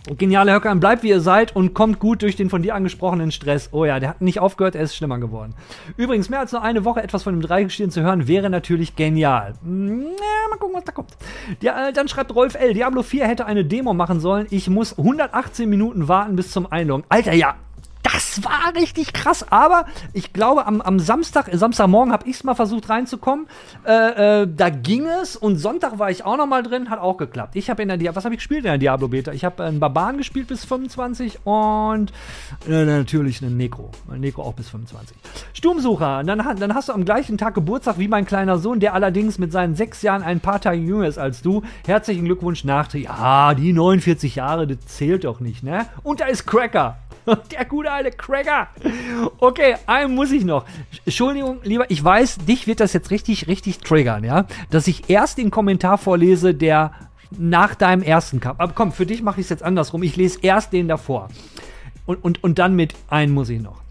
Geniale 0.05 0.53
Höcker, 0.53 0.75
bleibt 0.75 1.03
wie 1.03 1.09
ihr 1.09 1.21
seid 1.21 1.55
und 1.55 1.73
kommt 1.73 1.97
gut 1.99 2.23
durch 2.23 2.35
den 2.35 2.49
von 2.49 2.61
dir 2.61 2.75
angesprochenen 2.75 3.31
Stress. 3.31 3.69
Oh 3.71 3.85
ja, 3.85 4.01
der 4.01 4.09
hat 4.09 4.21
nicht 4.21 4.41
aufgehört, 4.41 4.75
er 4.75 4.83
ist 4.83 4.97
schlimmer 4.97 5.17
geworden. 5.17 5.55
Übrigens, 5.95 6.29
mehr 6.29 6.41
als 6.41 6.51
nur 6.51 6.61
eine 6.61 6.83
Woche 6.83 7.01
etwas 7.01 7.23
von 7.23 7.33
dem 7.33 7.41
Dreigestirn 7.41 7.89
zu 7.89 8.01
hören, 8.01 8.27
wäre 8.27 8.49
natürlich 8.49 8.97
genial. 8.97 9.53
Ja, 9.63 10.49
mal 10.49 10.57
gucken, 10.59 10.75
was 10.75 10.83
da 10.83 10.91
kommt. 10.91 11.11
Ja, 11.61 11.87
äh, 11.87 11.93
dann 11.93 12.09
schreibt 12.09 12.35
Rolf 12.35 12.55
L. 12.55 12.73
Diablo 12.73 13.01
4 13.01 13.27
hätte 13.27 13.45
eine 13.45 13.63
Demo 13.63 13.93
machen 13.93 14.19
sollen. 14.19 14.47
Ich 14.49 14.69
muss 14.69 14.97
118 14.97 15.69
Minuten 15.69 16.09
warten 16.09 16.35
bis 16.35 16.51
zum 16.51 16.69
Einloggen. 16.69 17.05
Alter, 17.07 17.33
ja, 17.33 17.55
das 18.13 18.43
war 18.43 18.73
richtig 18.75 19.13
krass. 19.13 19.45
Aber 19.51 19.85
ich 20.13 20.33
glaube, 20.33 20.65
am, 20.65 20.81
am 20.81 20.99
Samstag, 20.99 21.49
Samstagmorgen 21.51 22.13
habe 22.13 22.27
ich 22.27 22.37
es 22.37 22.43
mal 22.43 22.55
versucht 22.55 22.89
reinzukommen. 22.89 23.47
Äh, 23.85 24.41
äh, 24.43 24.47
da 24.47 24.69
ging 24.69 25.07
es 25.07 25.35
und 25.35 25.57
Sonntag 25.57 25.99
war 25.99 26.11
ich 26.11 26.23
auch 26.23 26.37
noch 26.37 26.45
mal 26.45 26.63
drin, 26.63 26.89
hat 26.89 26.99
auch 26.99 27.17
geklappt. 27.17 27.55
Ich 27.55 27.69
habe 27.69 27.81
in 27.81 27.87
der 27.87 27.97
Diablo, 27.97 28.17
was 28.17 28.25
habe 28.25 28.35
ich 28.35 28.39
gespielt 28.39 28.59
in 28.59 28.71
der 28.71 28.77
Diablo 28.77 29.07
Beta? 29.07 29.31
Ich 29.31 29.43
habe 29.43 29.63
einen 29.63 29.79
Barbaren 29.79 30.17
gespielt 30.17 30.47
bis 30.47 30.63
25 30.65 31.45
und 31.45 32.11
äh, 32.67 32.85
natürlich 32.85 33.41
einen 33.41 33.57
Necro. 33.57 33.89
Ein 34.11 34.21
Necro 34.21 34.43
auch 34.43 34.53
bis 34.53 34.69
25. 34.69 35.17
Sturmsucher, 35.53 36.23
dann, 36.23 36.59
dann 36.59 36.75
hast 36.75 36.89
du 36.89 36.93
am 36.93 37.05
gleichen 37.05 37.37
Tag 37.37 37.55
Geburtstag 37.55 37.97
wie 37.97 38.07
mein 38.07 38.25
kleiner 38.25 38.57
Sohn, 38.57 38.79
der 38.79 38.93
allerdings 38.93 39.39
mit 39.39 39.51
seinen 39.51 39.75
sechs 39.75 40.01
Jahren 40.01 40.23
ein 40.23 40.39
paar 40.39 40.61
Tage 40.61 40.77
jünger 40.77 41.07
ist 41.07 41.17
als 41.17 41.41
du. 41.41 41.63
Herzlichen 41.85 42.25
Glückwunsch 42.25 42.63
nach. 42.63 42.93
Ja, 42.93 43.53
die 43.55 43.73
49 43.73 44.35
Jahre, 44.35 44.67
das 44.67 44.77
zählt 44.85 45.23
doch 45.23 45.39
nicht, 45.39 45.63
ne? 45.63 45.87
Und 46.03 46.19
da 46.19 46.25
ist 46.25 46.45
Cracker. 46.45 46.97
Der 47.51 47.65
gute 47.65 47.91
alte 47.91 48.11
Cracker. 48.11 48.67
Okay, 49.39 49.75
einen 49.85 50.15
muss 50.15 50.31
ich 50.31 50.43
noch. 50.43 50.65
Entschuldigung, 51.05 51.59
lieber, 51.63 51.89
ich 51.89 52.03
weiß, 52.03 52.39
dich 52.39 52.67
wird 52.67 52.79
das 52.79 52.93
jetzt 52.93 53.11
richtig, 53.11 53.47
richtig 53.47 53.79
triggern, 53.79 54.23
ja? 54.23 54.45
Dass 54.69 54.87
ich 54.87 55.09
erst 55.09 55.37
den 55.37 55.51
Kommentar 55.51 55.97
vorlese, 55.97 56.53
der 56.53 56.91
nach 57.37 57.75
deinem 57.75 58.03
ersten 58.03 58.39
Cup. 58.39 58.57
Aber 58.59 58.73
komm, 58.73 58.91
für 58.91 59.05
dich 59.05 59.21
mache 59.21 59.39
ich 59.39 59.45
es 59.45 59.49
jetzt 59.49 59.63
andersrum. 59.63 60.03
Ich 60.03 60.15
lese 60.15 60.39
erst 60.41 60.73
den 60.73 60.87
davor. 60.87 61.29
Und, 62.05 62.23
und, 62.23 62.43
und 62.43 62.59
dann 62.59 62.75
mit 62.75 62.93
einen 63.07 63.33
muss 63.33 63.49
ich 63.49 63.61
noch. 63.61 63.82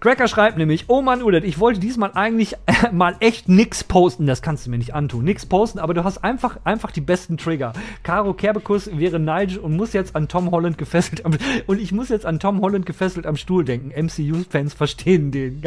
Cracker 0.00 0.28
schreibt 0.28 0.56
nämlich, 0.56 0.86
oh 0.88 1.02
Mann, 1.02 1.22
Udet, 1.22 1.44
ich 1.44 1.60
wollte 1.60 1.78
diesmal 1.78 2.12
eigentlich 2.14 2.54
äh, 2.64 2.90
mal 2.90 3.16
echt 3.20 3.50
nix 3.50 3.84
posten. 3.84 4.26
Das 4.26 4.40
kannst 4.40 4.66
du 4.66 4.70
mir 4.70 4.78
nicht 4.78 4.94
antun. 4.94 5.24
Nix 5.24 5.44
posten, 5.44 5.78
aber 5.78 5.92
du 5.92 6.04
hast 6.04 6.24
einfach, 6.24 6.58
einfach 6.64 6.90
die 6.90 7.02
besten 7.02 7.36
Trigger. 7.36 7.74
Caro 8.02 8.32
Kerbekus 8.32 8.90
wäre 8.96 9.18
neidisch 9.18 9.58
und 9.58 9.76
muss 9.76 9.92
jetzt 9.92 10.16
an 10.16 10.26
Tom 10.26 10.50
Holland 10.50 10.78
gefesselt 10.78 11.26
am, 11.26 11.36
und 11.66 11.80
ich 11.80 11.92
muss 11.92 12.08
jetzt 12.08 12.24
an 12.24 12.40
Tom 12.40 12.62
Holland 12.62 12.86
gefesselt 12.86 13.26
am 13.26 13.36
Stuhl 13.36 13.62
denken. 13.62 13.90
MCU-Fans 13.90 14.72
verstehen 14.72 15.32
den. 15.32 15.62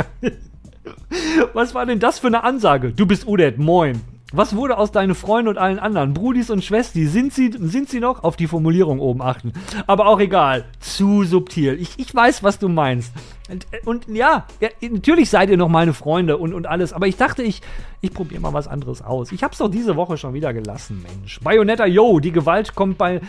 Was 1.54 1.76
war 1.76 1.86
denn 1.86 2.00
das 2.00 2.18
für 2.18 2.28
eine 2.28 2.44
Ansage? 2.44 2.92
Du 2.92 3.06
bist 3.06 3.28
Udet, 3.28 3.60
moin. 3.60 4.02
Was 4.36 4.56
wurde 4.56 4.80
aus 4.80 4.92
deinen 4.92 5.14
Freunden 5.14 5.48
und 5.48 5.60
allen 5.60 5.78
anderen? 5.78 6.16
Brudis 6.16 6.50
und 6.50 6.64
Schwesti, 6.64 7.06
sind 7.06 7.34
sie, 7.34 7.52
sind 7.60 7.88
sie 7.88 8.00
noch? 8.00 8.24
Auf 8.24 8.36
die 8.36 8.48
Formulierung 8.48 9.00
oben 9.00 9.22
achten. 9.22 9.54
Aber 9.86 10.08
auch 10.08 10.20
egal. 10.20 10.66
Zu 10.80 11.24
subtil. 11.24 11.80
Ich, 11.80 12.00
ich 12.00 12.16
weiß, 12.16 12.42
was 12.42 12.58
du 12.58 12.68
meinst. 12.68 13.14
Und, 13.52 13.68
und 13.86 14.08
ja, 14.08 14.48
ja, 14.60 14.70
natürlich 14.90 15.30
seid 15.30 15.52
ihr 15.52 15.58
noch 15.58 15.70
meine 15.70 15.94
Freunde 15.94 16.38
und, 16.38 16.52
und 16.56 16.66
alles. 16.66 16.94
Aber 16.94 17.06
ich 17.06 17.16
dachte, 17.16 17.44
ich, 17.44 17.62
ich 18.02 18.12
probiere 18.12 18.42
mal 18.42 18.54
was 18.54 18.68
anderes 18.68 19.04
aus. 19.04 19.32
Ich 19.32 19.44
hab's 19.44 19.60
doch 19.60 19.70
diese 19.70 19.96
Woche 19.96 20.18
schon 20.18 20.34
wieder 20.34 20.52
gelassen, 20.52 21.06
Mensch. 21.08 21.40
Bayonetta, 21.42 21.86
yo, 21.86 22.20
die 22.20 22.32
Gewalt 22.32 22.74
kommt 22.74 22.98
bei, 22.98 23.22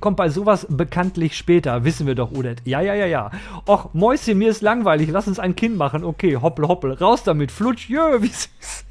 kommt 0.00 0.16
bei 0.16 0.30
sowas 0.30 0.66
bekanntlich 0.70 1.36
später. 1.36 1.84
Wissen 1.84 2.06
wir 2.06 2.14
doch, 2.14 2.32
Udet. 2.32 2.62
Ja, 2.64 2.80
ja, 2.80 2.94
ja, 2.94 3.04
ja. 3.04 3.30
Och, 3.68 3.92
Mäuschen, 3.92 4.38
mir 4.38 4.48
ist 4.48 4.62
langweilig. 4.62 5.10
Lass 5.10 5.28
uns 5.28 5.38
ein 5.38 5.54
Kind 5.56 5.76
machen. 5.76 6.04
Okay, 6.04 6.38
hoppel, 6.40 6.68
hoppel. 6.68 6.92
Raus 6.94 7.22
damit. 7.22 7.52
Flutsch, 7.52 7.90
jö, 7.90 8.22
wie 8.22 8.28
süß. 8.28 8.86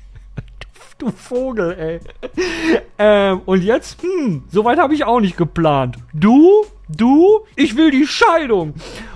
Du 1.02 1.12
Vogel, 1.12 1.72
ey. 1.78 2.00
Ähm, 2.98 3.42
und 3.46 3.64
jetzt, 3.64 4.02
hm, 4.02 4.44
soweit 4.50 4.78
habe 4.80 4.94
ich 4.94 5.04
auch 5.04 5.20
nicht 5.20 5.38
geplant. 5.38 5.98
Du? 6.14 6.66
Du? 6.88 7.42
Ich 7.56 7.78
will 7.78 7.90
die 7.90 8.06
Scheidung. 8.06 8.74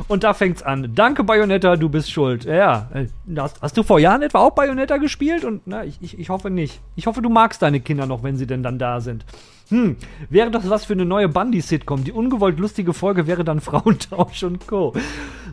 Und 0.07 0.23
da 0.23 0.33
fängt's 0.33 0.63
an. 0.63 0.91
Danke, 0.95 1.23
Bayonetta, 1.23 1.75
du 1.75 1.89
bist 1.89 2.11
schuld. 2.11 2.45
Ja, 2.45 2.89
äh, 2.93 3.07
hast, 3.37 3.61
hast 3.61 3.77
du 3.77 3.83
vor 3.83 3.99
Jahren 3.99 4.21
etwa 4.21 4.39
auch 4.39 4.51
Bayonetta 4.51 4.97
gespielt? 4.97 5.43
Und 5.43 5.61
na, 5.65 5.83
ich, 5.83 5.97
ich, 6.01 6.17
ich 6.17 6.29
hoffe 6.29 6.49
nicht. 6.49 6.79
Ich 6.95 7.07
hoffe, 7.07 7.21
du 7.21 7.29
magst 7.29 7.61
deine 7.61 7.79
Kinder 7.79 8.05
noch, 8.05 8.23
wenn 8.23 8.37
sie 8.37 8.47
denn 8.47 8.63
dann 8.63 8.79
da 8.79 9.01
sind. 9.01 9.25
Hm, 9.69 9.95
wäre 10.29 10.51
das 10.51 10.69
was 10.69 10.85
für 10.85 10.93
eine 10.93 11.05
neue 11.05 11.27
Bundy-Sitcom. 11.27 12.03
Die 12.03 12.11
ungewollt 12.11 12.59
lustige 12.59 12.93
Folge 12.93 13.25
wäre 13.25 13.43
dann 13.43 13.61
Frauentausch 13.61 14.43
und 14.43 14.67
Co. 14.67 14.93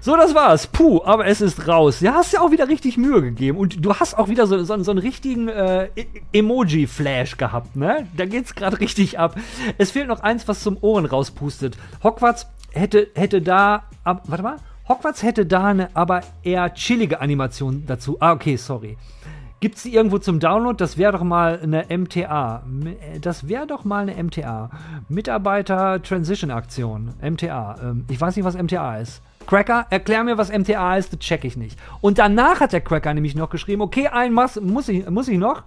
So, 0.01 0.17
das 0.17 0.35
war's. 0.35 0.67
Puh, 0.67 1.01
aber 1.05 1.27
es 1.27 1.41
ist 1.41 1.67
raus. 1.69 2.01
Ja, 2.01 2.15
hast 2.15 2.33
ja 2.33 2.41
auch 2.41 2.51
wieder 2.51 2.69
richtig 2.69 2.97
Mühe 2.99 3.23
gegeben. 3.23 3.57
Und 3.57 3.85
du 3.85 3.95
hast 3.95 4.19
auch 4.19 4.29
wieder 4.29 4.47
so, 4.47 4.63
so, 4.65 4.83
so 4.83 4.91
einen 4.91 4.99
richtigen 4.99 5.49
äh, 5.49 5.89
E- 5.97 6.07
Emoji-Flash 6.33 7.37
gehabt, 7.39 7.77
ne? 7.77 8.07
Da 8.17 8.27
geht's 8.27 8.55
gerade 8.55 8.81
richtig 8.81 9.19
ab. 9.19 9.37
Es 9.79 9.93
fehlt 9.93 10.09
noch 10.09 10.21
eins, 10.21 10.47
was 10.49 10.61
zum 10.61 10.77
Ohren 10.81 11.07
rauspustet. 11.07 11.79
Hogwarts 12.03 12.47
hätte, 12.73 13.09
hätte 13.15 13.41
da. 13.41 13.85
Ab, 14.05 14.25
warte 14.27 14.43
mal. 14.43 14.57
Hogwarts 14.89 15.23
hätte 15.23 15.47
da 15.47 15.65
eine 15.67 15.95
aber 15.95 16.23
eher 16.43 16.75
chillige 16.75 17.21
Animation 17.21 17.85
dazu. 17.87 18.17
Ah, 18.21 18.33
okay, 18.33 18.57
sorry. 18.57 18.99
Gibt's 19.63 19.85
die 19.85 19.95
irgendwo 19.95 20.19
zum 20.19 20.41
Download? 20.41 20.77
Das 20.77 20.99
wäre 20.99 21.13
doch 21.13 21.23
mal 21.23 21.61
eine 21.63 21.87
MTA. 21.89 22.65
Äh, 22.85 23.21
Das 23.21 23.47
wäre 23.47 23.65
doch 23.65 23.85
mal 23.85 24.09
eine 24.09 24.21
MTA. 24.21 24.71
Mitarbeiter 25.09 26.03
Transition 26.03 26.51
Aktion. 26.51 27.15
MTA. 27.23 27.77
Ähm, 27.81 28.05
ich 28.09 28.21
weiß 28.21 28.35
nicht, 28.35 28.45
was 28.45 28.61
MTA 28.61 28.97
ist. 28.99 29.23
Cracker, 29.47 29.87
erklär 29.91 30.25
mir, 30.25 30.37
was 30.37 30.51
MTA 30.51 30.97
ist, 30.97 31.13
das 31.13 31.21
check 31.21 31.45
ich 31.45 31.57
nicht. 31.57 31.79
Und 32.01 32.19
danach 32.19 32.59
hat 32.59 32.73
der 32.73 32.81
Cracker 32.81 33.15
nämlich 33.15 33.37
noch 33.37 33.51
geschrieben, 33.51 33.83
okay, 33.83 34.09
ein 34.09 34.33
muss, 34.33 34.61
muss, 34.61 34.89
ich, 34.89 35.09
muss 35.09 35.29
ich 35.29 35.39
noch. 35.39 35.63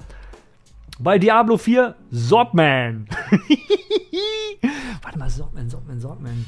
Bei 0.99 1.17
Diablo 1.17 1.55
4, 1.57 1.95
Sobman. 2.11 3.07
Warte 5.03 5.17
mal, 5.17 5.29
Sobman, 5.29 5.69
Sobman, 5.69 6.01
Sobman. 6.01 6.45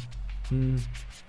Hm. 0.49 0.83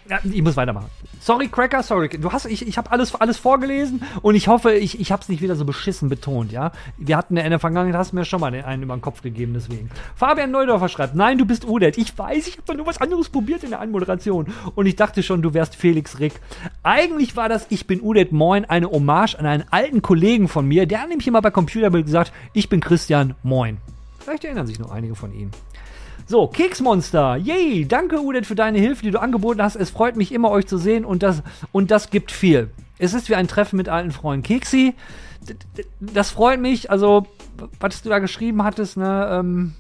Ja, 0.09 0.21
ich 0.25 0.43
muss 0.43 0.57
weitermachen. 0.57 0.89
Sorry, 1.21 1.49
Cracker, 1.49 1.83
sorry. 1.83 2.09
Du 2.09 2.33
hast, 2.33 2.47
ich, 2.47 2.67
ich 2.67 2.79
habe 2.79 2.91
alles, 2.91 3.15
alles 3.15 3.37
vorgelesen 3.37 4.03
und 4.23 4.37
ich 4.37 4.49
hoffe, 4.49 4.73
ich, 4.73 4.99
ich 4.99 5.13
habe 5.13 5.21
es 5.21 5.29
nicht 5.29 5.43
wieder 5.43 5.55
so 5.55 5.67
beschissen 5.67 6.09
betont, 6.09 6.51
ja. 6.51 6.73
Wir 6.97 7.17
hatten 7.19 7.37
in 7.37 7.51
der 7.51 7.59
Vergangenheit, 7.59 7.99
hast 7.99 8.13
du 8.13 8.17
mir 8.17 8.25
schon 8.25 8.41
mal 8.41 8.55
einen 8.55 8.83
über 8.83 8.97
den 8.97 9.03
Kopf 9.03 9.21
gegeben, 9.21 9.53
deswegen. 9.53 9.91
Fabian 10.17 10.51
Neudorfer 10.51 10.89
schreibt, 10.89 11.15
nein, 11.15 11.37
du 11.37 11.45
bist 11.45 11.67
Udet. 11.67 11.99
Ich 11.99 12.17
weiß, 12.17 12.49
ich 12.49 12.57
habe 12.57 12.77
nur 12.77 12.87
was 12.87 13.03
anderes 13.03 13.29
probiert 13.29 13.65
in 13.65 13.71
der 13.71 13.81
Anmoderation. 13.81 14.47
Und 14.75 14.87
ich 14.87 14.97
dachte 14.97 15.23
schon, 15.23 15.43
du 15.43 15.53
wärst 15.53 15.77
Felix 15.77 16.19
Rick. 16.19 16.41
Eigentlich 16.83 17.37
war 17.37 17.51
das 17.51 17.67
Ich 17.69 17.87
bin 17.87 18.01
Udet 18.01 18.33
Moin 18.33 18.65
eine 18.65 18.91
Hommage 18.91 19.35
an 19.39 19.45
einen 19.45 19.65
alten 19.71 20.01
Kollegen 20.01 20.49
von 20.49 20.67
mir, 20.67 20.87
der 20.87 21.07
nämlich 21.07 21.29
immer 21.29 21.43
bei 21.43 21.51
Computerbild 21.51 22.07
gesagt, 22.07 22.33
ich 22.55 22.71
bin 22.71 22.81
Christian 22.81 23.35
Moin. 23.43 23.77
Vielleicht 24.21 24.45
erinnern 24.45 24.67
sich 24.67 24.79
noch 24.79 24.91
einige 24.91 25.15
von 25.15 25.33
Ihnen. 25.33 25.51
So, 26.29 26.47
Keksmonster. 26.47 27.37
Yay, 27.37 27.87
danke 27.89 28.21
Udet 28.21 28.45
für 28.45 28.55
deine 28.55 28.79
Hilfe, 28.79 29.03
die 29.03 29.11
du 29.11 29.19
angeboten 29.19 29.63
hast. 29.63 29.77
Es 29.77 29.89
freut 29.89 30.15
mich 30.15 30.31
immer, 30.31 30.51
euch 30.51 30.67
zu 30.67 30.77
sehen 30.77 31.07
und 31.07 31.23
das, 31.23 31.43
und 31.73 31.91
das 31.91 32.11
gibt 32.11 32.33
viel. 32.33 32.71
Es 32.99 33.15
ist 33.15 33.31
wie 33.31 33.35
ein 33.35 33.49
Treffen 33.49 33.79
mit 33.79 33.89
alten 33.89 34.11
Freunden. 34.11 34.43
Keksi, 34.43 34.93
das 36.01 36.31
freut 36.31 36.61
mich. 36.61 36.91
Also, 36.91 37.27
was 37.81 38.03
du 38.03 38.11
da 38.11 38.19
geschrieben 38.19 38.63
hattest, 38.63 38.99
ne, 38.99 39.27
ähm, 39.33 39.73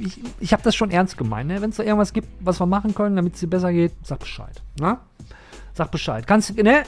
ich, 0.00 0.20
ich 0.40 0.52
habe 0.52 0.64
das 0.64 0.74
schon 0.74 0.90
ernst 0.90 1.16
gemeint. 1.16 1.48
Ne? 1.48 1.62
Wenn 1.62 1.70
es 1.70 1.76
da 1.76 1.84
irgendwas 1.84 2.12
gibt, 2.12 2.26
was 2.40 2.60
wir 2.60 2.66
machen 2.66 2.92
können, 2.92 3.14
damit 3.14 3.34
es 3.34 3.40
dir 3.40 3.46
besser 3.46 3.72
geht, 3.72 3.92
sag 4.02 4.18
Bescheid. 4.18 4.62
Ne? 4.80 4.98
Sag 5.74 5.92
Bescheid. 5.92 6.26
Kannst, 6.26 6.56
ne? 6.56 6.82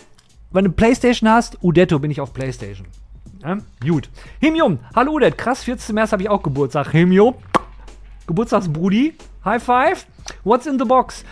Wenn 0.50 0.64
du 0.64 0.72
Playstation 0.72 1.30
hast, 1.30 1.62
Udetto 1.62 2.00
bin 2.00 2.10
ich 2.10 2.20
auf 2.20 2.32
Playstation. 2.32 2.88
Ja, 3.42 3.58
gut. 3.80 4.10
Himjum, 4.40 4.78
hallo 4.94 5.12
Udet, 5.12 5.38
krass, 5.38 5.62
14. 5.62 5.94
März 5.94 6.12
habe 6.12 6.22
ich 6.22 6.28
auch 6.28 6.42
Geburtstag. 6.42 6.90
Himjum, 6.90 7.34
Geburtstagsbrudi, 8.26 9.14
High 9.44 9.62
Five. 9.62 10.06
What's 10.44 10.66
in 10.66 10.78
the 10.78 10.84
box? 10.84 11.24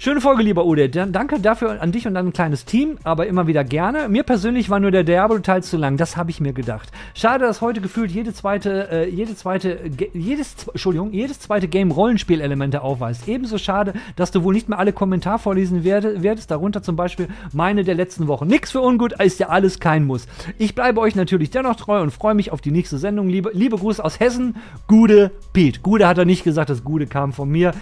Schöne 0.00 0.20
Folge, 0.20 0.44
lieber 0.44 0.64
Udet. 0.64 0.94
Dann 0.94 1.10
danke 1.10 1.40
dafür 1.40 1.82
an 1.82 1.90
dich 1.90 2.06
und 2.06 2.14
dein 2.14 2.32
kleines 2.32 2.64
Team, 2.64 2.98
aber 3.02 3.26
immer 3.26 3.48
wieder 3.48 3.64
gerne. 3.64 4.08
Mir 4.08 4.22
persönlich 4.22 4.70
war 4.70 4.78
nur 4.78 4.92
der 4.92 5.02
Diablo-Teil 5.02 5.64
zu 5.64 5.76
lang, 5.76 5.96
das 5.96 6.16
habe 6.16 6.30
ich 6.30 6.40
mir 6.40 6.52
gedacht. 6.52 6.92
Schade, 7.14 7.44
dass 7.44 7.60
heute 7.60 7.80
gefühlt 7.80 8.12
jede 8.12 8.32
zweite, 8.32 8.88
äh, 8.92 9.08
jede 9.10 9.34
zweite, 9.34 9.80
jedes, 10.14 10.54
Entschuldigung, 10.68 11.10
jedes 11.10 11.40
zweite 11.40 11.66
Game 11.66 11.90
Rollenspielelemente 11.90 12.82
aufweist. 12.82 13.26
Ebenso 13.26 13.58
schade, 13.58 13.92
dass 14.14 14.30
du 14.30 14.44
wohl 14.44 14.54
nicht 14.54 14.68
mehr 14.68 14.78
alle 14.78 14.92
Kommentare 14.92 15.40
vorlesen 15.40 15.82
werde, 15.82 16.22
werdest, 16.22 16.52
darunter 16.52 16.80
zum 16.80 16.94
Beispiel 16.94 17.26
meine 17.52 17.82
der 17.82 17.96
letzten 17.96 18.28
Woche. 18.28 18.46
Nix 18.46 18.70
für 18.70 18.82
ungut, 18.82 19.20
ist 19.20 19.40
ja 19.40 19.48
alles 19.48 19.80
kein 19.80 20.04
Muss. 20.04 20.28
Ich 20.58 20.76
bleibe 20.76 21.00
euch 21.00 21.16
natürlich 21.16 21.50
dennoch 21.50 21.74
treu 21.74 22.00
und 22.02 22.12
freue 22.12 22.34
mich 22.34 22.52
auf 22.52 22.60
die 22.60 22.70
nächste 22.70 22.98
Sendung. 22.98 23.28
Liebe, 23.28 23.50
liebe 23.52 23.76
Grüße 23.76 24.04
aus 24.04 24.20
Hessen, 24.20 24.54
Gude 24.86 25.32
Piet. 25.52 25.82
Gude 25.82 26.06
hat 26.06 26.18
er 26.18 26.24
nicht 26.24 26.44
gesagt, 26.44 26.70
das 26.70 26.84
Gude 26.84 27.08
kam 27.08 27.32
von 27.32 27.48
mir. 27.48 27.72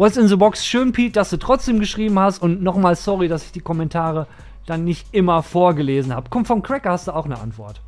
What's 0.00 0.16
in 0.16 0.28
the 0.28 0.36
Box? 0.36 0.64
Schön, 0.64 0.92
Pete, 0.92 1.12
dass 1.12 1.28
du 1.28 1.36
trotzdem 1.36 1.78
geschrieben 1.78 2.18
hast 2.18 2.40
und 2.40 2.62
nochmal 2.62 2.96
sorry, 2.96 3.28
dass 3.28 3.44
ich 3.44 3.52
die 3.52 3.60
Kommentare 3.60 4.26
dann 4.64 4.82
nicht 4.82 5.08
immer 5.12 5.42
vorgelesen 5.42 6.14
habe. 6.14 6.28
Komm, 6.30 6.46
vom 6.46 6.62
Cracker 6.62 6.92
hast 6.92 7.08
du 7.08 7.14
auch 7.14 7.26
eine 7.26 7.38
Antwort. 7.38 7.82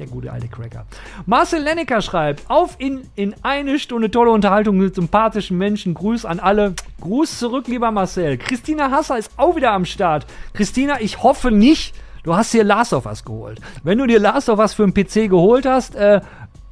Der 0.00 0.08
gute 0.08 0.32
alte 0.32 0.48
Cracker. 0.48 0.84
Marcel 1.24 1.62
Lennecker 1.62 2.02
schreibt, 2.02 2.50
auf 2.50 2.74
in, 2.78 3.02
in 3.14 3.36
eine 3.42 3.78
Stunde 3.78 4.10
tolle 4.10 4.32
Unterhaltung 4.32 4.78
mit 4.78 4.96
sympathischen 4.96 5.56
Menschen. 5.56 5.94
Gruß 5.94 6.24
an 6.24 6.40
alle. 6.40 6.74
Gruß 7.00 7.38
zurück, 7.38 7.68
lieber 7.68 7.92
Marcel. 7.92 8.36
Christina 8.36 8.90
Hasser 8.90 9.16
ist 9.16 9.30
auch 9.36 9.54
wieder 9.54 9.70
am 9.70 9.84
Start. 9.84 10.26
Christina, 10.54 11.00
ich 11.00 11.22
hoffe 11.22 11.52
nicht, 11.52 11.94
du 12.24 12.34
hast 12.34 12.52
dir 12.52 12.64
Last 12.64 12.92
of 12.92 13.06
Us 13.06 13.24
geholt. 13.24 13.60
Wenn 13.84 13.98
du 13.98 14.08
dir 14.08 14.18
Last 14.18 14.48
of 14.48 14.58
Us 14.58 14.74
für 14.74 14.84
den 14.84 14.92
PC 14.92 15.30
geholt 15.30 15.66
hast, 15.66 15.94
äh, 15.94 16.20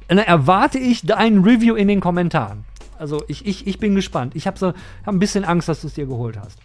dann 0.09 0.17
erwarte 0.17 0.77
ich 0.77 1.05
dein 1.05 1.37
Review 1.37 1.75
in 1.75 1.87
den 1.87 2.01
Kommentaren. 2.01 2.65
Also 2.97 3.23
ich, 3.27 3.45
ich, 3.45 3.67
ich 3.67 3.79
bin 3.79 3.95
gespannt. 3.95 4.35
Ich 4.35 4.47
habe 4.47 4.57
so, 4.57 4.67
hab 4.67 5.13
ein 5.13 5.19
bisschen 5.19 5.45
Angst, 5.45 5.69
dass 5.69 5.81
du 5.81 5.87
es 5.87 5.93
dir 5.93 6.05
geholt 6.05 6.37
hast. 6.37 6.59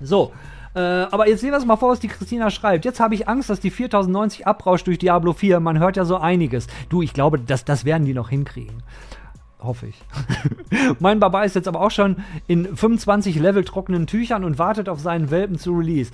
So, 0.00 0.32
äh, 0.74 0.80
aber 0.80 1.28
jetzt 1.28 1.40
sehen 1.40 1.50
wir 1.50 1.56
uns 1.56 1.66
mal 1.66 1.76
vor, 1.76 1.90
was 1.90 2.00
die 2.00 2.08
Christina 2.08 2.50
schreibt. 2.50 2.84
Jetzt 2.84 3.00
habe 3.00 3.14
ich 3.14 3.28
Angst, 3.28 3.48
dass 3.48 3.60
die 3.60 3.70
4090 3.70 4.46
abrauscht 4.46 4.86
durch 4.86 4.98
Diablo 4.98 5.32
4. 5.32 5.60
Man 5.60 5.78
hört 5.78 5.96
ja 5.96 6.04
so 6.04 6.16
einiges. 6.16 6.66
Du, 6.88 7.00
ich 7.00 7.12
glaube, 7.12 7.38
das, 7.38 7.64
das 7.64 7.84
werden 7.84 8.04
die 8.04 8.14
noch 8.14 8.28
hinkriegen. 8.28 8.82
Hoffe 9.60 9.86
ich. 9.86 10.02
mein 10.98 11.20
Baba 11.20 11.44
ist 11.44 11.54
jetzt 11.54 11.68
aber 11.68 11.80
auch 11.80 11.90
schon 11.90 12.16
in 12.46 12.76
25 12.76 13.36
Level 13.36 13.64
trockenen 13.64 14.06
Tüchern 14.06 14.44
und 14.44 14.58
wartet 14.58 14.88
auf 14.88 15.00
seinen 15.00 15.30
Welpen 15.30 15.58
zu 15.58 15.72
Release. 15.72 16.10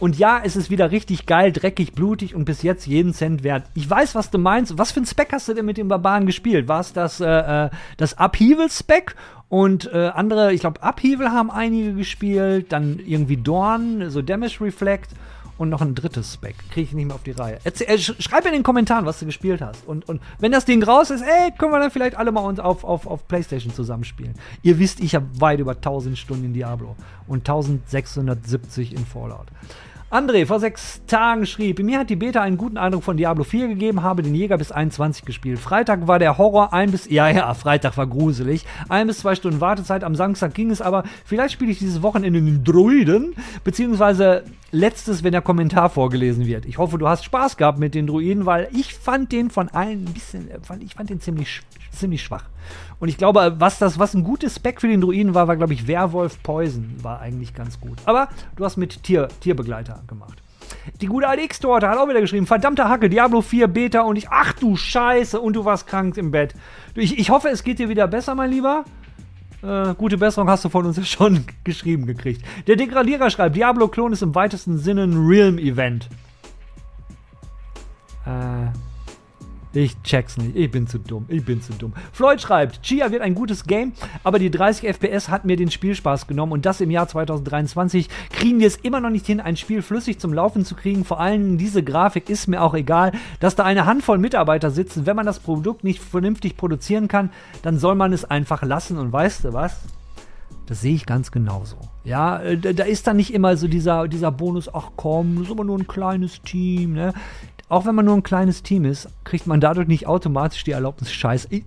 Und 0.00 0.18
ja, 0.18 0.40
es 0.42 0.56
ist 0.56 0.70
wieder 0.70 0.90
richtig 0.90 1.26
geil, 1.26 1.52
dreckig, 1.52 1.92
blutig 1.92 2.34
und 2.34 2.46
bis 2.46 2.62
jetzt 2.62 2.86
jeden 2.86 3.12
Cent 3.12 3.44
wert. 3.44 3.64
Ich 3.74 3.88
weiß, 3.88 4.14
was 4.14 4.30
du 4.30 4.38
meinst. 4.38 4.78
Was 4.78 4.92
für 4.92 5.00
ein 5.00 5.06
Spec 5.06 5.30
hast 5.32 5.46
du 5.48 5.54
denn 5.54 5.66
mit 5.66 5.76
dem 5.76 5.88
Barbaren 5.88 6.24
gespielt? 6.24 6.68
War 6.68 6.80
es 6.80 6.94
das, 6.94 7.20
äh, 7.20 7.26
äh, 7.66 7.70
das 7.98 8.18
Upheaval-Spec? 8.18 9.14
Und 9.50 9.92
äh, 9.92 10.10
andere, 10.14 10.54
ich 10.54 10.60
glaube, 10.60 10.80
Upheaval 10.82 11.32
haben 11.32 11.50
einige 11.50 11.92
gespielt. 11.92 12.72
Dann 12.72 12.98
irgendwie 13.04 13.36
Dorn, 13.36 14.08
so 14.08 14.22
Damage 14.22 14.62
Reflect 14.62 15.10
und 15.58 15.68
noch 15.68 15.82
ein 15.82 15.94
drittes 15.94 16.32
Spec. 16.32 16.56
Kriege 16.70 16.86
ich 16.86 16.92
nicht 16.94 17.04
mehr 17.04 17.14
auf 17.14 17.22
die 17.22 17.32
Reihe. 17.32 17.58
Erzähl, 17.64 17.88
äh, 17.88 17.98
sch 17.98 18.14
schreib 18.20 18.46
in 18.46 18.52
den 18.52 18.62
Kommentaren, 18.62 19.04
was 19.04 19.18
du 19.18 19.26
gespielt 19.26 19.60
hast. 19.60 19.86
Und, 19.86 20.08
und 20.08 20.22
wenn 20.38 20.50
das 20.50 20.64
Ding 20.64 20.82
raus 20.82 21.10
ist, 21.10 21.20
ey, 21.20 21.50
können 21.58 21.72
wir 21.72 21.78
dann 21.78 21.90
vielleicht 21.90 22.16
alle 22.16 22.32
mal 22.32 22.40
uns 22.40 22.58
auf, 22.58 22.84
auf, 22.84 23.06
auf 23.06 23.28
Playstation 23.28 23.74
zusammenspielen. 23.74 24.32
Ihr 24.62 24.78
wisst, 24.78 25.00
ich 25.00 25.14
habe 25.14 25.26
weit 25.38 25.60
über 25.60 25.72
1000 25.72 26.16
Stunden 26.16 26.46
in 26.46 26.54
Diablo 26.54 26.96
und 27.28 27.40
1670 27.40 28.94
in 28.94 29.04
Fallout. 29.04 29.48
André 30.10 30.44
vor 30.44 30.58
sechs 30.58 31.00
Tagen 31.06 31.46
schrieb, 31.46 31.78
mir 31.78 32.00
hat 32.00 32.10
die 32.10 32.16
Beta 32.16 32.42
einen 32.42 32.58
guten 32.58 32.78
Eindruck 32.78 33.04
von 33.04 33.16
Diablo 33.16 33.44
4 33.44 33.68
gegeben, 33.68 34.02
habe 34.02 34.22
den 34.22 34.34
Jäger 34.34 34.58
bis 34.58 34.72
21 34.72 35.24
gespielt. 35.24 35.60
Freitag 35.60 36.08
war 36.08 36.18
der 36.18 36.36
Horror 36.36 36.72
ein 36.72 36.90
bis, 36.90 37.06
ja, 37.10 37.28
ja, 37.28 37.54
Freitag 37.54 37.96
war 37.96 38.08
gruselig. 38.08 38.66
Ein 38.88 39.06
bis 39.06 39.20
zwei 39.20 39.36
Stunden 39.36 39.60
Wartezeit, 39.60 40.02
am 40.02 40.16
Samstag 40.16 40.52
ging 40.52 40.72
es 40.72 40.82
aber. 40.82 41.04
Vielleicht 41.24 41.54
spiele 41.54 41.70
ich 41.70 41.78
dieses 41.78 42.02
Wochenende 42.02 42.42
den 42.42 42.64
Druiden, 42.64 43.36
beziehungsweise 43.62 44.42
letztes, 44.72 45.22
wenn 45.22 45.30
der 45.30 45.42
Kommentar 45.42 45.88
vorgelesen 45.90 46.44
wird. 46.44 46.66
Ich 46.66 46.78
hoffe, 46.78 46.98
du 46.98 47.06
hast 47.06 47.24
Spaß 47.24 47.56
gehabt 47.56 47.78
mit 47.78 47.94
den 47.94 48.08
Druiden, 48.08 48.46
weil 48.46 48.66
ich 48.72 48.94
fand 48.94 49.30
den 49.30 49.48
von 49.48 49.68
allen 49.68 50.06
ein 50.06 50.12
bisschen, 50.12 50.48
ich 50.80 50.94
fand 50.94 51.10
den 51.10 51.20
ziemlich, 51.20 51.60
ziemlich 51.92 52.24
schwach. 52.24 52.46
Und 53.00 53.08
ich 53.08 53.16
glaube, 53.16 53.56
was 53.58 53.78
das, 53.78 53.98
was 53.98 54.14
ein 54.14 54.22
gutes 54.22 54.56
Spec 54.56 54.80
für 54.80 54.88
den 54.88 55.00
Druiden 55.00 55.34
war, 55.34 55.48
war, 55.48 55.56
glaube 55.56 55.72
ich, 55.72 55.86
Werwolf 55.88 56.42
Poison 56.42 56.94
war 57.02 57.20
eigentlich 57.20 57.54
ganz 57.54 57.80
gut. 57.80 57.98
Aber 58.04 58.28
du 58.56 58.64
hast 58.64 58.76
mit 58.76 59.02
Tier, 59.02 59.28
Tierbegleiter 59.40 60.02
gemacht. 60.06 60.42
Die 61.00 61.06
gute 61.06 61.26
alte 61.26 61.42
X-Torte 61.42 61.88
hat 61.88 61.98
auch 61.98 62.08
wieder 62.08 62.20
geschrieben, 62.20 62.46
verdammte 62.46 62.88
Hacke, 62.88 63.08
Diablo 63.08 63.40
4 63.40 63.68
Beta 63.68 64.02
und 64.02 64.16
ich, 64.16 64.28
ach 64.30 64.52
du 64.52 64.76
Scheiße, 64.76 65.40
und 65.40 65.54
du 65.54 65.64
warst 65.64 65.86
krank 65.86 66.16
im 66.16 66.30
Bett. 66.30 66.54
Ich, 66.94 67.18
ich 67.18 67.30
hoffe, 67.30 67.48
es 67.48 67.64
geht 67.64 67.78
dir 67.78 67.88
wieder 67.88 68.06
besser, 68.06 68.34
mein 68.34 68.50
Lieber. 68.50 68.84
Äh, 69.62 69.94
gute 69.94 70.16
Besserung 70.16 70.48
hast 70.48 70.64
du 70.64 70.68
von 70.68 70.86
uns 70.86 70.96
ja 70.96 71.04
schon 71.04 71.44
geschrieben 71.64 72.06
gekriegt. 72.06 72.44
Der 72.66 72.76
Degradierer 72.76 73.30
schreibt, 73.30 73.56
Diablo-Klon 73.56 74.12
ist 74.12 74.22
im 74.22 74.34
weitesten 74.34 74.78
Sinne 74.78 75.04
ein 75.04 75.26
Realm-Event. 75.26 76.08
Äh, 78.26 78.89
Ich 79.72 80.02
check's 80.02 80.36
nicht. 80.36 80.56
Ich 80.56 80.70
bin 80.70 80.88
zu 80.88 80.98
dumm. 80.98 81.26
Ich 81.28 81.44
bin 81.44 81.62
zu 81.62 81.72
dumm. 81.72 81.92
Floyd 82.12 82.40
schreibt, 82.40 82.82
Chia 82.82 83.12
wird 83.12 83.22
ein 83.22 83.36
gutes 83.36 83.64
Game, 83.64 83.92
aber 84.24 84.40
die 84.40 84.50
30 84.50 84.88
FPS 84.88 85.28
hat 85.28 85.44
mir 85.44 85.56
den 85.56 85.70
Spielspaß 85.70 86.26
genommen 86.26 86.52
und 86.52 86.66
das 86.66 86.80
im 86.80 86.90
Jahr 86.90 87.06
2023 87.06 88.08
kriegen 88.30 88.58
wir 88.58 88.66
es 88.66 88.76
immer 88.76 89.00
noch 89.00 89.10
nicht 89.10 89.26
hin, 89.26 89.40
ein 89.40 89.56
Spiel 89.56 89.82
flüssig 89.82 90.18
zum 90.18 90.32
Laufen 90.32 90.64
zu 90.64 90.74
kriegen. 90.74 91.04
Vor 91.04 91.20
allem 91.20 91.56
diese 91.56 91.84
Grafik 91.84 92.28
ist 92.28 92.48
mir 92.48 92.62
auch 92.62 92.74
egal, 92.74 93.12
dass 93.38 93.54
da 93.54 93.64
eine 93.64 93.86
Handvoll 93.86 94.18
Mitarbeiter 94.18 94.72
sitzen. 94.72 95.06
Wenn 95.06 95.16
man 95.16 95.26
das 95.26 95.38
Produkt 95.38 95.84
nicht 95.84 96.02
vernünftig 96.02 96.56
produzieren 96.56 97.06
kann, 97.06 97.30
dann 97.62 97.78
soll 97.78 97.94
man 97.94 98.12
es 98.12 98.24
einfach 98.24 98.62
lassen. 98.62 98.98
Und 98.98 99.12
weißt 99.12 99.44
du 99.44 99.52
was? 99.52 99.76
Das 100.70 100.82
sehe 100.82 100.94
ich 100.94 101.04
ganz 101.04 101.32
genauso. 101.32 101.76
Ja, 102.04 102.40
äh, 102.40 102.56
da 102.56 102.84
ist 102.84 103.08
dann 103.08 103.16
nicht 103.16 103.34
immer 103.34 103.56
so 103.56 103.66
dieser, 103.66 104.06
dieser 104.06 104.30
Bonus, 104.30 104.72
ach 104.72 104.90
komm, 104.94 105.34
das 105.34 105.46
ist 105.46 105.50
aber 105.50 105.64
nur 105.64 105.76
ein 105.76 105.88
kleines 105.88 106.42
Team, 106.42 106.92
ne? 106.92 107.12
Auch 107.70 107.86
wenn 107.86 107.94
man 107.94 108.04
nur 108.04 108.16
ein 108.16 108.22
kleines 108.22 108.62
Team 108.62 108.84
ist, 108.84 109.08
kriegt 109.24 109.46
man 109.46 109.60
dadurch 109.60 109.88
nicht 109.88 110.06
automatisch 110.06 110.64
die 110.64 110.72
Erlaubnis, 110.72 111.12
Scheiße. 111.12 111.48
Ich, 111.50 111.64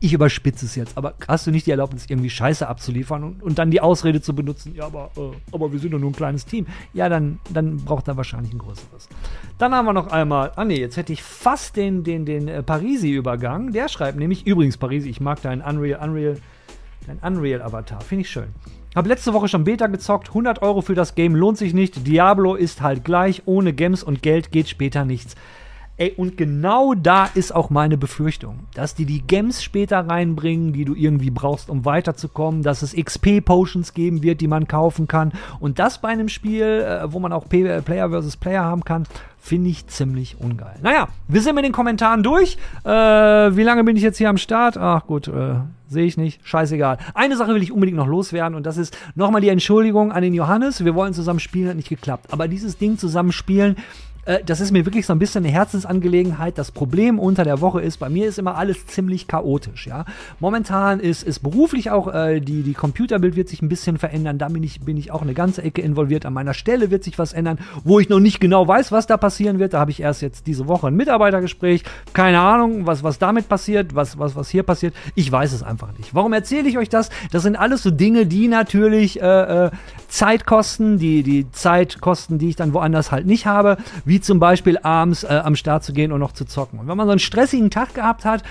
ich 0.00 0.14
überspitze 0.14 0.64
es 0.64 0.74
jetzt, 0.76 0.96
aber 0.96 1.12
hast 1.28 1.46
du 1.46 1.50
nicht 1.50 1.66
die 1.66 1.70
Erlaubnis, 1.70 2.06
irgendwie 2.08 2.30
Scheiße 2.30 2.66
abzuliefern 2.66 3.22
und, 3.22 3.42
und 3.42 3.58
dann 3.58 3.70
die 3.70 3.82
Ausrede 3.82 4.22
zu 4.22 4.34
benutzen, 4.34 4.74
ja, 4.74 4.86
aber, 4.86 5.10
äh, 5.18 5.36
aber 5.52 5.72
wir 5.72 5.78
sind 5.78 5.92
doch 5.92 5.98
nur 5.98 6.10
ein 6.10 6.16
kleines 6.16 6.46
Team. 6.46 6.66
Ja, 6.94 7.10
dann, 7.10 7.38
dann 7.50 7.76
braucht 7.76 8.08
er 8.08 8.16
wahrscheinlich 8.16 8.54
ein 8.54 8.58
größeres. 8.58 9.10
Dann 9.58 9.74
haben 9.74 9.84
wir 9.84 9.92
noch 9.92 10.06
einmal, 10.06 10.52
ah 10.56 10.64
nee, 10.64 10.80
jetzt 10.80 10.96
hätte 10.96 11.12
ich 11.12 11.22
fast 11.22 11.76
den, 11.76 12.02
den, 12.02 12.24
den 12.24 12.48
äh, 12.48 12.62
Parisi 12.62 13.10
übergangen. 13.10 13.72
Der 13.72 13.88
schreibt 13.88 14.18
nämlich, 14.18 14.46
übrigens 14.46 14.78
Parisi, 14.78 15.10
ich 15.10 15.20
mag 15.20 15.42
deinen 15.42 15.60
Unreal, 15.60 16.00
Unreal, 16.02 16.38
dein 17.10 17.34
Unreal-Avatar, 17.34 18.00
finde 18.00 18.22
ich 18.22 18.30
schön. 18.30 18.48
Hab 18.94 19.06
letzte 19.06 19.32
Woche 19.32 19.48
schon 19.48 19.64
Beta 19.64 19.86
gezockt. 19.86 20.28
100 20.28 20.62
Euro 20.62 20.80
für 20.80 20.94
das 20.94 21.14
Game 21.14 21.36
lohnt 21.36 21.58
sich 21.58 21.74
nicht. 21.74 22.06
Diablo 22.06 22.56
ist 22.56 22.82
halt 22.82 23.04
gleich. 23.04 23.42
Ohne 23.46 23.72
Gems 23.72 24.02
und 24.02 24.22
Geld 24.22 24.50
geht 24.50 24.68
später 24.68 25.04
nichts. 25.04 25.36
Ey, 26.00 26.14
und 26.16 26.38
genau 26.38 26.94
da 26.94 27.28
ist 27.34 27.54
auch 27.54 27.68
meine 27.68 27.98
Befürchtung, 27.98 28.60
dass 28.72 28.94
die 28.94 29.04
die 29.04 29.20
Gems 29.20 29.62
später 29.62 29.98
reinbringen, 29.98 30.72
die 30.72 30.86
du 30.86 30.94
irgendwie 30.94 31.28
brauchst, 31.28 31.68
um 31.68 31.84
weiterzukommen, 31.84 32.62
dass 32.62 32.80
es 32.80 32.96
XP-Potions 32.96 33.92
geben 33.92 34.22
wird, 34.22 34.40
die 34.40 34.48
man 34.48 34.66
kaufen 34.66 35.08
kann. 35.08 35.32
Und 35.58 35.78
das 35.78 36.00
bei 36.00 36.08
einem 36.08 36.30
Spiel, 36.30 36.64
äh, 36.64 37.12
wo 37.12 37.20
man 37.20 37.34
auch 37.34 37.46
P 37.50 37.82
Player 37.82 38.08
versus 38.08 38.38
Player 38.38 38.64
haben 38.64 38.82
kann, 38.82 39.04
finde 39.38 39.68
ich 39.68 39.88
ziemlich 39.88 40.40
ungeil. 40.40 40.76
Naja, 40.82 41.08
wir 41.28 41.42
sind 41.42 41.54
mit 41.54 41.66
den 41.66 41.72
Kommentaren 41.72 42.22
durch. 42.22 42.56
Äh, 42.82 42.88
wie 42.90 43.62
lange 43.62 43.84
bin 43.84 43.94
ich 43.94 44.02
jetzt 44.02 44.16
hier 44.16 44.30
am 44.30 44.38
Start? 44.38 44.78
Ach 44.78 45.04
gut, 45.06 45.28
äh, 45.28 45.56
sehe 45.90 46.06
ich 46.06 46.16
nicht. 46.16 46.40
Scheißegal. 46.48 46.96
Eine 47.12 47.36
Sache 47.36 47.52
will 47.52 47.62
ich 47.62 47.72
unbedingt 47.72 47.98
noch 47.98 48.06
loswerden 48.06 48.54
und 48.54 48.64
das 48.64 48.78
ist 48.78 48.96
nochmal 49.16 49.42
die 49.42 49.50
Entschuldigung 49.50 50.12
an 50.12 50.22
den 50.22 50.32
Johannes. 50.32 50.82
Wir 50.82 50.94
wollen 50.94 51.12
zusammen 51.12 51.40
spielen, 51.40 51.68
hat 51.68 51.76
nicht 51.76 51.90
geklappt. 51.90 52.28
Aber 52.30 52.48
dieses 52.48 52.78
Ding 52.78 52.96
zusammen 52.96 53.32
spielen, 53.32 53.76
äh, 54.24 54.42
das 54.44 54.60
ist 54.60 54.70
mir 54.70 54.84
wirklich 54.86 55.06
so 55.06 55.12
ein 55.12 55.18
bisschen 55.18 55.44
eine 55.44 55.52
Herzensangelegenheit. 55.52 56.58
Das 56.58 56.70
Problem 56.70 57.18
unter 57.18 57.44
der 57.44 57.60
Woche 57.60 57.80
ist, 57.80 57.98
bei 57.98 58.08
mir 58.08 58.28
ist 58.28 58.38
immer 58.38 58.56
alles 58.56 58.86
ziemlich 58.86 59.26
chaotisch, 59.26 59.86
ja. 59.86 60.04
Momentan 60.38 61.00
ist, 61.00 61.22
ist 61.22 61.40
beruflich 61.40 61.90
auch, 61.90 62.12
äh, 62.12 62.40
die, 62.40 62.62
die 62.62 62.74
Computerbild 62.74 63.36
wird 63.36 63.48
sich 63.48 63.62
ein 63.62 63.68
bisschen 63.68 63.98
verändern. 63.98 64.38
Da 64.38 64.48
bin 64.48 64.62
ich, 64.62 64.80
bin 64.80 64.96
ich 64.96 65.10
auch 65.10 65.22
eine 65.22 65.34
ganze 65.34 65.62
Ecke 65.62 65.82
involviert. 65.82 66.26
An 66.26 66.32
meiner 66.32 66.54
Stelle 66.54 66.90
wird 66.90 67.04
sich 67.04 67.18
was 67.18 67.32
ändern, 67.32 67.58
wo 67.84 68.00
ich 68.00 68.08
noch 68.08 68.20
nicht 68.20 68.40
genau 68.40 68.66
weiß, 68.66 68.92
was 68.92 69.06
da 69.06 69.16
passieren 69.16 69.58
wird. 69.58 69.74
Da 69.74 69.80
habe 69.80 69.90
ich 69.90 70.00
erst 70.00 70.22
jetzt 70.22 70.46
diese 70.46 70.68
Woche 70.68 70.88
ein 70.88 70.96
Mitarbeitergespräch. 70.96 71.84
Keine 72.12 72.40
Ahnung, 72.40 72.86
was, 72.86 73.02
was 73.02 73.18
damit 73.18 73.48
passiert, 73.48 73.94
was, 73.94 74.18
was, 74.18 74.36
was 74.36 74.50
hier 74.50 74.62
passiert. 74.62 74.94
Ich 75.14 75.30
weiß 75.30 75.52
es 75.52 75.62
einfach 75.62 75.96
nicht. 75.98 76.14
Warum 76.14 76.32
erzähle 76.32 76.68
ich 76.68 76.78
euch 76.78 76.88
das? 76.88 77.10
Das 77.30 77.42
sind 77.42 77.56
alles 77.56 77.82
so 77.82 77.90
Dinge, 77.90 78.26
die 78.26 78.48
natürlich 78.48 79.20
äh, 79.20 79.70
äh, 80.10 80.12
Zeit 80.12 80.46
kosten, 80.46 80.98
die, 80.98 81.22
die 81.22 81.50
Zeit 81.52 82.00
kosten, 82.00 82.38
die 82.38 82.48
ich 82.48 82.56
dann 82.56 82.72
woanders 82.72 83.12
halt 83.12 83.26
nicht 83.26 83.46
habe, 83.46 83.76
wie 84.04 84.20
zum 84.20 84.40
Beispiel 84.40 84.78
abends 84.82 85.24
äh, 85.24 85.40
am 85.44 85.56
Start 85.56 85.84
zu 85.84 85.92
gehen 85.92 86.12
und 86.12 86.20
noch 86.20 86.32
zu 86.32 86.44
zocken. 86.44 86.78
Und 86.78 86.88
wenn 86.88 86.96
man 86.96 87.06
so 87.06 87.12
einen 87.12 87.20
stressigen 87.20 87.70
Tag 87.70 87.94
gehabt 87.94 88.24
hat 88.24 88.42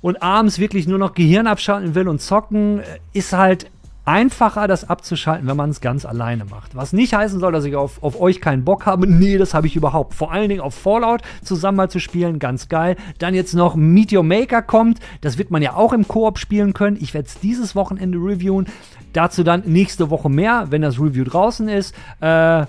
und 0.00 0.22
abends 0.22 0.58
wirklich 0.58 0.86
nur 0.86 0.98
noch 0.98 1.14
Gehirn 1.14 1.46
abschalten 1.46 1.94
will 1.94 2.08
und 2.08 2.20
zocken, 2.20 2.80
äh, 2.80 2.84
ist 3.12 3.32
halt 3.32 3.70
einfacher, 4.04 4.66
das 4.66 4.88
abzuschalten, 4.88 5.46
wenn 5.46 5.56
man 5.56 5.70
es 5.70 5.80
ganz 5.80 6.04
alleine 6.04 6.44
macht. 6.44 6.74
Was 6.74 6.92
nicht 6.92 7.14
heißen 7.14 7.38
soll, 7.38 7.52
dass 7.52 7.64
ich 7.64 7.76
auf, 7.76 8.02
auf 8.02 8.20
euch 8.20 8.40
keinen 8.40 8.64
Bock 8.64 8.86
habe. 8.86 9.06
Nee, 9.06 9.38
das 9.38 9.54
habe 9.54 9.66
ich 9.66 9.76
überhaupt. 9.76 10.14
Vor 10.14 10.32
allen 10.32 10.48
Dingen 10.48 10.62
auf 10.62 10.74
Fallout 10.74 11.20
zusammen 11.44 11.76
mal 11.76 11.90
zu 11.90 12.00
spielen, 12.00 12.38
ganz 12.38 12.68
geil. 12.68 12.96
Dann 13.18 13.34
jetzt 13.34 13.54
noch 13.54 13.76
Meteor 13.76 14.24
Maker 14.24 14.62
kommt. 14.62 14.98
Das 15.20 15.38
wird 15.38 15.50
man 15.50 15.62
ja 15.62 15.74
auch 15.74 15.92
im 15.92 16.08
Koop 16.08 16.38
spielen 16.38 16.72
können. 16.72 16.96
Ich 17.00 17.14
werde 17.14 17.28
es 17.28 17.38
dieses 17.38 17.76
Wochenende 17.76 18.18
reviewen. 18.18 18.66
Dazu 19.12 19.42
dann 19.42 19.62
nächste 19.66 20.10
Woche 20.10 20.28
mehr, 20.28 20.66
wenn 20.70 20.82
das 20.82 20.98
Review 20.98 21.24
draußen 21.24 21.68
ist. 21.68 21.94
Äh, 22.20 22.66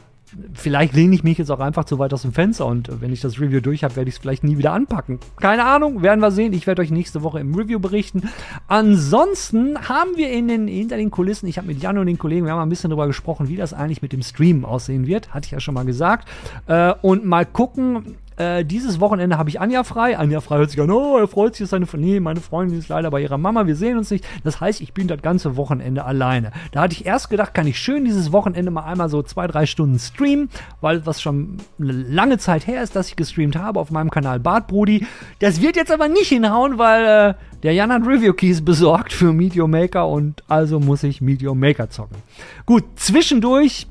vielleicht 0.53 0.93
lehne 0.93 1.13
ich 1.15 1.23
mich 1.23 1.37
jetzt 1.37 1.51
auch 1.51 1.59
einfach 1.59 1.85
zu 1.85 1.99
weit 1.99 2.13
aus 2.13 2.21
dem 2.21 2.33
Fenster 2.33 2.65
und 2.65 3.01
wenn 3.01 3.11
ich 3.11 3.21
das 3.21 3.39
Review 3.39 3.59
durch 3.59 3.83
habe, 3.83 3.95
werde 3.95 4.09
ich 4.09 4.15
es 4.15 4.21
vielleicht 4.21 4.43
nie 4.43 4.57
wieder 4.57 4.73
anpacken. 4.73 5.19
Keine 5.37 5.65
Ahnung, 5.65 6.01
werden 6.01 6.21
wir 6.21 6.31
sehen. 6.31 6.53
Ich 6.53 6.67
werde 6.67 6.81
euch 6.81 6.91
nächste 6.91 7.23
Woche 7.23 7.39
im 7.39 7.53
Review 7.55 7.79
berichten. 7.79 8.29
Ansonsten 8.67 9.77
haben 9.89 10.11
wir 10.15 10.31
in 10.31 10.47
den, 10.47 10.67
hinter 10.67 10.97
den 10.97 11.11
Kulissen, 11.11 11.47
ich 11.47 11.57
habe 11.57 11.67
mit 11.67 11.81
Jan 11.81 11.97
und 11.97 12.05
den 12.05 12.17
Kollegen, 12.17 12.45
wir 12.45 12.53
haben 12.53 12.61
ein 12.61 12.69
bisschen 12.69 12.89
darüber 12.89 13.07
gesprochen, 13.07 13.49
wie 13.49 13.57
das 13.57 13.73
eigentlich 13.73 14.01
mit 14.01 14.13
dem 14.13 14.21
Stream 14.21 14.65
aussehen 14.65 15.07
wird. 15.07 15.33
Hatte 15.33 15.45
ich 15.45 15.51
ja 15.51 15.59
schon 15.59 15.73
mal 15.73 15.85
gesagt. 15.85 16.27
Äh, 16.67 16.93
und 17.01 17.25
mal 17.25 17.45
gucken, 17.45 18.15
äh, 18.37 18.63
dieses 18.63 18.99
Wochenende 18.99 19.37
habe 19.37 19.49
ich 19.49 19.59
Anja 19.59 19.83
frei. 19.83 20.17
Anja 20.17 20.41
frei 20.41 20.57
hört 20.57 20.71
sich 20.71 20.79
an, 20.81 20.89
oh, 20.89 21.17
er 21.17 21.27
freut 21.27 21.55
sich, 21.55 21.67
seine 21.67 21.85
Nee, 21.93 22.19
meine 22.19 22.39
Freundin 22.39 22.79
ist 22.79 22.89
leider 22.89 23.11
bei 23.11 23.21
ihrer 23.21 23.37
Mama, 23.37 23.67
wir 23.67 23.75
sehen 23.75 23.97
uns 23.97 24.09
nicht. 24.09 24.25
Das 24.43 24.61
heißt, 24.61 24.81
ich 24.81 24.93
bin 24.93 25.07
das 25.07 25.21
ganze 25.21 25.57
Wochenende 25.57 26.05
alleine. 26.05 26.51
Da 26.71 26.81
hatte 26.81 26.93
ich 26.93 27.05
erst 27.05 27.29
gedacht, 27.29 27.53
kann 27.53 27.67
ich 27.67 27.77
schön 27.79 28.05
dieses 28.05 28.31
Wochenende 28.31 28.71
mal 28.71 28.85
einmal 28.85 29.09
so 29.09 29.21
zwei, 29.23 29.47
drei 29.47 29.65
Stunden 29.65 29.99
streamen, 29.99 30.49
weil 30.79 31.05
was 31.05 31.21
schon 31.21 31.57
eine 31.79 31.91
lange 31.91 32.37
Zeit 32.37 32.65
her 32.65 32.81
ist, 32.81 32.95
dass 32.95 33.09
ich 33.09 33.15
gestreamt 33.15 33.55
habe 33.55 33.79
auf 33.79 33.91
meinem 33.91 34.09
Kanal 34.09 34.39
Bart 34.39 34.67
Brudi. 34.67 35.05
Das 35.39 35.61
wird 35.61 35.75
jetzt 35.75 35.91
aber 35.91 36.07
nicht 36.07 36.29
hinhauen, 36.29 36.77
weil 36.77 37.05
äh, 37.05 37.33
der 37.63 37.73
Jan 37.73 37.91
hat 37.91 38.07
Review 38.07 38.33
Keys 38.33 38.63
besorgt 38.63 39.13
für 39.13 39.33
Meteor 39.33 39.67
Maker 39.67 40.07
und 40.07 40.43
also 40.47 40.79
muss 40.79 41.03
ich 41.03 41.21
Meteor 41.21 41.55
Maker 41.55 41.89
zocken. 41.89 42.17
Gut, 42.65 42.83
zwischendurch 42.95 43.87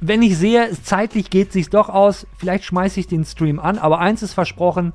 wenn 0.00 0.22
ich 0.22 0.36
sehe, 0.36 0.70
zeitlich 0.82 1.30
geht 1.30 1.48
es 1.48 1.52
sich 1.54 1.70
doch 1.70 1.88
aus, 1.88 2.26
vielleicht 2.38 2.64
schmeiße 2.64 3.00
ich 3.00 3.06
den 3.06 3.24
Stream 3.24 3.58
an, 3.58 3.78
aber 3.78 3.98
eins 3.98 4.22
ist 4.22 4.34
versprochen, 4.34 4.92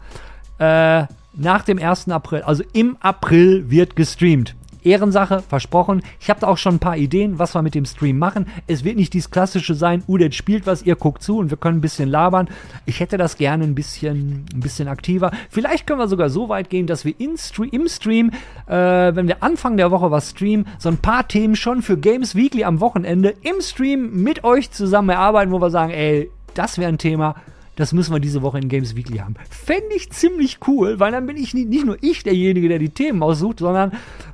äh, 0.60 1.06
nach 1.34 1.64
dem 1.64 1.78
1. 1.78 2.10
April, 2.10 2.42
also 2.42 2.64
im 2.74 2.98
April 3.00 3.70
wird 3.70 3.96
gestreamt. 3.96 4.56
Ehrensache, 4.88 5.42
versprochen. 5.42 6.02
Ich 6.20 6.30
habe 6.30 6.40
da 6.40 6.48
auch 6.48 6.58
schon 6.58 6.76
ein 6.76 6.80
paar 6.80 6.98
Ideen, 6.98 7.40
was 7.40 7.54
wir 7.54 7.62
mit 7.62 7.76
dem 7.76 7.86
Stream 7.86 8.18
machen. 8.18 8.48
Es 8.68 8.84
wird 8.84 8.96
nicht 8.96 9.14
dieses 9.14 9.30
klassische 9.30 9.76
sein, 9.76 10.04
Udet 10.08 10.36
spielt 10.36 10.66
was, 10.66 10.84
ihr 10.84 10.96
guckt 10.96 11.22
zu 11.22 11.38
und 11.38 11.50
wir 11.50 11.58
können 11.58 11.80
ein 11.80 11.82
bisschen 11.82 12.10
labern. 12.10 12.50
Ich 12.86 13.00
hätte 13.00 13.18
das 13.18 13.38
gerne 13.38 13.64
ein 13.64 13.76
bisschen, 13.76 14.46
ein 14.54 14.60
bisschen 14.60 14.88
aktiver. 14.88 15.32
Vielleicht 15.50 15.86
können 15.86 16.00
wir 16.00 16.08
sogar 16.08 16.30
so 16.30 16.50
weit 16.50 16.70
gehen, 16.70 16.88
dass 16.88 17.06
wir 17.06 17.14
Stream, 17.38 17.70
im 17.72 17.88
Stream, 17.88 18.32
äh, 18.68 18.76
wenn 19.16 19.28
wir 19.28 19.44
Anfang 19.44 19.78
der 19.78 19.92
Woche 19.92 20.12
was 20.12 20.32
streamen, 20.32 20.66
so 20.80 20.90
ein 20.90 20.98
paar 20.98 21.28
Themen 21.28 21.56
schon 21.56 21.82
für 21.82 21.98
Games 21.98 22.36
Weekly 22.36 22.64
am 22.64 22.80
Wochenende 22.80 23.34
im 23.42 23.62
Stream 23.62 24.24
mit 24.24 24.44
euch 24.44 24.72
zusammen 24.72 25.10
erarbeiten, 25.10 25.52
wo 25.52 25.60
wir 25.60 25.70
sagen, 25.70 25.92
ey, 25.92 26.30
das 26.54 26.78
wäre 26.78 26.90
ein 26.90 26.98
Thema 26.98 27.36
das 27.78 27.94
müssen 27.94 28.14
wir 28.14 28.20
diese 28.20 28.42
Woche 28.42 28.58
in 28.58 28.68
Games 28.68 28.96
Weekly 28.96 29.20
haben. 29.20 29.36
Fände 29.50 29.96
ich 29.96 30.10
ziemlich 30.12 30.60
cool, 30.68 31.00
weil 31.00 31.12
dann 31.12 31.26
bin 31.28 31.38
ich 31.38 31.54
nicht, 31.54 31.70
nicht 31.70 31.86
nur 31.86 31.98
ich 32.02 32.24
derjenige, 32.24 32.68
der 32.68 32.80
die 32.80 32.90
Themen 32.90 33.24
aussucht, 33.24 33.60
sondern 33.60 33.94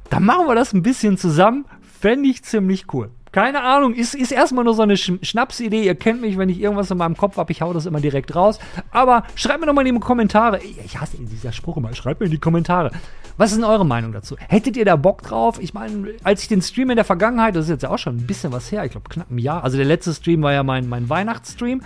dann 0.10 0.24
machen 0.24 0.48
wir 0.48 0.56
das 0.56 0.74
ein 0.74 0.82
bisschen 0.82 1.18
zusammen. 1.18 1.66
Fände 1.82 2.30
ich 2.30 2.44
ziemlich 2.44 2.86
cool. 2.94 3.12
Keine 3.34 3.64
Ahnung, 3.64 3.96
ist, 3.96 4.14
ist 4.14 4.32
erstmal 4.32 4.64
nur 4.64 4.76
so 4.76 4.84
eine 4.84 4.96
Sch 4.96 5.14
Schnapsidee. 5.22 5.84
Ihr 5.84 5.96
kennt 5.96 6.22
mich, 6.22 6.38
wenn 6.38 6.50
ich 6.50 6.62
irgendwas 6.62 6.90
in 6.92 6.98
meinem 6.98 7.18
Kopf 7.18 7.38
habe, 7.38 7.52
ich 7.52 7.62
hau 7.62 7.74
das 7.74 7.86
immer 7.86 8.00
direkt 8.00 8.36
raus. 8.36 8.60
Aber 8.92 9.24
schreibt 9.36 9.60
mir 9.60 9.66
doch 9.66 9.74
mal 9.74 9.86
in 9.86 9.96
die 9.96 10.00
Kommentare. 10.00 10.60
Ich 10.64 11.02
hasse 11.02 11.18
dieser 11.18 11.52
Spruch 11.52 11.78
immer. 11.78 11.94
Schreibt 11.96 12.20
mir 12.20 12.28
in 12.28 12.32
die 12.32 12.40
Kommentare. 12.40 12.92
Was 13.38 13.52
ist 13.52 13.58
denn 13.58 13.66
eure 13.66 13.86
Meinung 13.86 14.12
dazu? 14.12 14.38
Hättet 14.38 14.78
ihr 14.78 14.86
da 14.86 14.96
Bock 14.96 15.24
drauf? 15.24 15.58
Ich 15.60 15.74
meine, 15.74 16.14
als 16.24 16.44
ich 16.44 16.48
den 16.48 16.62
Stream 16.62 16.92
in 16.92 16.96
der 16.96 17.06
Vergangenheit, 17.06 17.56
das 17.56 17.66
ist 17.66 17.72
jetzt 17.72 17.82
ja 17.82 17.90
auch 17.90 17.98
schon 17.98 18.18
ein 18.18 18.28
bisschen 18.28 18.54
was 18.54 18.72
her, 18.72 18.86
ich 18.86 18.92
glaube 18.92 19.10
knapp 19.10 19.32
ein 19.32 19.40
Jahr. 19.40 19.64
Also 19.64 19.78
der 19.78 19.88
letzte 19.88 20.14
Stream 20.14 20.44
war 20.44 20.54
ja 20.54 20.62
mein, 20.62 20.88
mein 20.88 21.10
Weihnachtsstream. 21.10 21.82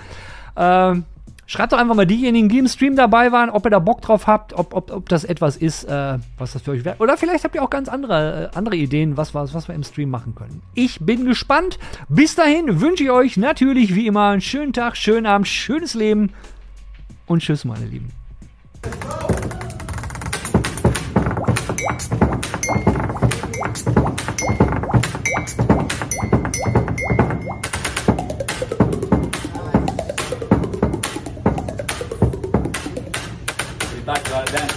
Ähm, 0.57 1.05
Schreibt 1.49 1.71
doch 1.71 1.77
einfach 1.77 1.95
mal 1.95 2.05
diejenigen, 2.05 2.49
die 2.49 2.59
im 2.59 2.67
Stream 2.67 2.97
dabei 2.97 3.31
waren, 3.31 3.49
ob 3.49 3.65
ihr 3.65 3.69
da 3.69 3.79
Bock 3.79 4.01
drauf 4.01 4.27
habt, 4.27 4.51
ob, 4.51 4.73
ob, 4.73 4.91
ob 4.91 5.07
das 5.07 5.23
etwas 5.23 5.55
ist, 5.55 5.85
äh, 5.85 6.17
was 6.37 6.51
das 6.51 6.61
für 6.61 6.71
euch 6.71 6.83
wäre. 6.83 6.97
Oder 6.99 7.15
vielleicht 7.15 7.45
habt 7.45 7.55
ihr 7.55 7.63
auch 7.63 7.69
ganz 7.69 7.87
andere, 7.87 8.51
äh, 8.53 8.57
andere 8.57 8.75
Ideen, 8.75 9.15
was, 9.15 9.33
was, 9.33 9.53
was 9.53 9.69
wir 9.69 9.73
im 9.73 9.83
Stream 9.83 10.09
machen 10.09 10.35
können. 10.35 10.61
Ich 10.73 10.99
bin 10.99 11.23
gespannt. 11.23 11.79
Bis 12.09 12.35
dahin 12.35 12.81
wünsche 12.81 13.05
ich 13.05 13.11
euch 13.11 13.37
natürlich 13.37 13.95
wie 13.95 14.07
immer 14.07 14.27
einen 14.27 14.41
schönen 14.41 14.73
Tag, 14.73 14.97
schönen 14.97 15.25
Abend, 15.25 15.47
schönes 15.47 15.93
Leben 15.93 16.33
und 17.27 17.41
tschüss, 17.41 17.63
meine 17.63 17.85
Lieben. 17.85 18.11
Danke, 34.07 34.51
then. 34.51 34.57